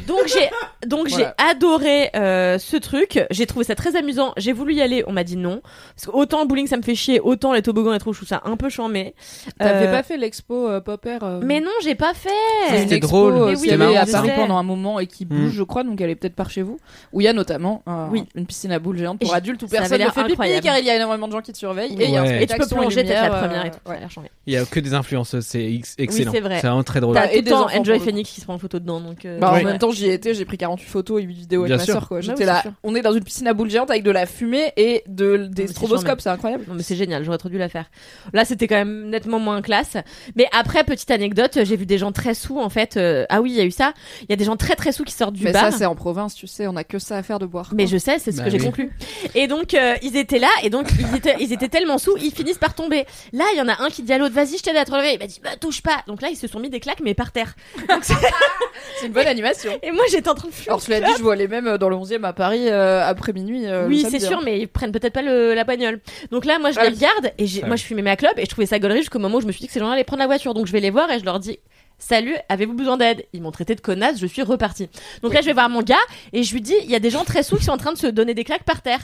Donc 0.07 0.21
j'ai 0.27 0.49
donc 0.87 1.09
Voilà. 1.09 1.35
j'ai 1.39 1.51
adoré 1.51 2.11
euh, 2.17 2.59
ce 2.59 2.77
truc. 2.77 3.21
J'ai 3.31 3.47
trouvé 3.47 3.65
ça 3.65 3.75
très 3.75 3.95
amusant. 3.97 4.33
J'ai 4.37 4.53
voulu 4.53 4.75
y 4.75 4.81
aller. 4.81 5.05
On 5.07 5.13
m'a 5.13 5.25
dit 5.25 5.37
non 5.37 5.61
parce 5.95 6.07
que 6.07 6.11
autant 6.13 6.41
le 6.43 6.47
bowling 6.49 6.67
ça 6.67 6.77
me 6.77 6.83
fait 6.83 6.95
chier, 6.95 7.21
autant 7.21 7.53
les 7.53 7.63
toboggans 7.63 7.93
et 7.93 7.99
tout, 7.99 8.13
je 8.13 8.19
trouve 8.21 8.29
ça 8.29 8.41
un 8.45 8.57
peu 8.57 8.69
chambé. 8.71 9.15
T'avais 9.59 9.87
Euh, 9.87 9.93
pas 9.93 10.03
fait 10.03 10.17
l'expo 10.17 10.69
euh, 10.69 10.81
Popper 10.81 11.19
euh, 11.23 11.41
Mais 11.45 11.61
non, 11.61 11.71
j'ai 11.83 11.95
pas 11.95 12.13
c'est 12.15 12.29
fait. 12.31 12.79
C'était 12.79 13.01
drôle. 13.01 13.35
euh, 13.35 13.47
Mais 13.51 13.55
qui 13.55 13.61
oui, 13.63 13.71
avait 13.71 13.97
à 13.97 14.07
Paris 14.07 14.31
pendant 14.37 14.57
un 14.57 14.63
moment 14.63 14.99
et 14.99 15.07
qui 15.07 15.25
bouge, 15.25 15.39
Mm. 15.39 15.51
je 15.51 15.63
crois, 15.63 15.85
donc 15.85 16.01
elle 16.01 16.11
est 16.11 16.15
peut-être 16.17 16.35
par 16.35 16.51
chez 16.51 16.63
vous. 16.63 16.79
Où 17.13 17.21
il 17.21 17.25
y 17.25 17.29
a 17.29 17.33
notamment 17.33 17.83
un- 17.87 18.09
Oui. 18.11 18.25
une 18.35 18.47
piscine 18.47 18.73
à 18.73 18.79
boules 18.79 18.97
géante 18.99 19.21
pour 19.21 19.33
Et 19.33 19.37
adultes 19.37 19.63
où 19.63 19.69
personne 19.69 20.01
ne 20.01 20.09
fait 20.11 20.25
pipi 20.25 20.61
car 20.63 20.79
il 20.79 20.85
y 20.85 20.91
a 20.91 20.97
énormément 20.97 21.27
de 21.29 21.33
gens 21.33 21.41
qui 21.43 21.53
te 21.53 21.59
surveillent 21.59 21.95
et 22.01 22.05
il 22.07 22.11
y 22.11 22.17
a 22.17 22.23
Ouais. 22.23 22.43
Et 22.43 22.47
tu 22.47 22.57
peux 22.57 22.67
plonger 22.67 23.05
peut-être 23.05 23.23
la 23.23 23.39
première 23.39 23.65
et 23.67 23.69
euh, 23.69 23.73
tout. 23.73 23.91
Ouais. 24.21 24.31
Il 24.47 24.55
y 24.55 24.57
a 24.57 24.65
que 24.65 24.81
des 24.81 24.95
influenceuses, 24.95 25.45
c'est 25.45 25.65
ex- 25.75 25.95
excellent. 25.99 26.33
c'est 26.33 26.41
vrai. 26.41 26.61
vraiment 26.61 26.83
très 26.83 27.01
drôle. 27.01 27.19
Et 27.33 27.43
pour 27.43 27.71
Enjoy 27.75 27.99
Phoenix 28.01 28.31
qui 28.31 28.41
se 28.41 28.45
prend 28.47 28.55
en 28.55 28.59
photo 28.59 28.79
dedans, 28.79 29.01
donc. 29.19 29.25
euh, 29.27 29.39
Bah, 29.39 29.53
ouais. 29.55 29.63
En 29.63 29.65
même 29.65 29.79
temps, 29.79 29.91
j'y 29.91 30.09
étais, 30.09 30.35
j'ai 30.35 30.45
pris 30.45 30.57
48 30.59 30.87
photos 30.89 31.21
et 31.21 31.25
8 31.25 31.33
vidéos 31.35 31.61
avec 31.63 31.69
Bien 31.71 31.77
ma 31.79 31.85
sûr. 31.85 31.95
soeur. 31.95 32.09
Quoi. 32.09 32.21
J'étais 32.21 32.41
oui, 32.41 32.47
là, 32.47 32.57
c'est 32.63 32.69
sûr. 32.69 32.73
on 32.83 32.95
est 32.95 33.03
dans 33.03 33.13
une 33.13 33.25
piscine 33.25 33.47
à 33.49 33.53
boules 33.55 33.71
géante 33.71 33.91
avec 33.91 34.03
de 34.03 34.11
la 34.11 34.27
fumée 34.27 34.73
et 34.77 35.03
de, 35.07 35.37
des 35.51 35.67
stroboscopes, 35.67 36.21
c'est 36.21 36.29
incroyable. 36.31 36.65
Non 36.69 36.75
mais 36.75 36.83
c'est 36.83 36.97
génial, 36.97 37.25
j'aurais 37.25 37.39
trop 37.39 37.49
dû 37.49 37.59
la 37.59 37.69
faire. 37.69 37.87
Là 38.33 38.45
c'était 38.45 38.67
quand 38.69 38.77
même 38.77 39.09
nettement 39.11 39.39
moins 39.39 39.61
classe. 39.63 39.97
Mais 40.37 40.47
après 40.59 40.85
petite 40.85 41.11
anecdote, 41.11 41.59
j'ai 41.65 41.77
vu 41.77 41.87
des 41.87 41.99
gens 41.99 42.13
très 42.13 42.35
sous 42.35 42.59
en 42.59 42.69
fait. 42.71 42.97
euh, 42.97 43.25
Ah 43.29 43.41
oui 43.41 43.51
il 43.53 43.57
y 43.57 43.61
a 43.61 43.65
eu 43.65 43.71
ça. 43.71 43.93
Il 44.23 44.27
y 44.31 44.33
a 44.33 44.37
des 44.37 44.45
gens 44.45 44.57
très 44.57 44.75
très 44.75 44.93
sous 44.93 45.05
qui 45.05 45.13
sortent 45.15 45.35
du 45.35 45.45
Mais 45.45 45.53
bar. 45.53 45.71
ça, 45.71 45.77
c'est 45.79 45.87
en 45.87 45.95
province, 45.95 46.35
tu 46.35 46.47
sais, 46.47 46.67
on 46.67 46.77
a 46.77 46.85
que 46.85 46.99
ça 46.99 47.17
à 47.17 47.23
faire 47.23 47.39
de 47.39 47.47
boire. 47.47 47.71
mais 47.75 47.87
je 47.87 47.97
sais, 47.99 48.19
c'est 48.19 48.33
ce 48.33 48.39
Bah 48.39 48.45
que 48.45 48.51
j'ai 48.51 48.59
oui. 48.59 48.65
conclu. 48.65 48.91
Et 49.35 49.47
donc 49.47 49.75
euh, 49.75 49.95
ils 50.03 50.17
étaient 50.17 50.39
là 50.39 50.49
et 50.63 50.71
donc 50.71 50.89
ils 50.99 51.17
étaient 51.17 51.37
ils 51.41 51.53
étaient 51.53 51.69
tellement 51.69 51.99
sous, 51.99 52.17
ils 52.19 52.33
finissent 52.33 52.59
par 52.59 52.75
tomber. 52.75 53.05
Là 53.33 53.45
il 53.55 53.59
y 53.59 53.63
en 53.63 53.69
a 53.69 53.83
un 53.83 53.89
qui 53.91 54.03
dit 54.03 54.13
à 54.13 54.19
l'autre 54.19 54.35
vas-y 54.35 54.59
je 54.59 54.63
t'aide 54.63 54.77
à 54.77 54.85
te 54.85 54.91
relever. 54.93 55.15
Il 55.15 55.19
m'a 55.19 55.27
dit 55.27 55.41
bah 55.43 55.51
touche 55.61 55.83
pas. 55.83 56.03
Donc 56.07 56.23
là 56.23 56.29
ils 56.31 56.37
se 56.37 56.47
sont 56.47 56.61
mis 56.61 56.71
des 56.71 56.81
claques 56.81 57.01
mais 57.03 57.15
par 57.15 57.33
terre. 57.33 57.55
c'est 58.03 58.15
une 59.09 59.13
bonne 59.13 59.27
animation. 59.27 59.73
Et 59.83 59.91
moi 59.91 60.05
j'étais 60.11 60.29
en 60.29 60.35
train 60.35 60.49
de 60.49 60.55
fuir. 60.55 60.69
Alors, 60.73 60.81
cela 60.81 61.01
dit, 61.01 61.11
je 61.19 61.23
vois 61.23 61.35
les 61.37 61.49
mêmes 61.49 61.77
dans 61.79 61.89
le 61.89 61.97
11e 61.97 62.23
à 62.25 62.33
Paris 62.33 62.69
euh, 62.69 63.05
après 63.05 63.33
minuit. 63.33 63.67
euh, 63.67 63.87
Oui, 63.89 64.07
c'est 64.09 64.23
hein. 64.25 64.29
sûr, 64.29 64.41
mais 64.45 64.61
ils 64.61 64.69
prennent 64.69 64.93
peut-être 64.93 65.13
pas 65.13 65.23
le, 65.23 65.55
la 65.55 65.65
bagnole. 65.65 66.01
Donc 66.31 66.45
là, 66.45 66.59
moi, 66.59 66.71
je 66.71 66.79
Ah 66.79 66.85
les 66.85 66.91
regarde 66.91 67.33
et 67.39 67.47
j'ai- 67.47 67.63
Ah 67.65 67.67
moi, 67.67 67.77
je 67.77 67.83
fumais 67.85 68.03
ma 68.03 68.17
clope 68.17 68.39
et 68.39 68.45
je 68.45 68.51
trouvais 68.51 68.67
ça 68.67 68.79
gaulerie 68.79 68.99
jusqu'au 69.01 69.19
moment 69.19 69.39
où 69.39 69.41
je 69.41 69.47
me 69.47 69.53
suis 69.53 69.61
dit 69.61 69.67
que 69.67 69.73
ces 69.73 69.81
gens-là 69.81 69.95
allaient 69.95 70.05
prendre 70.05 70.21
la 70.21 70.27
voiture. 70.27 70.55
Donc 70.55 70.67
je 70.67 70.73
vais 70.73 70.81
les 70.81 70.91
voir 70.91 71.11
et 71.11 71.19
je 71.19 71.25
leur 71.25 71.39
dis. 71.41 71.59
Salut, 72.01 72.37
avez-vous 72.49 72.75
besoin 72.75 72.97
d'aide? 72.97 73.27
Ils 73.33 73.43
m'ont 73.43 73.51
traité 73.51 73.75
de 73.75 73.81
connasse, 73.81 74.21
je 74.21 74.27
suis 74.27 74.43
reparti. 74.43 74.89
Donc 75.23 75.35
là, 75.35 75.41
je 75.41 75.47
vais 75.47 75.53
voir 75.53 75.69
mon 75.69 75.83
gars 75.83 75.97
et 76.33 76.45
je 76.45 76.53
lui 76.55 76.61
dis, 76.61 76.75
il 76.85 76.91
y 76.91 76.95
a 76.95 77.01
des 77.01 77.11
gens 77.11 77.25
très 77.25 77.43
sous 77.43 77.57
qui 77.57 77.65
sont 77.65 77.73
en 77.73 77.77
train 77.77 77.93
de 77.93 77.99
se 77.99 78.07
donner 78.07 78.35
des 78.35 78.45
claques 78.45 78.63
par 78.63 78.83
terre. 78.83 79.01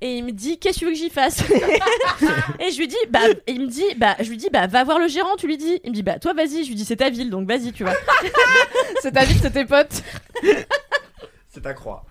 Et 0.00 0.16
il 0.18 0.24
me 0.24 0.30
dit, 0.30 0.58
qu'est-ce 0.58 0.74
que 0.74 0.78
tu 0.80 0.84
veux 0.86 0.92
que 0.92 0.96
j'y 0.96 1.10
fasse? 1.10 1.40
Et 2.60 2.70
je 2.70 2.78
lui 2.78 2.86
dis, 2.86 2.96
bah, 3.10 3.20
et 3.46 3.52
il 3.52 3.62
me 3.62 3.66
dit, 3.66 3.84
bah, 3.96 4.16
je 4.20 4.30
lui 4.30 4.36
dis, 4.36 4.48
bah, 4.50 4.66
va 4.68 4.84
voir 4.84 4.98
le 4.98 5.08
gérant, 5.08 5.34
tu 5.36 5.46
lui 5.46 5.56
dis. 5.56 5.80
Il 5.84 5.90
me 5.90 5.94
dit, 5.94 6.02
bah, 6.02 6.18
toi, 6.18 6.32
vas-y. 6.34 6.62
Je 6.62 6.68
lui 6.68 6.74
dis, 6.76 6.84
c'est 6.84 6.96
ta 6.96 7.10
ville, 7.10 7.30
donc 7.30 7.48
vas-y, 7.48 7.72
tu 7.72 7.84
vois. 7.84 7.94
C'est 9.02 9.12
ta 9.12 9.24
vie, 9.24 9.36
c'est 9.40 9.50
tes 9.50 9.64
potes. 9.64 10.02
C'est 11.48 11.60
ta 11.62 11.74
croix. 11.74 12.04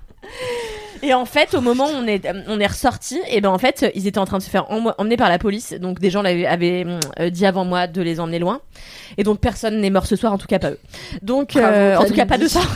Et 1.04 1.14
en 1.14 1.26
fait, 1.26 1.54
au 1.54 1.62
moment 1.62 1.86
où 1.88 1.94
on 1.94 2.08
est, 2.08 2.26
on 2.48 2.60
est 2.60 2.66
ressorti, 2.68 3.20
et 3.30 3.42
ben 3.42 3.50
en 3.50 3.58
fait, 3.60 3.86
ils 3.96 4.08
étaient 4.08 4.18
en 4.18 4.26
train 4.26 4.38
de 4.40 4.44
se 4.44 4.50
faire 4.50 4.72
em- 4.72 4.94
emmener 4.98 5.18
par 5.18 5.30
la 5.30 5.38
police. 5.38 5.74
Donc 5.74 6.00
des 6.00 6.10
gens 6.10 6.22
l'avaient 6.22 6.46
avaient, 6.48 6.86
euh, 7.20 7.30
dit 7.30 7.46
avant 7.46 7.66
moi 7.66 7.86
de 7.88 8.02
les 8.02 8.20
emmener 8.20 8.40
loin. 8.40 8.62
Et 9.18 9.24
donc 9.24 9.40
personne 9.40 9.80
n'est 9.82 9.90
mort 9.90 10.08
ce 10.08 10.16
soir, 10.16 10.34
en 10.34 10.38
tout 10.38 10.48
cas 10.48 10.58
pas 10.58 10.72
eux. 10.72 10.80
Donc 11.22 11.54
Bravo, 11.54 11.68
euh, 11.68 11.98
en 11.98 12.06
tout 12.06 12.14
cas 12.14 12.26
pas 12.26 12.38
de 12.38 12.48
ça. 12.48 12.62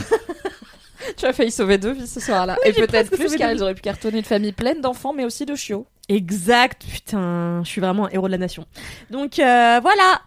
Tu 1.16 1.24
as 1.26 1.32
failli 1.32 1.50
sauver 1.50 1.78
deux 1.78 1.92
vies 1.92 2.06
ce 2.06 2.20
soir-là. 2.20 2.56
et 2.64 2.72
peut-être 2.72 3.10
plus 3.10 3.34
car 3.36 3.50
ils 3.50 3.62
auraient 3.62 3.74
pu 3.74 3.80
cartonner 3.80 4.18
une 4.18 4.24
famille 4.24 4.52
pleine 4.52 4.80
d'enfants 4.82 5.12
mais 5.14 5.24
aussi 5.24 5.46
de 5.46 5.54
chiots. 5.54 5.86
Exact. 6.08 6.82
Putain, 6.92 7.62
je 7.64 7.68
suis 7.68 7.80
vraiment 7.80 8.06
un 8.06 8.10
héros 8.10 8.26
de 8.26 8.32
la 8.32 8.38
nation. 8.38 8.66
Donc 9.10 9.38
euh, 9.38 9.80
voilà. 9.82 10.20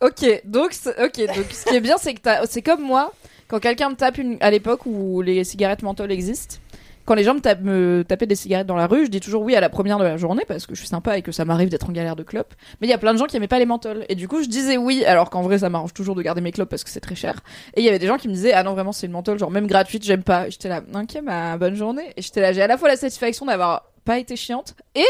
Ok, 0.00 0.42
donc, 0.44 0.72
c'est- 0.72 1.00
ok, 1.00 1.18
donc 1.36 1.44
ce 1.52 1.66
qui 1.66 1.76
est 1.76 1.80
bien, 1.80 1.96
c'est 1.98 2.14
que 2.14 2.20
t'as- 2.20 2.44
c'est 2.46 2.62
comme 2.62 2.82
moi, 2.82 3.12
quand 3.52 3.60
quelqu'un 3.60 3.90
me 3.90 3.96
tape 3.96 4.18
à 4.40 4.50
l'époque 4.50 4.86
où 4.86 5.20
les 5.20 5.44
cigarettes 5.44 5.82
menthol 5.82 6.10
existent, 6.10 6.56
quand 7.04 7.12
les 7.12 7.22
gens 7.22 7.34
me, 7.34 8.02
tapaient 8.02 8.24
des 8.24 8.34
cigarettes 8.34 8.66
dans 8.66 8.76
la 8.76 8.86
rue, 8.86 9.04
je 9.04 9.10
dis 9.10 9.20
toujours 9.20 9.42
oui 9.42 9.54
à 9.54 9.60
la 9.60 9.68
première 9.68 9.98
de 9.98 10.04
la 10.04 10.16
journée 10.16 10.44
parce 10.48 10.64
que 10.64 10.74
je 10.74 10.80
suis 10.80 10.88
sympa 10.88 11.18
et 11.18 11.22
que 11.22 11.32
ça 11.32 11.44
m'arrive 11.44 11.68
d'être 11.68 11.90
en 11.90 11.92
galère 11.92 12.16
de 12.16 12.22
clopes. 12.22 12.54
Mais 12.80 12.86
il 12.86 12.90
y 12.90 12.94
a 12.94 12.98
plein 12.98 13.12
de 13.12 13.18
gens 13.18 13.26
qui 13.26 13.36
aimaient 13.36 13.48
pas 13.48 13.58
les 13.58 13.66
menthols. 13.66 14.06
Et 14.08 14.14
du 14.14 14.26
coup, 14.26 14.42
je 14.42 14.48
disais 14.48 14.78
oui, 14.78 15.04
alors 15.04 15.28
qu'en 15.28 15.42
vrai, 15.42 15.58
ça 15.58 15.68
m'arrange 15.68 15.92
toujours 15.92 16.14
de 16.14 16.22
garder 16.22 16.40
mes 16.40 16.50
clopes 16.50 16.70
parce 16.70 16.82
que 16.82 16.88
c'est 16.88 17.00
très 17.00 17.14
cher. 17.14 17.40
Et 17.74 17.82
il 17.82 17.84
y 17.84 17.90
avait 17.90 17.98
des 17.98 18.06
gens 18.06 18.16
qui 18.16 18.28
me 18.28 18.32
disaient 18.32 18.54
ah 18.54 18.62
non, 18.62 18.72
vraiment, 18.72 18.92
c'est 18.92 19.06
une 19.06 19.12
menthol, 19.12 19.38
genre 19.38 19.50
même 19.50 19.66
gratuite, 19.66 20.02
j'aime 20.02 20.22
pas. 20.22 20.48
J'étais 20.48 20.70
là, 20.70 20.80
ok, 20.94 21.22
bah 21.22 21.58
bonne 21.58 21.74
journée. 21.74 22.14
Et 22.16 22.22
j'étais 22.22 22.40
là, 22.40 22.54
j'ai 22.54 22.62
à 22.62 22.66
la 22.66 22.78
fois 22.78 22.88
la 22.88 22.96
satisfaction 22.96 23.44
d'avoir 23.44 23.92
pas 24.06 24.18
été 24.18 24.34
chiante 24.34 24.74
et 24.94 25.04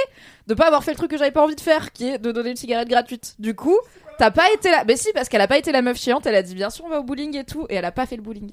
de 0.49 0.55
pas 0.55 0.67
avoir 0.67 0.83
fait 0.83 0.91
le 0.91 0.97
truc 0.97 1.13
que 1.13 1.17
j'avais 1.17 1.31
pas 1.31 1.45
envie 1.45 1.55
de 1.55 1.61
faire, 1.61 1.93
qui 1.93 2.09
est 2.09 2.19
de 2.19 2.33
donner 2.33 2.51
une 2.51 2.57
cigarette 2.57 2.89
gratuite. 2.89 3.37
Du 3.39 3.55
coup, 3.55 3.79
T'as 4.23 4.31
pas 4.31 4.53
été 4.55 4.71
là. 4.71 4.85
Mais 4.87 4.97
si, 4.97 5.13
parce 5.13 5.29
qu'elle 5.29 5.41
a 5.41 5.49
pas 5.49 5.59
été 5.59 5.73
la 5.73 5.83
meuf 5.83 5.99
chiante. 5.99 6.27
Elle 6.27 6.37
a 6.37 6.43
dit 6.43 6.55
bien 6.55 6.71
sûr 6.71 6.85
on 6.85 6.89
va 6.89 7.01
au 7.01 7.03
bowling 7.03 7.37
et 7.37 7.43
tout, 7.43 7.67
et 7.69 7.75
elle 7.75 7.85
a 7.85 7.91
pas 7.91 8.07
fait 8.07 8.15
le 8.15 8.23
bowling. 8.23 8.53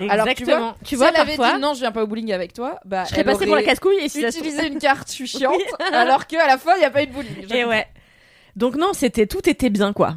Alors, 0.00 0.10
tu 0.10 0.16
vois, 0.16 0.32
Exactement. 0.32 0.74
Tu 0.80 0.88
si 0.88 0.94
vois, 0.96 1.10
elle 1.10 1.16
avait 1.16 1.36
parfois, 1.36 1.54
dit 1.54 1.62
non, 1.62 1.74
je 1.74 1.78
viens 1.78 1.92
pas 1.92 2.02
au 2.02 2.08
bowling 2.08 2.32
avec 2.32 2.52
toi, 2.52 2.80
bah 2.84 3.04
je 3.04 3.10
serais 3.10 3.22
passée 3.22 3.46
pour 3.46 3.54
la 3.54 3.62
casse-couille 3.62 3.98
et 4.02 4.08
si 4.08 4.20
ça 4.20 4.28
utilisé 4.28 4.66
une 4.66 4.80
carte, 4.80 5.08
je 5.08 5.14
suis 5.14 5.26
chiante, 5.38 5.62
alors 5.92 6.26
que 6.26 6.34
à 6.36 6.48
la 6.48 6.58
fin 6.58 6.72
il 6.76 6.82
y 6.82 6.84
a 6.84 6.90
pas 6.90 7.04
eu 7.04 7.06
de 7.06 7.12
bowling. 7.12 7.54
Et 7.54 7.64
ouais. 7.64 7.86
Donc 8.56 8.74
non, 8.74 8.92
c'était 8.94 9.28
tout 9.28 9.48
était 9.48 9.70
bien 9.70 9.92
quoi. 9.92 10.16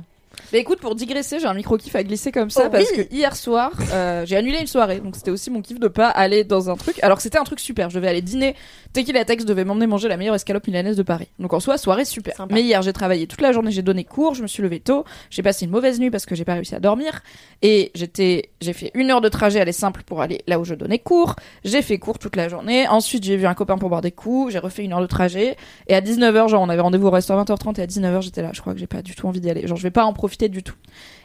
Mais 0.53 0.59
écoute, 0.59 0.79
pour 0.79 0.95
digresser, 0.95 1.39
j'ai 1.39 1.45
un 1.47 1.53
micro 1.53 1.77
kiff 1.77 1.95
à 1.95 2.03
glisser 2.03 2.31
comme 2.31 2.49
ça 2.49 2.63
Oh 2.65 2.69
parce 2.71 2.85
oui. 2.95 3.05
que 3.07 3.13
hier 3.13 3.35
soir, 3.35 3.71
euh, 3.93 4.25
j'ai 4.25 4.35
annulé 4.35 4.59
une 4.59 4.67
soirée, 4.67 4.99
donc 4.99 5.15
c'était 5.15 5.31
aussi 5.31 5.49
mon 5.51 5.61
kiff 5.61 5.79
de 5.79 5.87
pas 5.87 6.07
aller 6.09 6.43
dans 6.43 6.69
un 6.69 6.75
truc. 6.75 6.97
Alors 7.03 7.17
que 7.17 7.23
c'était 7.23 7.37
un 7.37 7.43
truc 7.43 7.59
super, 7.59 7.89
je 7.89 7.95
devais 7.95 8.07
aller 8.09 8.21
dîner. 8.21 8.55
Tequila 8.93 9.25
Tex 9.25 9.45
devait 9.45 9.65
m'emmener 9.65 9.87
manger 9.87 10.07
la 10.07 10.17
meilleure 10.17 10.35
escalope 10.35 10.65
milanaise 10.67 10.97
de 10.97 11.03
Paris. 11.03 11.27
Donc 11.39 11.53
en 11.53 11.59
soi, 11.59 11.77
soirée 11.77 12.05
super. 12.05 12.35
Sympa. 12.35 12.53
Mais 12.53 12.63
hier, 12.63 12.81
j'ai 12.81 12.93
travaillé 12.93 13.27
toute 13.27 13.41
la 13.41 13.51
journée, 13.51 13.71
j'ai 13.71 13.81
donné 13.83 14.03
cours, 14.03 14.33
je 14.33 14.41
me 14.41 14.47
suis 14.47 14.63
levée 14.63 14.79
tôt, 14.79 15.03
j'ai 15.29 15.43
passé 15.43 15.65
une 15.65 15.71
mauvaise 15.71 15.99
nuit 15.99 16.09
parce 16.09 16.25
que 16.25 16.35
j'ai 16.35 16.45
pas 16.45 16.53
réussi 16.55 16.73
à 16.75 16.79
dormir 16.79 17.21
et 17.61 17.91
j'étais, 17.93 18.49
j'ai 18.61 18.73
fait 18.73 18.91
une 18.93 19.11
heure 19.11 19.21
de 19.21 19.29
trajet 19.29 19.59
aller 19.59 19.71
simple 19.71 20.01
pour 20.05 20.21
aller 20.21 20.41
là 20.47 20.59
où 20.59 20.63
je 20.63 20.73
donnais 20.73 20.99
cours. 20.99 21.35
J'ai 21.63 21.81
fait 21.81 21.97
cours 21.99 22.17
toute 22.17 22.35
la 22.35 22.49
journée. 22.49 22.87
Ensuite, 22.87 23.23
j'ai 23.23 23.37
vu 23.37 23.45
un 23.45 23.53
copain 23.53 23.77
pour 23.77 23.89
boire 23.89 24.01
des 24.01 24.11
coups. 24.11 24.53
J'ai 24.53 24.59
refait 24.59 24.83
une 24.83 24.93
heure 24.93 25.01
de 25.01 25.07
trajet. 25.07 25.55
Et 25.87 25.95
à 25.95 26.01
19h, 26.01 26.47
genre, 26.49 26.61
on 26.61 26.69
avait 26.69 26.81
rendez-vous 26.81 27.07
au 27.07 27.11
restaurant 27.11 27.43
20h30 27.43 27.79
et 27.79 27.83
à 27.83 27.87
19h, 27.87 28.21
j'étais 28.21 28.41
là. 28.41 28.51
Je 28.53 28.61
crois 28.61 28.73
que 28.73 28.79
j'ai 28.79 28.87
pas 28.87 29.01
du 29.01 29.13
tout 29.15 29.27
envie 29.27 29.41
d'y 29.41 29.49
aller. 29.49 29.67
Genre, 29.67 29.77
je 29.77 29.83
vais 29.83 29.91
pas 29.91 30.05
en 30.05 30.13
profiter 30.13 30.28
profité 30.29 30.47
du 30.47 30.61
tout. 30.61 30.75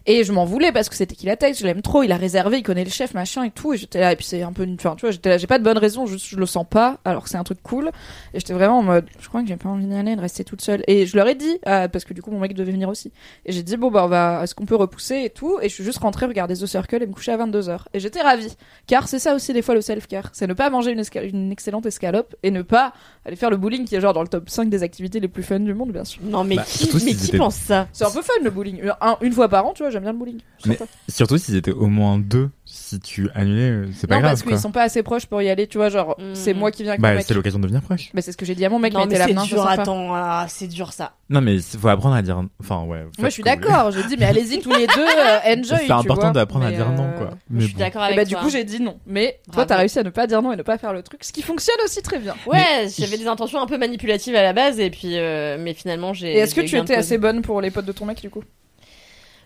Et 0.06 0.22
je 0.24 0.32
m'en 0.32 0.44
voulais 0.44 0.70
parce 0.70 0.90
que 0.90 0.94
c'était 0.96 1.14
qu'il 1.14 1.30
a 1.30 1.36
tête, 1.36 1.58
je 1.58 1.64
l'aime 1.64 1.80
trop, 1.80 2.02
il 2.02 2.12
a 2.12 2.16
réservé, 2.16 2.58
il 2.58 2.62
connaît 2.62 2.84
le 2.84 2.90
chef, 2.90 3.14
machin 3.14 3.42
et 3.44 3.50
tout. 3.50 3.72
Et 3.72 3.78
j'étais 3.78 4.00
là, 4.00 4.12
et 4.12 4.16
puis 4.16 4.24
c'est 4.26 4.42
un 4.42 4.52
peu 4.52 4.64
une. 4.64 4.74
Enfin, 4.74 4.94
tu 4.96 5.02
vois, 5.02 5.10
j'étais 5.12 5.30
là, 5.30 5.38
j'ai 5.38 5.46
pas 5.46 5.58
de 5.58 5.64
bonne 5.64 5.78
raison, 5.78 6.04
juste 6.04 6.26
je 6.28 6.36
le 6.36 6.44
sens 6.44 6.66
pas, 6.68 6.98
alors 7.06 7.22
que 7.24 7.30
c'est 7.30 7.38
un 7.38 7.42
truc 7.44 7.62
cool. 7.62 7.88
Et 8.34 8.40
j'étais 8.40 8.52
vraiment 8.52 8.80
en 8.80 8.82
mode, 8.82 9.06
je 9.18 9.28
crois 9.28 9.40
que 9.42 9.48
j'ai 9.48 9.56
pas 9.56 9.70
envie 9.70 9.86
d'y 9.86 9.94
aller, 9.94 10.14
de 10.14 10.20
rester 10.20 10.44
toute 10.44 10.60
seule. 10.60 10.82
Et 10.88 11.06
je 11.06 11.16
leur 11.16 11.26
ai 11.26 11.34
dit, 11.34 11.58
euh, 11.66 11.88
parce 11.88 12.04
que 12.04 12.12
du 12.12 12.20
coup 12.20 12.30
mon 12.30 12.38
mec 12.38 12.52
devait 12.54 12.72
venir 12.72 12.90
aussi. 12.90 13.12
Et 13.46 13.52
j'ai 13.52 13.62
dit, 13.62 13.78
bon, 13.78 13.90
bah, 13.90 14.04
on 14.04 14.08
va, 14.08 14.40
est-ce 14.42 14.54
qu'on 14.54 14.66
peut 14.66 14.76
repousser 14.76 15.22
et 15.24 15.30
tout? 15.30 15.58
Et 15.62 15.70
je 15.70 15.74
suis 15.74 15.84
juste 15.84 15.98
rentrée 16.00 16.26
regarder 16.26 16.54
The 16.54 16.66
Circle 16.66 17.02
et 17.02 17.06
me 17.06 17.12
coucher 17.12 17.32
à 17.32 17.38
22h. 17.38 17.78
Et 17.94 18.00
j'étais 18.00 18.20
ravie. 18.20 18.54
Car 18.86 19.08
c'est 19.08 19.18
ça 19.18 19.34
aussi, 19.34 19.54
des 19.54 19.62
fois, 19.62 19.74
le 19.74 19.80
self-care. 19.80 20.28
C'est 20.34 20.46
ne 20.46 20.52
pas 20.52 20.68
manger 20.68 20.90
une, 20.90 21.00
esca- 21.00 21.26
une 21.26 21.50
excellente 21.50 21.86
escalope 21.86 22.34
et 22.42 22.50
ne 22.50 22.60
pas 22.60 22.92
aller 23.24 23.36
faire 23.36 23.48
le 23.48 23.56
bowling 23.56 23.86
qui 23.86 23.96
est 23.96 24.02
genre 24.02 24.12
dans 24.12 24.20
le 24.22 24.28
top 24.28 24.50
5 24.50 24.68
des 24.68 24.82
activités 24.82 25.18
les 25.18 25.28
plus 25.28 25.42
fun 25.42 25.60
du 25.60 25.72
monde, 25.72 25.92
bien 25.92 26.04
sûr. 26.04 26.20
Non, 26.24 26.44
mais 26.44 26.56
Bah, 26.56 26.64
qui, 26.68 26.90
mais 27.04 27.14
qui 27.14 27.36
pense 27.38 27.54
ça? 27.56 27.88
C'est 27.94 28.04
un 28.04 28.10
peu 28.10 28.20
fun 28.20 28.32
le 28.42 28.50
bowling. 28.50 28.82
Un- 29.00 29.16
une 29.22 29.32
fois 29.32 29.48
par 29.48 29.64
an, 29.64 29.72
tu 29.72 29.82
vois, 29.82 29.90
j'aime 29.94 30.02
bien 30.02 30.12
le 30.12 30.18
bowling. 30.18 30.38
Je 30.64 30.68
Mais 30.70 30.78
surtout 31.08 31.38
s'ils 31.38 31.56
étaient 31.56 31.70
au 31.72 31.86
moins 31.86 32.18
deux, 32.18 32.50
si 32.66 33.00
tu 33.00 33.28
annulais, 33.34 33.70
euh, 33.70 33.86
c'est 33.94 34.06
pas 34.06 34.16
non, 34.16 34.20
grave. 34.22 34.32
parce 34.32 34.42
qu'ils 34.42 34.58
sont 34.58 34.70
pas 34.72 34.82
assez 34.82 35.02
proches 35.02 35.26
pour 35.26 35.40
y 35.42 35.48
aller, 35.48 35.66
tu 35.66 35.78
vois, 35.78 35.88
genre, 35.88 36.16
Mm. 36.18 36.34
c'est 36.34 36.54
moi 36.54 36.70
qui 36.70 36.82
viens 36.82 36.92
avec 36.92 37.00
Bah, 37.00 37.20
c'est 37.20 37.34
l'occasion 37.34 37.58
de 37.58 37.62
devenir 37.64 37.82
proche. 37.82 38.10
Mais 38.14 38.20
c'est 38.20 38.32
ce 38.32 38.36
que 38.36 38.44
j'ai 38.44 38.54
dit 38.54 38.64
à 38.64 38.68
mon 38.68 38.78
mec, 38.78 38.92
Non, 38.92 39.00
mais 39.00 39.06
mais 39.06 39.14
était 39.14 39.32
là, 39.34 39.42
c'est 39.42 39.48
dur, 39.48 39.66
attends, 39.66 40.14
ah, 40.14 40.46
c'est 40.48 40.66
dur 40.68 40.92
ça. 40.92 41.12
Non, 41.30 41.40
mais 41.40 41.54
il 41.56 41.62
faut 41.62 41.88
apprendre 41.88 42.14
à 42.16 42.22
dire. 42.22 42.42
Enfin, 42.60 42.82
ouais. 42.84 43.04
Moi, 43.18 43.28
je 43.28 43.34
suis 43.34 43.42
d'accord. 43.42 43.90
J'ai 43.92 44.02
dit, 44.04 44.16
mais 44.18 44.26
allez-y 44.26 44.60
tous 44.60 44.70
les 44.72 44.86
deux, 44.86 44.92
euh, 45.00 45.38
enjoy. 45.58 45.78
C'est 45.86 45.90
important 45.92 46.32
d'apprendre 46.32 46.66
à 46.66 46.70
dire 46.72 46.90
non, 46.90 47.04
euh, 47.04 47.16
quoi. 47.18 47.30
Je 47.50 47.56
Mais 47.56 47.64
suis 47.64 47.72
bon. 47.74 47.78
d'accord 47.80 48.02
Et 48.02 48.06
avec 48.06 48.16
bah, 48.16 48.24
du 48.24 48.34
toi. 48.34 48.42
coup, 48.42 48.50
j'ai 48.50 48.64
dit 48.64 48.80
non. 48.80 48.98
Mais 49.06 49.40
toi, 49.52 49.64
t'as 49.66 49.76
réussi 49.76 49.98
à 49.98 50.02
ne 50.02 50.10
pas 50.10 50.26
dire 50.26 50.42
non 50.42 50.52
et 50.52 50.56
ne 50.56 50.62
pas 50.62 50.76
faire 50.78 50.92
le 50.92 51.02
truc, 51.02 51.24
ce 51.24 51.32
qui 51.32 51.42
fonctionne 51.42 51.76
aussi 51.84 52.02
très 52.02 52.18
bien. 52.18 52.34
Ouais, 52.46 52.86
j'avais 52.98 53.16
des 53.18 53.26
intentions 53.26 53.60
un 53.62 53.66
peu 53.66 53.78
manipulatives 53.78 54.34
à 54.34 54.42
la 54.42 54.52
base, 54.52 54.78
et 54.80 54.90
puis, 54.90 55.18
euh, 55.18 55.56
mais 55.58 55.72
finalement, 55.74 56.12
j'ai. 56.12 56.32
Et 56.34 56.38
est-ce 56.38 56.54
que 56.54 56.60
tu 56.62 56.76
étais 56.76 56.94
assez 56.94 57.18
bonne 57.18 57.42
pour 57.42 57.60
les 57.60 57.70
potes 57.70 57.86
de 57.86 57.92
ton 57.92 58.04
mec, 58.06 58.20
du 58.20 58.30
coup? 58.30 58.42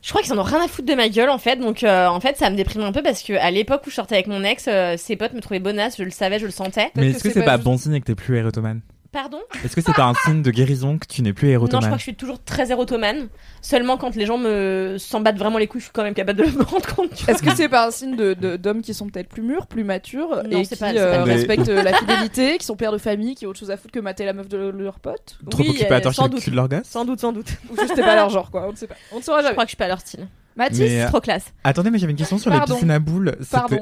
Je 0.02 0.10
crois 0.10 0.22
qu'ils 0.22 0.32
en 0.32 0.38
ont 0.38 0.42
rien 0.42 0.62
à 0.64 0.68
foutre 0.68 0.86
de 0.88 0.94
ma 0.94 1.08
gueule 1.08 1.30
en 1.30 1.38
fait, 1.38 1.56
donc 1.56 1.82
euh, 1.82 2.06
en 2.06 2.20
fait 2.20 2.36
ça 2.36 2.50
me 2.50 2.56
déprime 2.56 2.82
un 2.82 2.92
peu 2.92 3.02
parce 3.02 3.22
que 3.22 3.32
à 3.34 3.50
l'époque 3.50 3.82
où 3.86 3.90
je 3.90 3.94
sortais 3.96 4.14
avec 4.14 4.26
mon 4.28 4.44
ex, 4.44 4.66
euh, 4.68 4.96
ses 4.96 5.16
potes 5.16 5.32
me 5.32 5.40
trouvaient 5.40 5.60
bonasse, 5.60 5.96
je 5.98 6.04
le 6.04 6.10
savais, 6.10 6.38
je 6.38 6.46
le 6.46 6.52
sentais. 6.52 6.90
Mais 6.94 7.08
est-ce 7.10 7.16
que 7.22 7.28
c'est 7.28 7.34
c'est 7.34 7.40
pas 7.40 7.46
pas 7.46 7.56
juste- 7.56 7.64
bon 7.64 7.76
signe 7.78 7.98
que 8.00 8.04
t'es 8.04 8.14
plus 8.14 8.36
érotomane 8.38 8.80
Pardon 9.10 9.38
Est-ce 9.64 9.74
que 9.74 9.80
c'est 9.80 9.94
pas 9.94 10.04
un 10.04 10.12
signe 10.26 10.42
de 10.42 10.50
guérison 10.50 10.98
que 10.98 11.06
tu 11.06 11.22
n'es 11.22 11.32
plus 11.32 11.46
Non, 11.46 11.52
je 11.52 11.54
érotomane 11.54 11.84
crois 11.86 11.92
que 11.96 12.00
je 12.00 12.02
suis 12.04 12.14
toujours 12.14 12.42
très 12.44 12.70
érotomane. 12.70 13.28
Seulement 13.62 13.96
quand 13.96 14.14
les 14.14 14.26
gens 14.26 14.36
me 14.36 14.96
s'en 14.98 15.20
battent 15.20 15.38
vraiment 15.38 15.56
les 15.58 15.66
couilles, 15.66 15.80
je 15.80 15.86
suis 15.86 15.92
quand 15.94 16.02
même 16.02 16.12
capable 16.14 16.40
de 16.44 16.44
me 16.58 16.62
rendre 16.64 16.94
compte. 16.94 17.28
Est-ce 17.28 17.42
que 17.42 17.54
c'est 17.54 17.70
pas 17.70 17.86
un 17.86 17.90
signe 17.90 18.16
de- 18.16 18.34
de- 18.34 18.56
d'hommes 18.56 18.82
qui 18.82 18.92
sont 18.92 19.06
peut-être 19.08 19.28
plus 19.28 19.42
mûrs, 19.42 19.66
plus 19.66 19.82
matures 19.82 20.42
Non, 20.44 20.58
et 20.60 20.62
qui 20.66 20.76
pas- 20.76 20.92
euh, 20.92 21.24
respectent 21.24 21.68
euh, 21.70 21.82
la 21.82 21.92
fidélité, 21.98 22.58
qui 22.58 22.66
sont 22.66 22.76
pères 22.76 22.92
de 22.92 22.98
famille, 22.98 23.34
qui 23.34 23.46
ont 23.46 23.50
autre 23.50 23.58
chose 23.60 23.70
à 23.70 23.76
foutre 23.78 23.92
que 23.94 24.00
mater 24.00 24.26
la 24.26 24.34
meuf 24.34 24.48
de 24.48 24.58
leur 24.58 25.00
pote 25.00 25.38
Trop 25.50 25.62
Oui, 25.62 25.70
occupé 25.70 25.94
à 25.94 26.00
torcher 26.02 26.22
le 26.30 26.38
cul 26.38 26.50
de 26.50 26.56
leur 26.56 26.68
gosse 26.68 26.84
Sans 26.84 27.04
doute, 27.06 27.20
sans 27.20 27.32
doute. 27.32 27.48
Ou 27.70 27.76
juste 27.80 27.92
c'est 27.96 28.02
pas 28.02 28.14
leur 28.14 28.28
genre, 28.28 28.50
quoi. 28.50 28.66
On 28.68 28.72
ne 28.72 28.76
sait 28.76 28.86
pas. 28.86 28.96
On 29.12 29.18
ne 29.18 29.22
saura 29.22 29.40
Je 29.42 29.48
crois 29.52 29.64
que 29.64 29.68
je 29.68 29.72
suis 29.72 29.76
pas 29.76 29.88
leur 29.88 30.00
style. 30.00 30.28
Mathis, 30.56 30.80
Mais, 30.80 31.02
euh, 31.02 31.08
Trop 31.08 31.20
classe. 31.20 31.46
Attendez, 31.64 31.90
mais 31.90 31.98
j'avais 31.98 32.10
une 32.12 32.18
question 32.18 32.36
sur 32.36 32.50
Pardon. 32.50 32.66
les 32.74 32.74
piscines 32.74 32.90
à 32.90 32.98
boules. 32.98 33.36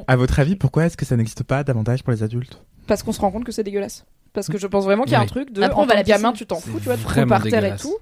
À 0.06 0.16
votre 0.16 0.38
avis, 0.38 0.54
pourquoi 0.56 0.84
est-ce 0.86 0.96
que 0.96 1.04
ça 1.06 1.16
n'existe 1.16 1.42
pas 1.42 1.64
davantage 1.64 2.02
pour 2.04 2.12
les 2.12 2.22
adultes? 2.22 2.62
Parce 2.86 3.02
qu'on 3.02 3.12
se 3.12 3.20
rend 3.20 3.32
compte 3.32 3.44
que 3.44 3.50
c'est 3.52 3.64
dégueulasse. 3.64 4.04
Parce 4.36 4.46
que 4.48 4.58
je 4.58 4.66
pense 4.68 4.84
vraiment 4.84 5.02
qu'il 5.04 5.12
y 5.14 5.16
a 5.16 5.20
un 5.20 5.26
truc 5.26 5.50
de 5.50 5.62
Après, 5.62 5.76
en 5.76 5.82
on 5.82 5.86
va 5.86 5.94
à 5.94 5.94
tant 5.94 5.96
la 5.96 6.02
que 6.04 6.08
gamin, 6.08 6.30
piscine. 6.32 6.46
tu 6.46 6.46
t'en 6.46 6.60
fous, 6.60 6.78
tu 6.78 6.84
vois, 6.84 6.96
tu 6.96 7.04
roules 7.06 7.26
par 7.26 7.42
terre 7.42 7.52
et 7.54 7.60
dégueulasse. 7.62 7.82
tout. 7.82 7.96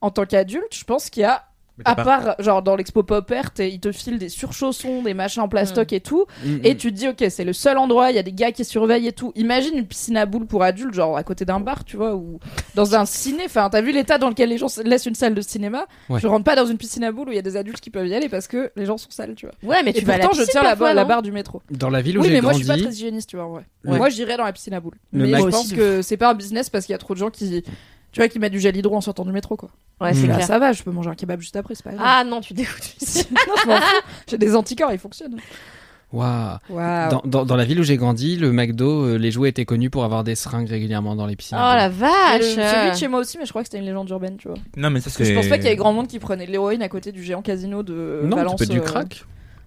En 0.00 0.10
tant 0.10 0.24
qu'adulte, 0.26 0.72
je 0.72 0.84
pense 0.84 1.10
qu'il 1.10 1.22
y 1.22 1.24
a 1.24 1.44
À 1.84 1.94
part, 1.94 2.34
genre, 2.38 2.62
dans 2.62 2.76
l'expo 2.76 3.02
Pop 3.02 3.30
Art, 3.30 3.50
ils 3.58 3.78
te 3.80 3.92
filent 3.92 4.18
des 4.18 4.28
surchaussons, 4.28 5.02
des 5.02 5.14
machins 5.14 5.42
en 5.42 5.48
plastoc 5.48 5.92
et 5.92 6.00
tout. 6.00 6.26
Mm, 6.44 6.56
Et 6.64 6.76
tu 6.76 6.90
te 6.92 6.96
dis, 6.96 7.08
ok, 7.08 7.24
c'est 7.30 7.44
le 7.44 7.52
seul 7.52 7.78
endroit, 7.78 8.10
il 8.10 8.16
y 8.16 8.18
a 8.18 8.22
des 8.22 8.32
gars 8.32 8.52
qui 8.52 8.64
surveillent 8.64 9.06
et 9.08 9.12
tout. 9.12 9.32
Imagine 9.36 9.76
une 9.76 9.86
piscine 9.86 10.16
à 10.16 10.26
boules 10.26 10.46
pour 10.46 10.62
adultes, 10.62 10.94
genre 10.94 11.16
à 11.16 11.22
côté 11.22 11.44
d'un 11.44 11.60
bar, 11.60 11.84
tu 11.84 11.96
vois, 11.96 12.14
ou 12.16 12.40
dans 12.74 12.94
un 12.94 13.04
ciné. 13.06 13.42
Enfin, 13.46 13.68
t'as 13.70 13.80
vu 13.80 13.92
l'état 13.92 14.18
dans 14.18 14.28
lequel 14.28 14.48
les 14.48 14.58
gens 14.58 14.68
se- 14.68 14.80
laissent 14.82 15.06
une 15.06 15.14
salle 15.14 15.34
de 15.34 15.40
cinéma? 15.40 15.86
Ouais. 16.08 16.20
Je 16.20 16.26
rentre 16.26 16.44
pas 16.44 16.56
dans 16.56 16.66
une 16.66 16.78
piscine 16.78 17.04
à 17.04 17.12
boules 17.12 17.28
où 17.28 17.32
il 17.32 17.36
y 17.36 17.38
a 17.38 17.42
des 17.42 17.56
adultes 17.56 17.80
qui 17.80 17.90
peuvent 17.90 18.06
y 18.08 18.14
aller 18.14 18.28
parce 18.28 18.48
que 18.48 18.70
les 18.76 18.86
gens 18.86 18.96
sont 18.98 19.10
sales, 19.10 19.34
tu 19.34 19.46
vois. 19.46 19.54
Ouais, 19.76 19.82
mais 19.84 19.90
Et 19.90 19.94
tu 19.94 20.04
vas 20.04 20.14
à 20.14 20.18
la 20.18 20.24
pourtant, 20.26 20.42
je 20.42 20.50
tiens 20.50 20.62
la, 20.62 20.94
la 20.94 21.04
barre 21.04 21.22
du 21.22 21.32
métro. 21.32 21.62
Dans 21.70 21.90
la 21.90 22.00
ville 22.02 22.18
où 22.18 22.22
Oui, 22.22 22.28
mais 22.30 22.40
moi, 22.40 22.52
je 22.54 22.64
grandi, 22.64 22.72
suis 22.72 22.82
pas 22.82 22.88
très 22.88 22.94
hygiéniste, 22.96 23.28
tu 23.30 23.36
vois, 23.36 23.46
en 23.46 23.50
vrai. 23.50 23.62
Ouais. 23.84 23.96
Moi, 23.98 24.08
j'irais 24.08 24.36
dans 24.36 24.44
la 24.44 24.52
piscine 24.52 24.74
à 24.74 24.80
boules. 24.80 24.94
Le 25.12 25.26
mais 25.26 25.38
je 25.38 25.44
pense 25.44 25.72
que 25.72 26.02
c'est 26.02 26.16
pas 26.16 26.30
un 26.30 26.34
business 26.34 26.68
parce 26.70 26.84
qu'il 26.86 26.92
y 26.92 26.96
a 26.96 26.98
trop 26.98 27.14
de 27.14 27.18
gens 27.18 27.30
qui, 27.30 27.62
tu 28.12 28.20
vois, 28.20 28.28
qui 28.28 28.38
mettent 28.38 28.52
du 28.52 28.60
gel 28.60 28.76
hydro 28.76 28.96
en 28.96 29.00
sortant 29.00 29.24
du 29.24 29.32
métro, 29.32 29.56
quoi. 29.56 29.68
Ouais, 30.00 30.14
c'est. 30.14 30.26
Là, 30.26 30.34
clair. 30.36 30.46
ça 30.46 30.58
va, 30.58 30.72
je 30.72 30.82
peux 30.82 30.90
manger 30.90 31.10
un 31.10 31.14
kebab 31.14 31.40
juste 31.40 31.56
après, 31.56 31.74
c'est 31.74 31.84
pas 31.84 31.92
grave. 31.92 32.04
Ah 32.06 32.24
non, 32.24 32.40
tu 32.40 32.54
dégoûtes. 32.54 32.94
non, 33.30 33.54
je 33.62 33.68
m'en 33.68 33.76
fous. 33.76 34.02
J'ai 34.28 34.38
des 34.38 34.54
anticorps, 34.56 34.92
ils 34.92 34.98
fonctionnent. 34.98 35.36
Waouh. 36.10 36.56
Waouh. 36.70 37.10
Dans, 37.10 37.22
dans, 37.26 37.44
dans 37.44 37.56
la 37.56 37.66
ville 37.66 37.80
où 37.80 37.82
j'ai 37.82 37.98
grandi, 37.98 38.36
le 38.36 38.50
McDo, 38.50 39.04
euh, 39.04 39.16
les 39.18 39.30
jouets 39.30 39.50
étaient 39.50 39.66
connus 39.66 39.90
pour 39.90 40.04
avoir 40.04 40.24
des 40.24 40.34
seringues 40.36 40.68
régulièrement 40.70 41.14
dans 41.14 41.26
les 41.26 41.36
piscines. 41.36 41.58
Oh 41.60 41.74
la 41.74 41.86
Et 41.86 41.90
vache. 41.90 42.40
le- 42.56 42.62
Celui 42.62 42.90
de 42.92 42.96
chez 42.96 43.08
moi 43.08 43.20
aussi, 43.20 43.36
mais 43.36 43.44
je 43.44 43.50
crois 43.50 43.60
que 43.62 43.68
c'était 43.68 43.78
une 43.78 43.84
légende 43.84 44.08
urbaine, 44.08 44.36
tu 44.38 44.48
vois. 44.48 44.56
Non, 44.78 44.88
mais 44.88 45.00
ça, 45.00 45.04
Parce 45.04 45.16
que 45.18 45.24
je 45.24 45.34
pense 45.34 45.48
pas 45.48 45.58
qu'il 45.58 45.66
y 45.66 45.70
ait 45.70 45.76
grand 45.76 45.92
monde 45.92 46.06
qui 46.08 46.18
prenait 46.18 46.46
de 46.46 46.50
l'héroïne 46.50 46.80
à 46.80 46.88
côté 46.88 47.12
du 47.12 47.22
géant 47.22 47.42
casino 47.42 47.82
de 47.82 48.22
non, 48.24 48.36
Valence. 48.38 48.56
peut 48.56 48.64
être 48.64 48.70
du 48.70 48.78
euh, 48.78 48.82
crack. 48.82 49.24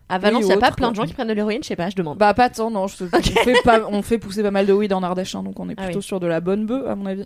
À 0.09 0.17
Valence, 0.17 0.39
Oui, 0.41 0.47
il 0.47 0.49
y 0.49 0.53
a 0.53 0.57
pas 0.57 0.67
autre, 0.69 0.75
plein 0.77 0.91
de 0.91 0.95
quoi. 0.95 1.03
gens 1.05 1.07
qui 1.07 1.13
prennent 1.13 1.27
de 1.27 1.33
l'héroïne, 1.33 1.59
je 1.61 1.67
sais 1.67 1.75
pas, 1.75 1.89
je 1.91 1.95
demande. 1.95 2.17
Bah 2.17 2.33
pas 2.33 2.49
tant, 2.49 2.71
non. 2.71 2.87
je- 2.87 3.03
on, 3.03 3.21
fait 3.21 3.53
pas, 3.63 3.81
on 3.89 4.01
fait 4.01 4.17
pousser 4.17 4.41
pas 4.41 4.49
mal 4.51 4.65
de 4.65 4.73
weed 4.73 4.91
en 4.93 5.03
Ardèche, 5.03 5.35
hein, 5.35 5.43
donc 5.43 5.59
on 5.59 5.69
est 5.69 5.75
Ah 5.77 5.83
plutôt 5.83 5.99
oui. 5.99 6.03
sur 6.03 6.19
de 6.19 6.25
la 6.27 6.41
bonne 6.41 6.65
bœuf, 6.65 6.87
à 6.87 6.95
mon 6.95 7.05
avis. 7.05 7.23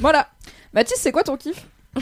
voilà. 0.00 0.28
Mathis, 0.74 0.96
c'est 0.98 1.12
quoi 1.12 1.22
ton 1.22 1.36
kiff? 1.36 1.66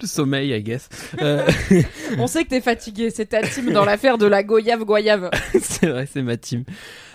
Le 0.00 0.06
sommeil, 0.06 0.52
I 0.52 0.62
guess. 0.62 0.88
Euh, 1.20 1.46
On 2.18 2.26
sait 2.26 2.44
que 2.44 2.48
t'es 2.48 2.60
fatigué, 2.60 3.10
c'est 3.10 3.26
ta 3.26 3.42
team 3.42 3.72
dans 3.72 3.84
l'affaire 3.84 4.18
de 4.18 4.26
la 4.26 4.42
goyave 4.42 4.84
goyave. 4.84 5.30
c'est 5.60 5.86
vrai, 5.86 6.08
c'est 6.10 6.22
ma 6.22 6.36
team. 6.36 6.64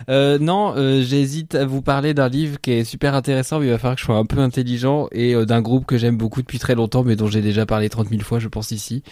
Euh, 0.08 0.38
non, 0.38 0.74
euh, 0.76 1.02
j'hésite 1.02 1.54
à 1.54 1.66
vous 1.66 1.82
parler 1.82 2.14
d'un 2.14 2.28
livre 2.28 2.58
qui 2.60 2.72
est 2.72 2.84
super 2.84 3.14
intéressant, 3.14 3.58
mais 3.58 3.66
il 3.66 3.70
va 3.70 3.78
falloir 3.78 3.96
que 3.96 4.00
je 4.00 4.06
sois 4.06 4.16
un 4.16 4.24
peu 4.24 4.38
intelligent, 4.38 5.08
et 5.12 5.34
d'un 5.44 5.60
groupe 5.60 5.84
que 5.84 5.98
j'aime 5.98 6.16
beaucoup 6.16 6.40
depuis 6.40 6.58
très 6.58 6.74
longtemps, 6.74 7.04
mais 7.04 7.16
dont 7.16 7.26
j'ai 7.26 7.42
déjà 7.42 7.66
parlé 7.66 7.90
30 7.90 8.08
000 8.08 8.22
fois, 8.22 8.38
je 8.38 8.48
pense, 8.48 8.70
ici. 8.70 9.02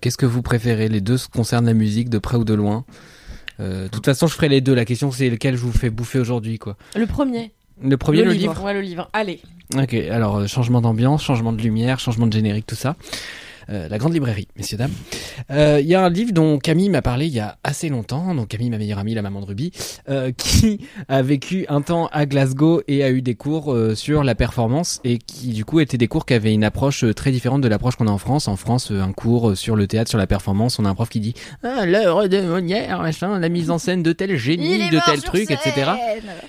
Qu'est-ce 0.00 0.16
que 0.16 0.26
vous 0.26 0.42
préférez? 0.42 0.88
Les 0.88 1.00
deux 1.00 1.18
concernent 1.32 1.66
la 1.66 1.74
musique, 1.74 2.08
de 2.08 2.18
près 2.18 2.36
ou 2.36 2.44
de 2.44 2.54
loin. 2.54 2.84
De 3.58 3.88
toute 3.88 4.06
façon, 4.06 4.26
je 4.26 4.34
ferai 4.34 4.48
les 4.48 4.60
deux. 4.60 4.74
La 4.74 4.84
question, 4.84 5.10
c'est 5.10 5.28
lequel 5.28 5.56
je 5.56 5.60
vous 5.60 5.72
fais 5.72 5.90
bouffer 5.90 6.18
aujourd'hui, 6.18 6.58
quoi. 6.58 6.76
Le 6.96 7.06
premier. 7.06 7.52
Le 7.82 7.96
premier, 7.96 8.22
le, 8.22 8.32
livre. 8.32 8.62
Ouais, 8.62 8.74
le 8.74 8.80
livre. 8.80 9.08
Allez. 9.12 9.40
Ok, 9.76 9.94
alors 9.94 10.36
euh, 10.36 10.46
changement 10.46 10.80
d'ambiance, 10.80 11.22
changement 11.22 11.52
de 11.52 11.60
lumière, 11.60 11.98
changement 11.98 12.26
de 12.26 12.32
générique, 12.32 12.66
tout 12.66 12.74
ça. 12.74 12.96
Euh, 13.70 13.88
la 13.88 13.98
grande 13.98 14.12
librairie, 14.12 14.48
messieurs 14.56 14.76
dames. 14.76 14.92
Euh, 15.50 15.78
Il 15.80 15.86
y 15.86 15.94
a 15.94 16.04
un 16.04 16.10
livre 16.10 16.32
dont 16.32 16.58
Camille 16.58 16.90
m'a 16.90 17.02
parlé 17.02 17.26
il 17.26 17.32
y 17.32 17.40
a 17.40 17.56
assez 17.64 17.88
longtemps, 17.88 18.34
donc 18.34 18.48
Camille, 18.48 18.70
ma 18.70 18.78
meilleure 18.78 18.98
amie, 18.98 19.14
la 19.14 19.22
maman 19.22 19.40
de 19.40 19.46
Ruby, 19.46 19.72
euh, 20.08 20.32
qui 20.36 20.80
a 21.08 21.22
vécu 21.22 21.64
un 21.68 21.80
temps 21.80 22.08
à 22.12 22.26
Glasgow 22.26 22.82
et 22.88 23.02
a 23.04 23.10
eu 23.10 23.22
des 23.22 23.34
cours 23.34 23.76
sur 23.94 24.24
la 24.24 24.34
performance 24.34 25.00
et 25.04 25.18
qui 25.18 25.48
du 25.48 25.64
coup 25.64 25.80
étaient 25.80 25.98
des 25.98 26.08
cours 26.08 26.26
qui 26.26 26.34
avaient 26.34 26.52
une 26.52 26.64
approche 26.64 27.04
très 27.14 27.30
différente 27.30 27.60
de 27.62 27.68
l'approche 27.68 27.96
qu'on 27.96 28.06
a 28.06 28.10
en 28.10 28.18
France. 28.18 28.48
En 28.48 28.56
France, 28.56 28.90
un 28.90 29.12
cours 29.12 29.56
sur 29.56 29.76
le 29.76 29.86
théâtre, 29.86 30.10
sur 30.10 30.18
la 30.18 30.26
performance, 30.26 30.78
on 30.78 30.84
a 30.84 30.88
un 30.88 30.94
prof 30.94 31.08
qui 31.08 31.20
dit 31.20 31.34
ah, 31.62 31.86
l'œuvre 31.86 32.26
de 32.26 32.40
Molière, 32.40 33.00
machin, 33.00 33.38
la 33.38 33.48
mise 33.48 33.70
en 33.70 33.78
scène 33.78 34.02
de 34.02 34.12
tel 34.12 34.36
génie, 34.36 34.90
de 34.90 35.00
tel 35.06 35.22
truc, 35.22 35.50
etc. 35.50 35.92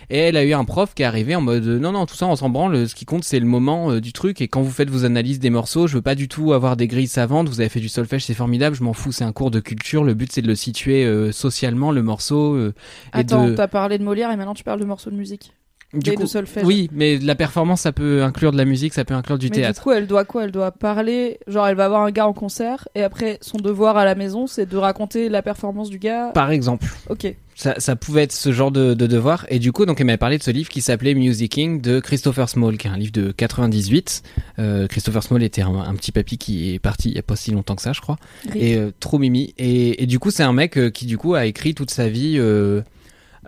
Et 0.09 0.17
elle 0.17 0.37
a 0.37 0.43
eu 0.43 0.53
un 0.53 0.65
prof 0.65 0.93
qui 0.93 1.03
est 1.03 1.05
arrivé 1.05 1.35
en 1.35 1.41
mode 1.41 1.65
non 1.65 1.91
non 1.91 2.05
tout 2.05 2.15
ça 2.15 2.27
on 2.27 2.35
s'en 2.35 2.49
branle, 2.49 2.87
ce 2.87 2.95
qui 2.95 3.05
compte 3.05 3.23
c'est 3.23 3.39
le 3.39 3.45
moment 3.45 3.95
du 3.97 4.13
truc 4.13 4.41
et 4.41 4.47
quand 4.47 4.61
vous 4.61 4.71
faites 4.71 4.89
vos 4.89 5.05
analyses 5.05 5.39
des 5.39 5.49
morceaux, 5.49 5.87
je 5.87 5.95
veux 5.95 6.01
pas 6.01 6.15
du 6.15 6.27
tout 6.27 6.53
avoir 6.53 6.75
des 6.75 6.87
grilles 6.87 7.04
savantes, 7.07 7.49
vous 7.49 7.59
avez 7.61 7.69
fait 7.69 7.79
du 7.79 7.89
solfège, 7.89 8.25
c'est 8.25 8.33
formidable, 8.33 8.75
je 8.75 8.83
m'en 8.83 8.93
fous, 8.93 9.11
c'est 9.11 9.23
un 9.23 9.31
cours 9.33 9.51
de 9.51 9.59
culture, 9.59 10.03
le 10.03 10.13
but 10.13 10.31
c'est 10.31 10.41
de 10.41 10.47
le 10.47 10.55
situer 10.55 11.05
euh, 11.05 11.31
socialement 11.31 11.91
le 11.91 12.03
morceau 12.03 12.53
euh, 12.55 12.73
et 13.13 13.19
Attends, 13.21 13.45
de 13.47 13.55
t'as 13.55 13.67
parlé 13.67 13.97
de 13.97 14.03
Molière 14.03 14.31
et 14.31 14.37
maintenant 14.37 14.53
tu 14.53 14.63
parles 14.63 14.79
de 14.79 14.85
morceaux 14.85 15.09
de 15.11 15.15
musique. 15.15 15.53
du 15.93 16.11
et 16.11 16.15
coup 16.15 16.23
de 16.23 16.27
solfège. 16.27 16.65
oui, 16.65 16.89
mais 16.91 17.17
la 17.17 17.35
performance 17.35 17.81
ça 17.81 17.91
peut 17.91 18.23
inclure 18.23 18.51
de 18.51 18.57
la 18.57 18.65
musique, 18.65 18.93
ça 18.93 19.05
peut 19.05 19.13
inclure 19.13 19.37
du 19.37 19.49
Mais 19.49 19.55
du 19.57 19.61
théâtre. 19.61 19.81
coup, 19.81 19.91
elle 19.91 20.07
doit 20.07 20.25
quoi? 20.25 20.43
Elle 20.43 20.51
doit 20.51 20.71
parler. 20.71 21.39
Genre, 21.47 21.67
elle 21.67 21.75
va 21.75 21.87
voir 21.87 22.01
un 22.01 22.11
gars 22.11 22.27
en 22.27 22.33
concert 22.33 22.87
et 22.95 23.03
après, 23.03 23.37
son 23.41 23.57
devoir 23.59 23.95
à 23.97 24.03
la 24.05 24.15
maison, 24.15 24.47
c'est 24.47 24.65
de 24.65 24.77
raconter 24.77 25.29
la 25.29 25.41
performance 25.41 25.89
du 25.89 25.99
gars? 25.99 26.31
Par 26.33 26.51
exemple, 26.51 26.87
Ok. 27.09 27.33
Ça, 27.55 27.79
ça 27.79 27.95
pouvait 27.95 28.23
être 28.23 28.33
ce 28.33 28.51
genre 28.51 28.69
de, 28.69 28.93
de 28.93 29.07
devoir. 29.07 29.45
Et 29.49 29.59
du 29.59 29.71
coup, 29.71 29.85
donc, 29.85 29.99
elle 29.99 30.05
m'avait 30.05 30.17
parlé 30.17 30.37
de 30.37 30.43
ce 30.43 30.51
livre 30.51 30.69
qui 30.69 30.81
s'appelait 30.81 31.13
Musicking 31.13 31.81
de 31.81 32.01
Christopher 32.01 32.49
Small, 32.49 32.77
qui 32.77 32.87
est 32.87 32.89
un 32.89 32.97
livre 32.97 33.13
de 33.13 33.31
98. 33.31 34.23
Euh, 34.59 34.87
Christopher 34.87 35.23
Small 35.23 35.41
était 35.41 35.61
un, 35.61 35.73
un 35.73 35.95
petit 35.95 36.11
papy 36.11 36.37
qui 36.37 36.73
est 36.73 36.79
parti 36.79 37.09
il 37.09 37.15
y 37.15 37.19
a 37.19 37.23
pas 37.23 37.37
si 37.37 37.51
longtemps 37.51 37.75
que 37.75 37.81
ça, 37.81 37.93
je 37.93 38.01
crois. 38.01 38.17
Et 38.53 38.75
euh, 38.75 38.91
trop 38.99 39.17
mimi. 39.17 39.53
Et, 39.57 40.03
et 40.03 40.05
du 40.05 40.19
coup, 40.19 40.31
c'est 40.31 40.43
un 40.43 40.53
mec 40.53 40.77
euh, 40.77 40.89
qui, 40.89 41.05
du 41.05 41.17
coup, 41.17 41.33
a 41.33 41.45
écrit 41.45 41.73
toute 41.73 41.91
sa 41.91 42.09
vie 42.09 42.37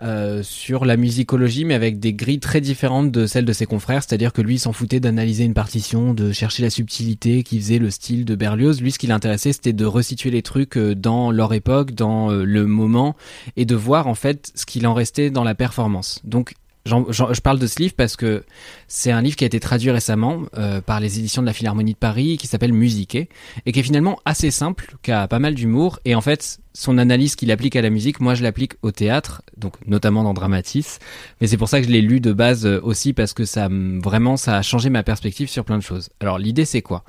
euh, 0.02 0.42
sur 0.42 0.84
la 0.84 0.96
musicologie, 0.96 1.64
mais 1.64 1.74
avec 1.74 1.98
des 1.98 2.12
grilles 2.12 2.40
très 2.40 2.60
différentes 2.60 3.10
de 3.10 3.26
celles 3.26 3.44
de 3.44 3.52
ses 3.52 3.66
confrères. 3.66 4.02
C'est-à-dire 4.02 4.32
que 4.32 4.42
lui, 4.42 4.58
s'en 4.58 4.72
foutait 4.72 5.00
d'analyser 5.00 5.44
une 5.44 5.54
partition, 5.54 6.14
de 6.14 6.32
chercher 6.32 6.62
la 6.62 6.70
subtilité 6.70 7.42
qui 7.42 7.58
faisait 7.58 7.78
le 7.78 7.90
style 7.90 8.24
de 8.24 8.34
Berlioz. 8.34 8.80
Lui, 8.80 8.92
ce 8.92 8.98
qui 8.98 9.06
l'intéressait, 9.06 9.52
c'était 9.52 9.72
de 9.72 9.84
resituer 9.84 10.30
les 10.30 10.42
trucs 10.42 10.76
euh, 10.76 10.94
dans 10.94 11.30
leur 11.30 11.52
époque, 11.52 11.92
dans 11.92 12.30
euh, 12.30 12.44
le 12.44 12.66
moment, 12.66 13.16
et 13.56 13.64
de 13.64 13.74
voir 13.74 14.06
en 14.06 14.14
fait 14.14 14.52
ce 14.54 14.66
qu'il 14.66 14.86
en 14.86 14.94
restait 14.94 15.30
dans 15.30 15.44
la 15.44 15.54
performance. 15.54 16.20
Donc, 16.24 16.54
je 16.88 17.40
parle 17.40 17.58
de 17.58 17.66
ce 17.66 17.80
livre 17.80 17.94
parce 17.96 18.16
que 18.16 18.44
c'est 18.88 19.10
un 19.10 19.22
livre 19.22 19.36
qui 19.36 19.44
a 19.44 19.46
été 19.46 19.60
traduit 19.60 19.90
récemment 19.90 20.42
euh, 20.56 20.80
par 20.80 21.00
les 21.00 21.18
éditions 21.18 21.42
de 21.42 21.46
la 21.46 21.52
Philharmonie 21.52 21.92
de 21.92 21.98
Paris, 21.98 22.38
qui 22.38 22.46
s'appelle 22.46 22.72
Musiquer, 22.72 23.28
et 23.66 23.72
qui 23.72 23.80
est 23.80 23.82
finalement 23.82 24.18
assez 24.24 24.50
simple, 24.50 24.96
qui 25.02 25.12
a 25.12 25.28
pas 25.28 25.38
mal 25.38 25.54
d'humour, 25.54 26.00
et 26.04 26.14
en 26.14 26.20
fait, 26.20 26.58
son 26.74 26.98
analyse 26.98 27.34
qu'il 27.36 27.50
applique 27.50 27.76
à 27.76 27.82
la 27.82 27.90
musique, 27.90 28.20
moi 28.20 28.34
je 28.34 28.42
l'applique 28.42 28.74
au 28.82 28.90
théâtre, 28.92 29.42
donc 29.56 29.74
notamment 29.86 30.22
dans 30.22 30.34
Dramatis, 30.34 30.98
mais 31.40 31.46
c'est 31.46 31.56
pour 31.56 31.68
ça 31.68 31.80
que 31.80 31.86
je 31.86 31.92
l'ai 31.92 32.02
lu 32.02 32.20
de 32.20 32.32
base 32.32 32.66
euh, 32.66 32.80
aussi, 32.82 33.12
parce 33.12 33.32
que 33.34 33.44
ça, 33.44 33.68
me- 33.68 34.00
vraiment, 34.00 34.36
ça 34.36 34.56
a 34.56 34.62
changé 34.62 34.88
ma 34.90 35.02
perspective 35.02 35.48
sur 35.48 35.64
plein 35.64 35.78
de 35.78 35.82
choses. 35.82 36.10
Alors 36.20 36.38
l'idée 36.38 36.64
c'est 36.64 36.82
quoi? 36.82 37.04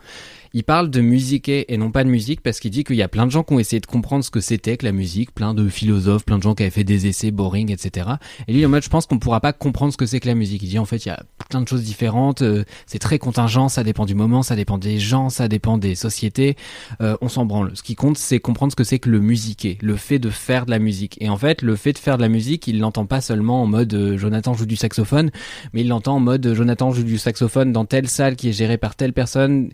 Il 0.54 0.64
parle 0.64 0.90
de 0.90 1.02
musiquer 1.02 1.72
et 1.72 1.78
non 1.78 1.92
pas 1.92 2.04
de 2.04 2.10
musique 2.10 2.42
parce 2.42 2.60
qu'il 2.60 2.72
dit 2.72 2.84
qu'il 2.84 2.96
y 2.96 3.02
a 3.02 3.08
plein 3.08 3.26
de 3.26 3.32
gens 3.32 3.44
qui 3.44 3.54
ont 3.54 3.60
essayé 3.60 3.80
de 3.80 3.86
comprendre 3.86 4.24
ce 4.24 4.32
que 4.32 4.40
c'était 4.40 4.78
que 4.78 4.86
la 4.86 4.92
musique, 4.92 5.34
plein 5.34 5.54
de 5.54 5.68
philosophes, 5.70 6.26
plein 6.26 6.38
de 6.38 6.44
gens 6.44 6.56
qui 6.56 6.64
avaient 6.64 6.70
fait 6.70 6.84
des 6.84 7.08
essais 7.08 7.32
boring, 7.32 7.72
etc. 7.72 8.10
Et 8.48 8.54
lui, 8.54 8.66
en 8.66 8.70
mode, 8.70 8.84
je 8.84 8.90
pense 8.90 9.06
qu'on 9.06 9.20
pourra 9.20 9.40
pas 9.40 9.54
comprendre 9.54 9.94
ce 9.94 9.98
que 9.98 10.06
c'est 10.06 10.20
que 10.20 10.28
la 10.28 10.36
musique. 10.36 10.64
Il 10.64 10.70
dit 10.70 10.80
en 10.80 10.86
fait, 10.86 11.06
il 11.06 11.10
y 11.10 11.12
a 11.12 11.24
plein 11.50 11.62
de 11.62 11.68
choses 11.68 11.84
différentes, 11.84 12.42
euh, 12.42 12.64
c'est 12.86 13.00
très 13.00 13.20
contingent, 13.20 13.70
ça 13.70 13.84
dépend 13.84 14.06
du 14.06 14.16
moment, 14.16 14.44
ça 14.44 14.56
dépend 14.56 14.78
des 14.78 15.00
gens, 15.00 15.30
ça 15.30 15.48
dépend 15.48 15.78
des 15.78 15.96
sociétés, 15.96 16.56
euh, 17.02 17.16
on 17.22 17.30
s'en 17.30 17.46
branle. 17.46 17.72
Ce 17.76 17.84
qui 17.84 17.96
compte, 17.96 18.18
c'est 18.18 18.40
comprendre 18.40 18.72
ce 18.72 18.76
que 18.76 18.84
c'est 18.84 19.00
que 19.00 19.10
le 19.10 19.20
musiquer, 19.20 19.78
le 19.82 19.96
fait 19.96 20.20
de 20.20 20.30
faire 20.30 20.66
de 20.66 20.72
la 20.72 20.80
musique. 20.80 21.18
Et 21.22 21.30
en 21.30 21.38
fait, 21.38 21.62
le 21.62 21.76
fait 21.76 21.94
de 21.94 21.98
faire 21.98 22.18
de 22.18 22.22
la 22.22 22.30
musique, 22.30 22.68
il 22.68 22.80
l'entend 22.80 23.06
pas 23.06 23.22
seulement 23.22 23.62
en 23.62 23.68
mode 23.68 23.94
euh, 23.94 24.18
Jonathan 24.18 24.54
joue 24.54 24.66
du 24.66 24.76
saxophone, 24.76 25.32
mais 25.74 25.82
il 25.82 25.88
l'entend 25.88 26.16
en 26.16 26.20
mode 26.20 26.46
euh, 26.46 26.56
Jonathan 26.56 26.92
joue 26.92 27.04
du 27.04 27.18
saxophone 27.18 27.72
dans 27.72 27.86
telle 27.86 28.08
salle 28.08 28.36
qui 28.36 28.50
est 28.50 28.54
gérée 28.54 28.78
par 28.78 28.96
telle 28.96 29.14
personne, 29.14 29.70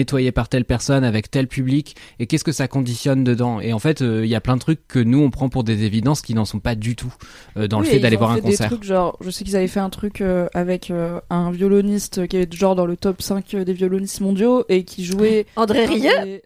nettoyée 0.00 0.32
par 0.32 0.48
telle 0.48 0.64
personne, 0.64 1.04
avec 1.04 1.30
tel 1.30 1.46
public, 1.46 1.94
et 2.18 2.26
qu'est-ce 2.26 2.44
que 2.44 2.52
ça 2.52 2.68
conditionne 2.68 3.22
dedans? 3.22 3.60
Et 3.60 3.72
en 3.74 3.78
fait, 3.78 4.00
euh, 4.00 4.24
il 4.24 4.30
y 4.30 4.34
a 4.34 4.40
plein 4.40 4.54
de 4.56 4.60
trucs 4.60 4.86
que 4.88 4.98
nous 4.98 5.20
on 5.22 5.30
prend 5.30 5.48
pour 5.50 5.62
des 5.62 5.84
évidences 5.84 6.22
qui 6.22 6.32
n'en 6.34 6.44
sont 6.46 6.58
pas 6.58 6.74
du 6.74 6.96
tout 6.96 7.12
euh, 7.58 7.68
dans 7.68 7.80
Oui, 7.80 7.86
le 7.86 7.90
fait 7.92 7.98
d'aller 8.00 8.16
voir 8.16 8.30
un 8.30 8.36
fait 8.36 8.40
des 8.40 8.48
concert. 8.52 8.68
trucs 8.70 8.84
genre, 8.84 9.16
je 9.20 9.28
sais 9.30 9.44
qu'ils 9.44 9.56
avaient 9.56 9.68
fait 9.68 9.80
un 9.80 9.90
truc 9.90 10.20
euh, 10.22 10.48
avec 10.54 10.90
euh, 10.90 11.20
un 11.28 11.50
violoniste 11.50 12.26
qui 12.28 12.36
est 12.38 12.52
genre 12.54 12.74
dans 12.74 12.86
le 12.86 12.96
top 12.96 13.20
5 13.20 13.54
des 13.56 13.72
violonistes 13.74 14.20
mondiaux 14.20 14.64
et 14.70 14.84
qui 14.84 15.04
jouait. 15.04 15.44
André 15.56 15.84
Rieu? 15.86 16.10
des- 16.24 16.42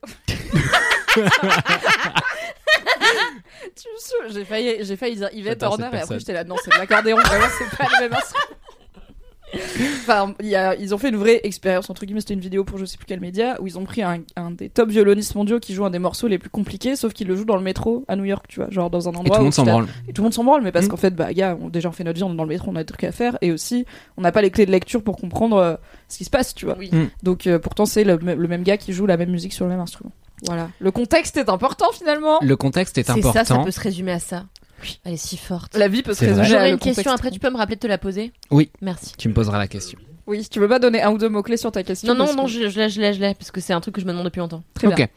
Tu 3.77 3.89
me 3.89 3.99
saoules, 3.99 4.33
j'ai 4.35 4.45
failli, 4.45 4.77
j'ai 4.85 4.97
failli 4.97 5.17
dire 5.17 5.29
Yvette 5.33 5.63
Horner 5.63 5.89
et 5.93 5.97
après 5.99 6.19
j'étais 6.19 6.33
là, 6.33 6.45
non, 6.45 6.57
c'est 6.63 6.71
de 6.73 6.77
l'accordéon, 6.79 7.17
vraiment, 7.17 7.47
c'est 7.59 7.77
pas 7.77 7.87
le 7.99 8.09
même 8.09 8.13
instrument. 8.15 8.57
Enfin, 10.01 10.35
il 10.41 10.47
y 10.49 10.57
a, 10.57 10.75
ils 10.77 10.95
ont 10.95 10.99
fait 10.99 11.09
une 11.09 11.17
vraie 11.17 11.41
expérience, 11.45 11.89
entre 11.91 12.05
guillemets, 12.05 12.21
c'était 12.21 12.35
une 12.35 12.41
vidéo 12.41 12.65
pour 12.65 12.79
je 12.79 12.85
sais 12.85 12.97
plus 12.97 13.07
quel 13.07 13.21
média, 13.21 13.57
où 13.61 13.67
ils 13.67 13.79
ont 13.79 13.85
pris 13.85 14.03
un, 14.03 14.19
un 14.37 14.51
des 14.51 14.69
top 14.69 14.91
violonistes 14.91 15.35
mondiaux 15.35 15.61
qui 15.61 15.75
joue 15.75 15.85
un 15.85 15.91
des 15.91 15.99
morceaux 15.99 16.29
les 16.29 16.39
plus 16.39 16.51
compliqués, 16.51 16.97
sauf 16.97 17.13
qu'il 17.13 17.27
le 17.29 17.37
joue 17.37 17.45
dans 17.45 17.57
le 17.57 17.63
métro 17.63 18.05
à 18.09 18.17
New 18.17 18.25
York, 18.25 18.45
tu 18.49 18.61
vois, 18.61 18.71
genre 18.71 18.91
dans 18.91 19.09
un 19.09 19.13
Et 19.13 19.17
endroit 19.17 19.37
tout 19.37 19.41
le 19.41 19.45
monde 19.45 19.55
s'en 19.55 19.65
branle. 19.65 19.87
et 20.09 20.13
tout 20.13 20.23
le 20.23 20.25
monde 20.25 20.35
s'en 20.35 20.45
branle, 20.45 20.63
mais 20.63 20.73
parce 20.73 20.87
Mm. 20.87 20.89
qu'en 20.89 20.97
fait, 20.97 21.15
bah, 21.15 21.33
gars, 21.33 21.57
on, 21.61 21.69
déjà 21.69 21.89
on 21.89 21.93
fait 21.93 22.05
notre 22.05 22.17
vie, 22.17 22.23
on 22.25 22.33
est 22.33 22.37
dans 22.37 22.43
le 22.45 22.49
métro, 22.49 22.71
on 22.71 22.77
a 22.77 22.81
des 22.81 22.87
trucs 22.87 23.05
à 23.05 23.13
faire, 23.13 23.39
et 23.41 23.53
aussi, 23.53 23.85
on 24.17 24.23
n'a 24.23 24.33
pas 24.33 24.43
les 24.43 24.51
clés 24.51 24.67
de 24.67 24.71
lecture 24.73 25.03
pour 25.03 25.17
comprendre 25.17 25.57
euh, 25.57 25.75
ce 26.09 26.19
qui 26.19 26.25
se 26.25 26.31
passe, 26.31 26.55
tu 26.55 26.67
vois. 26.67 26.77
Oui. 26.79 26.91
Mm. 26.93 27.07
Donc, 27.23 27.47
euh, 27.47 27.59
pourtant, 27.59 27.87
c'est 27.87 28.05
le, 28.05 28.19
me- 28.19 28.35
le 28.35 28.49
même 28.49 28.63
gars 28.63 28.77
qui 28.77 28.93
joue 28.93 29.07
la 29.07 29.17
même 29.17 29.31
musique 29.31 29.53
sur 29.53 29.65
le 29.65 29.71
même 29.71 29.81
instrument. 29.81 30.13
Voilà. 30.47 30.69
Le 30.79 30.91
contexte 30.91 31.37
est 31.37 31.49
important 31.49 31.87
finalement. 31.93 32.39
Le 32.43 32.57
contexte 32.57 32.99
est 32.99 33.05
C'est 33.05 33.13
important. 33.13 33.33
ça, 33.33 33.45
ça 33.45 33.59
peut 33.59 33.71
se 33.71 33.81
résumer 33.81 34.13
à 34.13 34.19
ça. 34.19 34.45
Elle 35.05 35.15
est 35.15 35.17
si 35.17 35.37
forte. 35.37 35.77
La 35.77 35.89
vie 35.89 36.03
peut 36.03 36.15
se 36.15 36.21
résumer 36.25 36.41
à 36.41 36.45
J'aurais 36.45 36.71
une 36.71 36.79
question 36.79 37.11
après, 37.13 37.31
tu 37.31 37.41
peux 37.41 37.51
me 37.51 37.57
rappeler 37.57 37.77
de 37.77 37.81
te 37.81 37.87
la 37.87 37.99
poser? 37.99 38.33
Oui. 38.51 38.71
Merci. 38.81 39.13
Tu 39.19 39.29
me 39.29 39.35
poseras 39.35 39.59
la 39.59 39.69
question. 39.69 39.99
Oui, 40.27 40.47
tu 40.51 40.59
veux 40.59 40.69
pas 40.69 40.79
donner 40.79 41.03
un 41.03 41.11
ou 41.11 41.19
deux 41.19 41.29
mots 41.29 41.43
clés 41.43 41.59
sur 41.59 41.71
ta 41.71 41.83
question 41.83 42.15
Non, 42.15 42.27
non, 42.27 42.35
non, 42.35 42.45
que- 42.47 42.51
je, 42.51 42.69
je 42.71 42.81
l'ai, 42.81 42.89
je 42.89 42.99
l'ai, 43.01 43.13
je 43.13 43.21
l'ai, 43.21 43.35
parce 43.35 43.51
que 43.51 43.61
c'est 43.61 43.75
un 43.75 43.81
truc 43.81 43.95
que 43.97 44.01
je 44.01 44.07
me 44.07 44.13
demande 44.13 44.25
depuis 44.25 44.39
longtemps. 44.41 44.63
Très 44.73 44.87
ok. 44.87 44.97
bien. 44.97 45.09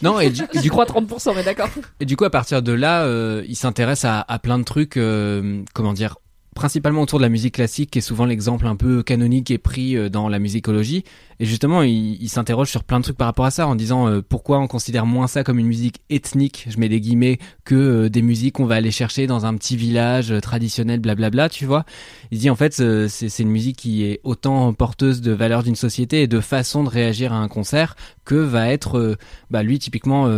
Non, 0.00 0.20
et 0.20 0.30
du, 0.30 0.42
du 0.62 0.70
coup, 0.70 0.76
crois 0.76 0.84
30%, 0.84 1.34
mais 1.34 1.42
d'accord. 1.42 1.68
Et 1.98 2.04
du 2.06 2.16
coup, 2.16 2.24
à 2.24 2.30
partir 2.30 2.62
de 2.62 2.72
là, 2.72 3.02
euh, 3.02 3.42
il 3.48 3.56
s'intéresse 3.56 4.04
à, 4.04 4.24
à 4.28 4.38
plein 4.38 4.60
de 4.60 4.64
trucs, 4.64 4.96
euh, 4.96 5.62
comment 5.74 5.92
dire, 5.92 6.18
principalement 6.58 7.02
autour 7.02 7.20
de 7.20 7.22
la 7.22 7.28
musique 7.28 7.54
classique, 7.54 7.92
qui 7.92 7.98
est 7.98 8.02
souvent 8.02 8.24
l'exemple 8.24 8.66
un 8.66 8.74
peu 8.74 9.04
canonique 9.04 9.52
et 9.52 9.58
pris 9.58 9.96
euh, 9.96 10.08
dans 10.08 10.28
la 10.28 10.40
musicologie. 10.40 11.04
Et 11.38 11.44
justement, 11.44 11.82
il, 11.82 12.28
s'interroge 12.28 12.68
sur 12.68 12.82
plein 12.82 12.98
de 12.98 13.04
trucs 13.04 13.16
par 13.16 13.28
rapport 13.28 13.44
à 13.44 13.52
ça, 13.52 13.68
en 13.68 13.76
disant 13.76 14.08
euh, 14.08 14.22
pourquoi 14.28 14.58
on 14.58 14.66
considère 14.66 15.06
moins 15.06 15.28
ça 15.28 15.44
comme 15.44 15.60
une 15.60 15.68
musique 15.68 16.00
ethnique, 16.10 16.66
je 16.68 16.78
mets 16.80 16.88
des 16.88 17.00
guillemets, 17.00 17.38
que 17.64 17.76
euh, 17.76 18.08
des 18.10 18.22
musiques 18.22 18.56
qu'on 18.56 18.66
va 18.66 18.74
aller 18.74 18.90
chercher 18.90 19.28
dans 19.28 19.46
un 19.46 19.54
petit 19.54 19.76
village 19.76 20.34
traditionnel, 20.42 20.98
blablabla, 20.98 21.48
tu 21.48 21.64
vois. 21.64 21.84
Il 22.32 22.40
dit 22.40 22.50
en 22.50 22.56
fait, 22.56 22.74
c'est 23.08 23.38
une 23.38 23.50
musique 23.50 23.76
qui 23.76 24.02
est 24.02 24.20
autant 24.24 24.72
porteuse 24.72 25.20
de 25.20 25.30
valeurs 25.30 25.62
d'une 25.62 25.76
société 25.76 26.22
et 26.22 26.26
de 26.26 26.40
façon 26.40 26.82
de 26.82 26.88
réagir 26.88 27.32
à 27.32 27.36
un 27.36 27.46
concert 27.46 27.94
que 28.24 28.34
va 28.34 28.68
être, 28.68 29.16
bah 29.50 29.62
lui 29.62 29.78
typiquement. 29.78 30.28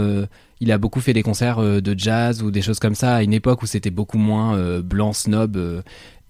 Il 0.61 0.70
a 0.72 0.78
beaucoup 0.78 1.00
fait 1.00 1.12
des 1.12 1.22
concerts 1.22 1.58
euh, 1.58 1.80
de 1.80 1.98
jazz 1.98 2.42
ou 2.42 2.50
des 2.50 2.62
choses 2.62 2.78
comme 2.78 2.94
ça 2.94 3.16
à 3.16 3.22
une 3.22 3.32
époque 3.32 3.62
où 3.62 3.66
c'était 3.66 3.90
beaucoup 3.90 4.18
moins 4.18 4.56
euh, 4.56 4.82
blanc, 4.82 5.12
snob 5.12 5.56
euh, 5.56 5.82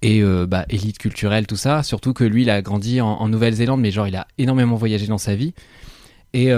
et 0.03 0.22
bah, 0.47 0.64
élite 0.70 0.97
culturelle, 0.97 1.47
tout 1.47 1.57
ça. 1.57 1.83
Surtout 1.83 2.14
que 2.14 2.24
lui, 2.24 2.41
il 2.41 2.49
a 2.49 2.62
grandi 2.62 3.03
en, 3.03 3.28
Nouvelle-Zélande, 3.28 3.83
mais 3.83 3.91
genre 3.91 4.09
il 4.09 4.16
a 4.16 4.26
énormément 4.39 4.76
voyagé 4.76 5.07
dans 5.07 5.18
sa 5.18 5.35
vie. 5.35 5.53
Et, 6.33 6.55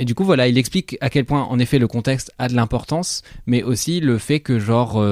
du 0.00 0.14
coup, 0.14 0.24
voilà, 0.24 0.46
il 0.46 0.58
explique 0.58 0.98
à 1.00 1.08
quel 1.08 1.24
point, 1.24 1.42
en 1.44 1.58
effet, 1.58 1.78
le 1.78 1.88
contexte 1.88 2.34
a 2.38 2.48
de 2.48 2.54
l'importance, 2.54 3.22
mais 3.46 3.62
aussi 3.62 4.00
le 4.00 4.18
fait 4.18 4.40
que, 4.40 4.58
genre, 4.58 5.02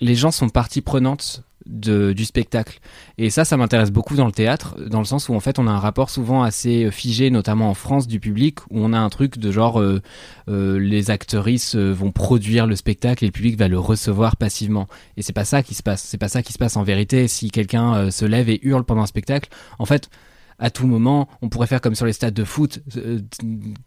les 0.00 0.14
gens 0.14 0.30
sont 0.30 0.48
partie 0.48 0.80
prenante 0.80 1.44
de, 1.72 2.12
du 2.12 2.24
spectacle. 2.24 2.78
Et 3.18 3.30
ça, 3.30 3.44
ça 3.44 3.56
m'intéresse 3.56 3.90
beaucoup 3.90 4.14
dans 4.14 4.26
le 4.26 4.32
théâtre, 4.32 4.76
dans 4.88 4.98
le 4.98 5.04
sens 5.04 5.28
où, 5.28 5.34
en 5.34 5.40
fait, 5.40 5.58
on 5.58 5.66
a 5.66 5.70
un 5.70 5.78
rapport 5.78 6.10
souvent 6.10 6.42
assez 6.42 6.90
figé, 6.90 7.30
notamment 7.30 7.70
en 7.70 7.74
France, 7.74 8.06
du 8.06 8.20
public, 8.20 8.60
où 8.70 8.78
on 8.78 8.92
a 8.92 8.98
un 8.98 9.08
truc 9.08 9.38
de 9.38 9.50
genre, 9.50 9.80
euh, 9.80 10.00
euh, 10.48 10.78
les 10.78 11.10
actrices 11.10 11.74
euh, 11.74 11.92
vont 11.92 12.12
produire 12.12 12.66
le 12.66 12.76
spectacle 12.76 13.24
et 13.24 13.26
le 13.28 13.32
public 13.32 13.56
va 13.56 13.68
le 13.68 13.78
recevoir 13.78 14.36
passivement. 14.36 14.86
Et 15.16 15.22
c'est 15.22 15.32
pas 15.32 15.44
ça 15.44 15.62
qui 15.62 15.74
se 15.74 15.82
passe. 15.82 16.02
C'est 16.02 16.18
pas 16.18 16.28
ça 16.28 16.42
qui 16.42 16.52
se 16.52 16.58
passe 16.58 16.76
en 16.76 16.82
vérité. 16.82 17.28
Si 17.28 17.50
quelqu'un 17.50 17.94
euh, 17.94 18.10
se 18.10 18.24
lève 18.24 18.48
et 18.48 18.60
hurle 18.62 18.84
pendant 18.84 19.02
un 19.02 19.06
spectacle, 19.06 19.48
en 19.78 19.86
fait, 19.86 20.10
à 20.58 20.70
tout 20.70 20.86
moment, 20.86 21.28
on 21.40 21.48
pourrait 21.48 21.66
faire 21.66 21.80
comme 21.80 21.94
sur 21.94 22.06
les 22.06 22.12
stades 22.12 22.34
de 22.34 22.44
foot, 22.44 22.80
euh, 22.96 23.20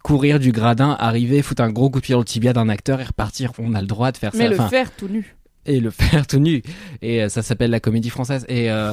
courir 0.02 0.38
du 0.38 0.52
gradin, 0.52 0.96
arriver, 0.98 1.40
foutre 1.42 1.62
un 1.62 1.70
gros 1.70 1.88
coup 1.88 2.00
de 2.00 2.04
pied 2.04 2.12
dans 2.12 2.18
le 2.18 2.24
tibia 2.24 2.52
d'un 2.52 2.68
acteur 2.68 3.00
et 3.00 3.04
repartir. 3.04 3.52
On 3.58 3.74
a 3.74 3.80
le 3.80 3.86
droit 3.86 4.12
de 4.12 4.16
faire 4.16 4.32
Mais 4.34 4.44
ça. 4.44 4.48
le 4.50 4.54
Enfin, 4.56 4.68
faire 4.68 4.90
tout 4.94 5.08
nu. 5.08 5.35
Et 5.66 5.80
le 5.80 5.90
faire 5.90 6.26
tout 6.26 6.38
nu. 6.38 6.62
Et 7.02 7.22
euh, 7.22 7.28
ça 7.28 7.42
s'appelle 7.42 7.70
la 7.70 7.80
comédie 7.80 8.10
française. 8.10 8.44
Et 8.48 8.70
euh, 8.70 8.92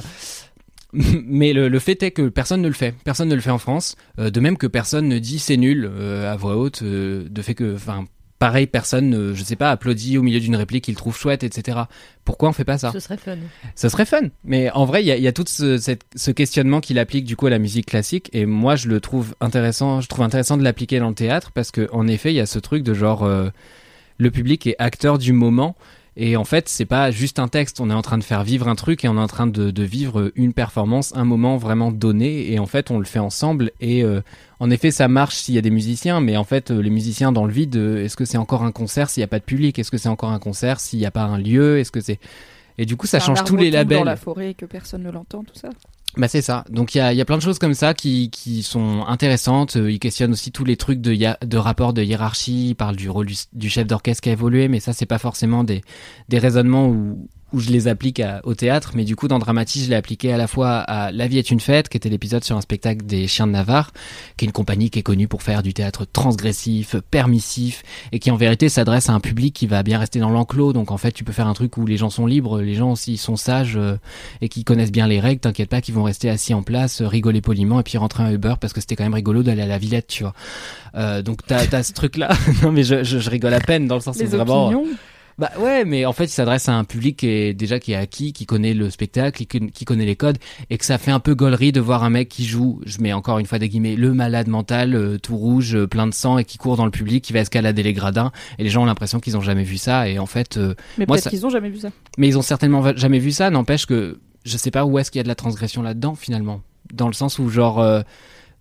mais 0.94 1.54
le, 1.54 1.70
le 1.70 1.80
fait 1.80 2.02
est 2.04 2.12
que 2.12 2.30
personne 2.30 2.62
ne 2.62 2.68
le 2.68 2.74
fait. 2.74 2.94
Personne 3.04 3.30
ne 3.30 3.36
le 3.36 3.42
fait 3.42 3.50
en 3.52 3.58
France. 3.58 3.96
Euh, 4.20 4.30
de 4.30 4.40
même 4.40 4.58
que 4.58 4.68
personne 4.68 5.08
ne 5.08 5.20
dit 5.20 5.40
c'est 5.40 5.58
nul 5.58 5.90
euh, 5.92 6.32
à 6.32 6.36
voix 6.36 6.56
haute. 6.58 6.82
euh, 6.84 7.28
de 7.30 7.42
fait 7.42 7.56
que, 7.56 7.76
enfin, 7.76 8.06
pareil, 8.38 8.68
personne, 8.68 9.16
euh, 9.16 9.34
je 9.34 9.44
sais 9.44 9.56
pas, 9.56 9.72
applaudit 9.72 10.18
au 10.18 10.22
milieu 10.22 10.40
d'une 10.40 10.56
réplique 10.56 10.84
qu'il 10.84 10.96
trouve 10.96 11.18
chouette, 11.18 11.44
etc. 11.44 11.80
Pourquoi 12.26 12.50
on 12.50 12.54
fait 12.54 12.66
pas 12.66 12.78
ça? 12.78 12.92
Ce 12.92 13.00
serait 13.00 13.18
fun. 13.18 13.38
Ce 13.76 13.90
serait 13.90 14.06
fun. 14.06 14.22
Mais 14.44 14.70
en 14.72 14.86
vrai, 14.86 15.02
il 15.02 15.08
y 15.08 15.12
a, 15.12 15.18
y 15.18 15.28
a 15.28 15.32
tout 15.32 15.46
ce, 15.48 15.78
cette- 15.78 16.04
ce 16.16 16.30
questionnement 16.30 16.80
qu'il 16.82 17.00
applique 17.00 17.26
du 17.26 17.36
coup 17.36 17.48
à 17.48 17.50
la 17.50 17.60
musique 17.60 17.88
classique. 17.88 18.30
Et 18.34 18.46
moi, 18.46 18.76
je 18.76 18.88
le 18.90 19.00
trouve 19.00 19.34
intéressant. 19.40 20.00
Je 20.02 20.08
trouve 20.08 20.26
intéressant 20.26 20.58
de 20.58 20.64
l'appliquer 20.64 21.00
dans 21.00 21.10
le 21.10 21.16
théâtre 21.16 21.52
parce 21.54 21.72
que 21.72 21.90
en 21.92 22.08
effet, 22.08 22.32
il 22.34 22.36
y 22.36 22.40
a 22.42 22.46
ce 22.46 22.60
truc 22.60 22.84
de 22.84 22.94
genre 22.94 23.28
le 24.20 24.32
public 24.32 24.68
est 24.68 24.76
acteur 24.78 25.18
du 25.18 25.34
moment. 25.34 25.76
Et 26.16 26.38
en 26.38 26.44
fait, 26.44 26.70
c'est 26.70 26.86
pas 26.86 27.10
juste 27.10 27.40
un 27.40 27.48
texte. 27.48 27.80
On 27.80 27.90
est 27.90 27.94
en 27.94 28.02
train 28.02 28.18
de 28.18 28.24
faire 28.24 28.44
vivre 28.44 28.68
un 28.68 28.76
truc 28.76 29.04
et 29.04 29.08
on 29.08 29.16
est 29.16 29.22
en 29.22 29.28
train 29.28 29.48
de, 29.48 29.72
de 29.72 29.84
vivre 29.84 30.32
une 30.36 30.54
performance, 30.54 31.12
un 31.16 31.26
moment 31.26 31.58
vraiment 31.58 31.92
donné. 31.92 32.52
Et 32.52 32.60
en 32.60 32.68
fait, 32.68 32.92
on 32.92 33.00
le 33.00 33.06
fait 33.06 33.20
ensemble. 33.20 33.72
Et 33.82 34.04
euh, 34.04 34.22
en 34.60 34.70
effet, 34.70 34.92
ça 34.92 35.08
marche 35.08 35.36
s'il 35.36 35.56
y 35.56 35.58
a 35.58 35.62
des 35.62 35.72
musiciens. 35.72 36.22
Mais 36.22 36.38
en 36.38 36.44
fait, 36.44 36.70
euh, 36.70 36.82
les 36.82 36.92
musiciens 36.92 37.32
dans 37.32 37.46
le 37.46 37.52
vide, 37.52 37.76
euh, 37.78 38.04
est-ce 38.06 38.16
que 38.16 38.26
c'est 38.26 38.38
encore 38.38 38.64
un 38.64 38.72
concert 38.72 39.10
s'il 39.10 39.22
n'y 39.22 39.26
a 39.26 39.28
pas 39.28 39.40
de 39.40 39.46
public? 39.46 39.80
Est-ce 39.80 39.90
que 39.90 39.98
c'est 39.98 40.10
encore 40.10 40.32
un 40.32 40.40
concert 40.40 40.80
s'il 40.80 41.00
n'y 41.00 41.06
a 41.06 41.12
pas 41.12 41.24
un 41.24 41.40
lieu? 41.40 41.80
Est-ce 41.80 41.92
que 41.92 42.02
c'est 42.02 42.20
et 42.78 42.86
du 42.86 42.98
coup, 42.98 43.08
ça 43.08 43.20
change 43.20 43.44
tous 43.44 43.56
les 43.56 43.70
labels. 43.70 44.00
dans 44.00 44.04
la 44.04 44.16
forêt 44.16 44.52
et 44.52 44.54
que 44.54 44.66
personne 44.66 45.04
ne 45.04 45.12
l'entend, 45.12 45.44
tout 45.44 45.56
ça. 45.56 45.70
Bah 46.16 46.28
c'est 46.28 46.44
ça. 46.44 46.64
Donc 46.70 46.94
il 46.94 47.00
y 47.00 47.02
a, 47.02 47.12
y 47.12 47.22
a 47.22 47.26
plein 47.26 47.38
de 47.38 47.42
choses 47.42 47.58
comme 47.58 47.74
ça 47.74 47.96
qui, 47.96 48.30
qui 48.30 48.62
sont 48.62 49.04
intéressantes. 49.08 49.78
Euh, 49.78 49.92
Il 49.92 49.98
questionne 49.98 50.32
aussi 50.32 50.52
tous 50.52 50.64
les 50.64 50.78
trucs 50.78 51.02
de, 51.02 51.16
de 51.44 51.58
rapport 51.58 51.92
de 51.94 52.04
hiérarchie. 52.04 52.70
Il 52.70 52.76
parle 52.76 52.96
du 52.96 53.10
rôle 53.10 53.26
du, 53.26 53.36
du 53.54 53.70
chef 53.70 53.88
d'orchestre 53.88 54.22
qui 54.22 54.30
a 54.30 54.34
évolué, 54.34 54.68
mais 54.68 54.80
ça 54.80 54.94
c'est 54.94 55.08
pas 55.08 55.18
forcément 55.18 55.64
des, 55.64 55.82
des 56.30 56.38
raisonnements 56.38 56.88
où, 56.88 57.28
où 57.54 57.60
je 57.60 57.70
les 57.70 57.88
applique 57.88 58.20
à- 58.20 58.42
au 58.44 58.56
théâtre. 58.56 58.92
Mais 58.96 59.06
du 59.06 59.16
coup 59.16 59.28
dans 59.28 59.40
Dramatis 59.40 59.86
je 59.86 59.90
l'ai 59.90 59.96
appliqué 59.96 60.34
à 60.34 60.38
la 60.38 60.48
fois 60.48 60.80
à 60.80 61.12
La 61.12 61.28
vie 61.28 61.38
est 61.38 61.52
une 61.52 61.60
fête, 61.60 61.88
qui 61.88 61.96
était 61.98 62.10
l'épisode 62.10 62.44
sur 62.44 62.58
un 62.58 62.62
spectacle 62.62 63.06
des 63.06 63.28
Chiens 63.28 63.48
de 63.48 63.52
Navarre, 63.52 63.92
qui 64.38 64.46
est 64.46 64.48
une 64.48 64.52
compagnie 64.52 64.90
qui 64.90 65.00
est 65.00 65.04
connue 65.04 65.28
pour 65.28 65.44
faire 65.44 65.64
du 65.64 65.74
théâtre 65.74 66.06
transgressif, 66.12 66.96
permissif, 67.12 67.84
et 68.12 68.20
qui 68.20 68.32
en 68.32 68.36
vérité 68.36 68.68
s'adresse 68.70 69.10
à 69.10 69.14
un 69.14 69.20
public 69.20 69.54
qui 69.54 69.68
va 69.68 69.84
bien 69.84 70.00
rester 70.00 70.20
dans 70.20 70.30
l'enclos. 70.30 70.74
Donc 70.74 70.92
en 70.92 70.98
fait 70.98 71.12
tu 71.12 71.24
peux 71.24 71.32
faire 71.32 71.48
un 71.48 71.54
truc 71.54 71.78
où 71.78 71.86
les 71.86 71.98
gens 71.98 72.10
sont 72.10 72.26
libres, 72.26 72.62
les 72.62 72.74
gens 72.74 72.92
aussi 72.92 73.18
sont 73.18 73.36
sages. 73.36 73.78
euh, 73.78 73.96
et 74.42 74.50
qui 74.50 74.64
connaissent 74.64 74.92
bien 74.92 75.08
les 75.08 75.20
règles, 75.20 75.40
t'inquiète 75.40 75.70
pas 75.70 75.80
qu'ils 75.82 75.94
vont 75.94 76.04
rester 76.04 76.30
assis 76.30 76.54
en 76.54 76.64
place, 76.64 77.02
euh, 77.02 77.08
rigoler 77.08 77.42
poliment 77.42 77.80
et 77.80 77.84
puis 77.84 77.98
rentrer 77.98 78.24
un 78.24 78.32
Uber 78.32 78.56
parce 78.60 78.74
que 78.74 78.82
c'était 78.82 78.96
quand 78.96 79.04
même 79.04 79.14
rigolo 79.14 79.44
d'aller 79.44 79.62
à 79.62 79.68
la 79.68 79.78
Villette, 79.78 80.08
tu 80.08 80.24
vois. 80.24 80.34
Euh, 80.96 81.22
donc 81.22 81.40
t'as 81.46 81.66
as 81.72 81.84
ce 81.84 81.94
truc-là. 81.94 82.30
non 82.64 82.72
mais 82.72 82.84
je, 82.84 83.04
je, 83.04 83.20
je 83.20 83.30
rigole 83.30 83.54
à 83.54 83.60
peine 83.60 83.88
dans 83.88 83.96
le 83.96 84.02
sens 84.02 84.18
où 84.18 84.20
vraiment. 84.46 84.70
Bah 85.40 85.50
ouais, 85.60 85.84
mais 85.84 86.06
en 86.06 86.14
fait, 86.14 86.26
il 86.26 86.30
s'adresse 86.30 86.70
à 86.70 86.74
un 86.76 86.84
public 86.84 87.18
qui 87.18 87.28
est 87.28 87.54
déjà 87.54 87.80
qui 87.80 87.94
est 87.94 87.96
acquis, 87.96 88.34
qui 88.34 88.46
connaît 88.46 88.74
le 88.74 88.90
spectacle, 88.92 89.38
qui, 89.38 89.48
con- 89.48 89.68
qui 89.74 89.84
connaît 89.84 90.06
les 90.06 90.16
codes, 90.16 90.38
et 90.70 90.78
que 90.78 90.86
ça 90.86 90.98
fait 91.00 91.10
un 91.12 91.20
peu 91.20 91.34
gaulerie 91.34 91.72
de 91.72 91.80
voir 91.82 92.04
un 92.04 92.10
mec 92.12 92.30
qui 92.30 92.46
joue, 92.46 92.82
je 92.86 93.00
mets 93.02 93.14
encore 93.14 93.40
une 93.40 93.46
fois 93.48 93.58
des 93.60 93.68
guillemets, 93.70 93.96
le 93.96 94.14
malade 94.14 94.48
mental, 94.48 94.94
euh, 94.96 95.18
tout 95.18 95.36
rouge, 95.36 95.76
euh, 95.76 95.88
plein 95.88 96.06
de 96.06 96.14
sang, 96.14 96.38
et 96.38 96.46
qui 96.46 96.58
court 96.60 96.78
dans 96.78 96.86
le 96.86 96.92
public, 96.92 97.24
qui 97.24 97.34
va 97.34 97.40
escalader 97.40 97.82
les 97.82 97.94
gradins, 97.94 98.32
et 98.60 98.64
les 98.64 98.70
gens 98.70 98.84
ont 98.84 98.86
l'impression 98.86 99.20
qu'ils 99.20 99.36
ont 99.36 99.42
jamais 99.42 99.64
vu 99.64 99.78
ça, 99.78 100.08
et 100.08 100.20
en 100.20 100.28
fait, 100.28 100.58
euh, 100.58 100.76
Mais 101.00 101.06
Moi, 101.08 101.16
peut-être 101.16 101.24
ça- 101.24 101.30
qu'ils 101.32 101.46
ont 101.46 101.50
jamais 101.50 101.70
vu 101.70 101.80
ça. 101.80 101.90
mais 102.20 102.28
ils 102.28 102.38
ont 102.38 102.42
certainement 102.44 102.96
jamais 102.96 103.20
vu 103.20 103.32
ça, 103.32 103.50
n'empêche 103.50 103.86
que 103.88 104.20
je 104.46 104.58
sais 104.58 104.72
pas 104.72 104.86
où 104.86 105.00
est-ce 105.00 105.10
qu'il 105.10 105.20
y 105.20 105.22
a 105.22 105.24
de 105.24 105.30
la 105.30 105.36
transgression 105.36 105.82
là-dedans 105.82 106.16
finalement. 106.16 106.62
Dans 106.94 107.08
le 107.08 107.14
sens 107.14 107.40
où 107.40 107.50
genre 107.50 107.80
euh, 107.80 108.02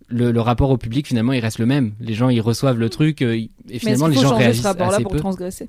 le, 0.07 0.31
le 0.31 0.41
rapport 0.41 0.69
au 0.69 0.77
public 0.77 1.07
finalement 1.07 1.33
il 1.33 1.39
reste 1.41 1.59
le 1.59 1.65
même. 1.65 1.91
Les 1.99 2.13
gens 2.13 2.29
ils 2.29 2.39
reçoivent 2.41 2.79
le 2.79 2.89
truc 2.89 3.21
euh, 3.21 3.33
et 3.35 3.49
Mais 3.69 3.79
finalement 3.79 4.05
qu'il 4.05 4.15
les 4.15 4.21
gens 4.21 4.35
réagissent 4.35 4.61
ce 4.63 4.67
rapport-là 4.69 4.93
assez 4.95 5.03
pour 5.03 5.11
peu. 5.11 5.19
transgresser? 5.19 5.67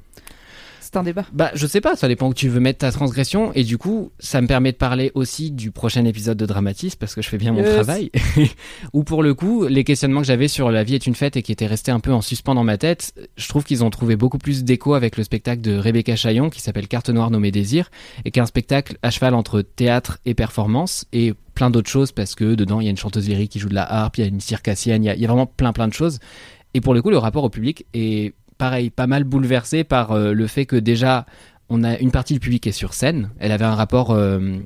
C'est 0.95 1.01
un 1.01 1.03
débat. 1.03 1.25
Bah, 1.33 1.51
je 1.55 1.67
sais 1.67 1.81
pas, 1.81 1.97
ça 1.97 2.07
dépend 2.07 2.29
où 2.29 2.35
tu 2.35 2.49
veux 2.49 2.61
mettre 2.61 2.79
ta 2.79 2.93
transgression. 2.93 3.53
Et 3.55 3.65
du 3.65 3.79
coup, 3.79 4.13
ça 4.21 4.41
me 4.41 4.47
permet 4.47 4.71
de 4.71 4.77
parler 4.77 5.11
aussi 5.15 5.51
du 5.51 5.73
prochain 5.73 6.05
épisode 6.05 6.39
de 6.39 6.47
Dramatis, 6.47 6.95
parce 6.95 7.15
que 7.17 7.21
je 7.23 7.29
fais 7.29 7.37
bien 7.39 7.53
mon 7.53 7.63
Yes. 7.63 7.75
travail. 7.75 8.11
Où 8.93 9.03
pour 9.05 9.23
le 9.25 9.35
coup, 9.35 9.67
les 9.67 9.83
questionnements 9.83 10.21
que 10.21 10.27
j'avais 10.27 10.47
sur 10.49 10.71
La 10.71 10.85
vie 10.85 10.95
est 10.95 11.07
une 11.07 11.15
fête 11.17 11.37
et 11.37 11.43
qui 11.43 11.51
étaient 11.53 11.67
restés 11.67 11.91
un 11.91 11.99
peu 12.01 12.13
en 12.13 12.21
suspens 12.21 12.55
dans 12.55 12.63
ma 12.65 12.79
tête, 12.79 13.13
je 13.37 13.49
trouve 13.49 13.65
qu'ils 13.65 13.83
ont 13.83 13.91
trouvé 13.91 14.15
beaucoup 14.17 14.39
plus 14.39 14.63
d'écho 14.65 14.95
avec 14.95 15.17
le 15.17 15.25
spectacle 15.25 15.61
de 15.63 15.77
Rebecca 15.77 16.15
Chaillon 16.17 16.49
qui 16.51 16.61
s'appelle 16.61 16.87
Carte 16.87 17.09
noire 17.11 17.31
nommée 17.31 17.51
Désir, 17.51 17.91
et 18.25 18.31
qui 18.31 18.39
est 18.39 18.43
un 18.43 18.47
spectacle 18.47 18.97
à 19.03 19.11
cheval 19.11 19.35
entre 19.35 19.63
théâtre 19.63 20.19
et 20.27 20.35
performance, 20.35 21.07
et 21.13 21.35
plein 21.55 21.71
d'autres 21.71 21.91
choses, 21.91 22.13
parce 22.13 22.35
que 22.37 22.55
dedans, 22.55 22.81
il 22.81 22.85
y 22.85 22.87
a 22.87 22.91
une 22.91 22.97
chanteuse 22.97 23.29
lyrique 23.29 23.51
qui 23.51 23.59
joue 23.59 23.69
de 23.69 23.75
la 23.75 23.91
harpe, 23.93 24.19
il 24.19 24.21
y 24.21 24.25
a 24.25 24.29
une 24.29 24.41
circassienne, 24.41 25.03
il 25.03 25.07
y 25.07 25.11
a, 25.11 25.15
il 25.17 25.21
y 25.21 25.25
a 25.25 25.29
vraiment 25.29 25.47
plein 25.47 25.73
plein 25.73 25.89
de 25.89 25.93
choses. 25.93 26.19
Et 26.75 26.81
pour 26.81 26.95
le 26.95 27.03
coup, 27.03 27.11
le 27.11 27.19
rapport 27.19 27.45
au 27.45 27.51
public 27.51 27.87
est 27.95 28.35
pareil, 28.59 28.91
pas 28.91 29.07
mal 29.07 29.25
bouleversé 29.25 29.85
par 29.85 30.13
euh, 30.13 30.33
le 30.33 30.47
fait 30.47 30.67
que 30.67 30.77
déjà, 30.77 31.27
on 31.69 31.83
a 31.83 31.99
une 31.99 32.11
partie 32.11 32.35
du 32.35 32.41
public 32.41 32.67
est 32.67 32.73
sur 32.73 32.95
scène. 32.95 33.31
Elle 33.39 33.53
avait 33.53 33.65
un 33.65 33.75
rapport, 33.75 34.11
euh, 34.11 34.59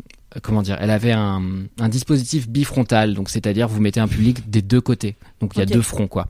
comment 0.43 0.63
dire, 0.63 0.77
elle 0.81 0.91
avait 0.91 1.13
un, 1.13 1.43
un 1.79 1.89
dispositif 1.89 2.49
bifrontal, 2.49 3.15
donc 3.15 3.31
c'est-à-dire 3.31 3.69
vous 3.69 3.81
mettez 3.81 4.01
un 4.01 4.09
public 4.09 4.51
des 4.51 4.63
deux 4.63 4.81
côtés, 4.81 5.17
donc 5.41 5.53
il 5.55 5.61
y 5.61 5.63
a 5.63 5.67
deux 5.67 5.83
fronts 5.83 6.09
quoi. 6.09 6.29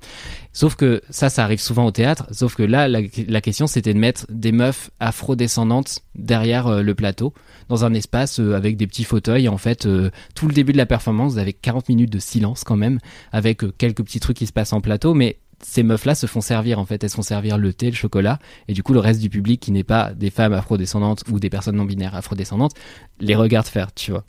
Sauf 0.53 0.77
que 0.77 1.03
ça, 1.11 1.31
ça 1.31 1.45
arrive 1.45 1.61
souvent 1.61 1.87
au 1.87 1.91
théâtre. 1.91 2.27
Sauf 2.33 2.55
que 2.55 2.63
là, 2.63 2.87
la, 2.87 3.01
la 3.29 3.41
question 3.41 3.67
c'était 3.67 3.95
de 3.95 3.99
mettre 3.99 4.27
des 4.29 4.53
meufs 4.53 4.91
afro-descendantes 5.01 6.01
derrière 6.15 6.67
euh, 6.67 6.83
le 6.83 6.95
plateau, 6.95 7.33
dans 7.69 7.85
un 7.85 7.95
espace 7.95 8.39
euh, 8.41 8.55
avec 8.55 8.77
des 8.77 8.87
petits 8.87 9.05
fauteuils. 9.05 9.47
Et 9.47 9.49
en 9.49 9.59
fait, 9.59 9.89
tout 10.35 10.49
le 10.49 10.53
début 10.53 10.73
de 10.73 10.79
la 10.79 10.87
performance, 10.87 11.33
vous 11.33 11.39
avez 11.39 11.53
40 11.53 11.89
minutes 11.89 12.13
de 12.13 12.19
silence 12.19 12.63
quand 12.65 12.77
même, 12.77 12.99
avec 13.33 13.63
quelques 13.79 14.03
petits 14.03 14.21
trucs 14.21 14.37
qui 14.37 14.47
se 14.47 14.53
passent 14.53 14.73
en 14.73 14.81
plateau, 14.81 15.15
mais 15.15 15.39
ces 15.63 15.83
meufs-là 15.83 16.15
se 16.15 16.27
font 16.27 16.41
servir 16.41 16.79
en 16.79 16.85
fait, 16.85 17.03
elles 17.03 17.11
se 17.11 17.17
font 17.17 17.23
servir 17.23 17.59
le 17.59 17.73
thé, 17.73 17.91
le 17.91 17.97
chocolat, 17.97 18.39
et 18.69 18.73
du 18.73 18.83
coup 18.83 18.93
le 18.93 19.01
reste 19.01 19.21
du 19.21 19.29
public 19.29 19.61
qui 19.61 19.73
n'est 19.73 19.85
pas 19.85 20.13
des 20.15 20.31
femmes 20.31 20.53
afrodescendantes 20.53 21.25
ou 21.31 21.41
des 21.41 21.51
personnes 21.51 21.77
non 21.77 21.85
binaires 21.85 22.15
afrodescendantes 22.15 22.75
les 23.21 23.35
regarde 23.35 23.67
faire, 23.67 23.93
tu 23.93 24.13
vois. 24.13 24.25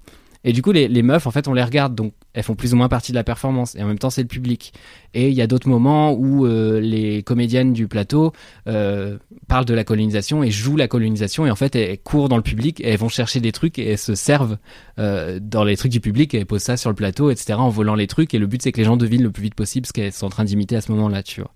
Et 0.45 0.53
du 0.53 0.61
coup 0.61 0.71
les, 0.71 0.87
meufs 1.03 1.27
en 1.27 1.31
fait 1.31 1.47
on 1.49 1.53
les 1.53 1.63
regarde 1.63 1.95
donc 1.95 2.13
elles 2.33 2.43
font 2.43 2.55
plus 2.55 2.73
ou 2.73 2.77
moins 2.77 2.87
partie 2.87 3.11
de 3.11 3.17
la 3.17 3.25
performance 3.25 3.75
et 3.75 3.83
en 3.83 3.87
même 3.87 3.99
temps 3.99 4.09
c'est 4.09 4.21
le 4.21 4.27
public. 4.27 4.73
Et 5.13 5.29
il 5.29 5.33
y 5.33 5.41
a 5.41 5.47
d'autres 5.47 5.67
moments 5.67 6.13
où 6.13 6.45
euh, 6.45 6.79
les 6.79 7.23
comédiennes 7.23 7.73
du 7.73 7.87
plateau 7.87 8.31
euh, 8.67 9.17
parlent 9.47 9.65
de 9.65 9.73
la 9.73 9.83
colonisation 9.83 10.41
et 10.41 10.51
jouent 10.51 10.77
la 10.77 10.87
colonisation 10.87 11.45
et 11.45 11.51
en 11.51 11.55
fait 11.55 11.75
elles 11.75 11.97
courent 11.97 12.29
dans 12.29 12.37
le 12.37 12.43
public 12.43 12.79
et 12.79 12.89
elles 12.89 12.99
vont 12.99 13.09
chercher 13.09 13.41
des 13.41 13.51
trucs 13.51 13.79
et 13.79 13.91
elles 13.91 13.97
se 13.97 14.15
servent 14.15 14.57
euh, 14.97 15.39
dans 15.41 15.65
les 15.65 15.75
trucs 15.75 15.91
du 15.91 15.99
public 15.99 16.33
et 16.33 16.37
elles 16.39 16.45
posent 16.45 16.63
ça 16.63 16.77
sur 16.77 16.89
le 16.89 16.95
plateau 16.95 17.31
etc 17.31 17.53
en 17.53 17.69
volant 17.69 17.95
les 17.95 18.07
trucs 18.07 18.33
et 18.33 18.39
le 18.39 18.47
but 18.47 18.61
c'est 18.61 18.71
que 18.71 18.77
les 18.77 18.85
gens 18.85 18.97
devinent 18.97 19.23
le 19.23 19.31
plus 19.31 19.43
vite 19.43 19.55
possible 19.55 19.85
ce 19.85 19.91
qu'elles 19.91 20.13
sont 20.13 20.27
en 20.27 20.29
train 20.29 20.45
d'imiter 20.45 20.77
à 20.77 20.81
ce 20.81 20.91
moment-là 20.93 21.21
tu 21.21 21.41
vois. 21.41 21.51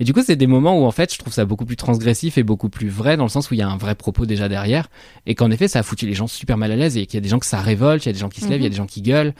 Et 0.00 0.04
du 0.04 0.12
coup, 0.12 0.22
c'est 0.24 0.36
des 0.36 0.46
moments 0.46 0.80
où 0.80 0.84
en 0.84 0.90
fait, 0.90 1.12
je 1.12 1.18
trouve 1.18 1.32
ça 1.32 1.44
beaucoup 1.44 1.64
plus 1.64 1.76
transgressif 1.76 2.38
et 2.38 2.42
beaucoup 2.42 2.68
plus 2.68 2.88
vrai 2.88 3.16
dans 3.16 3.24
le 3.24 3.28
sens 3.28 3.50
où 3.50 3.54
il 3.54 3.58
y 3.58 3.62
a 3.62 3.68
un 3.68 3.76
vrai 3.76 3.94
propos 3.94 4.26
déjà 4.26 4.48
derrière 4.48 4.88
et 5.26 5.34
qu'en 5.34 5.50
effet, 5.50 5.68
ça 5.68 5.80
a 5.80 5.82
foutu 5.82 6.06
les 6.06 6.14
gens 6.14 6.26
super 6.26 6.56
mal 6.56 6.72
à 6.72 6.76
l'aise 6.76 6.96
et 6.96 7.06
qu'il 7.06 7.14
y 7.14 7.18
a 7.18 7.20
des 7.20 7.28
gens 7.28 7.38
que 7.38 7.46
ça 7.46 7.60
révolte, 7.60 8.04
il 8.04 8.08
y 8.08 8.10
a 8.10 8.12
des 8.12 8.18
gens 8.18 8.28
qui 8.28 8.40
se 8.40 8.48
lèvent, 8.48 8.60
il 8.60 8.64
y 8.64 8.66
a 8.66 8.70
des 8.70 8.76
gens 8.76 8.86
qui 8.86 9.02
gueulent. 9.02 9.34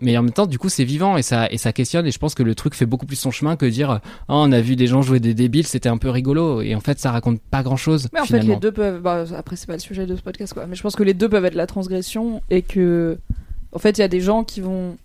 Mais 0.00 0.18
en 0.18 0.22
même 0.22 0.32
temps, 0.32 0.46
du 0.46 0.58
coup, 0.58 0.68
c'est 0.68 0.84
vivant 0.84 1.16
et 1.16 1.22
ça 1.22 1.46
et 1.50 1.56
ça 1.56 1.72
questionne 1.72 2.04
et 2.06 2.10
je 2.10 2.18
pense 2.18 2.34
que 2.34 2.42
le 2.42 2.54
truc 2.54 2.74
fait 2.74 2.86
beaucoup 2.86 3.06
plus 3.06 3.16
son 3.16 3.30
chemin 3.30 3.56
que 3.56 3.64
dire 3.64 4.00
oh, 4.28 4.34
on 4.34 4.50
a 4.50 4.60
vu 4.60 4.74
des 4.74 4.88
gens 4.88 5.02
jouer 5.02 5.20
des 5.20 5.34
débiles, 5.34 5.66
c'était 5.66 5.88
un 5.88 5.98
peu 5.98 6.10
rigolo 6.10 6.62
et 6.62 6.74
en 6.74 6.80
fait, 6.80 6.98
ça 6.98 7.12
raconte 7.12 7.40
pas 7.40 7.62
grand-chose 7.62 8.08
Mais 8.12 8.20
en 8.20 8.24
fait, 8.24 8.40
les 8.40 8.56
deux 8.56 8.72
peuvent. 8.72 9.00
bah, 9.00 9.24
après, 9.36 9.54
c'est 9.54 9.66
pas 9.66 9.74
le 9.74 9.78
sujet 9.78 10.06
de 10.06 10.16
ce 10.16 10.22
podcast, 10.22 10.52
quoi. 10.52 10.66
Mais 10.66 10.74
je 10.74 10.82
pense 10.82 10.96
que 10.96 11.04
les 11.04 11.14
deux 11.14 11.28
peuvent 11.28 11.44
être 11.44 11.54
la 11.54 11.66
transgression 11.66 12.42
et 12.50 12.62
que, 12.62 13.18
en 13.72 13.78
fait, 13.78 13.98
il 13.98 14.00
y 14.00 14.04
a 14.04 14.08
des 14.08 14.20
gens 14.20 14.42
qui 14.42 14.60
vont 14.60 14.96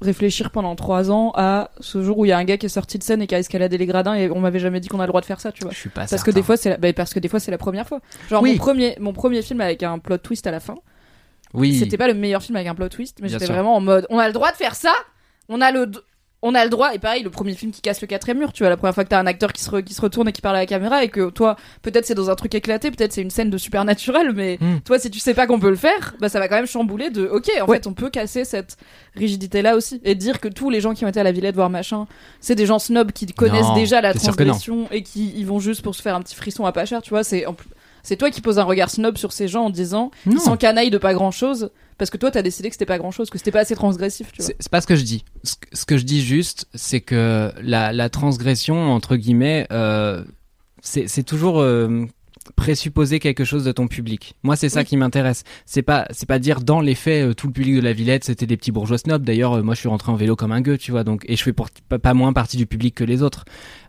réfléchir 0.00 0.50
pendant 0.50 0.76
trois 0.76 1.10
ans 1.10 1.32
à 1.36 1.70
ce 1.80 2.02
jour 2.02 2.18
où 2.18 2.24
il 2.24 2.28
y 2.28 2.32
a 2.32 2.38
un 2.38 2.44
gars 2.44 2.56
qui 2.58 2.66
est 2.66 2.70
sorti 2.70 2.98
de 2.98 3.02
scène 3.02 3.22
et 3.22 3.26
qui 3.26 3.34
a 3.34 3.38
escaladé 3.38 3.78
les 3.78 3.86
gradins 3.86 4.14
et 4.14 4.30
on 4.30 4.40
m'avait 4.40 4.58
jamais 4.58 4.78
dit 4.80 4.88
qu'on 4.88 5.00
a 5.00 5.04
le 5.04 5.08
droit 5.08 5.20
de 5.22 5.26
faire 5.26 5.40
ça, 5.40 5.52
tu 5.52 5.62
vois. 5.62 5.72
Je 5.72 5.78
suis 5.78 5.88
pas 5.88 6.06
Parce 6.06 6.22
que 6.22 6.30
des 6.30 6.42
fois, 6.42 6.56
c'est 6.56 6.70
la... 6.70 6.76
bah, 6.76 6.92
parce 6.92 7.14
que 7.14 7.18
des 7.18 7.28
fois, 7.28 7.40
c'est 7.40 7.50
la 7.50 7.58
première 7.58 7.86
fois. 7.88 8.00
Genre 8.28 8.42
Oui. 8.42 8.52
mon 8.52 8.58
premier, 8.58 8.96
mon 9.00 9.12
premier 9.12 9.40
film 9.42 9.60
avec 9.60 9.82
un 9.82 9.98
plot 9.98 10.18
twist 10.18 10.46
à 10.46 10.50
la 10.50 10.60
fin. 10.60 10.74
oui. 11.54 11.78
C'était 11.78 11.96
pas 11.96 12.08
le 12.08 12.14
meilleur 12.14 12.42
film 12.42 12.56
avec 12.56 12.68
un 12.68 12.74
plot 12.74 12.88
twist, 12.90 13.18
mais 13.22 13.28
j'étais 13.28 13.46
vraiment 13.46 13.74
en 13.76 13.80
mode, 13.80 14.06
on 14.10 14.18
a 14.18 14.26
le 14.26 14.32
droit 14.34 14.50
de 14.52 14.56
faire 14.56 14.74
ça? 14.74 14.92
On 15.48 15.60
a 15.60 15.70
le, 15.70 15.90
on 16.42 16.54
a 16.54 16.62
le 16.64 16.70
droit. 16.70 16.94
Et 16.94 16.98
pareil, 16.98 17.22
le 17.22 17.30
premier 17.30 17.54
film 17.54 17.72
qui 17.72 17.80
casse 17.80 18.00
le 18.00 18.06
quatrième 18.06 18.38
mur. 18.38 18.52
Tu 18.52 18.62
vois, 18.62 18.68
la 18.70 18.76
première 18.76 18.94
fois 18.94 19.04
que 19.04 19.08
t'as 19.08 19.18
un 19.18 19.26
acteur 19.26 19.52
qui 19.52 19.62
se, 19.62 19.70
re- 19.70 19.82
qui 19.82 19.94
se 19.94 20.00
retourne 20.00 20.28
et 20.28 20.32
qui 20.32 20.40
parle 20.42 20.56
à 20.56 20.60
la 20.60 20.66
caméra 20.66 21.02
et 21.02 21.08
que 21.08 21.30
toi, 21.30 21.56
peut-être 21.82 22.04
c'est 22.06 22.14
dans 22.14 22.30
un 22.30 22.34
truc 22.34 22.54
éclaté, 22.54 22.90
peut-être 22.90 23.12
c'est 23.12 23.22
une 23.22 23.30
scène 23.30 23.50
de 23.50 23.58
supernatural, 23.58 24.32
mais 24.34 24.58
Hmm. 24.60 24.78
toi, 24.84 24.98
si 24.98 25.10
tu 25.10 25.18
sais 25.18 25.34
pas 25.34 25.46
qu'on 25.46 25.58
peut 25.58 25.70
le 25.70 25.76
faire, 25.76 26.14
bah 26.20 26.28
ça 26.28 26.38
va 26.38 26.48
quand 26.48 26.56
même 26.56 26.66
chambouler 26.66 27.10
de, 27.10 27.26
ok, 27.26 27.50
en 27.60 27.66
fait, 27.66 27.86
on 27.86 27.94
peut 27.94 28.10
casser 28.10 28.44
cette 28.44 28.76
rigidité 29.14 29.62
là 29.62 29.76
aussi 29.76 30.00
et 30.04 30.14
dire 30.14 30.40
que 30.40 30.48
tous 30.48 30.70
les 30.70 30.80
gens 30.80 30.94
qui 30.94 31.04
ont 31.04 31.08
été 31.08 31.18
à 31.20 31.22
la 31.24 31.32
Villette 31.32 31.54
voir 31.54 31.70
machin, 31.70 32.06
c'est 32.40 32.54
des 32.54 32.66
gens 32.66 32.78
snobs 32.78 33.12
qui 33.12 33.26
connaissent 33.26 33.62
Non, 33.68 33.74
déjà 33.74 34.00
la 34.00 34.12
transgression 34.14 34.88
et 34.92 35.02
qui 35.02 35.28
y 35.30 35.44
vont 35.44 35.58
juste 35.58 35.82
pour 35.82 35.94
se 35.94 36.02
faire 36.02 36.14
un 36.14 36.20
petit 36.22 36.34
frisson 36.36 36.64
à 36.66 36.72
pas 36.72 36.84
cher. 36.86 37.02
Tu 37.02 37.10
vois, 37.10 37.24
c'est 37.24 37.46
en 37.46 37.54
plus- 37.54 37.68
c'est 38.06 38.16
toi 38.16 38.30
qui 38.30 38.40
poses 38.40 38.58
un 38.58 38.64
regard 38.64 38.88
snob 38.90 39.16
sur 39.18 39.32
ces 39.32 39.48
gens 39.48 39.64
en 39.64 39.70
disant 39.70 40.10
Non. 40.26 40.32
ils 40.36 40.40
s'encanaillent 40.40 40.90
de 40.90 40.98
pas 40.98 41.12
grand 41.12 41.30
chose 41.30 41.70
parce 41.98 42.10
que 42.10 42.16
toi 42.16 42.30
t'as 42.30 42.42
décidé 42.42 42.68
que 42.68 42.74
c'était 42.74 42.86
pas 42.86 42.98
grand 42.98 43.10
chose 43.10 43.28
que 43.30 43.38
c'était 43.38 43.50
pas 43.50 43.60
assez 43.60 43.74
transgressif 43.74 44.30
tu 44.32 44.38
vois 44.42 44.46
C'est 44.46 44.56
c'est 44.60 44.70
pas 44.70 44.80
ce 44.80 44.86
que 44.86 44.96
je 44.96 45.02
dis. 45.04 45.24
Ce, 45.44 45.56
que- 45.56 45.66
ce 45.76 45.84
que 45.84 45.96
je 45.98 46.04
dis 46.04 46.22
juste, 46.22 46.66
c'est 46.74 47.00
que 47.00 47.52
la, 47.62 47.92
la 47.92 48.08
transgression, 48.08 48.92
entre 48.92 49.16
guillemets, 49.16 49.66
euh, 49.72 50.24
c'est 50.82 51.08
c'est 51.08 51.22
toujours 51.24 51.60
euh, 51.60 52.06
présupposer 52.54 53.18
quelque 53.18 53.44
chose 53.44 53.64
de 53.64 53.72
ton 53.72 53.88
public. 53.88 54.34
Moi, 54.44 54.54
c'est 54.54 54.68
ça 54.68 54.80
Oui. 54.80 54.86
qui 54.86 54.96
m'intéresse. 54.96 55.42
C'est 55.64 55.82
pas, 55.82 56.06
c'est 56.10 56.26
pas 56.26 56.38
dire 56.38 56.60
dans 56.60 56.80
les 56.80 56.94
faits, 56.94 57.30
euh, 57.30 57.34
tout 57.34 57.48
le 57.48 57.52
public 57.52 57.74
de 57.74 57.80
la 57.80 57.92
Villette, 57.92 58.22
c'était 58.24 58.46
des 58.46 58.56
petits 58.56 58.70
bourgeois 58.70 58.98
snobs. 58.98 59.24
D'ailleurs, 59.24 59.62
moi, 59.64 59.74
je 59.74 59.80
suis 59.80 59.88
rentré 59.88 60.12
en 60.12 60.14
vélo 60.14 60.36
comme 60.36 60.52
un 60.52 60.60
gueux, 60.60 60.78
tu 60.78 60.92
vois. 60.92 61.02
Donc, 61.02 61.24
et 61.28 61.34
je 61.36 61.42
fais 61.42 61.52
pour- 61.52 61.68
pas, 61.88 61.98
pas 61.98 62.14
moins 62.14 62.32
partie 62.32 62.56
du 62.56 62.66
public 62.66 62.94
que 62.94 63.04
les 63.04 63.22
autres. 63.22 63.44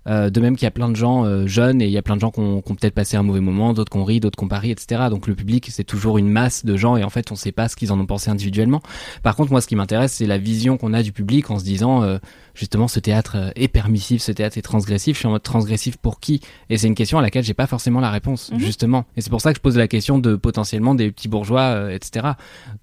Euh, 0.07 0.29
de 0.29 0.39
même 0.39 0.55
qu'il 0.55 0.65
y 0.65 0.67
a 0.67 0.71
plein 0.71 0.89
de 0.89 0.95
gens 0.95 1.25
euh, 1.25 1.47
jeunes 1.47 1.81
et 1.81 1.85
il 1.85 1.91
y 1.91 1.97
a 1.97 2.01
plein 2.01 2.15
de 2.15 2.21
gens 2.21 2.31
qui 2.31 2.39
ont, 2.39 2.61
peut-être 2.61 2.93
passé 2.93 3.17
un 3.17 3.23
mauvais 3.23 3.41
moment, 3.41 3.73
d'autres 3.73 3.91
qui 3.91 3.97
ont 3.97 4.05
ri, 4.05 4.19
d'autres 4.19 4.37
qui 4.37 4.43
ont 4.45 4.47
pas 4.47 4.59
ri, 4.59 4.71
etc. 4.71 5.03
Donc 5.09 5.27
le 5.27 5.35
public, 5.35 5.67
c'est 5.71 5.83
toujours 5.83 6.17
une 6.17 6.29
masse 6.29 6.63
de 6.65 6.77
gens 6.77 6.95
et 6.95 7.03
en 7.03 7.09
fait, 7.09 7.31
on 7.31 7.35
sait 7.35 7.51
pas 7.51 7.67
ce 7.67 7.75
qu'ils 7.75 7.91
en 7.91 7.99
ont 7.99 8.05
pensé 8.05 8.29
individuellement. 8.29 8.81
Par 9.23 9.35
contre, 9.35 9.51
moi, 9.51 9.59
ce 9.59 9.67
qui 9.67 9.75
m'intéresse, 9.75 10.13
c'est 10.13 10.25
la 10.25 10.37
vision 10.37 10.77
qu'on 10.77 10.93
a 10.93 11.03
du 11.03 11.11
public 11.11 11.51
en 11.51 11.59
se 11.59 11.63
disant, 11.65 12.03
euh, 12.03 12.19
justement, 12.53 12.87
ce 12.87 12.99
théâtre 12.99 13.51
est 13.55 13.67
permissif, 13.67 14.21
ce 14.21 14.31
théâtre 14.31 14.57
est 14.57 14.61
transgressif. 14.61 15.15
Je 15.15 15.19
suis 15.19 15.27
en 15.27 15.31
mode 15.31 15.43
transgressif 15.43 15.97
pour 15.97 16.19
qui? 16.21 16.39
Et 16.69 16.77
c'est 16.77 16.87
une 16.87 16.95
question 16.95 17.19
à 17.19 17.21
laquelle 17.21 17.43
j'ai 17.43 17.53
pas 17.53 17.67
forcément 17.67 17.99
la 17.99 18.09
réponse, 18.11 18.51
Mhm. 18.53 18.59
justement. 18.59 19.05
Et 19.17 19.21
c'est 19.21 19.29
pour 19.29 19.41
ça 19.41 19.51
que 19.51 19.57
je 19.57 19.61
pose 19.61 19.77
la 19.77 19.87
question 19.89 20.19
de 20.19 20.35
potentiellement 20.35 20.95
des 20.95 21.11
petits 21.11 21.27
bourgeois, 21.27 21.93
etc. 21.93 22.27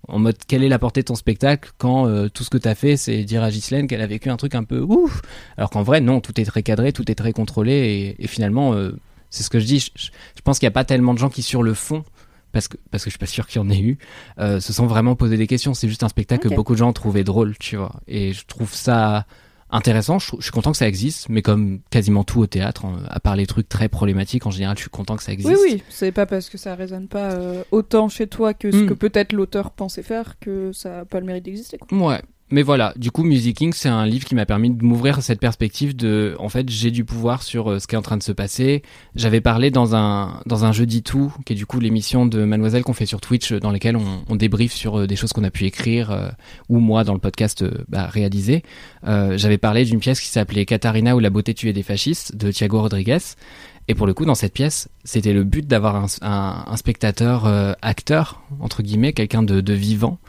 En 0.08 0.18
mode, 0.18 0.36
quelle 0.46 0.62
est 0.62 0.68
la 0.68 0.78
portée 0.78 1.00
de 1.00 1.06
ton 1.06 1.14
spectacle 1.14 1.70
quand 1.78 2.06
tout 2.28 2.44
ce 2.44 2.50
que 2.50 2.58
t'as 2.58 2.74
fait, 2.74 2.96
c'est 2.98 3.24
dire 3.24 3.42
à 3.42 3.50
Ghislaine 3.50 3.86
qu'elle 3.86 4.02
a 4.02 4.06
vécu 4.06 4.28
un 4.28 4.36
truc 4.36 4.54
un 4.54 4.64
peu 4.64 4.80
ouf? 4.80 5.22
Alors 5.56 5.70
qu'en 5.70 5.82
vrai, 5.82 6.00
non, 6.00 6.20
tout 6.20 6.38
est 6.40 6.44
très 6.44 6.62
cadré, 6.62 6.92
tout 6.92 7.10
est 7.10 7.13
très 7.14 7.32
contrôlé, 7.32 7.72
et, 8.18 8.24
et 8.24 8.26
finalement, 8.26 8.74
euh, 8.74 8.92
c'est 9.30 9.42
ce 9.42 9.50
que 9.50 9.58
je 9.60 9.66
dis. 9.66 9.78
Je, 9.80 9.90
je- 9.96 10.10
je 10.36 10.42
pense 10.42 10.58
qu'il 10.58 10.66
n'y 10.66 10.72
a 10.72 10.78
pas 10.78 10.84
tellement 10.84 11.14
de 11.14 11.18
gens 11.18 11.28
qui, 11.30 11.42
sur 11.42 11.62
le 11.62 11.74
fond, 11.74 12.04
parce 12.52 12.68
que, 12.68 12.76
parce 12.90 13.02
que 13.04 13.10
je 13.10 13.14
suis 13.14 13.18
pas 13.18 13.26
sûr 13.26 13.46
qu'il 13.48 13.60
y 13.60 13.64
en 13.64 13.70
ait 13.70 13.80
eu, 13.80 13.98
euh, 14.38 14.60
se 14.60 14.72
sont 14.72 14.86
vraiment 14.86 15.16
posé 15.16 15.36
des 15.36 15.46
questions. 15.46 15.74
C'est 15.74 15.88
juste 15.88 16.02
un 16.04 16.08
spectacle 16.08 16.48
que 16.48 16.54
beaucoup 16.54 16.74
de 16.74 16.78
gens 16.78 16.92
trouvaient 16.92 17.24
drôle, 17.24 17.56
tu 17.58 17.76
vois. 17.76 18.00
Et 18.06 18.32
je 18.32 18.44
trouve 18.46 18.72
ça 18.72 19.26
intéressant. 19.70 20.20
Je, 20.20 20.26
suis 20.40 20.50
content 20.52 20.70
que 20.70 20.76
ça 20.76 20.86
existe, 20.86 21.28
mais 21.28 21.42
comme 21.42 21.80
quasiment 21.90 22.22
tout 22.22 22.38
au 22.40 22.46
théâtre, 22.46 22.84
en- 22.84 22.98
à 23.08 23.18
part 23.18 23.34
les 23.34 23.46
trucs 23.46 23.68
très 23.68 23.88
problématiques, 23.88 24.46
en 24.46 24.52
général, 24.52 24.76
je 24.76 24.82
suis 24.82 24.90
content 24.90 25.16
que 25.16 25.22
ça 25.24 25.32
existe. 25.32 25.48
oui 25.50 25.56
oui 25.72 25.82
c'est 25.88 26.12
pas 26.12 26.26
parce 26.26 26.48
que 26.48 26.58
ça 26.58 26.76
résonne 26.76 27.08
pas 27.08 27.32
euh, 27.32 27.64
autant 27.72 28.08
chez 28.08 28.28
toi 28.28 28.54
que 28.54 28.70
ce 28.70 28.76
Hmm. 28.76 28.88
que 28.88 28.94
peut-être 28.94 29.32
l'auteur 29.32 29.72
pensait 29.72 30.04
faire 30.04 30.38
que 30.38 30.70
ça 30.72 31.00
a 31.00 31.04
pas 31.04 31.18
le 31.18 31.26
mérite 31.26 31.44
d'exister. 31.46 31.78
Ouais. 31.90 32.22
Mais 32.54 32.62
voilà, 32.62 32.94
du 32.94 33.10
coup, 33.10 33.24
Music 33.24 33.56
King, 33.56 33.72
c'est 33.74 33.88
un 33.88 34.06
livre 34.06 34.24
qui 34.24 34.36
m'a 34.36 34.46
permis 34.46 34.70
de 34.70 34.84
m'ouvrir 34.84 35.20
cette 35.22 35.40
perspective 35.40 35.96
de, 35.96 36.36
en 36.38 36.48
fait, 36.48 36.68
j'ai 36.70 36.92
du 36.92 37.04
pouvoir 37.04 37.42
sur 37.42 37.68
euh, 37.68 37.78
ce 37.80 37.88
qui 37.88 37.96
est 37.96 37.98
en 37.98 38.02
train 38.02 38.16
de 38.16 38.22
se 38.22 38.30
passer. 38.30 38.82
J'avais 39.16 39.40
parlé 39.40 39.72
dans 39.72 39.96
un, 39.96 40.40
dans 40.46 40.64
un 40.64 40.70
jeudi 40.70 41.02
tout, 41.02 41.34
qui 41.44 41.54
est 41.54 41.56
du 41.56 41.66
coup 41.66 41.80
l'émission 41.80 42.26
de 42.26 42.44
Mademoiselle 42.44 42.84
qu'on 42.84 42.92
fait 42.92 43.06
sur 43.06 43.20
Twitch, 43.20 43.50
euh, 43.50 43.58
dans 43.58 43.72
lesquelles 43.72 43.96
on, 43.96 44.22
on 44.28 44.36
débriefe 44.36 44.72
sur 44.72 45.00
euh, 45.00 45.06
des 45.08 45.16
choses 45.16 45.32
qu'on 45.32 45.42
a 45.42 45.50
pu 45.50 45.64
écrire, 45.64 46.32
ou 46.68 46.78
moi 46.78 47.02
dans 47.02 47.12
le 47.12 47.18
podcast 47.18 47.64
bah, 47.88 48.06
réalisé. 48.06 48.62
J'avais 49.02 49.58
parlé 49.58 49.84
d'une 49.84 49.98
pièce 49.98 50.20
qui 50.20 50.28
s'appelait 50.28 50.64
Katharina 50.64 51.16
ou 51.16 51.18
la 51.18 51.30
beauté 51.30 51.54
tuée 51.54 51.72
des 51.72 51.82
fascistes 51.82 52.36
de 52.36 52.52
Thiago 52.52 52.80
Rodriguez. 52.80 53.18
Et 53.88 53.96
pour 53.96 54.06
le 54.06 54.14
coup, 54.14 54.26
dans 54.26 54.36
cette 54.36 54.52
pièce, 54.52 54.88
c'était 55.02 55.32
le 55.32 55.42
but 55.42 55.66
d'avoir 55.66 56.06
un, 56.22 56.76
spectateur 56.76 57.46
acteur, 57.82 58.42
entre 58.60 58.82
guillemets, 58.82 59.12
quelqu'un 59.12 59.42
de 59.42 59.72
vivant. 59.72 60.20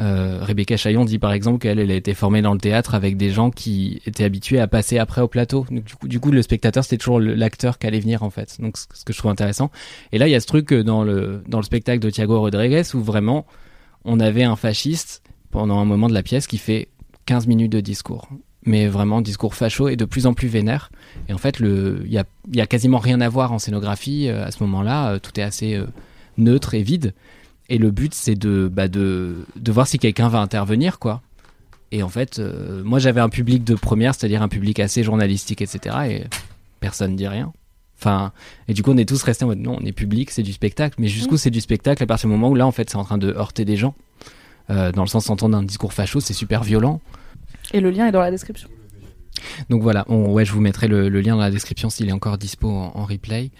Euh, 0.00 0.40
Rebecca 0.42 0.76
Chaillon 0.76 1.04
dit 1.04 1.20
par 1.20 1.32
exemple 1.32 1.60
qu'elle 1.60 1.78
elle 1.78 1.90
a 1.90 1.94
été 1.94 2.14
formée 2.14 2.42
dans 2.42 2.52
le 2.52 2.58
théâtre 2.58 2.94
avec 2.94 3.16
des 3.16 3.30
gens 3.30 3.50
qui 3.50 4.02
étaient 4.06 4.24
habitués 4.24 4.58
à 4.58 4.66
passer 4.66 4.98
après 4.98 5.20
au 5.20 5.28
plateau. 5.28 5.66
Du 5.70 5.94
coup, 5.94 6.08
du 6.08 6.20
coup, 6.20 6.30
le 6.32 6.42
spectateur 6.42 6.82
c'était 6.82 6.98
toujours 6.98 7.20
l'acteur 7.20 7.78
qui 7.78 7.86
allait 7.86 8.00
venir 8.00 8.22
en 8.22 8.30
fait. 8.30 8.56
Donc 8.60 8.76
ce 8.76 9.04
que 9.04 9.12
je 9.12 9.18
trouve 9.18 9.30
intéressant. 9.30 9.70
Et 10.10 10.18
là, 10.18 10.26
il 10.26 10.32
y 10.32 10.34
a 10.34 10.40
ce 10.40 10.46
truc 10.46 10.72
euh, 10.72 10.82
dans 10.82 11.04
le 11.04 11.42
dans 11.46 11.58
le 11.58 11.64
spectacle 11.64 12.00
de 12.00 12.10
Thiago 12.10 12.40
Rodriguez 12.40 12.82
où 12.94 13.00
vraiment 13.00 13.46
on 14.04 14.18
avait 14.18 14.42
un 14.42 14.56
fasciste 14.56 15.22
pendant 15.50 15.78
un 15.78 15.84
moment 15.84 16.08
de 16.08 16.14
la 16.14 16.22
pièce 16.22 16.48
qui 16.48 16.58
fait 16.58 16.88
15 17.26 17.46
minutes 17.46 17.72
de 17.72 17.80
discours. 17.80 18.28
Mais 18.66 18.88
vraiment 18.88 19.20
discours 19.20 19.54
facho 19.54 19.88
et 19.88 19.96
de 19.96 20.06
plus 20.06 20.26
en 20.26 20.32
plus 20.32 20.48
vénère. 20.48 20.90
Et 21.28 21.34
en 21.34 21.38
fait, 21.38 21.60
il 21.60 22.10
y 22.52 22.60
a 22.60 22.66
quasiment 22.66 22.98
rien 22.98 23.20
à 23.20 23.28
voir 23.28 23.52
en 23.52 23.58
scénographie 23.58 24.28
euh, 24.28 24.44
à 24.44 24.50
ce 24.50 24.62
moment-là. 24.64 25.18
Tout 25.20 25.38
est 25.38 25.42
assez 25.42 25.78
neutre 26.38 26.74
et 26.74 26.82
vide. 26.82 27.12
Et 27.68 27.78
le 27.78 27.90
but, 27.90 28.12
c'est 28.14 28.34
de, 28.34 28.68
bah 28.72 28.88
de, 28.88 29.46
de 29.56 29.72
voir 29.72 29.86
si 29.86 29.98
quelqu'un 29.98 30.28
va 30.28 30.40
intervenir, 30.40 30.98
quoi. 30.98 31.22
Et 31.92 32.02
en 32.02 32.08
fait, 32.08 32.38
euh, 32.38 32.82
moi, 32.84 32.98
j'avais 32.98 33.20
un 33.20 33.28
public 33.28 33.64
de 33.64 33.74
première, 33.74 34.14
c'est-à-dire 34.14 34.42
un 34.42 34.48
public 34.48 34.80
assez 34.80 35.02
journalistique, 35.02 35.62
etc. 35.62 35.96
Et 36.08 36.24
personne 36.80 37.16
dit 37.16 37.28
rien. 37.28 37.52
Enfin, 37.98 38.32
et 38.68 38.74
du 38.74 38.82
coup, 38.82 38.90
on 38.90 38.96
est 38.96 39.08
tous 39.08 39.22
restés 39.22 39.44
en 39.44 39.48
mode 39.48 39.60
non, 39.60 39.78
on 39.80 39.84
est 39.86 39.92
public, 39.92 40.30
c'est 40.30 40.42
du 40.42 40.52
spectacle. 40.52 40.96
Mais 40.98 41.08
jusqu'où 41.08 41.34
Mm. 41.34 41.38
c'est 41.38 41.50
du 41.50 41.60
spectacle 41.60 42.02
à 42.02 42.06
partir 42.06 42.28
du 42.28 42.32
moment 42.34 42.50
où 42.50 42.54
là, 42.54 42.66
en 42.66 42.72
fait, 42.72 42.90
c'est 42.90 42.96
en 42.96 43.04
train 43.04 43.18
de 43.18 43.28
heurter 43.32 43.64
des 43.64 43.76
gens. 43.76 43.94
Euh, 44.70 44.92
dans 44.92 45.02
le 45.02 45.08
sens 45.08 45.26
d'entendre 45.26 45.56
un 45.56 45.62
discours 45.62 45.92
facho, 45.92 46.20
c'est 46.20 46.32
super 46.34 46.64
violent. 46.64 47.00
Et 47.72 47.80
le 47.80 47.90
lien 47.90 48.08
est 48.08 48.12
dans 48.12 48.20
la 48.20 48.30
description. 48.30 48.68
Donc 49.70 49.82
voilà, 49.82 50.04
on, 50.08 50.32
ouais, 50.32 50.44
je 50.44 50.52
vous 50.52 50.60
mettrai 50.60 50.88
le, 50.88 51.08
le 51.08 51.20
lien 51.20 51.34
dans 51.34 51.40
la 51.40 51.50
description 51.50 51.90
s'il 51.90 52.08
est 52.08 52.12
encore 52.12 52.38
dispo 52.38 52.68
en, 52.68 52.92
en 52.94 53.04
replay. 53.04 53.50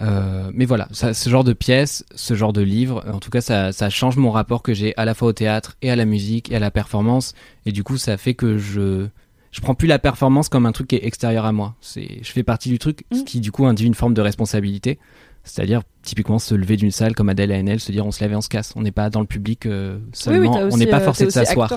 Euh, 0.00 0.50
mais 0.54 0.64
voilà, 0.64 0.88
ça, 0.92 1.12
ce 1.12 1.28
genre 1.28 1.44
de 1.44 1.52
pièce, 1.52 2.04
ce 2.14 2.34
genre 2.34 2.52
de 2.52 2.62
livre, 2.62 3.04
en 3.12 3.18
tout 3.18 3.30
cas, 3.30 3.40
ça, 3.40 3.72
ça 3.72 3.90
change 3.90 4.16
mon 4.16 4.30
rapport 4.30 4.62
que 4.62 4.72
j'ai 4.72 4.96
à 4.96 5.04
la 5.04 5.14
fois 5.14 5.28
au 5.28 5.32
théâtre 5.32 5.76
et 5.82 5.90
à 5.90 5.96
la 5.96 6.04
musique 6.06 6.50
et 6.50 6.56
à 6.56 6.58
la 6.58 6.70
performance. 6.70 7.34
Et 7.66 7.72
du 7.72 7.84
coup, 7.84 7.98
ça 7.98 8.16
fait 8.16 8.34
que 8.34 8.56
je 8.58 9.06
je 9.52 9.60
prends 9.60 9.74
plus 9.74 9.88
la 9.88 9.98
performance 9.98 10.48
comme 10.48 10.64
un 10.64 10.70
truc 10.72 10.86
qui 10.88 10.94
est 10.96 11.04
extérieur 11.04 11.44
à 11.44 11.50
moi. 11.52 11.74
C'est, 11.80 12.20
je 12.22 12.30
fais 12.30 12.44
partie 12.44 12.68
du 12.68 12.78
truc, 12.78 13.04
ce 13.12 13.22
Mm. 13.22 13.24
qui 13.24 13.40
du 13.40 13.50
coup 13.50 13.66
induit 13.66 13.86
une 13.86 13.94
forme 13.94 14.14
de 14.14 14.20
responsabilité. 14.20 14.98
C'est-à-dire 15.42 15.82
typiquement 16.02 16.38
se 16.38 16.54
lever 16.54 16.76
d'une 16.76 16.90
salle 16.92 17.14
comme 17.14 17.28
Adèle 17.30 17.50
ANL, 17.50 17.80
se 17.80 17.90
dire 17.92 18.06
on 18.06 18.10
se 18.12 18.20
lève 18.20 18.32
et 18.32 18.36
on 18.36 18.40
se 18.42 18.48
casse. 18.48 18.72
On 18.76 18.82
n'est 18.82 18.92
pas 18.92 19.10
dans 19.10 19.20
le 19.20 19.26
public 19.26 19.66
euh, 19.66 19.98
seulement, 20.12 20.52
on 20.54 20.66
aussi, 20.68 20.78
n'est 20.78 20.86
pas 20.86 21.00
euh, 21.00 21.04
forcé 21.04 21.24
de 21.24 21.30
s'asseoir. 21.30 21.68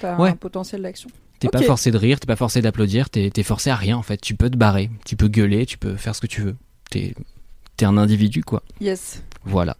T'as 0.00 0.18
Ouais. 0.18 0.30
un 0.30 0.36
potentiel 0.36 0.82
d'action. 0.82 1.08
T'es 1.38 1.48
pas 1.48 1.60
Ok. 1.60 1.64
forcé 1.66 1.90
de 1.90 1.96
rire, 1.96 2.20
t'es 2.20 2.26
pas 2.26 2.36
forcé 2.36 2.60
d'applaudir, 2.60 3.08
t'es 3.10 3.30
t'es 3.30 3.42
forcé 3.42 3.70
à 3.70 3.76
rien 3.76 3.96
en 3.96 4.02
fait. 4.02 4.20
Tu 4.20 4.34
peux 4.34 4.50
te 4.50 4.56
barrer, 4.56 4.90
tu 5.06 5.16
peux 5.16 5.28
gueuler, 5.28 5.64
tu 5.64 5.78
peux 5.78 5.96
faire 5.96 6.14
ce 6.14 6.20
que 6.20 6.26
tu 6.26 6.42
veux. 6.42 6.56
T'es 6.90 7.14
es 7.80 7.84
un 7.86 7.96
individu 7.96 8.42
quoi. 8.44 8.62
Yes. 8.80 9.22
Voilà. 9.44 9.76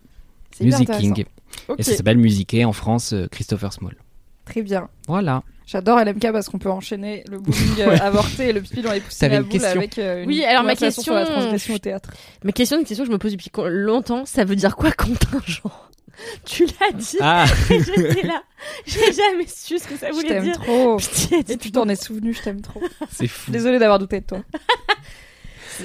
C'est 0.52 0.64
hyper 0.64 0.78
Musicking. 0.80 1.10
intéressant. 1.10 1.30
Ok. 1.68 1.80
Et 1.80 1.82
ça 1.82 1.94
s'appelle 1.96 2.18
Musiquer 2.18 2.64
en 2.64 2.72
France, 2.72 3.12
euh, 3.12 3.28
Christopher 3.30 3.72
Small. 3.72 3.96
Très 4.44 4.62
bien. 4.62 4.88
Voilà. 5.08 5.42
J'adore 5.66 5.98
LMK 5.98 6.32
parce 6.32 6.48
qu'on 6.50 6.58
peut 6.58 6.70
enchaîner 6.70 7.24
le 7.30 7.38
bowling 7.38 7.60
euh, 7.80 7.96
avorté 8.02 8.48
et 8.48 8.52
le 8.52 8.60
pipi 8.60 8.82
dans 8.82 8.92
les 8.92 9.00
poussines 9.00 9.20
T'avais 9.20 9.36
à 9.36 9.38
une 9.38 9.44
boule 9.44 9.52
question 9.52 9.70
avec 9.78 9.98
euh, 9.98 10.22
une 10.22 10.28
Oui, 10.28 10.44
alors 10.44 10.62
ma 10.62 10.74
sur 10.76 10.84
la 10.86 10.92
question- 10.92 11.24
transgression 11.24 11.74
au 11.74 11.78
théâtre. 11.78 12.10
Ma 12.42 12.52
question, 12.52 12.78
une 12.78 12.84
question 12.84 13.04
que 13.04 13.08
je 13.08 13.12
me 13.12 13.18
pose 13.18 13.32
depuis 13.32 13.50
longtemps, 13.70 14.26
ça 14.26 14.44
veut 14.44 14.56
dire 14.56 14.76
quoi 14.76 14.92
contingent 14.92 15.70
Tu 16.44 16.66
l'as 16.66 16.92
dit, 16.92 17.16
Ah 17.20 17.44
j'étais 17.68 18.26
là, 18.26 18.42
j'ai 18.86 19.12
jamais 19.12 19.46
su 19.46 19.78
ce 19.78 19.88
que 19.88 19.96
ça 19.96 20.08
Je 20.08 20.12
voulait 20.14 20.28
t'aime 20.28 20.44
dire. 20.44 20.60
trop. 20.60 20.96
Pitié, 20.98 21.38
Et 21.38 21.42
dis-moi. 21.42 21.58
tu 21.60 21.72
t'en 21.72 21.88
es 21.88 21.96
souvenu, 21.96 22.34
je 22.34 22.42
t'aime 22.42 22.60
trop. 22.60 22.80
C'est 23.10 23.26
fou. 23.26 23.50
Désolée 23.50 23.78
d'avoir 23.78 23.98
douté 23.98 24.20
de 24.20 24.26
toi. 24.26 24.38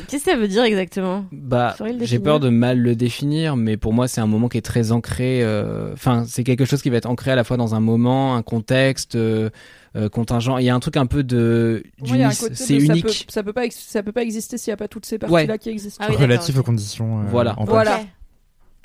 Qu'est-ce 0.07 0.25
que 0.25 0.31
ça 0.31 0.37
veut 0.37 0.47
dire 0.47 0.63
exactement 0.63 1.25
Bah, 1.31 1.75
j'ai 2.01 2.19
peur 2.19 2.39
de 2.39 2.49
mal 2.49 2.79
le 2.79 2.95
définir, 2.95 3.55
mais 3.55 3.77
pour 3.77 3.93
moi, 3.93 4.07
c'est 4.07 4.21
un 4.21 4.27
moment 4.27 4.47
qui 4.49 4.57
est 4.57 4.61
très 4.61 4.91
ancré. 4.91 5.41
euh, 5.43 5.93
Enfin, 5.93 6.23
c'est 6.27 6.43
quelque 6.43 6.65
chose 6.65 6.81
qui 6.81 6.89
va 6.89 6.97
être 6.97 7.05
ancré 7.09 7.31
à 7.31 7.35
la 7.35 7.43
fois 7.43 7.57
dans 7.57 7.75
un 7.75 7.79
moment, 7.79 8.35
un 8.35 8.41
contexte, 8.43 9.15
euh, 9.15 9.49
euh, 9.95 10.09
contingent. 10.09 10.57
Il 10.59 10.65
y 10.65 10.69
a 10.69 10.75
un 10.75 10.79
truc 10.79 10.97
un 10.97 11.05
peu 11.07 11.23
de 11.23 11.83
C'est 12.53 12.75
de 12.75 12.79
ça 12.85 12.93
unique. 12.93 13.05
peut- 13.05 13.11
Ça 13.27 13.43
peut, 13.43 13.53
pas, 13.53 13.63
ça 13.71 14.03
peut 14.03 14.11
pas 14.11 14.21
exister 14.23 14.57
s'il 14.57 14.71
n'y 14.71 14.75
a 14.75 14.77
pas 14.77 14.87
toutes 14.87 15.05
ces 15.05 15.17
parties-là 15.17 15.53
Ouais. 15.53 15.57
qui 15.59 15.69
existent. 15.69 16.03
Ah 16.05 16.11
oui, 16.11 16.15
relatif 16.17 16.57
aux 16.57 16.63
conditions. 16.63 17.19
euh, 17.21 17.23
Voilà. 17.29 17.57
en 17.59 17.65
Voilà. 17.65 18.01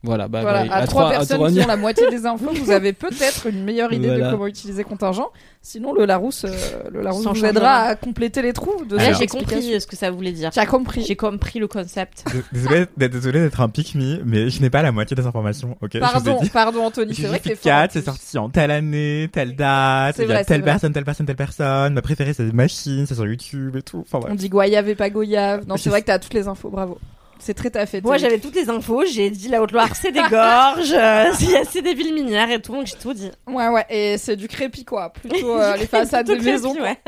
Voilà. 0.04 0.28
Bah, 0.28 0.42
Voilà, 0.42 0.62
ouais, 0.62 0.68
à, 0.70 0.86
trois 0.86 1.10
personnes 1.10 1.52
qui 1.52 1.60
ont 1.60 1.66
la 1.68 1.76
moitié 1.76 2.08
des 2.10 2.26
infos, 2.26 2.52
vous 2.52 2.70
avez 2.70 2.92
peut-être 2.92 3.46
une 3.46 3.64
meilleure 3.64 3.92
idée 3.92 4.08
Voilà. 4.08 4.26
de 4.26 4.30
comment 4.32 4.46
utiliser 4.46 4.84
contingent. 4.84 5.30
Sinon, 5.62 5.94
le 5.94 6.04
Larousse, 6.04 6.44
euh, 6.44 6.50
le 6.92 7.00
Larousse 7.00 7.26
vous 7.26 7.44
aidera 7.44 7.76
à 7.84 7.94
compléter 7.96 8.42
les 8.42 8.52
trous 8.52 8.84
de 8.84 8.98
j'ai 8.98 9.26
compris 9.26 9.80
ce 9.80 9.86
que 9.86 9.96
ça 9.96 10.10
voulait 10.10 10.32
dire. 10.32 10.50
As 10.54 10.66
compris. 10.66 11.04
J'ai 11.06 11.16
compris 11.16 11.58
le 11.58 11.68
concept. 11.68 12.24
Désolé 12.52 12.84
d'être 12.96 13.12
désolé 13.12 13.40
d'être 13.40 13.60
un 13.62 13.68
pick 13.70 13.94
me, 13.94 14.22
mais 14.24 14.50
je 14.50 14.60
n'ai 14.60 14.68
pas 14.68 14.82
la 14.82 14.92
moitié 14.92 15.16
des 15.16 15.26
informations. 15.26 15.76
Ok, 15.80 15.98
Pardon, 15.98 16.38
pardon 16.52 16.84
Anthony, 16.84 17.14
c'est 17.14 17.26
vrai 17.26 17.40
que. 17.40 17.54
4, 17.54 17.92
c'est 17.92 18.04
sorti 18.04 18.36
en 18.38 18.50
telle 18.50 18.70
année, 18.70 19.28
telle 19.32 19.56
date, 19.56 20.16
C'est 20.16 20.24
il 20.24 20.28
y 20.28 20.30
a 20.32 20.34
vrai, 20.34 20.42
c'est 20.44 20.48
telle 20.48 20.60
vrai. 20.60 20.70
personne, 20.72 20.92
telle 20.92 21.04
personne, 21.04 21.26
telle 21.26 21.36
personne. 21.36 21.94
Ma 21.94 22.02
préférée, 22.02 22.34
c'est 22.34 22.52
Machine, 22.52 23.06
c'est 23.06 23.14
sur 23.14 23.26
YouTube 23.26 23.76
et 23.76 23.82
tout. 23.82 24.04
Enfin, 24.10 24.26
On 24.30 24.34
dit 24.34 24.48
goyave 24.50 24.88
et 24.88 24.94
pas 24.94 25.08
goyave. 25.08 25.66
Non, 25.66 25.76
c'est 25.78 25.88
vrai 25.90 26.02
que 26.02 26.06
t'as 26.06 26.18
toutes 26.18 26.34
les 26.34 26.46
infos, 26.46 26.68
bravo. 26.68 26.98
C'est 27.44 27.52
très 27.52 27.68
taffé. 27.68 28.00
Moi, 28.02 28.16
j'avais 28.16 28.38
toutes 28.38 28.54
les 28.54 28.70
infos. 28.70 29.04
J'ai 29.04 29.28
dit 29.28 29.48
la 29.48 29.60
Haute-Loire, 29.60 29.94
c'est 29.94 30.12
des 30.12 30.22
gorges, 30.30 30.92
euh, 30.94 31.26
c'est 31.34 31.64
c'est 31.70 31.82
des 31.82 31.92
villes 31.92 32.14
minières 32.14 32.50
et 32.50 32.58
tout, 32.58 32.72
donc 32.72 32.86
j'ai 32.86 32.96
tout 32.96 33.12
dit. 33.12 33.30
Ouais, 33.46 33.68
ouais, 33.68 33.84
et 33.90 34.16
c'est 34.16 34.34
du 34.34 34.48
crépi, 34.48 34.86
quoi. 34.86 35.10
Plutôt 35.12 35.60
euh, 35.60 35.76
les 35.76 35.86
façades 35.86 36.26
des 36.26 36.38
maisons. 36.38 36.72
ouais. 36.72 36.98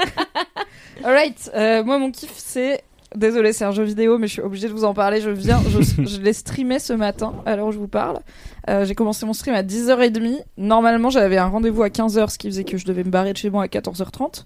Alright, 1.04 1.50
euh, 1.54 1.82
moi, 1.82 1.96
mon 1.96 2.10
kiff, 2.10 2.32
c'est. 2.36 2.82
Désolé, 3.14 3.54
c'est 3.54 3.64
un 3.64 3.70
jeu 3.72 3.84
vidéo, 3.84 4.18
mais 4.18 4.26
je 4.26 4.34
suis 4.34 4.42
obligée 4.42 4.68
de 4.68 4.74
vous 4.74 4.84
en 4.84 4.92
parler. 4.92 5.22
Je 5.22 5.30
viens, 5.30 5.62
je, 5.70 6.04
je 6.04 6.20
l'ai 6.20 6.34
streamé 6.34 6.80
ce 6.80 6.92
matin, 6.92 7.32
à 7.46 7.56
l'heure 7.56 7.68
où 7.68 7.72
je 7.72 7.78
vous 7.78 7.88
parle. 7.88 8.18
Euh, 8.68 8.84
j'ai 8.84 8.94
commencé 8.94 9.24
mon 9.24 9.32
stream 9.32 9.54
à 9.54 9.62
10h30. 9.62 10.42
Normalement, 10.58 11.08
j'avais 11.08 11.38
un 11.38 11.46
rendez-vous 11.46 11.82
à 11.82 11.88
15h, 11.88 12.28
ce 12.28 12.36
qui 12.36 12.48
faisait 12.48 12.64
que 12.64 12.76
je 12.76 12.84
devais 12.84 13.04
me 13.04 13.10
barrer 13.10 13.32
de 13.32 13.38
chez 13.38 13.48
moi 13.48 13.62
à 13.62 13.68
14h30. 13.68 14.44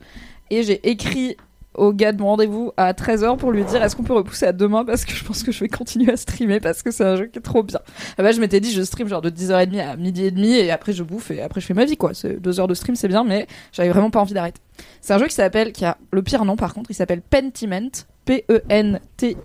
Et 0.50 0.62
j'ai 0.62 0.88
écrit 0.88 1.36
au 1.74 1.92
gars 1.92 2.12
de 2.12 2.20
mon 2.20 2.28
rendez-vous 2.28 2.72
à 2.76 2.92
13h 2.92 3.36
pour 3.36 3.52
lui 3.52 3.64
dire 3.64 3.82
est-ce 3.82 3.94
qu'on 3.94 4.02
peut 4.02 4.12
repousser 4.12 4.46
à 4.46 4.52
demain 4.52 4.84
parce 4.84 5.04
que 5.04 5.12
je 5.12 5.24
pense 5.24 5.42
que 5.42 5.52
je 5.52 5.60
vais 5.60 5.68
continuer 5.68 6.12
à 6.12 6.16
streamer 6.16 6.60
parce 6.60 6.82
que 6.82 6.90
c'est 6.90 7.04
un 7.04 7.16
jeu 7.16 7.26
qui 7.26 7.38
est 7.38 7.42
trop 7.42 7.62
bien. 7.62 7.80
Ah 8.18 8.22
bah, 8.22 8.32
je 8.32 8.40
m'étais 8.40 8.60
dit 8.60 8.72
je 8.72 8.82
stream 8.82 9.08
genre 9.08 9.22
de 9.22 9.30
10h30 9.30 9.80
à 9.80 9.96
midi 9.96 10.24
et 10.24 10.30
demi 10.30 10.52
et 10.52 10.70
après 10.70 10.92
je 10.92 11.02
bouffe 11.02 11.30
et 11.30 11.40
après 11.42 11.60
je 11.60 11.66
fais 11.66 11.74
ma 11.74 11.84
vie 11.84 11.96
quoi. 11.96 12.12
C'est 12.14 12.40
deux 12.40 12.58
heures 12.60 12.68
de 12.68 12.74
stream 12.74 12.96
c'est 12.96 13.08
bien 13.08 13.24
mais 13.24 13.46
j'avais 13.72 13.90
vraiment 13.90 14.10
pas 14.10 14.20
envie 14.20 14.34
d'arrêter. 14.34 14.60
C'est 15.00 15.12
un 15.12 15.18
jeu 15.18 15.26
qui 15.26 15.34
s'appelle, 15.34 15.72
qui 15.72 15.84
a 15.84 15.96
le 16.10 16.22
pire 16.22 16.44
nom 16.44 16.56
par 16.56 16.74
contre, 16.74 16.90
il 16.90 16.94
s'appelle 16.94 17.22
Pentiment. 17.22 17.90
P-E-N-T-I-M-E-N-T, 18.30 19.42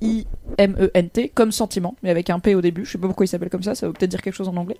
comme 1.33 1.51
sentiment, 1.51 1.95
mais 2.03 2.11
avec 2.11 2.29
un 2.29 2.37
P 2.37 2.53
au 2.53 2.61
début. 2.61 2.85
Je 2.85 2.91
sais 2.91 2.99
pas 2.99 3.07
pourquoi 3.07 3.25
il 3.25 3.29
s'appelle 3.29 3.49
comme 3.49 3.63
ça, 3.63 3.73
ça 3.73 3.87
veut 3.87 3.93
peut-être 3.93 4.11
dire 4.11 4.21
quelque 4.21 4.35
chose 4.35 4.47
en 4.47 4.55
anglais. 4.55 4.77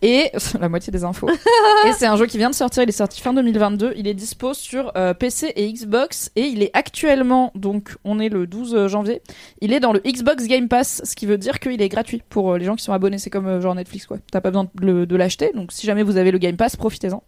Et 0.00 0.30
la 0.60 0.70
moitié 0.70 0.90
des 0.90 1.04
infos. 1.04 1.28
et 1.86 1.92
c'est 1.92 2.06
un 2.06 2.16
jeu 2.16 2.24
qui 2.24 2.38
vient 2.38 2.48
de 2.48 2.54
sortir, 2.54 2.84
il 2.84 2.88
est 2.88 2.92
sorti 2.92 3.20
fin 3.20 3.34
2022. 3.34 3.92
Il 3.96 4.08
est 4.08 4.14
dispo 4.14 4.54
sur 4.54 4.92
euh, 4.96 5.12
PC 5.12 5.52
et 5.56 5.70
Xbox 5.70 6.30
et 6.36 6.46
il 6.46 6.62
est 6.62 6.70
actuellement, 6.72 7.52
donc 7.54 7.96
on 8.04 8.18
est 8.18 8.30
le 8.30 8.46
12 8.46 8.86
janvier, 8.86 9.20
il 9.60 9.74
est 9.74 9.80
dans 9.80 9.92
le 9.92 10.00
Xbox 10.00 10.46
Game 10.46 10.68
Pass, 10.68 11.02
ce 11.04 11.14
qui 11.14 11.26
veut 11.26 11.36
dire 11.36 11.60
qu'il 11.60 11.82
est 11.82 11.88
gratuit 11.90 12.22
pour 12.30 12.52
euh, 12.52 12.56
les 12.56 12.64
gens 12.64 12.76
qui 12.76 12.84
sont 12.84 12.94
abonnés. 12.94 13.18
C'est 13.18 13.28
comme 13.28 13.46
euh, 13.46 13.60
genre 13.60 13.74
Netflix 13.74 14.06
quoi. 14.06 14.16
T'as 14.32 14.40
pas 14.40 14.52
besoin 14.52 14.70
de, 14.80 15.16
l'acheter, 15.16 15.50
donc 15.54 15.70
si 15.70 15.86
jamais 15.86 16.02
vous 16.02 16.16
avez 16.16 16.30
le 16.30 16.38
Game 16.38 16.56
Pass, 16.56 16.76
profitez-en. 16.76 17.22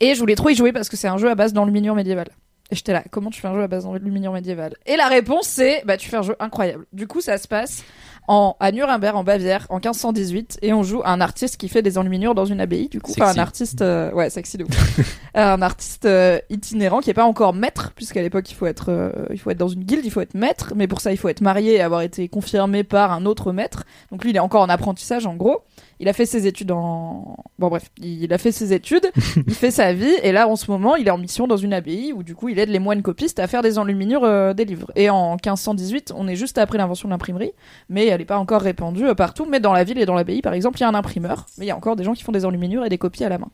Et 0.00 0.14
je 0.14 0.20
voulais 0.20 0.34
trop 0.34 0.50
y 0.50 0.54
jouer 0.54 0.72
parce 0.72 0.90
que 0.90 0.98
c'est 0.98 1.08
un 1.08 1.16
jeu 1.16 1.30
à 1.30 1.34
base 1.34 1.54
d'enluminure 1.54 1.94
médiévale. 1.94 2.28
Et 2.70 2.74
j'étais 2.76 2.92
là, 2.92 3.02
comment 3.10 3.30
tu 3.30 3.40
fais 3.40 3.48
un 3.48 3.54
jeu 3.54 3.62
à 3.62 3.68
base 3.68 3.84
d'enluminure 3.84 4.32
médiévale 4.32 4.74
Et 4.86 4.96
la 4.96 5.08
réponse 5.08 5.46
c'est, 5.46 5.82
bah 5.86 5.96
tu 5.96 6.08
fais 6.08 6.16
un 6.18 6.22
jeu 6.22 6.36
incroyable. 6.38 6.84
Du 6.92 7.06
coup 7.06 7.20
ça 7.20 7.38
se 7.38 7.48
passe 7.48 7.82
en, 8.28 8.56
à 8.60 8.72
Nuremberg 8.72 9.16
en 9.16 9.24
Bavière 9.24 9.66
en 9.70 9.76
1518 9.76 10.58
et 10.60 10.74
on 10.74 10.82
joue 10.82 11.00
un 11.06 11.20
artiste 11.22 11.56
qui 11.56 11.68
fait 11.68 11.80
des 11.80 11.96
enluminures 11.96 12.34
dans 12.34 12.44
une 12.44 12.60
abbaye 12.60 12.88
du 12.90 13.00
coup 13.00 13.12
enfin, 13.12 13.24
un 13.24 13.28
Sexy. 13.28 13.40
artiste 13.40 13.82
euh, 13.82 14.12
ouais 14.12 14.28
sexy 14.30 14.58
de 14.58 14.64
ouf. 14.64 15.00
Euh, 15.36 15.54
un 15.54 15.62
artiste 15.62 16.06
euh, 16.06 16.38
itinérant 16.50 17.00
qui 17.00 17.10
est 17.10 17.14
pas 17.14 17.24
encore 17.26 17.52
maître 17.52 17.92
puisqu'à 17.94 18.22
l'époque 18.22 18.50
il 18.50 18.54
faut 18.54 18.66
être 18.66 18.86
euh, 18.88 19.12
il 19.30 19.38
faut 19.38 19.50
être 19.50 19.58
dans 19.58 19.68
une 19.68 19.84
guilde 19.84 20.04
il 20.04 20.10
faut 20.10 20.22
être 20.22 20.34
maître 20.34 20.72
mais 20.74 20.88
pour 20.88 21.00
ça 21.00 21.12
il 21.12 21.16
faut 21.18 21.28
être 21.28 21.42
marié 21.42 21.74
et 21.74 21.80
avoir 21.80 22.00
été 22.00 22.28
confirmé 22.28 22.82
par 22.82 23.12
un 23.12 23.24
autre 23.26 23.52
maître 23.52 23.84
donc 24.10 24.24
lui 24.24 24.30
il 24.30 24.36
est 24.36 24.40
encore 24.40 24.62
en 24.62 24.68
apprentissage 24.68 25.26
en 25.26 25.36
gros 25.36 25.62
il 26.00 26.08
a 26.08 26.12
fait 26.12 26.26
ses 26.26 26.46
études 26.46 26.70
en 26.70 27.36
bon 27.58 27.68
bref 27.68 27.90
il 27.98 28.32
a 28.32 28.38
fait 28.38 28.52
ses 28.52 28.72
études 28.72 29.10
il 29.46 29.54
fait 29.54 29.70
sa 29.70 29.92
vie 29.92 30.14
et 30.22 30.32
là 30.32 30.48
en 30.48 30.56
ce 30.56 30.70
moment 30.70 30.96
il 30.96 31.08
est 31.08 31.10
en 31.10 31.18
mission 31.18 31.46
dans 31.46 31.56
une 31.56 31.72
abbaye 31.72 32.12
où 32.12 32.22
du 32.22 32.34
coup 32.34 32.48
il 32.48 32.58
aide 32.58 32.68
les 32.68 32.78
moines 32.78 33.02
copistes 33.02 33.38
à 33.38 33.46
faire 33.46 33.62
des 33.62 33.78
enluminures 33.78 34.24
euh, 34.24 34.54
des 34.54 34.64
livres 34.64 34.90
et 34.94 35.10
en 35.10 35.32
1518 35.32 36.12
on 36.16 36.28
est 36.28 36.36
juste 36.36 36.58
après 36.58 36.78
l'invention 36.78 37.08
de 37.08 37.12
l'imprimerie 37.12 37.52
mais 37.88 38.06
elle 38.06 38.18
n'est 38.18 38.24
pas 38.24 38.38
encore 38.38 38.62
répandue 38.62 39.06
euh, 39.06 39.14
partout. 39.14 39.46
Mais 39.46 39.60
dans 39.60 39.72
la 39.72 39.84
ville 39.84 39.98
et 39.98 40.06
dans 40.06 40.14
l'abbaye, 40.14 40.42
par 40.42 40.52
exemple, 40.52 40.78
il 40.78 40.82
y 40.82 40.84
a 40.84 40.88
un 40.88 40.94
imprimeur, 40.94 41.46
mais 41.58 41.66
il 41.66 41.68
y 41.68 41.72
a 41.72 41.76
encore 41.76 41.96
des 41.96 42.04
gens 42.04 42.14
qui 42.14 42.22
font 42.22 42.32
des 42.32 42.44
enluminures 42.44 42.84
et 42.84 42.88
des 42.88 42.98
copies 42.98 43.24
à 43.24 43.28
la 43.28 43.38
main. 43.38 43.50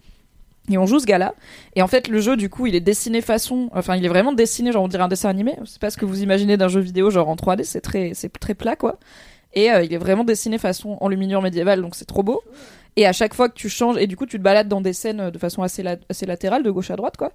Et 0.70 0.78
on 0.78 0.86
joue 0.86 0.98
ce 0.98 1.04
gars-là. 1.04 1.34
Et 1.76 1.82
en 1.82 1.86
fait, 1.86 2.08
le 2.08 2.20
jeu, 2.20 2.36
du 2.36 2.48
coup, 2.48 2.66
il 2.66 2.74
est 2.74 2.80
dessiné 2.80 3.20
façon, 3.20 3.68
enfin, 3.74 3.96
il 3.96 4.04
est 4.04 4.08
vraiment 4.08 4.32
dessiné, 4.32 4.72
genre, 4.72 4.82
on 4.82 4.88
dirait 4.88 5.02
un 5.02 5.08
dessin 5.08 5.28
animé. 5.28 5.56
C'est 5.66 5.80
pas 5.80 5.90
ce 5.90 5.98
que 5.98 6.06
vous 6.06 6.22
imaginez 6.22 6.56
d'un 6.56 6.68
jeu 6.68 6.80
vidéo, 6.80 7.10
genre 7.10 7.28
en 7.28 7.34
3D, 7.34 7.64
c'est 7.64 7.82
très, 7.82 8.12
c'est 8.14 8.30
très 8.30 8.54
plat, 8.54 8.74
quoi. 8.74 8.98
Et 9.54 9.70
euh, 9.70 9.82
il 9.82 9.92
est 9.92 9.98
vraiment 9.98 10.24
dessiné 10.24 10.58
façon 10.58 10.96
enluminure 11.00 11.42
médiévale, 11.42 11.80
donc 11.80 11.94
c'est 11.94 12.04
trop 12.04 12.22
beau. 12.22 12.42
Et 12.96 13.06
à 13.06 13.12
chaque 13.12 13.34
fois 13.34 13.48
que 13.48 13.54
tu 13.54 13.68
changes, 13.68 13.96
et 13.98 14.06
du 14.06 14.16
coup, 14.16 14.26
tu 14.26 14.38
te 14.38 14.42
balades 14.42 14.68
dans 14.68 14.80
des 14.80 14.92
scènes 14.92 15.20
euh, 15.20 15.30
de 15.30 15.38
façon 15.38 15.62
assez, 15.62 15.82
assez 16.08 16.26
latérale, 16.26 16.62
de 16.62 16.70
gauche 16.70 16.90
à 16.90 16.96
droite, 16.96 17.16
quoi. 17.16 17.32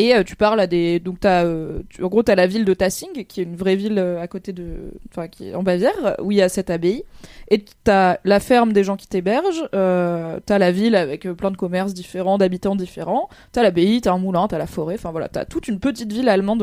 Et 0.00 0.14
euh, 0.14 0.22
tu 0.22 0.36
parles 0.36 0.60
à 0.60 0.66
des, 0.68 1.00
donc 1.00 1.18
t'as, 1.20 1.44
euh, 1.44 1.80
tu- 1.88 2.04
en 2.04 2.08
gros, 2.08 2.22
t'as 2.22 2.36
la 2.36 2.46
ville 2.46 2.64
de 2.64 2.72
Tassing, 2.74 3.24
qui 3.26 3.40
est 3.40 3.44
une 3.44 3.56
vraie 3.56 3.74
ville 3.74 3.98
euh, 3.98 4.20
à 4.20 4.28
côté 4.28 4.52
de, 4.52 4.92
enfin, 5.10 5.26
qui 5.26 5.48
est 5.48 5.54
en 5.56 5.62
Bavière, 5.64 6.14
où 6.22 6.30
il 6.30 6.38
y 6.38 6.42
a 6.42 6.48
cette 6.48 6.70
abbaye. 6.70 7.02
Et 7.50 7.64
t'as 7.82 8.18
la 8.24 8.38
ferme 8.38 8.72
des 8.72 8.84
gens 8.84 8.96
qui 8.96 9.08
t'hébergent, 9.08 9.68
euh, 9.74 10.38
t'as 10.46 10.58
la 10.58 10.70
ville 10.70 10.94
avec 10.94 11.22
plein 11.32 11.50
de 11.50 11.56
commerces 11.56 11.94
différents, 11.94 12.38
d'habitants 12.38 12.76
différents, 12.76 13.28
t'as 13.50 13.62
l'abbaye, 13.62 14.00
t'as 14.02 14.12
un 14.12 14.18
moulin, 14.18 14.46
t'as 14.46 14.58
la 14.58 14.66
forêt, 14.68 14.94
enfin 14.94 15.10
voilà, 15.10 15.28
t'as 15.28 15.44
toute 15.46 15.66
une 15.66 15.80
petite 15.80 16.12
ville 16.12 16.28
allemande 16.28 16.62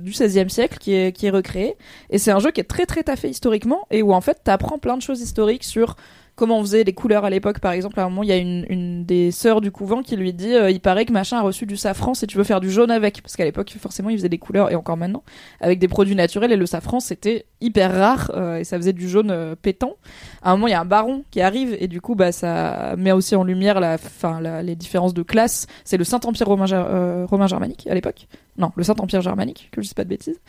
du 0.00 0.10
XVIe 0.10 0.50
siècle 0.50 0.78
qui 0.78 0.94
est, 0.94 1.12
qui 1.12 1.26
est 1.26 1.30
recréée. 1.30 1.76
Et 2.10 2.18
c'est 2.18 2.30
un 2.32 2.40
jeu 2.40 2.50
qui 2.50 2.60
est 2.60 2.64
très 2.64 2.86
très 2.86 3.02
taffé 3.04 3.28
historiquement 3.28 3.86
et 3.90 4.02
où 4.02 4.12
en 4.12 4.20
fait 4.20 4.40
t'apprends 4.42 4.78
plein 4.78 4.96
de 4.96 5.02
choses 5.02 5.20
historiques 5.20 5.64
sur 5.64 5.94
comment 6.34 6.58
on 6.58 6.62
faisait 6.62 6.84
les 6.84 6.92
couleurs 6.92 7.24
à 7.24 7.30
l'époque. 7.30 7.60
Par 7.60 7.72
exemple, 7.72 7.98
à 8.00 8.04
un 8.04 8.08
moment, 8.08 8.22
il 8.22 8.28
y 8.28 8.32
a 8.32 8.36
une, 8.36 9.04
des 9.04 9.30
sœurs 9.30 9.60
du 9.60 9.70
couvent 9.70 10.02
qui 10.02 10.16
lui 10.16 10.32
dit 10.32 10.54
euh, 10.54 10.70
il 10.70 10.80
paraît 10.80 11.04
que 11.04 11.12
machin 11.12 11.38
a 11.38 11.42
reçu 11.42 11.66
du 11.66 11.76
safran 11.76 12.14
si 12.14 12.26
tu 12.26 12.36
veux 12.36 12.44
faire 12.44 12.60
du 12.60 12.70
jaune 12.70 12.90
avec. 12.90 13.22
Parce 13.22 13.36
qu'à 13.36 13.44
l'époque, 13.44 13.74
forcément, 13.78 14.10
ils 14.10 14.16
faisaient 14.16 14.28
des 14.28 14.38
couleurs, 14.38 14.70
et 14.70 14.74
encore 14.74 14.96
maintenant, 14.96 15.22
avec 15.60 15.78
des 15.78 15.88
produits 15.88 16.16
naturels. 16.16 16.52
Et 16.52 16.56
le 16.56 16.66
safran, 16.66 17.00
c'était 17.00 17.46
hyper 17.62 17.94
rare 17.94 18.30
euh, 18.34 18.56
et 18.56 18.64
ça 18.64 18.76
faisait 18.76 18.92
du 18.92 19.08
jaune 19.08 19.30
euh, 19.30 19.54
pétant. 19.60 19.96
À 20.42 20.50
un 20.50 20.56
moment, 20.56 20.66
il 20.66 20.72
y 20.72 20.74
a 20.74 20.80
un 20.80 20.84
baron 20.84 21.24
qui 21.30 21.40
arrive 21.40 21.76
et 21.78 21.88
du 21.88 22.00
coup, 22.00 22.14
bah, 22.14 22.32
ça 22.32 22.94
met 22.98 23.12
aussi 23.12 23.36
en 23.36 23.44
lumière 23.44 23.80
la, 23.80 23.98
fin, 23.98 24.40
les 24.62 24.76
différences 24.76 25.14
de 25.14 25.22
classe. 25.22 25.66
C'est 25.84 25.96
le 25.96 26.04
Saint-Empire 26.04 26.46
romain, 26.46 26.66
euh, 26.72 27.26
romain 27.26 27.46
germanique 27.46 27.86
à 27.88 27.94
l'époque. 27.94 28.26
Non, 28.58 28.70
le 28.76 28.82
Saint-Empire 28.82 29.22
germanique, 29.22 29.68
que 29.72 29.80
je 29.80 29.88
dis 29.88 29.94
pas 29.94 30.04
de 30.04 30.10
bêtises. 30.10 30.40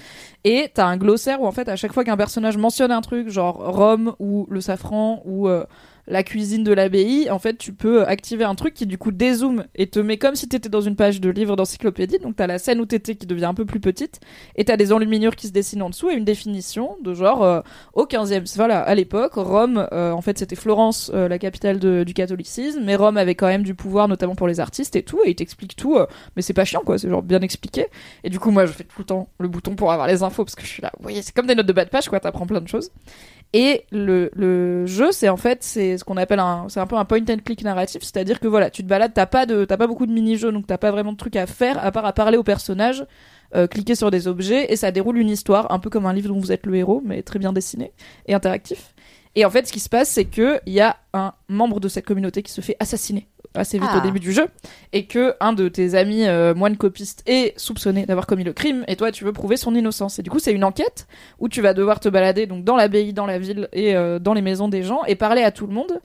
Et 0.43 0.69
t'as 0.73 0.87
un 0.87 0.97
glossaire 0.97 1.41
où 1.41 1.47
en 1.47 1.51
fait, 1.51 1.69
à 1.69 1.75
chaque 1.75 1.93
fois 1.93 2.03
qu'un 2.03 2.17
personnage 2.17 2.57
mentionne 2.57 2.91
un 2.91 3.01
truc, 3.01 3.29
genre 3.29 3.55
Rome 3.73 4.13
ou 4.19 4.45
le 4.49 4.59
safran 4.59 5.21
ou 5.25 5.47
la 6.07 6.23
cuisine 6.23 6.63
de 6.63 6.73
l'abbaye, 6.73 7.29
en 7.29 7.39
fait, 7.39 7.57
tu 7.57 7.73
peux 7.73 8.05
activer 8.05 8.43
un 8.43 8.55
truc 8.55 8.73
qui 8.73 8.85
du 8.85 8.97
coup 8.97 9.11
dézoome 9.11 9.65
et 9.75 9.87
te 9.87 9.99
met 9.99 10.17
comme 10.17 10.35
si 10.35 10.49
t'étais 10.49 10.69
dans 10.69 10.81
une 10.81 10.95
page 10.95 11.21
de 11.21 11.29
livre 11.29 11.55
d'encyclopédie. 11.55 12.19
Donc 12.19 12.35
t'as 12.35 12.47
la 12.47 12.59
scène 12.59 12.79
où 12.81 12.85
t'étais 12.85 13.15
qui 13.15 13.25
devient 13.25 13.45
un 13.45 13.53
peu 13.53 13.65
plus 13.65 13.79
petite 13.79 14.19
et 14.55 14.65
t'as 14.65 14.77
des 14.77 14.91
enluminures 14.91 15.35
qui 15.35 15.47
se 15.47 15.53
dessinent 15.53 15.81
en 15.81 15.89
dessous 15.89 16.09
et 16.09 16.15
une 16.15 16.25
définition 16.25 16.97
de 17.01 17.13
genre 17.13 17.43
euh, 17.43 17.61
au 17.93 18.05
15e, 18.05 18.53
voilà, 18.55 18.81
à 18.81 18.95
l'époque, 18.95 19.33
Rome, 19.35 19.87
euh, 19.91 20.11
en 20.11 20.21
fait, 20.21 20.37
c'était 20.37 20.55
Florence, 20.55 21.11
euh, 21.13 21.27
la 21.27 21.39
capitale 21.39 21.79
du 21.79 22.13
catholicisme, 22.13 22.81
mais 22.83 22.95
Rome 22.95 23.17
avait 23.17 23.35
quand 23.35 23.47
même 23.47 23.63
du 23.63 23.75
pouvoir, 23.75 24.07
notamment 24.07 24.35
pour 24.35 24.47
les 24.47 24.59
artistes 24.59 24.95
et 24.95 25.03
tout, 25.03 25.19
et 25.25 25.31
il 25.31 25.35
t'explique 25.35 25.75
tout, 25.75 25.97
mais 26.35 26.41
c'est 26.41 26.53
pas 26.53 26.65
chiant 26.65 26.81
quoi, 26.85 26.97
c'est 26.97 27.09
genre 27.09 27.21
bien 27.23 27.41
expliqué. 27.41 27.87
Et 28.23 28.29
du 28.29 28.39
coup, 28.39 28.51
moi, 28.51 28.65
je 28.65 28.71
fais 28.71 28.83
tout 28.83 28.99
le 28.99 29.05
temps 29.05 29.29
le 29.39 29.47
bouton 29.47 29.75
pour 29.75 29.91
avoir 29.91 30.07
les 30.07 30.23
infos 30.23 30.43
parce 30.43 30.55
que 30.55 30.63
je 30.63 30.67
suis 30.67 30.81
là, 30.81 30.91
vous 30.97 31.03
voyez, 31.03 31.21
c'est 31.21 31.33
comme 31.33 31.47
des 31.47 31.55
notes 31.55 31.65
de 31.65 31.73
bas 31.73 31.85
de 31.85 31.89
page 31.89 32.09
quoi, 32.09 32.19
t'apprends 32.19 32.45
plein 32.45 32.61
de 32.61 32.67
choses. 32.67 32.91
Et 33.55 33.85
le, 33.91 34.31
le 34.33 34.87
jeu, 34.87 35.11
c'est 35.11 35.29
en 35.29 35.37
fait, 35.37 35.63
c'est 35.63 35.99
ce 35.99 36.03
qu'on 36.03 36.17
appelle 36.17 36.39
un, 36.39 36.65
c'est 36.69 36.79
un 36.79 36.87
peu 36.87 36.95
un 36.95 37.05
point 37.05 37.21
and 37.29 37.37
click 37.45 37.63
narratif, 37.63 38.01
c'est-à-dire 38.01 38.39
que 38.39 38.47
voilà, 38.47 38.71
tu 38.71 38.81
te 38.81 38.87
balades, 38.87 39.13
t'as 39.13 39.27
pas 39.27 39.45
de, 39.45 39.63
t'as 39.63 39.77
pas 39.77 39.85
beaucoup 39.85 40.07
de 40.07 40.11
mini-jeux, 40.11 40.51
donc 40.51 40.65
t'as 40.65 40.79
pas 40.79 40.89
vraiment 40.89 41.11
de 41.11 41.17
trucs 41.17 41.35
à 41.35 41.45
faire 41.45 41.83
à 41.83 41.91
part 41.91 42.05
à 42.05 42.13
parler 42.13 42.37
aux 42.37 42.43
personnages, 42.43 43.05
euh, 43.55 43.67
cliquer 43.67 43.93
sur 43.93 44.09
des 44.09 44.27
objets, 44.27 44.73
et 44.73 44.75
ça 44.75 44.89
déroule 44.89 45.19
une 45.19 45.29
histoire, 45.29 45.71
un 45.71 45.77
peu 45.77 45.91
comme 45.91 46.07
un 46.07 46.13
livre 46.13 46.29
dont 46.29 46.39
vous 46.39 46.51
êtes 46.51 46.65
le 46.65 46.75
héros, 46.75 47.03
mais 47.05 47.21
très 47.21 47.37
bien 47.37 47.53
dessiné 47.53 47.93
et 48.25 48.33
interactif. 48.33 48.95
Et 49.35 49.45
en 49.45 49.51
fait, 49.51 49.67
ce 49.67 49.73
qui 49.73 49.79
se 49.79 49.89
passe, 49.89 50.09
c'est 50.09 50.25
que 50.25 50.59
il 50.65 50.73
y 50.73 50.81
a 50.81 50.97
un 51.13 51.33
membre 51.47 51.79
de 51.79 51.89
cette 51.89 52.05
communauté 52.05 52.41
qui 52.41 52.51
se 52.51 52.61
fait 52.61 52.75
assassiner 52.79 53.27
assez 53.55 53.77
vite 53.79 53.89
Ah. 53.91 53.97
au 53.97 54.01
début 54.01 54.19
du 54.19 54.31
jeu, 54.31 54.47
et 54.93 55.05
que 55.05 55.35
un 55.39 55.53
de 55.53 55.67
tes 55.69 55.95
amis 55.95 56.25
euh, 56.27 56.53
moines 56.53 56.77
copistes 56.77 57.23
est 57.27 57.57
soupçonné 57.59 58.05
d'avoir 58.05 58.25
commis 58.27 58.43
le 58.43 58.53
crime, 58.53 58.83
et 58.87 58.95
toi, 58.95 59.11
tu 59.11 59.23
veux 59.23 59.33
prouver 59.33 59.57
son 59.57 59.75
innocence. 59.75 60.19
Et 60.19 60.23
du 60.23 60.29
coup, 60.29 60.39
c'est 60.39 60.53
une 60.53 60.63
enquête 60.63 61.07
où 61.39 61.49
tu 61.49 61.61
vas 61.61 61.73
devoir 61.73 61.99
te 61.99 62.09
balader 62.09 62.45
donc 62.47 62.63
dans 62.63 62.75
l'abbaye, 62.75 63.13
dans 63.13 63.25
la 63.25 63.39
ville 63.39 63.67
et 63.73 63.95
euh, 63.95 64.19
dans 64.19 64.33
les 64.33 64.41
maisons 64.41 64.67
des 64.67 64.83
gens 64.83 65.03
et 65.05 65.15
parler 65.15 65.43
à 65.43 65.51
tout 65.51 65.67
le 65.67 65.73
monde 65.73 65.99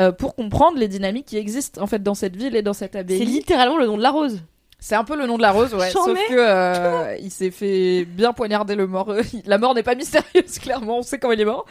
euh, 0.00 0.10
pour 0.12 0.34
comprendre 0.34 0.78
les 0.78 0.88
dynamiques 0.88 1.26
qui 1.26 1.36
existent 1.36 1.80
en 1.82 1.86
fait 1.86 2.02
dans 2.02 2.14
cette 2.14 2.36
ville 2.36 2.56
et 2.56 2.62
dans 2.62 2.72
cette 2.72 2.92
C'est 2.94 2.98
abbaye. 3.00 3.24
littéralement 3.24 3.78
le 3.78 3.86
nom 3.86 3.96
de 3.96 4.02
la 4.02 4.10
rose. 4.10 4.42
C'est 4.80 4.96
un 4.96 5.04
peu 5.04 5.16
le 5.16 5.26
nom 5.26 5.36
de 5.38 5.42
la 5.42 5.52
rose, 5.52 5.72
ouais. 5.74 5.90
Sauf 5.92 6.18
que 6.28 6.34
euh, 6.36 7.16
il 7.22 7.30
s'est 7.30 7.50
fait 7.50 8.04
bien 8.04 8.32
poignarder 8.32 8.74
le 8.74 8.86
mort. 8.86 9.14
la 9.46 9.56
mort 9.58 9.74
n'est 9.74 9.82
pas 9.82 9.94
mystérieuse, 9.94 10.58
clairement. 10.60 10.98
On 10.98 11.02
sait 11.02 11.18
comment 11.18 11.32
il 11.32 11.40
est 11.40 11.44
mort, 11.46 11.64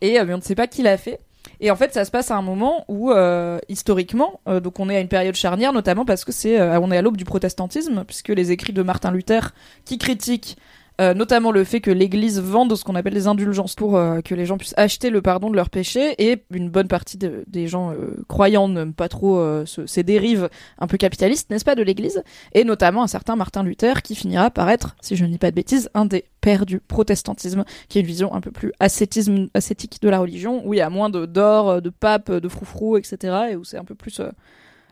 et 0.00 0.18
euh, 0.18 0.24
mais 0.26 0.34
on 0.34 0.38
ne 0.38 0.42
sait 0.42 0.54
pas 0.56 0.66
qui 0.66 0.82
l'a 0.82 0.96
fait. 0.96 1.20
Et 1.60 1.70
en 1.70 1.76
fait, 1.76 1.94
ça 1.94 2.04
se 2.04 2.10
passe 2.10 2.30
à 2.30 2.36
un 2.36 2.42
moment 2.42 2.84
où, 2.88 3.10
euh, 3.10 3.58
historiquement, 3.68 4.40
euh, 4.48 4.60
donc 4.60 4.78
on 4.78 4.88
est 4.90 4.96
à 4.96 5.00
une 5.00 5.08
période 5.08 5.34
charnière, 5.34 5.72
notamment 5.72 6.04
parce 6.04 6.24
que 6.24 6.32
c'est, 6.32 6.60
euh, 6.60 6.78
on 6.80 6.90
est 6.90 6.96
à 6.96 7.02
l'aube 7.02 7.16
du 7.16 7.24
protestantisme, 7.24 8.04
puisque 8.04 8.28
les 8.28 8.52
écrits 8.52 8.72
de 8.72 8.82
Martin 8.82 9.10
Luther, 9.10 9.54
qui 9.84 9.98
critiquent 9.98 10.56
euh, 11.00 11.14
notamment 11.14 11.50
le 11.50 11.64
fait 11.64 11.80
que 11.80 11.90
l'Église 11.90 12.40
vende 12.40 12.74
ce 12.74 12.84
qu'on 12.84 12.94
appelle 12.94 13.14
des 13.14 13.26
indulgences 13.26 13.74
pour 13.74 13.96
euh, 13.96 14.20
que 14.22 14.34
les 14.34 14.46
gens 14.46 14.56
puissent 14.58 14.74
acheter 14.76 15.10
le 15.10 15.20
pardon 15.22 15.50
de 15.50 15.56
leurs 15.56 15.70
péchés, 15.70 16.14
et 16.18 16.42
une 16.52 16.70
bonne 16.70 16.88
partie 16.88 17.18
de- 17.18 17.44
des 17.46 17.66
gens 17.68 17.92
euh, 17.92 18.16
croyants 18.28 18.68
n'aiment 18.68 18.94
pas 18.94 19.08
trop 19.08 19.40
ce- 19.66 19.86
ces 19.86 20.02
dérives 20.02 20.48
un 20.78 20.86
peu 20.86 20.96
capitalistes, 20.96 21.50
n'est-ce 21.50 21.64
pas, 21.64 21.74
de 21.74 21.82
l'Église, 21.82 22.22
et 22.52 22.64
notamment 22.64 23.02
un 23.02 23.06
certain 23.08 23.36
Martin 23.36 23.62
Luther 23.62 24.02
qui 24.02 24.14
finira 24.14 24.50
par 24.50 24.70
être, 24.70 24.96
si 25.00 25.16
je 25.16 25.24
ne 25.24 25.30
dis 25.30 25.38
pas 25.38 25.50
de 25.50 25.56
bêtises, 25.56 25.90
un 25.94 26.06
des 26.06 26.24
pères 26.40 26.64
du 26.66 26.80
protestantisme, 26.80 27.64
qui 27.88 27.98
est 27.98 28.00
une 28.02 28.06
vision 28.06 28.32
un 28.34 28.40
peu 28.40 28.50
plus 28.50 28.72
ascétisme, 28.80 29.48
ascétique 29.54 30.00
de 30.00 30.08
la 30.08 30.18
religion, 30.20 30.66
où 30.66 30.74
il 30.74 30.78
y 30.78 30.80
a 30.80 30.90
moins 30.90 31.10
de 31.10 31.26
d'or, 31.26 31.68
euh, 31.68 31.80
de 31.80 31.90
pape, 31.90 32.30
de 32.30 32.48
froufrou, 32.48 32.96
etc., 32.96 33.36
et 33.50 33.56
où 33.56 33.64
c'est 33.64 33.78
un 33.78 33.84
peu 33.84 33.94
plus 33.94 34.20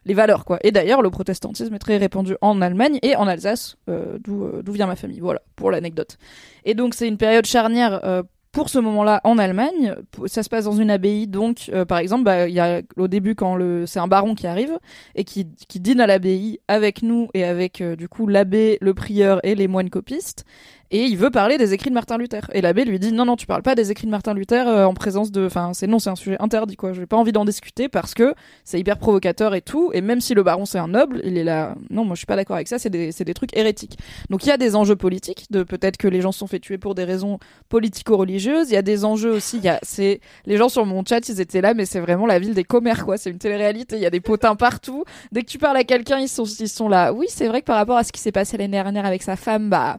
les 0.04 0.14
valeurs, 0.14 0.44
quoi. 0.44 0.58
Et 0.62 0.70
d'ailleurs, 0.70 1.02
le 1.02 1.10
protestantisme 1.10 1.74
est 1.74 1.78
très 1.78 1.96
répandu 1.96 2.36
en 2.40 2.60
Allemagne 2.60 2.98
et 3.02 3.16
en 3.16 3.26
Alsace, 3.26 3.76
euh, 3.88 4.18
d'où 4.22 4.44
euh, 4.44 4.62
d'où 4.62 4.72
vient 4.72 4.86
ma 4.86 4.96
famille. 4.96 5.20
Voilà, 5.20 5.42
pour 5.56 5.70
l'anecdote. 5.70 6.18
Et 6.64 6.74
donc, 6.74 6.94
c'est 6.94 7.08
une 7.08 7.18
période 7.18 7.46
charnière. 7.46 8.00
euh, 8.04 8.22
pour 8.54 8.68
ce 8.68 8.78
moment-là, 8.78 9.20
en 9.24 9.36
Allemagne, 9.36 9.96
ça 10.26 10.44
se 10.44 10.48
passe 10.48 10.66
dans 10.66 10.76
une 10.76 10.88
abbaye. 10.88 11.26
Donc, 11.26 11.70
euh, 11.72 11.84
par 11.84 11.98
exemple, 11.98 12.22
bah, 12.22 12.48
y 12.48 12.60
a 12.60 12.82
au 12.96 13.08
début 13.08 13.34
quand 13.34 13.56
le 13.56 13.84
c'est 13.84 13.98
un 13.98 14.06
baron 14.06 14.36
qui 14.36 14.46
arrive 14.46 14.78
et 15.16 15.24
qui, 15.24 15.48
qui 15.68 15.80
dîne 15.80 16.00
à 16.00 16.06
l'abbaye 16.06 16.60
avec 16.68 17.02
nous 17.02 17.28
et 17.34 17.42
avec 17.42 17.80
euh, 17.80 17.96
du 17.96 18.08
coup 18.08 18.28
l'abbé, 18.28 18.78
le 18.80 18.94
prieur 18.94 19.40
et 19.42 19.56
les 19.56 19.66
moines 19.66 19.90
copistes. 19.90 20.44
Et 20.94 21.06
il 21.06 21.16
veut 21.16 21.30
parler 21.30 21.58
des 21.58 21.72
écrits 21.72 21.90
de 21.90 21.94
Martin 21.94 22.18
Luther. 22.18 22.48
Et 22.52 22.60
l'abbé 22.60 22.84
lui 22.84 23.00
dit 23.00 23.10
non 23.10 23.24
non 23.24 23.34
tu 23.34 23.46
parles 23.46 23.64
pas 23.64 23.74
des 23.74 23.90
écrits 23.90 24.06
de 24.06 24.12
Martin 24.12 24.32
Luther 24.32 24.68
euh, 24.68 24.84
en 24.84 24.94
présence 24.94 25.32
de, 25.32 25.44
enfin 25.44 25.72
c'est 25.74 25.88
non 25.88 25.98
c'est 25.98 26.08
un 26.08 26.14
sujet 26.14 26.36
interdit 26.38 26.76
quoi. 26.76 26.92
J'ai 26.92 27.04
pas 27.04 27.16
envie 27.16 27.32
d'en 27.32 27.44
discuter 27.44 27.88
parce 27.88 28.14
que 28.14 28.32
c'est 28.62 28.78
hyper 28.78 28.98
provocateur 28.98 29.56
et 29.56 29.60
tout. 29.60 29.90
Et 29.92 30.00
même 30.00 30.20
si 30.20 30.34
le 30.34 30.44
baron 30.44 30.66
c'est 30.66 30.78
un 30.78 30.86
noble, 30.86 31.20
il 31.24 31.36
est 31.36 31.42
là. 31.42 31.74
Non 31.90 32.04
moi 32.04 32.14
je 32.14 32.18
suis 32.18 32.26
pas 32.26 32.36
d'accord 32.36 32.54
avec 32.54 32.68
ça. 32.68 32.78
C'est 32.78 32.90
des 32.90 33.10
c'est 33.10 33.24
des 33.24 33.34
trucs 33.34 33.56
hérétiques. 33.56 33.98
Donc 34.30 34.46
il 34.46 34.50
y 34.50 34.52
a 34.52 34.56
des 34.56 34.76
enjeux 34.76 34.94
politiques 34.94 35.46
de 35.50 35.64
peut-être 35.64 35.96
que 35.96 36.06
les 36.06 36.20
gens 36.20 36.30
se 36.30 36.38
sont 36.38 36.46
fait 36.46 36.60
tuer 36.60 36.78
pour 36.78 36.94
des 36.94 37.02
raisons 37.02 37.40
politico-religieuses. 37.70 38.70
Il 38.70 38.74
y 38.74 38.76
a 38.76 38.82
des 38.82 39.04
enjeux 39.04 39.32
aussi. 39.32 39.56
Il 39.56 39.64
y 39.64 39.68
a 39.68 39.80
c'est 39.82 40.20
les 40.46 40.56
gens 40.56 40.68
sur 40.68 40.86
mon 40.86 41.04
chat 41.04 41.28
ils 41.28 41.40
étaient 41.40 41.60
là 41.60 41.74
mais 41.74 41.86
c'est 41.86 41.98
vraiment 41.98 42.26
la 42.26 42.38
ville 42.38 42.54
des 42.54 42.62
commères 42.62 43.04
quoi. 43.04 43.16
C'est 43.16 43.30
une 43.30 43.38
télé-réalité. 43.38 43.96
Il 43.96 44.02
y 44.02 44.06
a 44.06 44.10
des 44.10 44.20
potins 44.20 44.54
partout. 44.54 45.02
Dès 45.32 45.42
que 45.42 45.50
tu 45.50 45.58
parles 45.58 45.76
à 45.76 45.82
quelqu'un 45.82 46.20
ils 46.20 46.28
sont 46.28 46.44
ils 46.44 46.68
sont 46.68 46.88
là. 46.88 47.12
Oui 47.12 47.26
c'est 47.30 47.48
vrai 47.48 47.62
que 47.62 47.66
par 47.66 47.78
rapport 47.78 47.96
à 47.96 48.04
ce 48.04 48.12
qui 48.12 48.20
s'est 48.20 48.30
passé 48.30 48.56
l'année 48.56 48.70
dernière 48.70 49.06
avec 49.06 49.24
sa 49.24 49.34
femme 49.34 49.68
bah 49.70 49.98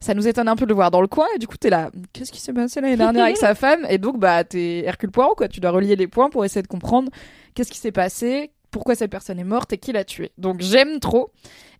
ça 0.00 0.14
nous 0.14 0.26
étonne 0.28 0.48
un 0.48 0.56
peu 0.56 0.64
de 0.64 0.70
le 0.70 0.74
voir 0.74 0.90
dans 0.90 1.00
le 1.00 1.06
coin 1.06 1.26
et 1.34 1.38
du 1.38 1.46
coup 1.46 1.56
t'es 1.56 1.70
là 1.70 1.90
qu'est-ce 2.12 2.32
qui 2.32 2.40
s'est 2.40 2.52
passé 2.52 2.80
l'année 2.80 2.96
dernière 2.96 3.24
avec 3.24 3.36
sa 3.36 3.54
femme? 3.56 3.86
Et 3.88 3.98
donc 3.98 4.18
bah 4.18 4.44
t'es 4.44 4.84
Hercule 4.84 5.10
Poirot 5.10 5.34
quoi. 5.34 5.48
Tu 5.48 5.60
dois 5.60 5.70
relier 5.70 5.96
les 5.96 6.06
points 6.06 6.30
pour 6.30 6.44
essayer 6.44 6.62
de 6.62 6.68
comprendre 6.68 7.10
qu'est-ce 7.54 7.70
qui 7.70 7.78
s'est 7.78 7.92
passé 7.92 8.50
pourquoi 8.70 8.94
cette 8.94 9.10
personne 9.10 9.38
est 9.38 9.44
morte 9.44 9.72
et 9.72 9.78
qui 9.78 9.92
l'a 9.92 10.04
tuée. 10.04 10.32
Donc 10.36 10.60
j'aime 10.60 11.00
trop 11.00 11.30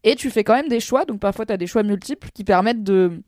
et 0.02 0.14
tu 0.14 0.30
fais 0.30 0.44
quand 0.44 0.54
même 0.54 0.68
des 0.68 0.80
choix. 0.80 1.04
Donc 1.04 1.20
parfois 1.20 1.44
t'as 1.44 1.56
des 1.56 1.66
choix 1.66 1.82
multiples 1.82 2.28
qui 2.32 2.44
permettent 2.44 2.84
de 2.84 3.22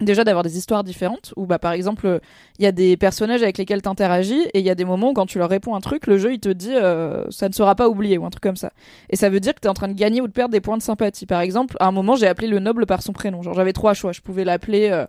déjà 0.00 0.24
d'avoir 0.24 0.42
des 0.42 0.58
histoires 0.58 0.82
différentes 0.82 1.32
où 1.36 1.46
bah 1.46 1.58
par 1.58 1.72
exemple 1.72 2.20
il 2.58 2.64
y 2.64 2.66
a 2.66 2.72
des 2.72 2.96
personnages 2.96 3.42
avec 3.42 3.58
lesquels 3.58 3.80
t'interagis 3.80 4.42
et 4.52 4.58
il 4.58 4.64
y 4.64 4.70
a 4.70 4.74
des 4.74 4.84
moments 4.84 5.10
où 5.10 5.12
quand 5.12 5.26
tu 5.26 5.38
leur 5.38 5.48
réponds 5.48 5.76
un 5.76 5.80
truc 5.80 6.06
le 6.08 6.18
jeu 6.18 6.32
il 6.32 6.40
te 6.40 6.48
dit 6.48 6.74
euh, 6.74 7.24
ça 7.30 7.48
ne 7.48 7.54
sera 7.54 7.74
pas 7.76 7.88
oublié 7.88 8.18
ou 8.18 8.26
un 8.26 8.30
truc 8.30 8.42
comme 8.42 8.56
ça. 8.56 8.72
Et 9.10 9.16
ça 9.16 9.30
veut 9.30 9.40
dire 9.40 9.54
que 9.54 9.60
t'es 9.60 9.68
en 9.68 9.74
train 9.74 9.88
de 9.88 9.94
gagner 9.94 10.20
ou 10.20 10.26
de 10.26 10.32
perdre 10.32 10.52
des 10.52 10.60
points 10.60 10.76
de 10.76 10.82
sympathie. 10.82 11.26
Par 11.26 11.40
exemple 11.40 11.76
à 11.80 11.86
un 11.86 11.92
moment 11.92 12.16
j'ai 12.16 12.26
appelé 12.26 12.48
le 12.48 12.58
noble 12.58 12.86
par 12.86 13.02
son 13.02 13.12
prénom. 13.12 13.42
Genre 13.42 13.54
j'avais 13.54 13.72
trois 13.72 13.94
choix. 13.94 14.12
Je 14.12 14.20
pouvais 14.20 14.44
l'appeler 14.44 14.88
euh, 14.90 15.06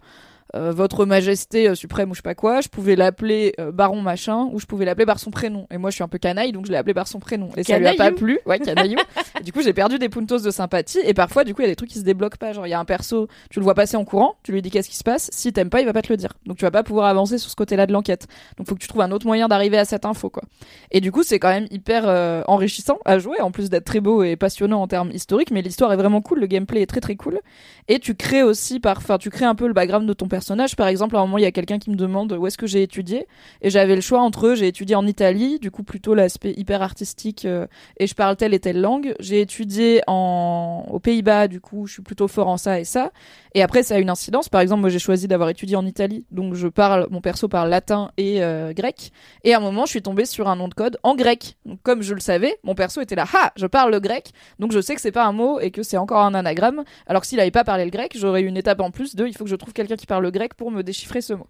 euh, 0.56 0.72
votre 0.72 1.06
majesté 1.06 1.68
euh, 1.68 1.76
suprême 1.76 2.11
ou 2.11 2.14
je 2.14 2.19
sais 2.19 2.23
pas 2.23 2.36
quoi, 2.36 2.61
je 2.61 2.69
pouvais 2.69 2.95
l'appeler 2.95 3.53
euh, 3.60 3.73
baron 3.73 4.02
machin 4.02 4.48
ou 4.53 4.60
je 4.60 4.65
pouvais 4.65 4.86
l'appeler 4.86 5.06
par 5.06 5.19
son 5.19 5.30
prénom. 5.30 5.68
Et 5.69 5.77
moi 5.77 5.90
je 5.90 5.95
suis 5.95 6.03
un 6.03 6.07
peu 6.07 6.18
canaille 6.18 6.53
donc 6.53 6.65
je 6.65 6.72
l'ai 6.72 6.77
appelé 6.77 6.94
par 6.94 7.10
son 7.10 7.19
prénom. 7.19 7.49
Et 7.57 7.64
ça 7.64 7.77
lui 7.77 7.88
a 7.88 7.94
pas 7.94 8.11
plu. 8.11 8.40
Ouais, 8.45 8.60
canaillou. 8.60 8.98
Du 9.44 9.52
coup 9.52 9.61
j'ai 9.61 9.73
perdu 9.73 9.99
des 9.99 10.10
puntos 10.10 10.40
de 10.40 10.49
sympathie 10.49 10.99
et 11.03 11.14
parfois 11.14 11.44
du 11.44 11.53
coup 11.53 11.61
il 11.61 11.65
y 11.65 11.68
a 11.68 11.72
des 11.72 11.76
trucs 11.76 11.90
qui 11.90 11.99
se 11.99 12.03
débloquent 12.03 12.38
pas. 12.38 12.53
Genre 12.53 12.65
il 12.65 12.69
y 12.69 12.73
a 12.73 12.80
un 12.80 12.86
perso, 12.86 13.27
tu 13.49 13.60
le 13.60 13.64
vois 13.64 13.76
passer 13.76 13.98
en 13.98 14.06
courant, 14.06 14.36
tu 14.44 14.53
lui 14.53 14.61
dis 14.61 14.72
qu'est-ce 14.72 14.90
qui 14.90 14.95
se 14.95 15.03
passe, 15.03 15.30
si 15.34 15.52
t'aimes 15.52 15.69
pas 15.69 15.82
il 15.82 15.86
va 15.86 15.94
pas 15.94 16.02
te 16.02 16.11
le 16.11 16.18
dire. 16.18 16.32
Donc 16.45 16.57
tu 16.57 16.64
vas 16.64 16.72
pas 16.72 16.84
pouvoir 16.84 17.07
avancer 17.07 17.38
sur 17.38 17.49
ce 17.49 17.56
côté-là 17.56 17.86
de 17.86 17.91
l'enquête. 17.91 18.27
Donc 18.57 18.68
faut 18.68 18.76
que 18.76 18.80
tu 18.80 18.88
trouves 18.88 19.02
un 19.02 19.11
autre 19.11 19.27
moyen 19.27 19.48
d'arriver 19.48 19.77
à 19.77 19.86
cette 19.86 20.06
info 20.06 20.30
quoi. 20.30 20.44
Et 20.91 21.02
du 21.02 21.11
coup 21.11 21.23
c'est 21.23 21.38
quand 21.38 21.49
même 21.49 21.68
hyper 21.69 22.06
enrichissant 22.48 22.98
à 23.03 23.19
jouer 23.19 23.41
en 23.41 23.52
plus 23.52 23.69
d'être 23.69 23.86
très 23.86 23.99
beau 23.99 24.23
et 24.23 24.38
passionnant 24.38 24.82
en 24.82 24.88
termes 24.88 25.11
historiques 25.11 25.52
mais 25.52 25.61
l'histoire 25.61 25.91
est 25.91 25.98
vraiment 25.98 26.22
cool, 26.22 26.40
le 26.40 26.48
gameplay 26.48 26.82
est 26.82 26.88
très 26.88 27.02
très 27.02 27.15
cool 27.15 27.41
et 27.90 27.99
tu 27.99 28.15
crées 28.15 28.44
aussi 28.44 28.80
par 28.80 28.98
enfin 28.98 29.18
tu 29.18 29.30
crées 29.30 29.45
un 29.45 29.56
peu 29.56 29.68
le 29.68 29.73
background 29.73 30.07
de 30.07 30.14
ton 30.14 30.27
personnage 30.27 30.44
par 30.76 30.88
exemple 30.88 31.15
à 31.15 31.19
un 31.19 31.23
moment 31.23 31.38
il 31.38 31.43
y 31.43 31.47
a 31.47 31.51
quelqu'un 31.51 31.80
qui 31.80 31.89
me 31.89 31.95
demande 31.95 32.34
où 32.34 32.45
est-ce 32.47 32.57
que 32.57 32.67
j'ai 32.67 32.84
étudié. 32.84 33.27
Et 33.61 33.69
j'avais 33.69 33.95
le 33.95 34.01
choix 34.01 34.19
entre 34.22 34.53
j'ai 34.55 34.67
étudié 34.67 34.95
en 34.95 35.05
Italie 35.07 35.59
du 35.59 35.72
coup 35.72 35.84
plutôt 35.84 36.13
l'aspect 36.13 36.53
hyper 36.55 36.81
artistique 36.81 37.45
euh, 37.45 37.67
et 37.97 38.07
je 38.07 38.15
parle 38.15 38.35
telle 38.35 38.53
et 38.53 38.59
telle 38.59 38.80
langue. 38.80 39.15
J'ai 39.19 39.41
étudié 39.41 40.01
en 40.07 40.85
aux 40.89 40.99
Pays-Bas 40.99 41.47
du 41.47 41.61
coup 41.61 41.88
je 41.88 41.93
suis 41.93 42.03
plutôt 42.03 42.27
fort 42.27 42.47
en 42.47 42.57
ça 42.57 42.80
et 42.80 42.85
ça. 42.85 43.11
Et 43.53 43.61
après 43.61 43.84
ça 43.84 43.95
a 43.95 43.97
une 43.99 44.09
incidence. 44.09 44.49
Par 44.49 44.61
exemple 44.61 44.81
moi 44.81 44.89
j'ai 44.89 44.99
choisi 44.99 45.27
d'avoir 45.27 45.49
étudié 45.49 45.76
en 45.76 45.85
Italie. 45.85 46.26
Donc 46.31 46.53
je 46.53 46.67
parle 46.67 47.07
mon 47.09 47.22
perso 47.22 47.47
parle 47.47 47.69
latin 47.69 48.11
et 48.17 48.43
euh, 48.43 48.73
grec. 48.73 49.11
Et 49.43 49.53
à 49.53 49.57
un 49.57 49.61
moment 49.61 49.85
je 49.85 49.91
suis 49.91 50.01
tombée 50.01 50.26
sur 50.26 50.47
un 50.47 50.55
nom 50.55 50.67
de 50.67 50.73
code 50.73 50.97
en 51.03 51.15
grec. 51.15 51.57
Donc 51.65 51.80
comme 51.84 52.01
je 52.01 52.13
le 52.13 52.19
savais 52.19 52.57
mon 52.63 52.76
perso 52.76 53.01
était 53.01 53.15
là. 53.15 53.26
Ha! 53.34 53.51
Je 53.55 53.67
parle 53.67 53.91
le 53.91 53.99
grec. 53.99 54.31
Donc 54.59 54.72
je 54.72 54.81
sais 54.81 54.95
que 54.95 55.01
c'est 55.01 55.11
pas 55.11 55.26
un 55.26 55.34
mot 55.34 55.59
et 55.59 55.72
que 55.72 55.84
c'est 55.84 55.97
encore 55.97 56.22
un 56.22 56.34
anagramme. 56.34 56.84
Alors 57.07 57.22
que 57.22 57.27
s'il 57.27 57.39
avait 57.39 57.51
pas 57.51 57.63
parlé 57.63 57.85
le 57.85 57.91
grec, 57.91 58.15
j'aurais 58.15 58.41
eu 58.41 58.47
une 58.47 58.57
étape 58.57 58.80
en 58.81 58.91
plus 58.91 59.15
de 59.15 59.26
il 59.27 59.35
faut 59.35 59.43
que 59.43 59.49
je 59.49 59.55
trouve 59.55 59.73
quelqu'un 59.73 59.95
qui 59.95 60.05
parle 60.05 60.24
le 60.26 60.31
grec 60.31 60.56
pour 60.56 60.72
me 60.72 60.81
déchiffrer 60.81 61.22
ce 61.22 61.34
mot. 61.34 61.47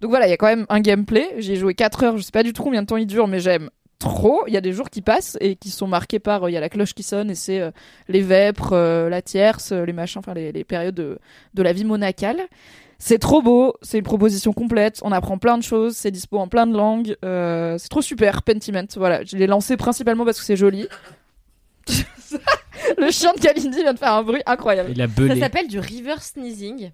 Donc 0.00 0.10
voilà, 0.10 0.26
il 0.26 0.30
y 0.30 0.32
a 0.32 0.36
quand 0.36 0.46
même 0.46 0.66
un 0.68 0.80
gameplay. 0.80 1.34
J'y 1.38 1.52
ai 1.52 1.56
joué 1.56 1.74
4 1.74 2.04
heures, 2.04 2.16
je 2.18 2.22
sais 2.22 2.32
pas 2.32 2.42
du 2.42 2.52
tout 2.52 2.62
combien 2.62 2.82
de 2.82 2.86
temps 2.86 2.96
il 2.96 3.06
dure, 3.06 3.28
mais 3.28 3.40
j'aime 3.40 3.70
trop. 3.98 4.44
Il 4.46 4.54
y 4.54 4.56
a 4.56 4.60
des 4.60 4.72
jours 4.72 4.90
qui 4.90 5.02
passent 5.02 5.38
et 5.40 5.56
qui 5.56 5.70
sont 5.70 5.86
marqués 5.86 6.18
par 6.18 6.44
euh, 6.44 6.50
il 6.50 6.54
y 6.54 6.56
a 6.56 6.60
la 6.60 6.68
cloche 6.68 6.94
qui 6.94 7.02
sonne 7.02 7.30
et 7.30 7.34
c'est 7.34 7.60
euh, 7.60 7.70
les 8.08 8.20
vêpres, 8.22 8.72
euh, 8.72 9.08
la 9.08 9.22
tierce, 9.22 9.72
les 9.72 9.92
machins, 9.92 10.18
enfin 10.18 10.34
les, 10.34 10.52
les 10.52 10.64
périodes 10.64 10.94
de, 10.94 11.18
de 11.54 11.62
la 11.62 11.72
vie 11.72 11.84
monacale. 11.84 12.40
C'est 12.98 13.18
trop 13.18 13.42
beau, 13.42 13.74
c'est 13.82 13.98
une 13.98 14.04
proposition 14.04 14.54
complète, 14.54 15.00
on 15.02 15.12
apprend 15.12 15.36
plein 15.36 15.58
de 15.58 15.62
choses, 15.62 15.94
c'est 15.96 16.10
dispo 16.10 16.38
en 16.38 16.48
plein 16.48 16.66
de 16.66 16.74
langues, 16.74 17.14
c'est 17.20 17.90
trop 17.90 18.00
super, 18.00 18.42
Pentiment, 18.42 18.86
voilà, 18.96 19.22
je 19.22 19.36
l'ai 19.36 19.46
lancé 19.46 19.76
principalement 19.76 20.24
parce 20.24 20.38
que 20.38 20.46
c'est 20.46 20.56
joli. 20.56 20.88
Le 22.98 23.10
chien 23.10 23.32
de 23.34 23.40
Kalindi 23.40 23.82
vient 23.82 23.92
de 23.94 23.98
faire 23.98 24.12
un 24.12 24.22
bruit 24.22 24.42
incroyable. 24.46 24.90
Il 24.92 25.00
a 25.02 25.06
Ça 25.08 25.12
belé. 25.14 25.40
s'appelle 25.40 25.68
du 25.68 25.78
river 25.78 26.14
sneezing. 26.20 26.90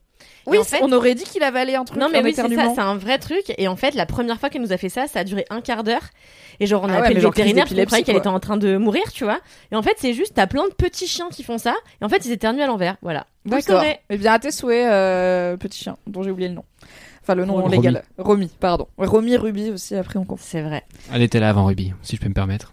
Oui, 0.46 0.58
en 0.58 0.64
fait- 0.64 0.78
on 0.82 0.92
aurait 0.92 1.14
dit 1.14 1.24
qu'il 1.24 1.42
avalait 1.42 1.74
un 1.74 1.84
truc. 1.84 1.98
Non 2.00 2.08
mais 2.12 2.22
oui 2.22 2.32
c'est 2.34 2.42
ça, 2.54 2.72
c'est 2.74 2.80
un 2.80 2.96
vrai 2.96 3.18
truc. 3.18 3.52
Et 3.58 3.66
en 3.68 3.76
fait 3.76 3.94
la 3.94 4.06
première 4.06 4.38
fois 4.38 4.50
qu'elle 4.50 4.62
nous 4.62 4.72
a 4.72 4.76
fait 4.76 4.88
ça, 4.88 5.06
ça 5.06 5.20
a 5.20 5.24
duré 5.24 5.44
un 5.50 5.60
quart 5.60 5.82
d'heure. 5.84 6.02
Et 6.60 6.66
genre 6.66 6.82
on 6.84 6.88
a 6.88 6.94
Ah 6.94 6.98
appelé 6.98 7.14
le 7.14 7.20
vétérinaire 7.22 7.64
d'épilepsie, 7.64 7.86
croyait 7.86 8.04
qu'elle 8.04 8.16
était 8.16 8.28
en 8.28 8.38
train 8.40 8.56
de 8.56 8.76
mourir, 8.76 9.02
tu 9.12 9.24
vois. 9.24 9.40
Et 9.72 9.76
en 9.76 9.82
fait 9.82 9.94
c'est 9.98 10.14
juste 10.14 10.34
t'as 10.34 10.46
plein 10.46 10.68
de 10.68 10.74
petits 10.74 11.06
chiens 11.08 11.28
qui 11.30 11.42
font 11.42 11.58
ça. 11.58 11.74
Et 12.00 12.04
en 12.04 12.08
fait 12.08 12.24
ils 12.24 12.32
éternuent 12.32 12.62
à 12.62 12.66
l'envers. 12.66 12.96
Voilà. 13.02 13.26
D'accord. 13.44 13.82
Eh 14.10 14.16
bien, 14.18 14.32
à 14.34 14.38
tes 14.38 14.52
souhaits, 14.52 14.86
euh, 14.88 15.56
petit 15.56 15.82
chien, 15.82 15.96
dont 16.06 16.22
j'ai 16.22 16.30
oublié 16.30 16.48
le 16.48 16.54
nom. 16.54 16.64
Enfin, 17.22 17.34
le 17.34 17.44
nom 17.44 17.54
Romy. 17.54 17.76
légal. 17.76 18.04
Romy, 18.18 18.50
pardon. 18.60 18.86
Romy, 18.98 19.36
Ruby 19.36 19.70
aussi, 19.70 19.94
après 19.96 20.18
on 20.18 20.24
confond. 20.24 20.44
C'est 20.48 20.62
vrai. 20.62 20.84
Elle 21.12 21.22
était 21.22 21.40
là 21.40 21.48
avant 21.48 21.64
Ruby, 21.64 21.92
si 22.02 22.14
je 22.16 22.20
peux 22.20 22.28
me 22.28 22.34
permettre. 22.34 22.72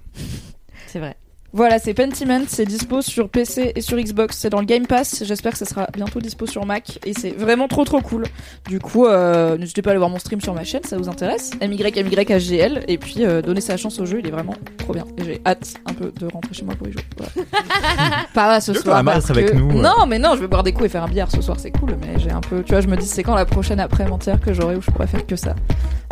C'est 0.87 0.99
vrai. 0.99 1.15
Voilà, 1.51 1.79
c'est 1.79 1.95
Pentiment, 1.95 2.41
c'est 2.47 2.65
dispo 2.65 3.01
sur 3.01 3.27
PC 3.27 3.71
et 3.75 3.81
sur 3.81 3.97
Xbox, 3.97 4.37
c'est 4.37 4.51
dans 4.51 4.59
le 4.59 4.65
Game 4.65 4.85
Pass, 4.85 5.23
j'espère 5.25 5.53
que 5.53 5.57
ça 5.57 5.65
sera 5.65 5.87
bientôt 5.93 6.19
dispo 6.21 6.45
sur 6.45 6.63
Mac, 6.63 6.99
et 7.07 7.13
c'est 7.13 7.31
vraiment 7.31 7.67
trop 7.67 7.83
trop 7.85 8.01
cool. 8.01 8.25
Du 8.67 8.79
coup, 8.79 9.07
euh, 9.07 9.57
n'hésitez 9.57 9.81
pas 9.81 9.89
à 9.89 9.91
aller 9.93 9.97
voir 9.97 10.11
mon 10.11 10.19
stream 10.19 10.41
sur 10.41 10.53
ma 10.53 10.63
chaîne, 10.63 10.83
ça 10.83 10.95
vous 10.97 11.09
intéresse, 11.09 11.49
MYMYHGL, 11.59 12.83
et 12.87 12.97
puis 12.99 13.25
euh, 13.25 13.41
donnez 13.41 13.61
sa 13.61 13.77
chance 13.77 13.99
au 13.99 14.05
jeu, 14.05 14.19
il 14.19 14.27
est 14.27 14.31
vraiment 14.31 14.53
trop 14.77 14.93
bien. 14.93 15.05
Et 15.17 15.23
j'ai 15.23 15.41
hâte 15.43 15.73
un 15.87 15.93
peu 15.93 16.11
de 16.19 16.27
rentrer 16.31 16.53
chez 16.53 16.65
moi 16.65 16.75
pour 16.75 16.87
y 16.87 16.91
jouer. 16.91 17.01
Voilà. 17.17 18.25
Pas 18.35 18.61
ce 18.61 18.71
Le 18.73 18.79
soir. 18.79 19.03
Parce 19.03 19.31
avec 19.31 19.47
que- 19.51 19.55
nous, 19.57 19.69
ouais. 19.69 19.81
Non, 19.81 20.05
mais 20.07 20.19
non, 20.19 20.35
je 20.35 20.41
vais 20.41 20.47
boire 20.47 20.61
des 20.61 20.71
coups 20.71 20.85
et 20.85 20.89
faire 20.89 21.03
un 21.03 21.09
billard 21.09 21.31
ce 21.31 21.41
soir, 21.41 21.57
c'est 21.59 21.71
cool, 21.71 21.97
mais 21.99 22.19
j'ai 22.19 22.29
un 22.29 22.41
peu, 22.41 22.61
tu 22.61 22.73
vois, 22.73 22.81
je 22.81 22.87
me 22.87 22.95
dis 22.95 23.07
c'est 23.07 23.23
quand 23.23 23.33
la 23.35 23.45
prochaine 23.45 23.79
après-mentière 23.79 24.39
que 24.39 24.53
j'aurai 24.53 24.75
où 24.75 24.81
je 24.81 24.91
pourrais 24.91 25.07
faire 25.07 25.25
que 25.25 25.35
ça. 25.35 25.55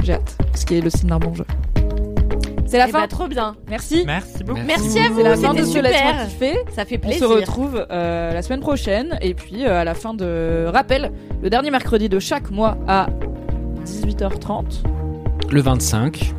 J'ai 0.04 0.14
hâte, 0.14 0.36
ce 0.56 0.66
qui 0.66 0.78
est 0.80 0.82
le 0.82 0.90
signe 0.90 1.10
d'un 1.10 1.20
bon 1.20 1.36
jeu. 1.36 1.46
C'est 2.68 2.78
la 2.78 2.88
Eh 2.88 2.92
fin. 2.92 3.00
bah, 3.02 3.08
trop 3.08 3.28
bien. 3.28 3.56
Merci. 3.70 4.04
Merci 4.06 4.44
beaucoup. 4.44 4.60
Merci 4.66 5.00
à 5.00 5.10
vous. 5.10 5.18
C'est 5.18 5.24
la 5.24 5.36
fin 5.38 5.54
de 5.54 5.64
ce 5.64 5.80
Laisse-moi 5.80 6.14
kiffer. 6.26 6.58
Ça 6.76 6.86
fait 6.86 6.98
On 6.98 7.08
plaisir. 7.08 7.20
se 7.28 7.34
retrouve 7.34 7.86
euh, 7.90 8.34
la 8.34 8.42
semaine 8.42 8.60
prochaine 8.60 9.18
et 9.22 9.34
puis 9.34 9.66
euh, 9.66 9.80
à 9.82 9.84
la 9.84 9.94
fin 9.94 10.14
de 10.14 10.66
rappel 10.68 11.12
le 11.42 11.50
dernier 11.50 11.72
mercredi 11.72 12.10
de 12.10 12.20
chaque 12.20 12.52
mois 12.52 12.78
à 12.88 13.08
18h30. 13.86 14.84
Le 15.50 15.62
25, 15.62 16.34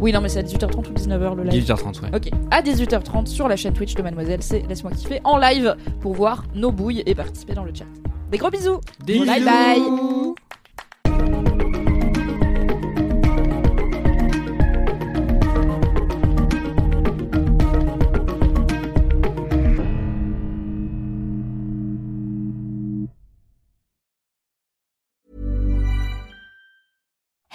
Oui 0.00 0.12
non 0.12 0.20
mais 0.20 0.28
c'est 0.28 0.40
à 0.40 0.42
18h30 0.42 0.88
ou 0.90 0.94
19h 0.94 1.36
le 1.36 1.42
live. 1.44 1.62
18h30, 1.64 2.02
ouais. 2.02 2.08
Ok, 2.16 2.28
à 2.50 2.60
18h30 2.60 3.26
sur 3.26 3.46
la 3.46 3.54
chaîne 3.56 3.72
Twitch 3.72 3.94
de 3.94 4.02
Mademoiselle, 4.02 4.42
c'est 4.42 4.64
Laisse-moi 4.68 4.90
kiffer 4.92 5.20
en 5.22 5.36
live 5.38 5.76
pour 6.00 6.14
voir 6.14 6.44
nos 6.56 6.72
bouilles 6.72 7.04
et 7.06 7.14
participer 7.14 7.54
dans 7.54 7.64
le 7.64 7.72
chat. 7.72 7.84
Des 8.32 8.38
gros 8.38 8.50
bisous. 8.50 8.80
Des 9.06 9.20
bye 9.24 9.38
bisous. 9.38 9.44
bye. 9.46 10.57